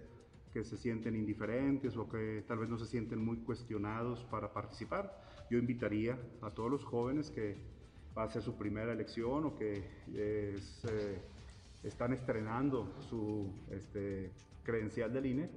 que 0.52 0.64
se 0.64 0.76
sienten 0.76 1.14
indiferentes 1.14 1.96
o 1.96 2.08
que 2.08 2.44
tal 2.48 2.58
vez 2.58 2.68
no 2.68 2.78
se 2.78 2.86
sienten 2.86 3.24
muy 3.24 3.36
cuestionados 3.38 4.24
para 4.24 4.52
participar. 4.52 5.22
Yo 5.48 5.58
invitaría 5.58 6.18
a 6.42 6.50
todos 6.50 6.68
los 6.68 6.84
jóvenes 6.84 7.30
que 7.30 7.56
va 8.18 8.24
a 8.24 8.28
ser 8.28 8.42
su 8.42 8.56
primera 8.56 8.92
elección 8.92 9.44
o 9.44 9.56
que 9.56 9.84
eh, 10.12 10.58
están 11.82 12.12
estrenando 12.12 12.92
su 13.08 13.52
este, 13.70 14.32
credencial 14.62 15.12
del 15.12 15.26
INE, 15.26 15.50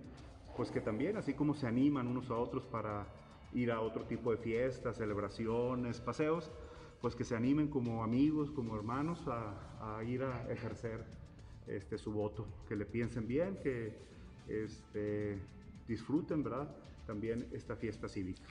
pues 0.56 0.72
que 0.72 0.82
también, 0.82 1.18
así 1.18 1.34
como 1.34 1.54
se 1.54 1.68
animan 1.68 2.08
unos 2.08 2.30
a 2.30 2.36
otros 2.36 2.66
para 2.66 3.08
ir 3.54 3.72
a 3.72 3.82
otro 3.82 4.06
tipo 4.06 4.32
de 4.32 4.38
fiestas, 4.38 4.98
celebraciones, 4.98 6.00
paseos, 6.00 6.52
pues 7.02 7.16
que 7.16 7.24
se 7.24 7.36
animen 7.36 7.68
como 7.68 8.04
amigos, 8.04 8.50
como 8.52 8.76
hermanos 8.76 9.20
a, 9.28 10.02
ir 10.06 10.24
a 10.24 10.50
ejercer 10.52 11.04
este, 11.68 11.98
su 11.98 12.14
voto, 12.14 12.48
que 12.68 12.76
le 12.76 12.86
piensen 12.86 13.28
bien, 13.28 13.58
que 13.62 13.94
este, 14.48 15.38
disfruten, 15.88 16.44
¿verdad? 16.44 16.74
También 17.06 17.48
esta 17.52 17.76
fiesta 17.76 18.08
cívica. 18.08 18.42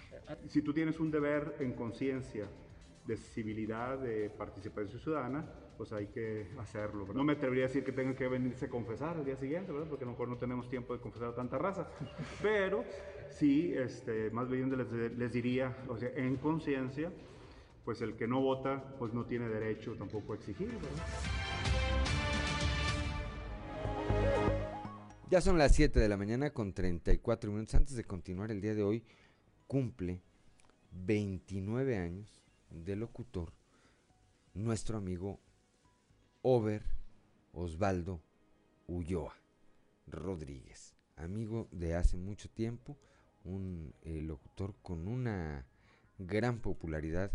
Si 0.48 0.60
tú 0.60 0.74
tienes 0.74 1.00
un 1.00 1.10
deber 1.10 1.56
en 1.60 1.72
conciencia 1.72 2.46
de 3.06 3.16
civilidad, 3.16 3.98
de 3.98 4.28
participación 4.30 5.00
ciudadana, 5.00 5.46
pues 5.76 5.92
hay 5.92 6.06
que 6.06 6.48
hacerlo. 6.58 7.06
No 7.12 7.24
me 7.24 7.34
atrevería 7.34 7.64
a 7.64 7.68
decir 7.68 7.84
que 7.84 7.92
tengan 7.92 8.14
que 8.14 8.28
venirse 8.28 8.66
a 8.66 8.68
confesar 8.68 9.16
al 9.16 9.24
día 9.24 9.36
siguiente, 9.36 9.72
¿verdad? 9.72 9.88
porque 9.88 10.04
a 10.04 10.06
lo 10.06 10.12
mejor 10.12 10.28
no 10.28 10.36
tenemos 10.36 10.68
tiempo 10.68 10.94
de 10.94 11.00
confesar 11.00 11.28
a 11.28 11.34
tanta 11.34 11.58
raza, 11.58 11.88
pero 12.42 12.84
sí, 13.30 13.72
este, 13.74 14.30
más 14.30 14.48
bien 14.48 14.70
les, 15.18 15.32
diría, 15.32 15.76
o 15.88 15.96
sea, 15.96 16.10
en 16.14 16.36
conciencia, 16.36 17.12
pues 17.84 18.00
el 18.00 18.16
que 18.16 18.26
no 18.26 18.40
vota, 18.40 18.94
pues 18.98 19.12
no 19.12 19.24
tiene 19.24 19.48
derecho 19.48 19.94
tampoco 19.96 20.32
a 20.32 20.36
exigir. 20.36 20.70
Ya 25.30 25.40
son 25.40 25.56
las 25.56 25.74
7 25.74 25.98
de 25.98 26.08
la 26.08 26.18
mañana 26.18 26.50
con 26.50 26.74
34 26.74 27.50
minutos. 27.50 27.74
Antes 27.74 27.96
de 27.96 28.04
continuar 28.04 28.50
el 28.50 28.60
día 28.60 28.74
de 28.74 28.82
hoy, 28.82 29.02
cumple 29.66 30.20
29 30.92 31.96
años 31.96 32.42
de 32.68 32.96
locutor 32.96 33.52
nuestro 34.54 34.98
amigo 34.98 35.40
Over 36.44 36.82
Osvaldo 37.52 38.20
Ulloa 38.88 39.32
Rodríguez, 40.08 40.96
amigo 41.14 41.68
de 41.70 41.94
hace 41.94 42.16
mucho 42.16 42.50
tiempo, 42.50 42.98
un 43.44 43.94
eh, 44.02 44.20
locutor 44.22 44.74
con 44.82 45.06
una 45.06 45.64
gran 46.18 46.58
popularidad 46.58 47.30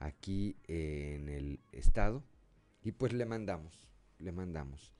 aquí 0.00 0.56
en 0.66 1.28
el 1.28 1.60
estado 1.70 2.24
y 2.82 2.90
pues 2.90 3.12
le 3.12 3.26
mandamos, 3.26 3.86
le 4.18 4.32
mandamos 4.32 4.92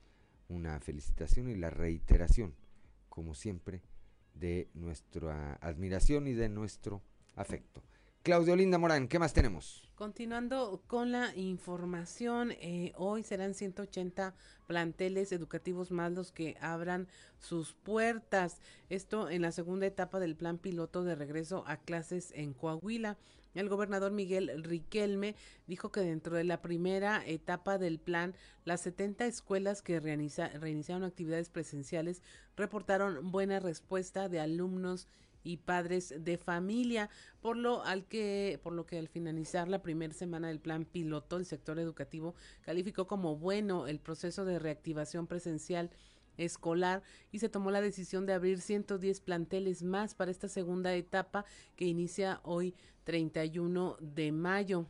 una 0.47 0.79
felicitación 0.79 1.49
y 1.49 1.55
la 1.55 1.69
reiteración, 1.69 2.55
como 3.09 3.35
siempre, 3.35 3.81
de 4.35 4.69
nuestra 4.73 5.55
admiración 5.55 6.27
y 6.27 6.33
de 6.33 6.47
nuestro 6.47 7.01
afecto. 7.35 7.83
Claudio 8.21 8.57
Linda 8.57 8.77
Morán, 8.77 9.07
¿qué 9.07 9.17
más 9.17 9.33
tenemos? 9.33 9.89
Continuando 9.95 10.83
con 10.87 11.13
la 11.13 11.33
información, 11.35 12.51
eh, 12.51 12.91
hoy 12.97 13.23
serán 13.23 13.53
180 13.53 14.35
planteles 14.67 15.31
educativos 15.31 15.91
más 15.91 16.11
los 16.11 16.33
que 16.33 16.57
abran 16.59 17.07
sus 17.39 17.73
puertas. 17.73 18.59
Esto 18.89 19.29
en 19.29 19.41
la 19.41 19.53
segunda 19.53 19.85
etapa 19.85 20.19
del 20.19 20.35
plan 20.35 20.57
piloto 20.57 21.05
de 21.05 21.15
regreso 21.15 21.63
a 21.65 21.77
clases 21.77 22.33
en 22.35 22.53
Coahuila. 22.53 23.17
El 23.55 23.69
gobernador 23.69 24.11
Miguel 24.11 24.63
Riquelme 24.63 25.35
dijo 25.65 25.91
que 25.91 26.01
dentro 26.01 26.35
de 26.35 26.43
la 26.43 26.61
primera 26.61 27.25
etapa 27.25 27.77
del 27.77 27.99
plan, 27.99 28.35
las 28.65 28.81
70 28.81 29.25
escuelas 29.27 29.81
que 29.81 29.99
reiniciaron 29.99 31.03
actividades 31.03 31.49
presenciales 31.49 32.21
reportaron 32.57 33.31
buena 33.31 33.59
respuesta 33.59 34.27
de 34.27 34.41
alumnos 34.41 35.07
padres 35.57 36.13
de 36.19 36.37
familia, 36.37 37.09
por 37.41 37.57
lo 37.57 37.83
al 37.83 38.05
que 38.05 38.59
por 38.63 38.73
lo 38.73 38.85
que 38.85 38.97
al 38.97 39.07
finalizar 39.07 39.67
la 39.67 39.81
primera 39.81 40.13
semana 40.13 40.49
del 40.49 40.59
plan 40.59 40.85
piloto 40.85 41.37
el 41.37 41.45
sector 41.45 41.79
educativo 41.79 42.35
calificó 42.61 43.07
como 43.07 43.35
bueno 43.35 43.87
el 43.87 43.99
proceso 43.99 44.45
de 44.45 44.59
reactivación 44.59 45.27
presencial 45.27 45.89
escolar 46.37 47.03
y 47.31 47.39
se 47.39 47.49
tomó 47.49 47.71
la 47.71 47.81
decisión 47.81 48.25
de 48.25 48.33
abrir 48.33 48.61
110 48.61 49.21
planteles 49.21 49.83
más 49.83 50.15
para 50.15 50.31
esta 50.31 50.47
segunda 50.47 50.93
etapa 50.93 51.45
que 51.75 51.85
inicia 51.85 52.39
hoy 52.43 52.73
31 53.03 53.97
de 53.99 54.31
mayo. 54.31 54.85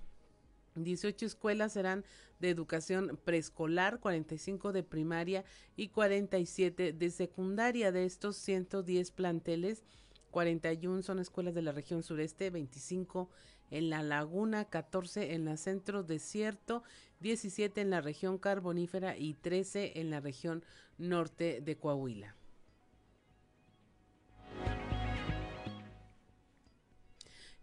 18 0.75 1.25
escuelas 1.25 1.73
serán 1.73 2.05
de 2.39 2.49
educación 2.49 3.19
preescolar, 3.25 3.99
45 3.99 4.71
de 4.71 4.83
primaria 4.83 5.43
y 5.75 5.89
47 5.89 6.93
de 6.93 7.09
secundaria. 7.09 7.91
De 7.91 8.05
estos 8.05 8.37
110 8.37 9.11
planteles, 9.11 9.83
41 10.31 11.03
son 11.03 11.19
escuelas 11.19 11.53
de 11.53 11.61
la 11.61 11.71
región 11.71 12.03
sureste, 12.03 12.49
25 12.49 13.29
en 13.71 13.89
la 13.89 14.03
laguna, 14.03 14.65
14 14.65 15.33
en 15.33 15.45
la 15.45 15.57
centro 15.57 16.03
desierto, 16.03 16.83
17 17.19 17.81
en 17.81 17.89
la 17.89 18.01
región 18.01 18.37
carbonífera 18.37 19.17
y 19.17 19.33
13 19.33 19.99
en 19.99 20.09
la 20.09 20.19
región 20.19 20.63
norte 20.97 21.61
de 21.61 21.77
Coahuila. 21.77 22.35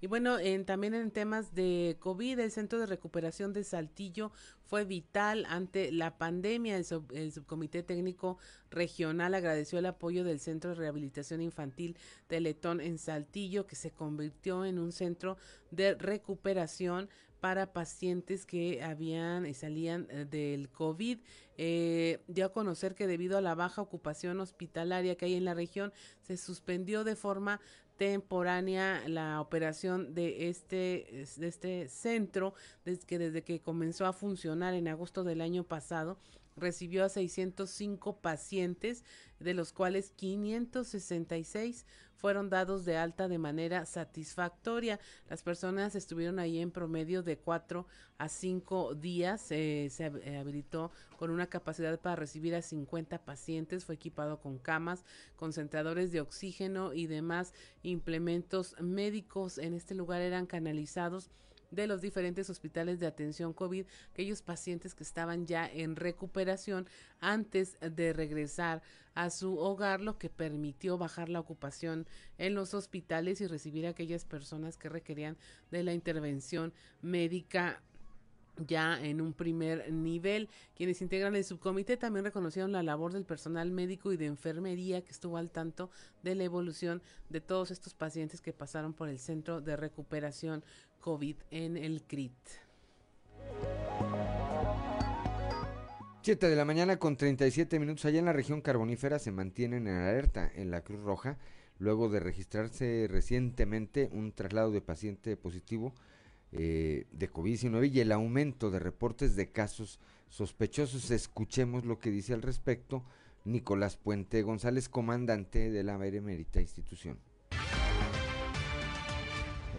Y 0.01 0.09
bueno, 0.09 0.39
en, 0.39 0.66
también 0.66 0.94
en 0.94 1.10
temas 1.10 1.55
de 1.55 1.97
COVID, 2.01 2.39
el 2.39 2.51
Centro 2.51 2.78
de 2.78 2.86
Recuperación 2.86 3.52
de 3.55 3.64
Saltillo 3.64 4.31
fue 4.66 4.85
vital 4.85 5.47
ante 5.48 5.90
la 5.90 6.18
pandemia. 6.18 6.77
El, 6.77 6.85
Subcomité 7.32 7.82
Técnico 7.82 8.39
Regional 8.70 9.35
agradeció 9.35 9.78
el 9.78 9.86
apoyo 9.86 10.23
del 10.23 10.39
Centro 10.39 10.70
de 10.70 10.77
Rehabilitación 10.77 11.40
Infantil 11.40 11.97
Teletón 12.27 12.81
en 12.81 12.98
Saltillo, 12.98 13.66
que 13.66 13.77
se 13.77 13.90
convirtió 13.90 14.66
en 14.66 14.78
un 14.78 14.93
centro 14.93 15.39
de 15.70 15.94
recuperación 15.94 17.09
para 17.40 17.73
pacientes 17.73 18.44
que 18.44 18.82
habían 18.82 19.47
y 19.47 19.55
salían 19.55 20.09
eh, 20.10 20.24
del 20.24 20.68
COVID. 20.68 21.20
Eh, 21.59 22.23
dio 22.27 22.47
a 22.47 22.52
conocer 22.52 22.94
que 22.94 23.06
debido 23.06 23.39
a 23.39 23.40
la 23.40 23.55
baja 23.55 23.81
ocupación 23.81 24.40
hospitalaria 24.40 25.16
que 25.16 25.27
hay 25.27 25.35
en 25.35 25.44
la 25.44 25.55
región, 25.55 25.93
se 26.23 26.36
suspendió 26.36 27.05
de 27.05 27.16
forma 27.16 27.60
temporánea 27.97 29.02
la 29.09 29.40
operación 29.40 30.14
de 30.14 30.48
este, 30.48 31.24
de 31.36 31.48
este 31.48 31.89
centro, 31.89 32.55
desde 32.85 33.06
que, 33.06 33.18
desde 33.18 33.43
que 33.43 33.60
comenzó 33.60 34.06
a 34.06 34.12
funcionar 34.12 34.74
en 34.74 34.89
agosto 34.89 35.24
del 35.24 35.40
año 35.40 35.64
pasado, 35.64 36.18
recibió 36.56 37.05
a 37.05 37.09
605 37.09 38.16
pacientes, 38.20 39.05
de 39.39 39.55
los 39.55 39.73
cuales 39.73 40.10
566 40.16 41.86
fueron 42.16 42.51
dados 42.51 42.84
de 42.84 42.97
alta 42.97 43.28
de 43.28 43.38
manera 43.38 43.84
satisfactoria. 43.84 44.98
Las 45.28 45.43
personas 45.43 45.94
estuvieron 45.94 46.38
ahí 46.38 46.59
en 46.59 46.70
promedio 46.70 47.22
de 47.22 47.38
cuatro 47.38 47.86
a 48.18 48.28
cinco 48.28 48.94
días. 48.94 49.51
Eh, 49.51 49.88
se 49.90 50.06
eh, 50.06 50.38
habilitó 50.38 50.90
con 51.18 51.30
una 51.30 51.47
capacidad 51.47 51.98
para 52.01 52.16
recibir 52.16 52.55
a 52.55 52.62
50 52.62 53.24
pacientes. 53.24 53.84
Fue 53.84 53.94
equipado 53.94 54.40
con 54.40 54.59
camas, 54.59 55.05
concentradores 55.36 56.12
de 56.12 56.20
oxígeno 56.20 56.93
y 56.94 57.06
demás 57.06 57.52
implementos 57.82 58.74
médicos. 58.80 59.59
En 59.59 59.74
este 59.74 59.94
lugar 59.94 60.22
eran 60.22 60.47
canalizados 60.47 61.30
de 61.70 61.86
los 61.86 62.01
diferentes 62.01 62.51
hospitales 62.51 63.01
de 63.01 63.06
atención 63.06 63.52
COVID, 63.52 63.86
aquellos 64.12 64.43
pacientes 64.43 64.94
que 64.94 65.02
estaban 65.02 65.47
ya 65.47 65.66
en 65.66 65.97
recuperación 65.97 66.88
antes 67.20 67.76
de 67.80 68.12
regresar 68.12 68.82
a 69.14 69.30
su 69.30 69.59
hogar, 69.59 70.01
lo 70.01 70.18
que 70.18 70.28
permitió 70.28 70.98
bajar 70.98 71.28
la 71.28 71.40
ocupación 71.40 72.06
en 72.38 72.55
los 72.55 72.74
hospitales 72.74 73.40
y 73.40 73.47
recibir 73.47 73.86
a 73.86 73.90
aquellas 73.90 74.24
personas 74.24 74.76
que 74.76 74.90
requerían 74.90 75.36
de 75.70 75.82
la 75.82 75.94
intervención 75.94 76.74
médica 77.01 77.82
ya 78.64 79.01
en 79.02 79.20
un 79.20 79.32
primer 79.32 79.93
nivel. 79.93 80.48
Quienes 80.74 81.02
integran 81.02 81.36
el 81.36 81.44
subcomité 81.44 81.97
también 81.97 82.24
reconocieron 82.24 82.72
la 82.72 82.82
labor 82.82 83.12
del 83.12 83.24
personal 83.24 83.70
médico 83.70 84.12
y 84.12 84.16
de 84.16 84.26
enfermería 84.26 85.02
que 85.02 85.12
estuvo 85.12 85.36
al 85.36 85.51
tanto 85.51 85.90
de 86.22 86.34
la 86.34 86.44
evolución 86.44 87.02
de 87.28 87.40
todos 87.40 87.70
estos 87.70 87.94
pacientes 87.94 88.40
que 88.40 88.52
pasaron 88.52 88.93
por 88.93 89.09
el 89.09 89.18
centro 89.18 89.60
de 89.60 89.76
recuperación 89.76 90.64
COVID 91.07 91.37
en 91.53 91.77
el 91.77 92.03
CRIT. 92.03 92.33
7 96.23 96.49
de 96.49 96.57
la 96.57 96.65
mañana 96.65 96.99
con 96.99 97.16
37 97.16 97.78
minutos 97.78 98.07
allá 98.07 98.19
en 98.19 98.24
la 98.24 98.33
región 98.33 98.61
carbonífera 98.61 99.20
se 99.20 99.31
mantienen 99.31 99.87
en 99.87 99.95
alerta 99.99 100.51
en 100.53 100.73
la 100.73 100.81
Cruz 100.81 100.99
Roja 101.05 101.39
luego 101.78 102.09
de 102.09 102.19
registrarse 102.19 103.07
recientemente 103.09 104.11
un 104.11 104.33
traslado 104.33 104.73
de 104.73 104.81
paciente 104.81 105.37
positivo 105.37 105.95
eh, 106.51 107.07
de 107.12 107.31
COVID-19 107.31 107.89
y 107.93 108.01
el 108.01 108.11
aumento 108.11 108.73
de 108.73 108.81
reportes 108.81 109.37
de 109.37 109.53
casos 109.53 110.01
sospechosos. 110.28 111.12
Escuchemos 111.12 111.85
lo 111.85 112.01
que 112.01 112.11
dice 112.11 112.35
al 112.35 112.43
respecto 112.43 113.05
Nicolás 113.45 113.97
Puente 113.97 114.43
González, 114.43 114.89
comandante 114.89 115.70
de 115.70 115.85
la 115.85 115.99
benemérita 115.99 116.61
institución. 116.61 117.20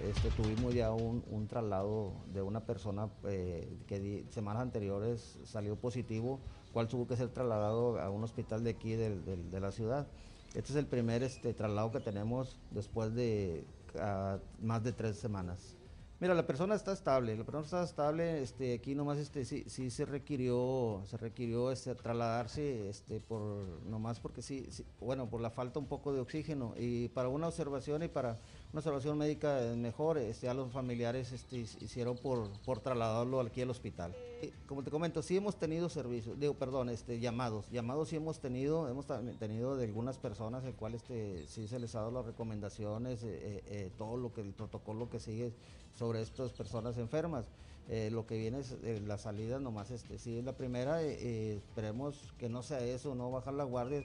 Este, 0.08 0.30
tuvimos 0.32 0.74
ya 0.74 0.92
un, 0.94 1.48
traslado 1.50 2.14
de 2.34 2.42
una 2.42 2.66
persona 2.66 3.10
eh, 3.26 3.78
que 3.88 4.26
semanas 4.30 4.62
anteriores 4.62 5.38
salió 5.44 5.76
positivo, 5.76 6.40
cual 6.72 6.88
tuvo 6.88 7.08
que 7.08 7.18
ser 7.18 7.28
trasladado 7.28 8.00
a 8.00 8.10
un 8.10 8.24
hospital 8.24 8.64
de 8.64 8.70
aquí 8.70 8.94
de, 8.94 9.60
la 9.60 9.72
ciudad. 9.72 10.08
Este 10.56 10.72
es 10.72 10.76
el 10.78 10.86
primer 10.86 11.24
este, 11.24 11.54
traslado 11.54 11.92
que 11.92 12.00
tenemos 12.00 12.58
después 12.72 13.14
de 13.16 13.66
ah, 14.00 14.38
más 14.62 14.82
de 14.84 14.94
tres 14.94 15.18
semanas. 15.18 15.76
Mira, 16.20 16.34
la 16.34 16.48
persona 16.48 16.74
está 16.74 16.94
estable, 16.94 17.36
la 17.38 17.44
persona 17.44 17.64
está 17.64 17.84
estable, 17.84 18.42
este, 18.42 18.74
aquí 18.74 18.96
nomás 18.96 19.20
este, 19.20 19.46
sí, 19.46 19.66
sí 19.68 19.92
se 19.92 20.04
requirió, 20.04 21.04
se 21.06 21.16
requirió 21.16 21.70
este, 21.70 21.94
trasladarse, 21.94 22.90
este, 22.90 23.20
por, 23.20 23.42
nomás 23.86 24.20
porque 24.20 24.42
sí, 24.42 24.66
sí, 24.72 24.84
bueno, 25.00 25.30
por 25.30 25.42
la 25.42 25.52
falta 25.52 25.78
un 25.78 25.86
poco 25.86 26.14
de 26.14 26.20
oxígeno 26.20 26.74
y 26.76 27.10
para 27.10 27.30
una 27.30 27.50
observación 27.50 28.02
y 28.02 28.08
para 28.08 28.40
una 28.78 28.82
observación 28.82 29.18
médica 29.18 29.60
mejor, 29.76 30.20
este, 30.20 30.48
a 30.48 30.54
los 30.54 30.72
familiares 30.72 31.32
este, 31.32 31.58
hicieron 31.58 32.16
por, 32.16 32.48
por 32.64 32.80
trasladarlo 32.80 33.40
aquí 33.40 33.64
al 33.64 33.72
hospital. 33.72 34.16
Como 34.68 34.84
te 34.84 34.92
comento, 34.92 35.24
sí 35.24 35.36
hemos 35.36 35.58
tenido 35.58 35.90
servicios, 35.90 36.40
digo, 36.40 36.54
perdón, 36.54 36.90
este, 36.90 37.20
llamados, 37.20 37.68
llamados 37.72 38.10
sí 38.10 38.18
hemos 38.18 38.40
tenido, 38.40 38.88
hemos 38.88 39.08
tenido 39.40 39.78
de 39.78 39.86
algunas 39.86 40.20
personas, 40.20 40.64
el 40.64 40.76
cual 40.76 40.94
este, 40.94 41.48
sí 41.48 41.68
se 41.68 41.80
les 41.80 41.96
ha 41.96 42.02
dado 42.02 42.12
las 42.12 42.28
recomendaciones, 42.28 43.24
eh, 43.24 43.40
eh, 43.42 43.64
eh, 43.66 43.92
todo 43.98 44.16
lo 44.16 44.32
que, 44.32 44.42
el 44.42 44.54
protocolo 44.54 45.10
que 45.10 45.20
sigue 45.20 45.54
sobre 45.96 46.22
estas 46.22 46.52
personas 46.52 47.00
enfermas. 47.00 47.48
lo 48.12 48.28
que 48.28 48.38
viene 48.38 48.60
es 48.60 49.02
la 49.08 49.18
salida 49.18 49.60
nomás, 49.60 49.90
este, 49.90 50.20
sí 50.20 50.38
es 50.38 50.44
la 50.44 50.54
primera, 50.54 51.02
esperemos 51.02 52.32
que 52.38 52.48
no 52.48 52.62
sea 52.62 52.82
eso, 52.82 53.16
no 53.16 53.32
bajar 53.32 53.56
la 53.56 53.64
guardia 53.64 54.04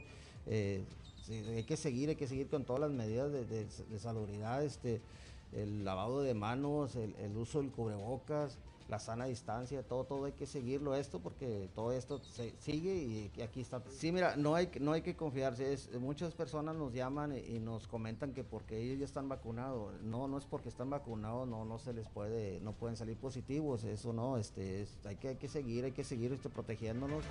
hay 1.29 1.65
que 1.65 1.77
seguir, 1.77 2.09
hay 2.09 2.17
que 2.17 2.27
seguir 2.27 2.49
con 2.49 2.65
todas 2.65 2.81
las 2.81 2.91
medidas 2.91 3.31
de, 3.33 3.45
de, 3.45 3.99
salubridad, 3.99 4.65
este, 4.65 5.01
el 5.53 5.85
lavado 5.85 6.23
de 6.23 6.35
manos, 6.35 6.97
el, 6.97 7.37
uso 7.37 7.61
del 7.61 7.71
cubrebocas, 7.71 8.59
la 8.89 8.99
sana 8.99 9.27
distancia, 9.27 9.83
todo, 9.83 10.05
todo 10.05 10.25
hay 10.27 10.33
que 10.33 10.47
seguirlo 10.47 10.95
esto 10.95 11.21
porque 11.21 11.71
todo 11.75 11.93
esto 11.93 12.19
se 12.19 12.53
sigue 12.59 12.95
y 12.95 13.41
aquí 13.41 13.61
está. 13.61 13.83
Sí, 13.89 14.13
mira, 14.13 14.37
no 14.37 14.55
hay, 14.55 14.71
no 14.81 14.93
hay 14.93 15.01
que 15.03 15.17
confiarse. 15.17 15.79
Muchas 15.99 16.35
personas 16.35 16.77
nos 16.77 16.93
llaman 16.93 17.35
y, 17.35 17.59
nos 17.59 17.87
comentan 17.87 18.35
que 18.35 18.45
porque 18.45 18.79
ellos 18.79 18.99
ya 18.99 19.05
están 19.07 19.29
vacunados. 19.29 19.95
No, 20.03 20.29
no 20.29 20.37
es 20.37 20.45
porque 20.45 20.69
están 20.69 20.91
vacunados, 20.91 21.49
no, 21.49 21.65
no 21.65 21.79
se 21.79 21.95
les 21.95 22.09
puede, 22.09 22.61
no 22.61 22.73
pueden 22.73 22.97
salir 22.97 23.17
positivos. 23.17 23.85
Eso 23.85 24.13
no, 24.13 24.37
este, 24.37 24.87
hay 25.05 25.17
que, 25.17 25.29
hay 25.29 25.37
que 25.37 25.49
seguir, 25.49 25.85
hay 25.85 25.93
que 25.93 26.05
seguir 26.05 26.33
este, 26.33 26.51
protegiéndonos. 26.51 27.25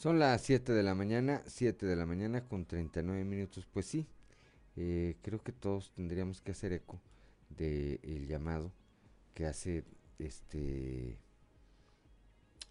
Son 0.00 0.18
las 0.18 0.40
7 0.40 0.72
de 0.72 0.82
la 0.82 0.94
mañana, 0.94 1.42
7 1.44 1.84
de 1.84 1.94
la 1.94 2.06
mañana 2.06 2.48
con 2.48 2.64
39 2.64 3.22
minutos. 3.22 3.66
Pues 3.70 3.84
sí, 3.84 4.06
eh, 4.74 5.18
creo 5.20 5.42
que 5.42 5.52
todos 5.52 5.92
tendríamos 5.92 6.40
que 6.40 6.52
hacer 6.52 6.72
eco 6.72 6.98
del 7.50 8.26
llamado 8.26 8.72
que 9.34 9.44
hace 9.44 9.84
este 10.18 11.18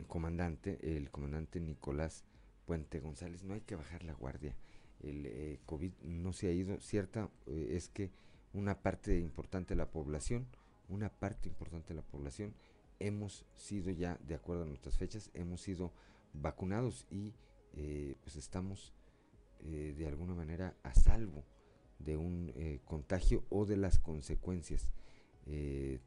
comandante, 0.07 0.80
el 0.97 1.11
comandante 1.11 1.60
Nicolás 1.60 2.23
Puente 2.65 2.99
González. 2.99 3.43
No 3.43 3.53
hay 3.53 3.61
que 3.61 3.76
bajar 3.76 4.01
la 4.01 4.14
guardia. 4.14 4.56
El 4.99 5.27
eh, 5.27 5.60
COVID 5.68 5.93
no 6.01 6.34
se 6.34 6.47
ha 6.47 6.51
ido. 6.51 6.80
Cierta 6.80 7.30
eh, 7.45 7.73
es 7.73 7.89
que 7.89 8.10
una 8.53 8.81
parte 8.81 9.19
importante 9.19 9.76
de 9.76 9.77
la 9.77 9.91
población, 9.91 10.47
una 10.88 11.10
parte 11.10 11.47
importante 11.47 11.89
de 11.89 11.97
la 12.01 12.07
población, 12.07 12.56
hemos 12.97 13.45
sido 13.56 13.91
ya, 13.91 14.18
de 14.26 14.34
acuerdo 14.34 14.64
a 14.64 14.65
nuestras 14.65 14.97
fechas, 14.97 15.30
hemos 15.35 15.61
sido 15.61 15.93
vacunados 16.34 17.06
y 17.10 17.34
eh, 17.73 18.15
pues 18.22 18.35
estamos 18.35 18.93
eh, 19.61 19.93
de 19.97 20.07
alguna 20.07 20.34
manera 20.34 20.76
a 20.84 20.93
salvo 20.93 21.43
de 21.99 22.18
un 22.18 22.51
eh, 22.56 22.80
contagio 22.85 23.43
o 23.49 23.65
de 23.65 23.77
las 23.77 23.99
consecuencias 23.99 24.91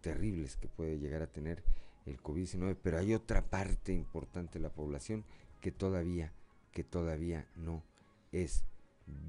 terribles 0.01 0.57
que 0.57 0.69
puede 0.69 1.01
llegar 1.01 1.21
a 1.21 1.27
tener 1.27 1.65
el 2.07 2.23
COVID-19, 2.23 2.77
pero 2.81 2.99
hay 2.99 3.13
otra 3.13 3.51
parte 3.51 3.93
importante 3.93 4.61
de 4.61 4.63
la 4.63 4.73
población 4.73 5.25
que 5.61 5.73
todavía, 5.73 6.33
que 6.71 6.85
todavía 6.85 7.49
no 7.57 7.83
es 8.31 8.63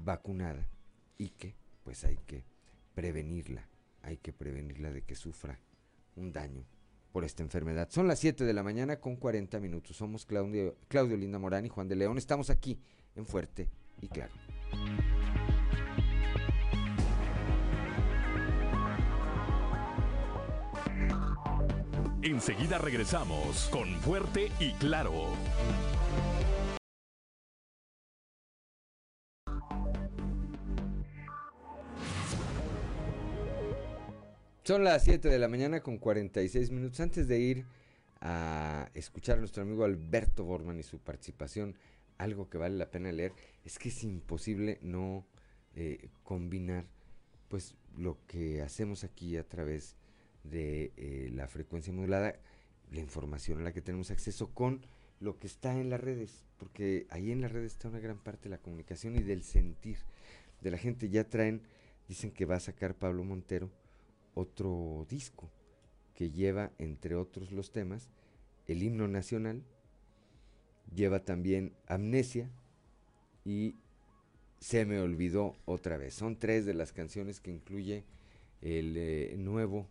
vacunada 0.04 0.68
y 1.18 1.30
que 1.30 1.56
pues 1.82 2.04
hay 2.04 2.16
que 2.28 2.44
prevenirla, 2.94 3.66
hay 4.02 4.18
que 4.18 4.32
prevenirla 4.32 4.92
de 4.92 5.02
que 5.02 5.16
sufra 5.16 5.58
un 6.14 6.32
daño 6.32 6.64
por 7.14 7.24
esta 7.24 7.44
enfermedad. 7.44 7.86
Son 7.92 8.08
las 8.08 8.18
7 8.18 8.44
de 8.44 8.52
la 8.52 8.64
mañana 8.64 8.98
con 8.98 9.14
40 9.14 9.60
minutos. 9.60 9.96
Somos 9.96 10.26
Claudio, 10.26 10.74
Claudio 10.88 11.16
Linda 11.16 11.38
Morán 11.38 11.64
y 11.64 11.68
Juan 11.68 11.86
de 11.86 11.94
León. 11.94 12.18
Estamos 12.18 12.50
aquí 12.50 12.80
en 13.14 13.24
Fuerte 13.24 13.68
y 14.00 14.08
Claro. 14.08 14.32
Enseguida 22.20 22.78
regresamos 22.78 23.68
con 23.70 23.94
Fuerte 24.00 24.50
y 24.58 24.72
Claro. 24.72 25.28
Son 34.64 34.82
las 34.82 35.04
7 35.04 35.28
de 35.28 35.38
la 35.38 35.46
mañana 35.48 35.82
con 35.82 35.98
46 35.98 36.70
minutos. 36.70 36.98
Antes 37.00 37.28
de 37.28 37.38
ir 37.38 37.66
a 38.22 38.88
escuchar 38.94 39.36
a 39.36 39.40
nuestro 39.40 39.62
amigo 39.62 39.84
Alberto 39.84 40.42
Borman 40.42 40.78
y 40.78 40.82
su 40.82 41.00
participación, 41.00 41.76
algo 42.16 42.48
que 42.48 42.56
vale 42.56 42.78
la 42.78 42.90
pena 42.90 43.12
leer, 43.12 43.34
es 43.66 43.78
que 43.78 43.90
es 43.90 44.02
imposible 44.04 44.78
no 44.80 45.26
eh, 45.74 46.08
combinar 46.22 46.86
pues 47.48 47.74
lo 47.98 48.16
que 48.26 48.62
hacemos 48.62 49.04
aquí 49.04 49.36
a 49.36 49.46
través 49.46 49.96
de 50.44 50.94
eh, 50.96 51.28
la 51.34 51.46
frecuencia 51.46 51.92
modulada, 51.92 52.34
la 52.90 53.00
información 53.00 53.60
a 53.60 53.64
la 53.64 53.74
que 53.74 53.82
tenemos 53.82 54.10
acceso 54.10 54.54
con 54.54 54.86
lo 55.20 55.38
que 55.38 55.46
está 55.46 55.78
en 55.78 55.90
las 55.90 56.00
redes, 56.00 56.42
porque 56.56 57.06
ahí 57.10 57.32
en 57.32 57.42
las 57.42 57.52
redes 57.52 57.72
está 57.72 57.88
una 57.88 58.00
gran 58.00 58.16
parte 58.16 58.44
de 58.44 58.56
la 58.56 58.62
comunicación 58.62 59.14
y 59.16 59.22
del 59.22 59.42
sentir 59.42 59.98
de 60.62 60.70
la 60.70 60.78
gente. 60.78 61.10
Ya 61.10 61.28
traen, 61.28 61.60
dicen 62.08 62.30
que 62.30 62.46
va 62.46 62.56
a 62.56 62.60
sacar 62.60 62.94
Pablo 62.94 63.24
Montero 63.24 63.70
otro 64.34 65.06
disco 65.08 65.50
que 66.14 66.30
lleva, 66.30 66.72
entre 66.78 67.14
otros 67.14 67.52
los 67.52 67.72
temas, 67.72 68.08
el 68.66 68.82
himno 68.82 69.08
nacional, 69.08 69.62
lleva 70.94 71.24
también 71.24 71.72
Amnesia 71.86 72.50
y 73.44 73.76
Se 74.60 74.86
me 74.86 74.98
olvidó 74.98 75.56
otra 75.66 75.98
vez. 75.98 76.14
Son 76.14 76.38
tres 76.38 76.64
de 76.64 76.72
las 76.72 76.92
canciones 76.92 77.38
que 77.38 77.50
incluye 77.50 78.04
el 78.62 78.96
eh, 78.96 79.34
nuevo, 79.36 79.86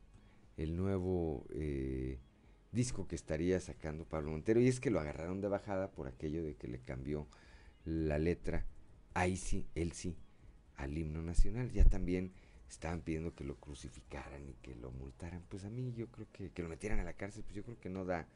el 0.57 0.76
nuevo 0.76 1.45
eh, 1.52 2.18
disco 2.72 3.07
que 3.07 3.15
estaría 3.15 3.60
sacando 3.60 4.06
Pablo 4.06 4.32
Montero. 4.32 4.60
Y 4.60 4.68
es 4.68 4.80
que 4.80 4.90
lo 4.90 4.99
agarraron 4.99 5.41
de 5.41 5.48
bajada 5.48 5.91
por 5.91 6.07
aquello 6.07 6.44
de 6.44 6.56
que 6.56 6.68
le 6.68 6.80
cambió 6.80 7.28
la 7.86 8.18
letra, 8.18 8.65
ahí 9.14 9.38
sí, 9.38 9.68
él 9.76 9.91
sí, 9.91 10.18
al 10.76 10.98
himno 10.98 11.22
nacional. 11.22 11.72
Ya 11.72 11.86
también 11.86 12.32
estaban 12.74 13.02
pidiendo 13.02 13.36
que 13.36 13.44
lo 13.44 13.56
crucificaran 13.56 14.48
y 14.48 14.54
que 14.62 14.76
lo 14.76 14.91
multaran. 14.91 15.44
Pues 15.50 15.66
a 15.66 15.70
mí 15.70 15.94
yo 15.94 16.08
creo 16.08 16.28
que, 16.32 16.52
que 16.52 16.64
lo 16.64 16.70
metieran 16.70 17.00
a 17.00 17.04
la 17.04 17.14
cárcel, 17.14 17.44
pues 17.44 17.56
yo 17.56 17.64
creo 17.64 17.80
que 17.80 17.90
no 17.90 18.06
da, 18.06 18.28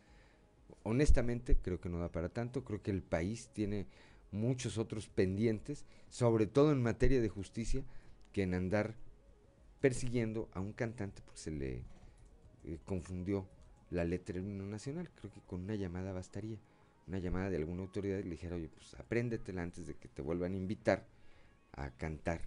honestamente 0.83 1.57
creo 1.57 1.79
que 1.79 1.89
no 1.89 1.99
da 1.99 2.11
para 2.11 2.29
tanto, 2.29 2.63
creo 2.63 2.81
que 2.81 2.91
el 2.91 3.03
país 3.03 3.49
tiene 3.53 3.87
muchos 4.31 4.77
otros 4.77 5.07
pendientes, 5.07 5.85
sobre 6.09 6.47
todo 6.47 6.71
en 6.71 6.81
materia 6.81 7.21
de 7.21 7.29
justicia, 7.29 7.83
que 8.33 8.43
en 8.43 8.53
andar 8.53 8.95
persiguiendo 9.79 10.49
a 10.53 10.59
un 10.59 10.73
cantante 10.73 11.21
porque 11.21 11.39
se 11.39 11.51
le 11.51 11.83
eh, 12.63 12.79
confundió 12.85 13.47
la 13.89 14.03
letra 14.03 14.35
del 14.35 14.45
himno 14.45 14.65
nacional. 14.65 15.09
Creo 15.15 15.31
que 15.31 15.41
con 15.41 15.63
una 15.63 15.75
llamada 15.75 16.13
bastaría. 16.13 16.57
Una 17.07 17.19
llamada 17.19 17.49
de 17.49 17.55
alguna 17.55 17.83
autoridad 17.83 18.17
y 18.17 18.23
le 18.23 18.31
dijera, 18.31 18.57
oye, 18.57 18.67
pues 18.67 18.93
apréndetela 18.95 19.63
antes 19.63 19.87
de 19.87 19.95
que 19.95 20.09
te 20.09 20.21
vuelvan 20.21 20.53
a 20.53 20.57
invitar 20.57 21.07
a 21.71 21.91
cantar 21.91 22.41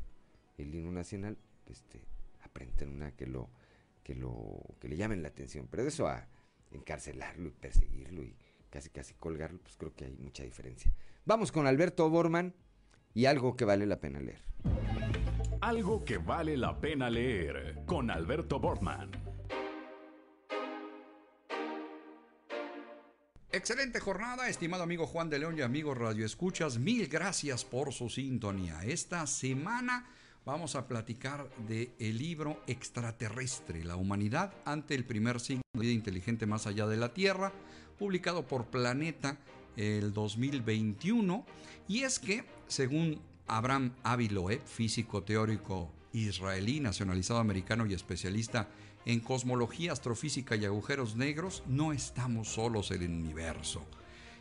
el 0.58 0.74
himno 0.74 0.92
nacional. 0.92 1.38
Este, 1.70 2.00
aprenden 2.42 2.90
una 2.90 3.12
que 3.12 3.26
lo, 3.26 3.50
que 4.02 4.14
lo, 4.14 4.60
que 4.80 4.88
le 4.88 4.96
llamen 4.96 5.22
la 5.22 5.28
atención. 5.28 5.68
Pero 5.70 5.82
de 5.82 5.88
eso 5.90 6.08
a 6.08 6.26
encarcelarlo 6.70 7.48
y 7.48 7.52
perseguirlo 7.52 8.22
y 8.22 8.36
casi 8.70 8.90
casi 8.90 9.14
colgarlo, 9.14 9.58
pues 9.60 9.76
creo 9.76 9.94
que 9.94 10.06
hay 10.06 10.16
mucha 10.16 10.44
diferencia. 10.44 10.92
Vamos 11.24 11.52
con 11.52 11.66
Alberto 11.66 12.08
Borman 12.08 12.54
y 13.14 13.26
algo 13.26 13.56
que 13.56 13.64
vale 13.64 13.86
la 13.86 14.00
pena 14.00 14.20
leer. 14.20 14.42
Algo 15.60 16.04
que 16.04 16.18
vale 16.18 16.56
la 16.56 16.80
pena 16.80 17.10
leer 17.10 17.82
con 17.86 18.10
Alberto 18.10 18.58
Borman. 18.58 19.10
Excelente 23.52 23.98
jornada, 23.98 24.48
estimado 24.48 24.84
amigo 24.84 25.06
Juan 25.06 25.28
de 25.28 25.40
León 25.40 25.58
y 25.58 25.62
amigos 25.62 25.98
Radio 25.98 26.24
Escuchas. 26.24 26.78
Mil 26.78 27.08
gracias 27.08 27.64
por 27.64 27.92
su 27.92 28.08
sintonía. 28.08 28.80
Esta 28.84 29.26
semana 29.26 30.08
vamos 30.44 30.74
a 30.74 30.86
platicar 30.86 31.48
del 31.68 31.90
el 31.98 32.18
libro 32.18 32.62
Extraterrestre, 32.66 33.84
la 33.84 33.96
humanidad 33.96 34.54
ante 34.64 34.94
el 34.94 35.04
primer 35.04 35.40
signo 35.40 35.62
de 35.74 35.80
vida 35.80 35.92
inteligente 35.92 36.46
más 36.46 36.66
allá 36.66 36.86
de 36.86 36.96
la 36.96 37.12
Tierra, 37.12 37.52
publicado 37.98 38.46
por 38.46 38.66
Planeta 38.66 39.38
el 39.76 40.12
2021. 40.12 41.44
Y 41.88 42.02
es 42.02 42.18
que, 42.18 42.44
según 42.68 43.20
Abraham 43.46 43.92
Aviloeb, 44.02 44.64
físico 44.64 45.22
teórico 45.22 45.92
israelí, 46.12 46.80
nacionalizado 46.80 47.40
americano 47.40 47.86
y 47.86 47.94
especialista 47.94 48.68
en 49.06 49.20
cosmología, 49.20 49.92
astrofísica 49.92 50.56
y 50.56 50.64
agujeros 50.64 51.16
negros, 51.16 51.62
no 51.66 51.92
estamos 51.92 52.48
solos 52.48 52.90
en 52.90 53.02
el 53.02 53.10
universo. 53.10 53.82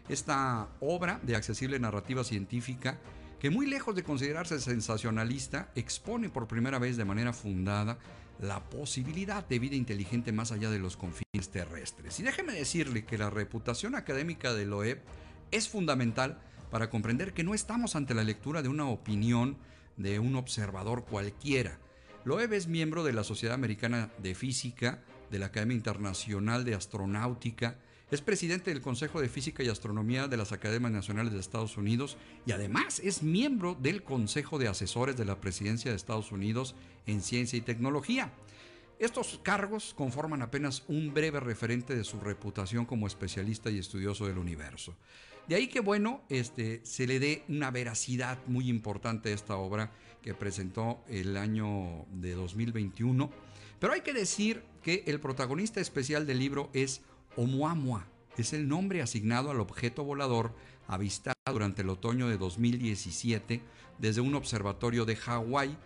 Esta 0.09 0.69
obra 0.79 1.19
de 1.23 1.35
accesible 1.35 1.79
narrativa 1.79 2.23
científica, 2.23 2.99
que 3.39 3.49
muy 3.49 3.65
lejos 3.65 3.95
de 3.95 4.03
considerarse 4.03 4.59
sensacionalista, 4.59 5.71
expone 5.75 6.29
por 6.29 6.47
primera 6.47 6.79
vez 6.79 6.97
de 6.97 7.05
manera 7.05 7.33
fundada 7.33 7.97
la 8.41 8.69
posibilidad 8.69 9.47
de 9.47 9.59
vida 9.59 9.75
inteligente 9.75 10.31
más 10.31 10.51
allá 10.51 10.69
de 10.69 10.79
los 10.79 10.97
confines 10.97 11.49
terrestres. 11.51 12.19
Y 12.19 12.23
déjeme 12.23 12.53
decirle 12.53 13.05
que 13.05 13.17
la 13.17 13.29
reputación 13.29 13.95
académica 13.95 14.53
de 14.53 14.65
Loeb 14.65 15.01
es 15.51 15.69
fundamental 15.69 16.39
para 16.69 16.89
comprender 16.89 17.33
que 17.33 17.43
no 17.43 17.53
estamos 17.53 17.95
ante 17.95 18.13
la 18.13 18.23
lectura 18.23 18.61
de 18.61 18.69
una 18.69 18.87
opinión 18.87 19.57
de 19.97 20.19
un 20.19 20.35
observador 20.35 21.05
cualquiera, 21.05 21.79
Loeb 22.25 22.53
es 22.53 22.67
miembro 22.67 23.03
de 23.03 23.13
la 23.13 23.23
Sociedad 23.23 23.55
Americana 23.55 24.09
de 24.17 24.35
Física, 24.35 25.01
de 25.31 25.39
la 25.39 25.47
Academia 25.47 25.77
Internacional 25.77 26.65
de 26.65 26.75
Astronáutica, 26.75 27.79
es 28.11 28.21
presidente 28.21 28.71
del 28.71 28.81
Consejo 28.81 29.21
de 29.21 29.29
Física 29.29 29.61
y 29.61 29.69
Astronomía 29.69 30.27
de 30.27 30.37
las 30.37 30.51
Academias 30.51 30.91
Nacionales 30.91 31.31
de 31.31 31.39
Estados 31.39 31.77
Unidos 31.77 32.17
y 32.45 32.51
además 32.51 32.99
es 33.03 33.21
miembro 33.21 33.75
del 33.79 34.01
Consejo 34.01 34.57
de 34.57 34.67
Asesores 34.67 35.15
de 35.15 35.25
la 35.25 35.39
Presidencia 35.39 35.91
de 35.91 35.97
Estados 35.97 36.31
Unidos 36.31 36.73
en 37.05 37.21
Ciencia 37.21 37.57
y 37.57 37.61
Tecnología. 37.61 38.31
Estos 38.97 39.39
cargos 39.43 39.93
conforman 39.93 40.41
apenas 40.41 40.83
un 40.87 41.13
breve 41.13 41.39
referente 41.39 41.95
de 41.95 42.03
su 42.03 42.19
reputación 42.19 42.85
como 42.85 43.05
especialista 43.05 43.69
y 43.69 43.77
estudioso 43.77 44.25
del 44.25 44.39
universo. 44.39 44.95
De 45.47 45.55
ahí 45.55 45.67
que 45.67 45.79
bueno, 45.79 46.21
este, 46.29 46.81
se 46.83 47.07
le 47.07 47.19
dé 47.19 47.43
una 47.47 47.71
veracidad 47.71 48.39
muy 48.47 48.69
importante 48.69 49.29
a 49.29 49.35
esta 49.35 49.55
obra 49.55 49.91
que 50.21 50.33
presentó 50.33 51.03
el 51.07 51.37
año 51.37 52.05
de 52.11 52.33
2021. 52.33 53.29
Pero 53.79 53.93
hay 53.93 54.01
que 54.01 54.13
decir 54.13 54.63
que 54.83 55.03
el 55.07 55.19
protagonista 55.19 55.79
especial 55.79 56.25
del 56.27 56.39
libro 56.39 56.69
es 56.73 57.01
Oumuamua. 57.35 58.07
Es 58.37 58.53
el 58.53 58.67
nombre 58.67 59.01
asignado 59.01 59.51
al 59.51 59.59
objeto 59.59 60.03
volador 60.03 60.53
avistado 60.87 61.35
durante 61.51 61.81
el 61.81 61.89
otoño 61.89 62.27
de 62.27 62.37
2017 62.37 63.61
desde 63.97 64.21
un 64.21 64.35
observatorio 64.35 65.05
de 65.05 65.15
Hawái. 65.15 65.77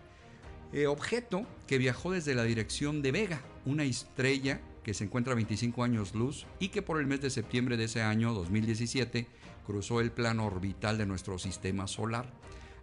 Eh, 0.71 0.87
objeto 0.87 1.45
que 1.67 1.77
viajó 1.77 2.11
desde 2.11 2.35
la 2.35 2.43
dirección 2.43 3.01
de 3.01 3.11
Vega, 3.11 3.41
una 3.65 3.83
estrella 3.83 4.61
que 4.83 4.93
se 4.93 5.03
encuentra 5.03 5.33
a 5.33 5.35
25 5.35 5.83
años 5.83 6.13
luz 6.13 6.45
y 6.59 6.69
que 6.69 6.81
por 6.81 6.99
el 6.99 7.07
mes 7.07 7.21
de 7.21 7.29
septiembre 7.29 7.77
de 7.77 7.85
ese 7.85 8.01
año 8.01 8.33
2017 8.33 9.27
cruzó 9.65 10.01
el 10.01 10.11
plano 10.11 10.45
orbital 10.45 10.97
de 10.97 11.05
nuestro 11.05 11.39
sistema 11.39 11.87
solar. 11.87 12.31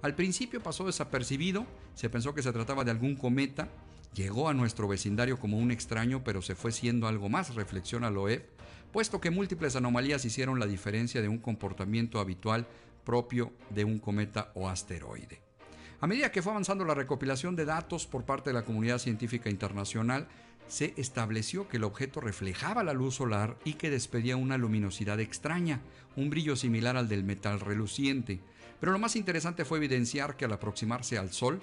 Al 0.02 0.14
principio 0.14 0.62
pasó 0.62 0.86
desapercibido, 0.86 1.66
se 1.94 2.08
pensó 2.08 2.34
que 2.34 2.42
se 2.42 2.52
trataba 2.52 2.84
de 2.84 2.90
algún 2.90 3.16
cometa, 3.16 3.68
llegó 4.14 4.48
a 4.48 4.54
nuestro 4.54 4.88
vecindario 4.88 5.38
como 5.38 5.58
un 5.58 5.70
extraño, 5.70 6.22
pero 6.24 6.42
se 6.42 6.54
fue 6.54 6.72
siendo 6.72 7.06
algo 7.06 7.28
más, 7.28 7.54
reflexiona 7.54 8.10
Loeb, 8.10 8.46
puesto 8.92 9.20
que 9.20 9.30
múltiples 9.30 9.76
anomalías 9.76 10.24
hicieron 10.24 10.58
la 10.58 10.66
diferencia 10.66 11.22
de 11.22 11.28
un 11.28 11.38
comportamiento 11.38 12.18
habitual 12.18 12.66
propio 13.04 13.52
de 13.70 13.84
un 13.84 13.98
cometa 13.98 14.50
o 14.54 14.68
asteroide. 14.68 15.40
A 16.00 16.06
medida 16.06 16.32
que 16.32 16.42
fue 16.42 16.52
avanzando 16.52 16.84
la 16.84 16.94
recopilación 16.94 17.56
de 17.56 17.66
datos 17.66 18.06
por 18.06 18.24
parte 18.24 18.50
de 18.50 18.54
la 18.54 18.64
comunidad 18.64 18.98
científica 18.98 19.50
internacional, 19.50 20.28
se 20.66 20.94
estableció 20.96 21.68
que 21.68 21.76
el 21.76 21.84
objeto 21.84 22.20
reflejaba 22.20 22.84
la 22.84 22.94
luz 22.94 23.16
solar 23.16 23.56
y 23.64 23.74
que 23.74 23.90
despedía 23.90 24.36
una 24.36 24.56
luminosidad 24.56 25.20
extraña, 25.20 25.80
un 26.16 26.30
brillo 26.30 26.56
similar 26.56 26.96
al 26.96 27.08
del 27.08 27.24
metal 27.24 27.60
reluciente. 27.60 28.40
Pero 28.78 28.92
lo 28.92 28.98
más 28.98 29.16
interesante 29.16 29.64
fue 29.64 29.78
evidenciar 29.78 30.36
que 30.36 30.44
al 30.44 30.52
aproximarse 30.52 31.18
al 31.18 31.32
Sol, 31.32 31.60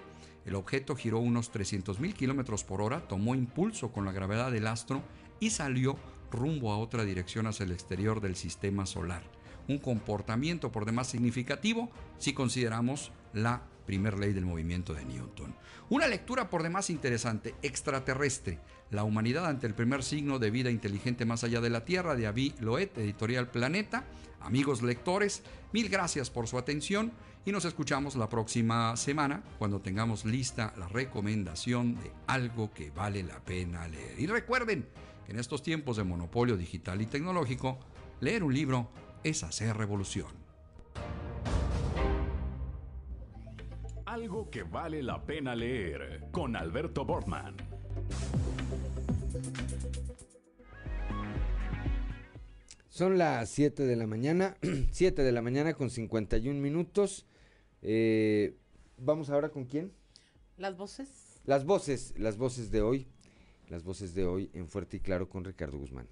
el 0.47 0.55
objeto 0.55 0.95
giró 0.95 1.19
unos 1.19 1.51
300.000 1.51 2.13
kilómetros 2.13 2.63
por 2.63 2.81
hora, 2.81 3.05
tomó 3.07 3.35
impulso 3.35 3.91
con 3.91 4.05
la 4.05 4.13
gravedad 4.13 4.49
del 4.49 4.67
astro 4.67 5.03
y 5.41 5.49
salió 5.49 5.97
rumbo 6.31 6.71
a 6.71 6.77
otra 6.77 7.03
dirección 7.03 7.47
hacia 7.47 7.65
el 7.65 7.73
exterior 7.73 8.21
del 8.21 8.37
sistema 8.37 8.85
solar. 8.85 9.23
Un 9.67 9.77
comportamiento 9.77 10.71
por 10.71 10.85
demás 10.85 11.07
significativo 11.07 11.89
si 12.17 12.31
consideramos 12.33 13.11
la 13.33 13.61
primer 13.85 14.17
ley 14.17 14.31
del 14.31 14.45
movimiento 14.45 14.93
de 14.93 15.03
Newton. 15.03 15.53
Una 15.89 16.07
lectura 16.07 16.49
por 16.49 16.63
demás 16.63 16.89
interesante, 16.89 17.53
extraterrestre, 17.61 18.59
la 18.89 19.03
humanidad 19.03 19.47
ante 19.47 19.67
el 19.67 19.75
primer 19.75 20.01
signo 20.01 20.39
de 20.39 20.49
vida 20.49 20.71
inteligente 20.71 21.25
más 21.25 21.43
allá 21.43 21.59
de 21.59 21.69
la 21.69 21.83
Tierra, 21.83 22.15
de 22.15 22.27
Avi 22.27 22.53
Loet, 22.61 22.97
editorial 22.97 23.51
Planeta. 23.51 24.05
Amigos 24.39 24.81
lectores, 24.81 25.43
mil 25.73 25.89
gracias 25.89 26.29
por 26.29 26.47
su 26.47 26.57
atención 26.57 27.11
y 27.47 27.51
nos 27.53 27.63
escuchamos 27.63 28.17
la 28.17 28.27
próxima 28.27 28.97
semana 28.97 29.41
cuando 29.57 29.79
tengamos 29.79 30.25
lista 30.25 30.73
la 30.77 30.89
recomendación 30.89 31.95
de 31.95 32.11
algo 32.27 32.73
que 32.73 32.91
vale 32.91 33.23
la 33.23 33.39
pena 33.39 33.87
leer. 33.87 34.19
Y 34.19 34.27
recuerden 34.27 34.85
que 35.25 35.31
en 35.31 35.39
estos 35.39 35.63
tiempos 35.63 35.95
de 35.95 36.03
monopolio 36.03 36.57
digital 36.57 37.01
y 37.01 37.05
tecnológico, 37.05 37.79
leer 38.19 38.43
un 38.43 38.53
libro 38.53 38.89
es 39.23 39.43
hacer 39.43 39.77
revolución. 39.77 40.27
Algo 44.05 44.49
que 44.49 44.63
vale 44.63 45.01
la 45.01 45.23
pena 45.23 45.55
leer 45.55 46.27
con 46.33 46.53
Alberto 46.57 47.05
Bortman. 47.05 47.55
Son 52.89 53.17
las 53.17 53.49
7 53.51 53.83
de 53.83 53.95
la 53.95 54.05
mañana, 54.05 54.57
7 54.91 55.23
de 55.23 55.31
la 55.31 55.41
mañana 55.41 55.75
con 55.75 55.89
51 55.89 56.59
minutos. 56.59 57.25
Eh, 57.81 58.57
Vamos 58.99 59.29
ahora 59.29 59.49
con 59.49 59.65
quién? 59.65 59.93
Las 60.57 60.75
voces. 60.75 61.39
Las 61.45 61.65
voces, 61.65 62.15
las 62.17 62.37
voces 62.37 62.71
de 62.71 62.81
hoy. 62.81 63.07
Las 63.69 63.83
voces 63.83 64.15
de 64.15 64.25
hoy 64.25 64.49
en 64.53 64.67
Fuerte 64.67 64.97
y 64.97 64.99
Claro 65.01 65.29
con 65.29 65.43
Ricardo 65.43 65.77
Guzmán. 65.77 66.07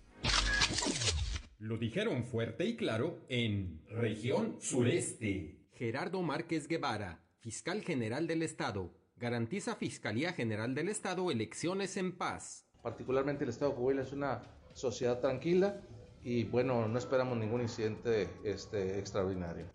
Lo 1.58 1.78
dijeron 1.78 2.26
fuerte 2.26 2.66
y 2.66 2.76
claro 2.76 3.18
en 3.28 3.82
Región 3.90 4.58
Sureste. 4.60 5.58
Gerardo 5.72 6.22
Márquez 6.22 6.68
Guevara, 6.68 7.24
fiscal 7.40 7.82
general 7.82 8.28
del 8.28 8.44
Estado, 8.44 8.94
garantiza 9.16 9.76
Fiscalía 9.76 10.34
General 10.34 10.76
del 10.76 10.90
Estado 10.90 11.32
elecciones 11.32 11.98
en 11.98 12.18
paz. 12.18 12.68
Particularmente 12.84 13.46
el 13.46 13.50
Estado 13.50 13.72
de 13.72 13.78
Coahuila 13.78 14.02
es 14.04 14.12
una 14.12 14.44
sociedad 14.74 15.22
tranquila 15.22 15.82
y 16.24 16.44
bueno, 16.44 16.88
no 16.88 17.00
esperamos 17.00 17.38
ningún 17.38 17.62
incidente 17.62 18.30
este, 18.44 19.00
extraordinario. 19.00 19.72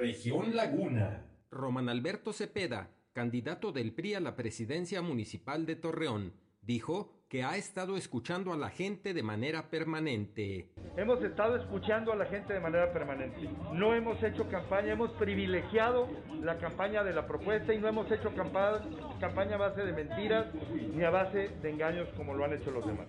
Región 0.00 0.56
Laguna. 0.56 1.26
Roman 1.50 1.90
Alberto 1.90 2.32
Cepeda, 2.32 2.88
candidato 3.12 3.70
del 3.70 3.92
PRI 3.92 4.14
a 4.14 4.20
la 4.20 4.34
presidencia 4.34 5.02
municipal 5.02 5.66
de 5.66 5.76
Torreón, 5.76 6.32
dijo 6.62 7.12
que 7.28 7.44
ha 7.44 7.58
estado 7.58 7.98
escuchando 7.98 8.54
a 8.54 8.56
la 8.56 8.70
gente 8.70 9.12
de 9.12 9.22
manera 9.22 9.68
permanente. 9.68 10.72
Hemos 10.96 11.22
estado 11.22 11.56
escuchando 11.56 12.14
a 12.14 12.16
la 12.16 12.24
gente 12.24 12.54
de 12.54 12.60
manera 12.60 12.90
permanente. 12.94 13.50
No 13.74 13.94
hemos 13.94 14.22
hecho 14.22 14.48
campaña, 14.48 14.94
hemos 14.94 15.10
privilegiado 15.12 16.08
la 16.42 16.56
campaña 16.56 17.04
de 17.04 17.12
la 17.12 17.26
propuesta 17.26 17.74
y 17.74 17.78
no 17.78 17.86
hemos 17.86 18.10
hecho 18.10 18.34
campaña, 18.34 18.80
campaña 19.20 19.56
a 19.56 19.58
base 19.58 19.82
de 19.82 19.92
mentiras 19.92 20.46
ni 20.94 21.04
a 21.04 21.10
base 21.10 21.50
de 21.60 21.70
engaños 21.70 22.08
como 22.16 22.32
lo 22.32 22.46
han 22.46 22.54
hecho 22.54 22.70
los 22.70 22.86
demás. 22.86 23.08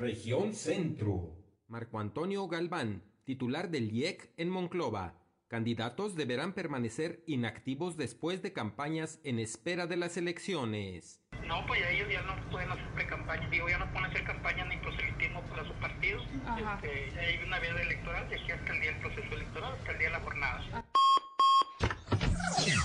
Región 0.00 0.52
Centro. 0.52 1.30
Marco 1.68 2.00
Antonio 2.00 2.48
Galván, 2.48 3.02
titular 3.24 3.70
del 3.70 3.90
IEC 3.90 4.32
en 4.36 4.50
Monclova, 4.50 5.14
Candidatos 5.54 6.16
deberán 6.16 6.52
permanecer 6.52 7.22
inactivos 7.26 7.96
después 7.96 8.42
de 8.42 8.52
campañas 8.52 9.20
en 9.22 9.38
espera 9.38 9.86
de 9.86 9.96
las 9.96 10.16
elecciones. 10.16 11.20
No, 11.46 11.64
pues 11.66 11.80
ya 11.80 11.90
ellos 11.90 12.08
ya 12.10 12.22
no 12.22 12.50
pueden 12.50 12.72
hacer 12.72 12.88
pre-campaña, 12.94 13.48
digo, 13.50 13.68
ya 13.68 13.78
no 13.78 13.88
pueden 13.92 14.10
hacer 14.10 14.24
campaña 14.24 14.64
ni 14.64 14.78
proselitismo 14.78 15.42
para 15.42 15.64
sus 15.64 15.76
partidos. 15.76 16.24
Este, 16.26 17.20
hay 17.20 17.44
una 17.46 17.60
veda 17.60 17.82
electoral 17.82 18.28
de 18.28 18.36
aquí 18.36 18.50
hasta 18.50 18.72
el 18.72 18.80
día 18.80 18.90
del 18.92 19.00
proceso 19.00 19.34
electoral, 19.34 19.72
hasta 19.74 19.92
el 19.92 19.98
día 19.98 20.06
de 20.08 20.12
la 20.12 20.20
jornada. 20.20 20.86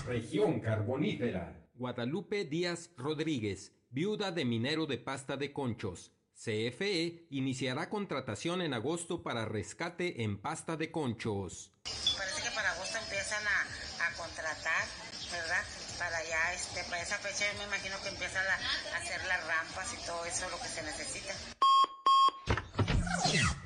Región 0.06 0.60
carbonífera. 0.60 1.70
Guadalupe 1.74 2.44
Díaz 2.46 2.94
Rodríguez, 2.98 3.74
viuda 3.90 4.32
de 4.32 4.46
minero 4.46 4.86
de 4.86 4.98
pasta 4.98 5.38
de 5.38 5.54
conchos. 5.54 6.14
CFE 6.40 7.28
iniciará 7.32 7.90
contratación 7.90 8.62
en 8.62 8.74
agosto 8.74 9.24
para 9.24 9.44
rescate 9.44 10.24
en 10.24 10.40
pasta 10.40 10.78
de 10.78 10.90
conchos. 10.90 11.74
Parece 11.84 12.44
que 12.44 12.56
para 12.56 12.72
agosto 12.72 12.98
empiezan 12.98 13.44
a, 13.46 14.16
contratar, 14.16 14.88
¿verdad? 15.32 15.64
Para 15.98 16.24
ya, 16.24 16.54
este, 16.54 16.82
para 16.90 17.02
esa 17.02 17.18
fecha 17.18 17.44
me 17.58 17.66
imagino 17.66 17.98
que 18.02 18.08
empiezan 18.08 18.46
a, 18.48 18.98
hacer 18.98 19.20
las 19.28 19.46
rampas 19.48 19.94
y 19.94 20.06
todo 20.06 20.24
eso 20.24 20.50
lo 20.50 20.58
que 20.62 20.70
se 20.70 20.82
necesita. 20.84 21.34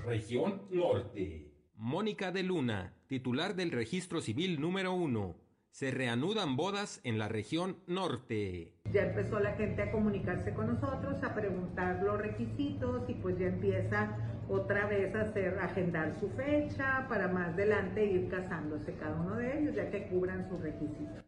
Región 0.07 0.67
Norte. 0.71 1.51
Mónica 1.75 2.31
de 2.31 2.41
Luna, 2.41 2.95
titular 3.05 3.53
del 3.53 3.71
Registro 3.71 4.19
Civil 4.19 4.59
número 4.59 4.93
1 4.93 5.42
se 5.73 5.89
reanudan 5.89 6.55
bodas 6.55 7.01
en 7.03 7.17
la 7.17 7.27
región 7.27 7.77
norte. 7.87 8.75
Ya 8.93 9.05
empezó 9.07 9.39
la 9.39 9.53
gente 9.53 9.81
a 9.81 9.91
comunicarse 9.91 10.53
con 10.53 10.67
nosotros, 10.67 11.15
a 11.23 11.33
preguntar 11.33 12.03
los 12.03 12.19
requisitos 12.19 13.09
y 13.09 13.15
pues 13.15 13.39
ya 13.39 13.47
empieza 13.47 14.15
otra 14.47 14.85
vez 14.85 15.15
a 15.15 15.21
hacer, 15.21 15.57
agendar 15.57 16.15
su 16.19 16.29
fecha 16.29 17.07
para 17.09 17.27
más 17.27 17.55
adelante 17.55 18.05
ir 18.05 18.29
casándose 18.29 18.93
cada 18.97 19.15
uno 19.15 19.35
de 19.37 19.61
ellos 19.61 19.75
ya 19.75 19.89
que 19.89 20.07
cubran 20.09 20.47
sus 20.47 20.61
requisitos. 20.61 21.25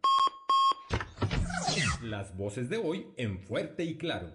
Las 2.04 2.36
voces 2.36 2.70
de 2.70 2.76
hoy 2.76 3.08
en 3.16 3.40
fuerte 3.40 3.82
y 3.82 3.98
claro. 3.98 4.30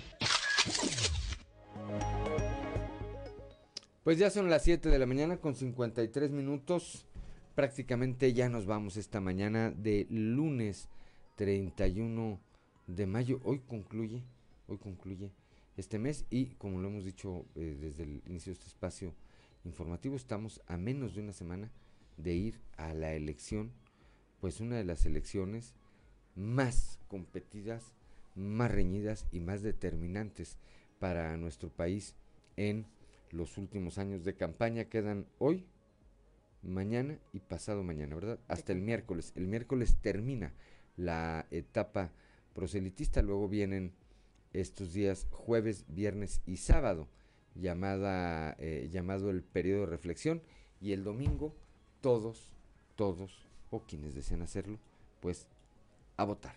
Pues 4.03 4.17
ya 4.17 4.29
son 4.29 4.49
las 4.49 4.63
7 4.65 4.89
de 4.89 4.99
la 4.99 5.05
mañana 5.05 5.37
con 5.37 5.55
53 5.55 6.31
minutos 6.31 7.07
prácticamente 7.55 8.33
ya 8.33 8.49
nos 8.49 8.65
vamos 8.65 8.97
esta 8.97 9.19
mañana 9.19 9.71
de 9.71 10.07
lunes 10.09 10.89
31 11.35 12.39
de 12.87 13.05
mayo. 13.05 13.39
Hoy 13.43 13.59
concluye, 13.59 14.23
hoy 14.67 14.77
concluye 14.77 15.31
este 15.77 15.99
mes 15.99 16.25
y 16.29 16.47
como 16.55 16.79
lo 16.79 16.87
hemos 16.87 17.05
dicho 17.05 17.45
eh, 17.55 17.77
desde 17.79 18.03
el 18.03 18.21
inicio 18.25 18.51
de 18.51 18.59
este 18.59 18.67
espacio 18.67 19.13
informativo, 19.65 20.15
estamos 20.15 20.61
a 20.67 20.77
menos 20.77 21.15
de 21.15 21.21
una 21.21 21.33
semana 21.33 21.71
de 22.17 22.33
ir 22.33 22.61
a 22.77 22.93
la 22.93 23.13
elección, 23.13 23.71
pues 24.39 24.59
una 24.59 24.77
de 24.77 24.83
las 24.83 25.05
elecciones 25.05 25.73
más 26.35 26.99
competidas, 27.07 27.93
más 28.35 28.71
reñidas 28.71 29.25
y 29.31 29.39
más 29.39 29.61
determinantes 29.61 30.57
para 30.99 31.35
nuestro 31.37 31.69
país 31.69 32.15
en 32.55 32.85
los 33.31 33.57
últimos 33.57 33.97
años 33.97 34.23
de 34.23 34.35
campaña. 34.35 34.85
Quedan 34.85 35.25
hoy 35.37 35.65
mañana 36.63 37.19
y 37.33 37.39
pasado 37.39 37.83
mañana, 37.83 38.15
¿verdad? 38.15 38.39
Hasta 38.47 38.73
el 38.73 38.81
miércoles. 38.81 39.33
El 39.35 39.47
miércoles 39.47 39.97
termina 40.01 40.53
la 40.97 41.45
etapa 41.51 42.11
proselitista, 42.53 43.21
luego 43.21 43.47
vienen 43.47 43.93
estos 44.53 44.93
días 44.93 45.27
jueves, 45.31 45.85
viernes 45.87 46.41
y 46.45 46.57
sábado, 46.57 47.07
llamada, 47.55 48.55
eh, 48.59 48.89
llamado 48.91 49.29
el 49.29 49.43
periodo 49.43 49.81
de 49.81 49.87
reflexión, 49.87 50.41
y 50.79 50.93
el 50.93 51.03
domingo 51.03 51.55
todos, 52.01 52.49
todos, 52.95 53.47
o 53.69 53.81
quienes 53.85 54.15
deseen 54.15 54.41
hacerlo, 54.41 54.79
pues 55.19 55.47
a 56.17 56.23
votar. 56.25 56.55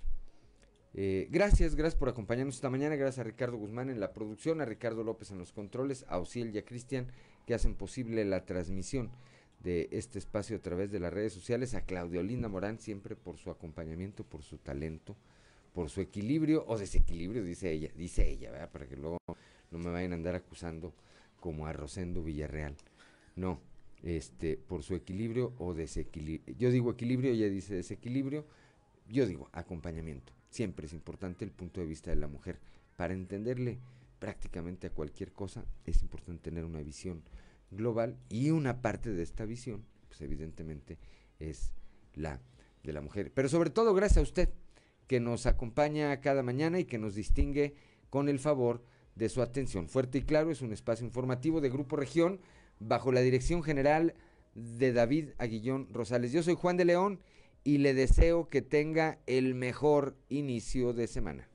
Eh, 0.97 1.28
gracias, 1.31 1.74
gracias 1.74 1.98
por 1.98 2.09
acompañarnos 2.09 2.55
esta 2.55 2.70
mañana, 2.70 2.97
gracias 2.97 3.20
a 3.20 3.28
Ricardo 3.28 3.56
Guzmán 3.56 3.90
en 3.90 4.01
la 4.01 4.12
producción, 4.12 4.60
a 4.60 4.64
Ricardo 4.64 5.02
López 5.02 5.31
en 5.31 5.39
los 5.39 5.52
controles, 5.52 6.05
a 6.09 6.18
Ociel 6.18 6.55
y 6.55 6.59
a 6.59 6.64
Cristian 6.64 7.09
que 7.47 7.55
hacen 7.55 7.74
posible 7.74 8.24
la 8.24 8.44
transmisión 8.44 9.10
de 9.64 9.88
este 9.92 10.18
espacio 10.18 10.56
a 10.56 10.60
través 10.60 10.92
de 10.92 11.00
las 11.00 11.12
redes 11.12 11.32
sociales, 11.32 11.74
a 11.74 11.86
Claudia 11.86 12.20
Olinda 12.20 12.48
Morán, 12.48 12.78
siempre 12.78 13.16
por 13.16 13.38
su 13.38 13.50
acompañamiento, 13.50 14.22
por 14.22 14.42
su 14.42 14.58
talento, 14.58 15.16
por 15.72 15.88
su 15.88 16.02
equilibrio 16.02 16.64
o 16.68 16.78
desequilibrio, 16.78 17.42
dice 17.42 17.72
ella, 17.72 17.90
dice 17.96 18.28
ella, 18.28 18.50
¿verdad? 18.50 18.70
Para 18.70 18.86
que 18.86 18.96
luego 18.96 19.18
no 19.70 19.78
me 19.78 19.90
vayan 19.90 20.12
a 20.12 20.16
andar 20.16 20.34
acusando 20.34 20.92
como 21.40 21.66
a 21.66 21.72
Rosendo 21.72 22.22
Villarreal. 22.22 22.76
No, 23.36 23.58
este, 24.02 24.58
por 24.58 24.82
su 24.82 24.94
equilibrio 24.94 25.54
o 25.58 25.72
desequilibrio. 25.72 26.54
Yo 26.58 26.70
digo 26.70 26.92
equilibrio, 26.92 27.32
ella 27.32 27.48
dice 27.48 27.74
desequilibrio, 27.74 28.44
yo 29.08 29.26
digo 29.26 29.48
acompañamiento. 29.52 30.34
Siempre 30.50 30.86
es 30.86 30.92
importante 30.92 31.44
el 31.44 31.50
punto 31.50 31.80
de 31.80 31.86
vista 31.86 32.10
de 32.10 32.16
la 32.16 32.28
mujer. 32.28 32.60
Para 32.96 33.14
entenderle 33.14 33.78
prácticamente 34.18 34.88
a 34.88 34.90
cualquier 34.90 35.32
cosa 35.32 35.64
es 35.86 36.02
importante 36.02 36.50
tener 36.50 36.64
una 36.66 36.82
visión 36.82 37.22
global 37.74 38.18
y 38.28 38.51
una 38.51 38.82
parte 38.82 39.10
de 39.10 39.22
esta 39.22 39.44
visión, 39.44 39.84
pues 40.09 40.20
evidentemente 40.20 40.98
es 41.38 41.72
la 42.14 42.40
de 42.82 42.92
la 42.92 43.01
mujer. 43.01 43.32
Pero 43.32 43.48
sobre 43.48 43.70
todo 43.70 43.94
gracias 43.94 44.18
a 44.18 44.22
usted 44.22 44.48
que 45.06 45.20
nos 45.20 45.46
acompaña 45.46 46.20
cada 46.20 46.42
mañana 46.42 46.78
y 46.78 46.84
que 46.84 46.98
nos 46.98 47.14
distingue 47.14 47.74
con 48.10 48.28
el 48.28 48.38
favor 48.38 48.82
de 49.14 49.28
su 49.28 49.42
atención. 49.42 49.88
Fuerte 49.88 50.18
y 50.18 50.22
claro 50.22 50.51
es 50.51 50.62
un 50.62 50.72
espacio 50.72 51.06
informativo 51.06 51.60
de 51.60 51.70
Grupo 51.70 51.96
Región 51.96 52.40
bajo 52.78 53.12
la 53.12 53.20
dirección 53.20 53.62
general 53.62 54.14
de 54.55 54.92
David 54.92 55.30
Aguillón 55.38 55.88
Rosales. 55.92 56.32
Yo 56.32 56.42
soy 56.42 56.55
Juan 56.55 56.76
de 56.76 56.84
León 56.84 57.20
y 57.64 57.78
le 57.78 57.94
deseo 57.94 58.48
que 58.48 58.62
tenga 58.62 59.18
el 59.26 59.55
mejor 59.55 60.16
inicio 60.28 60.92
de 60.92 61.06
semana. 61.06 61.48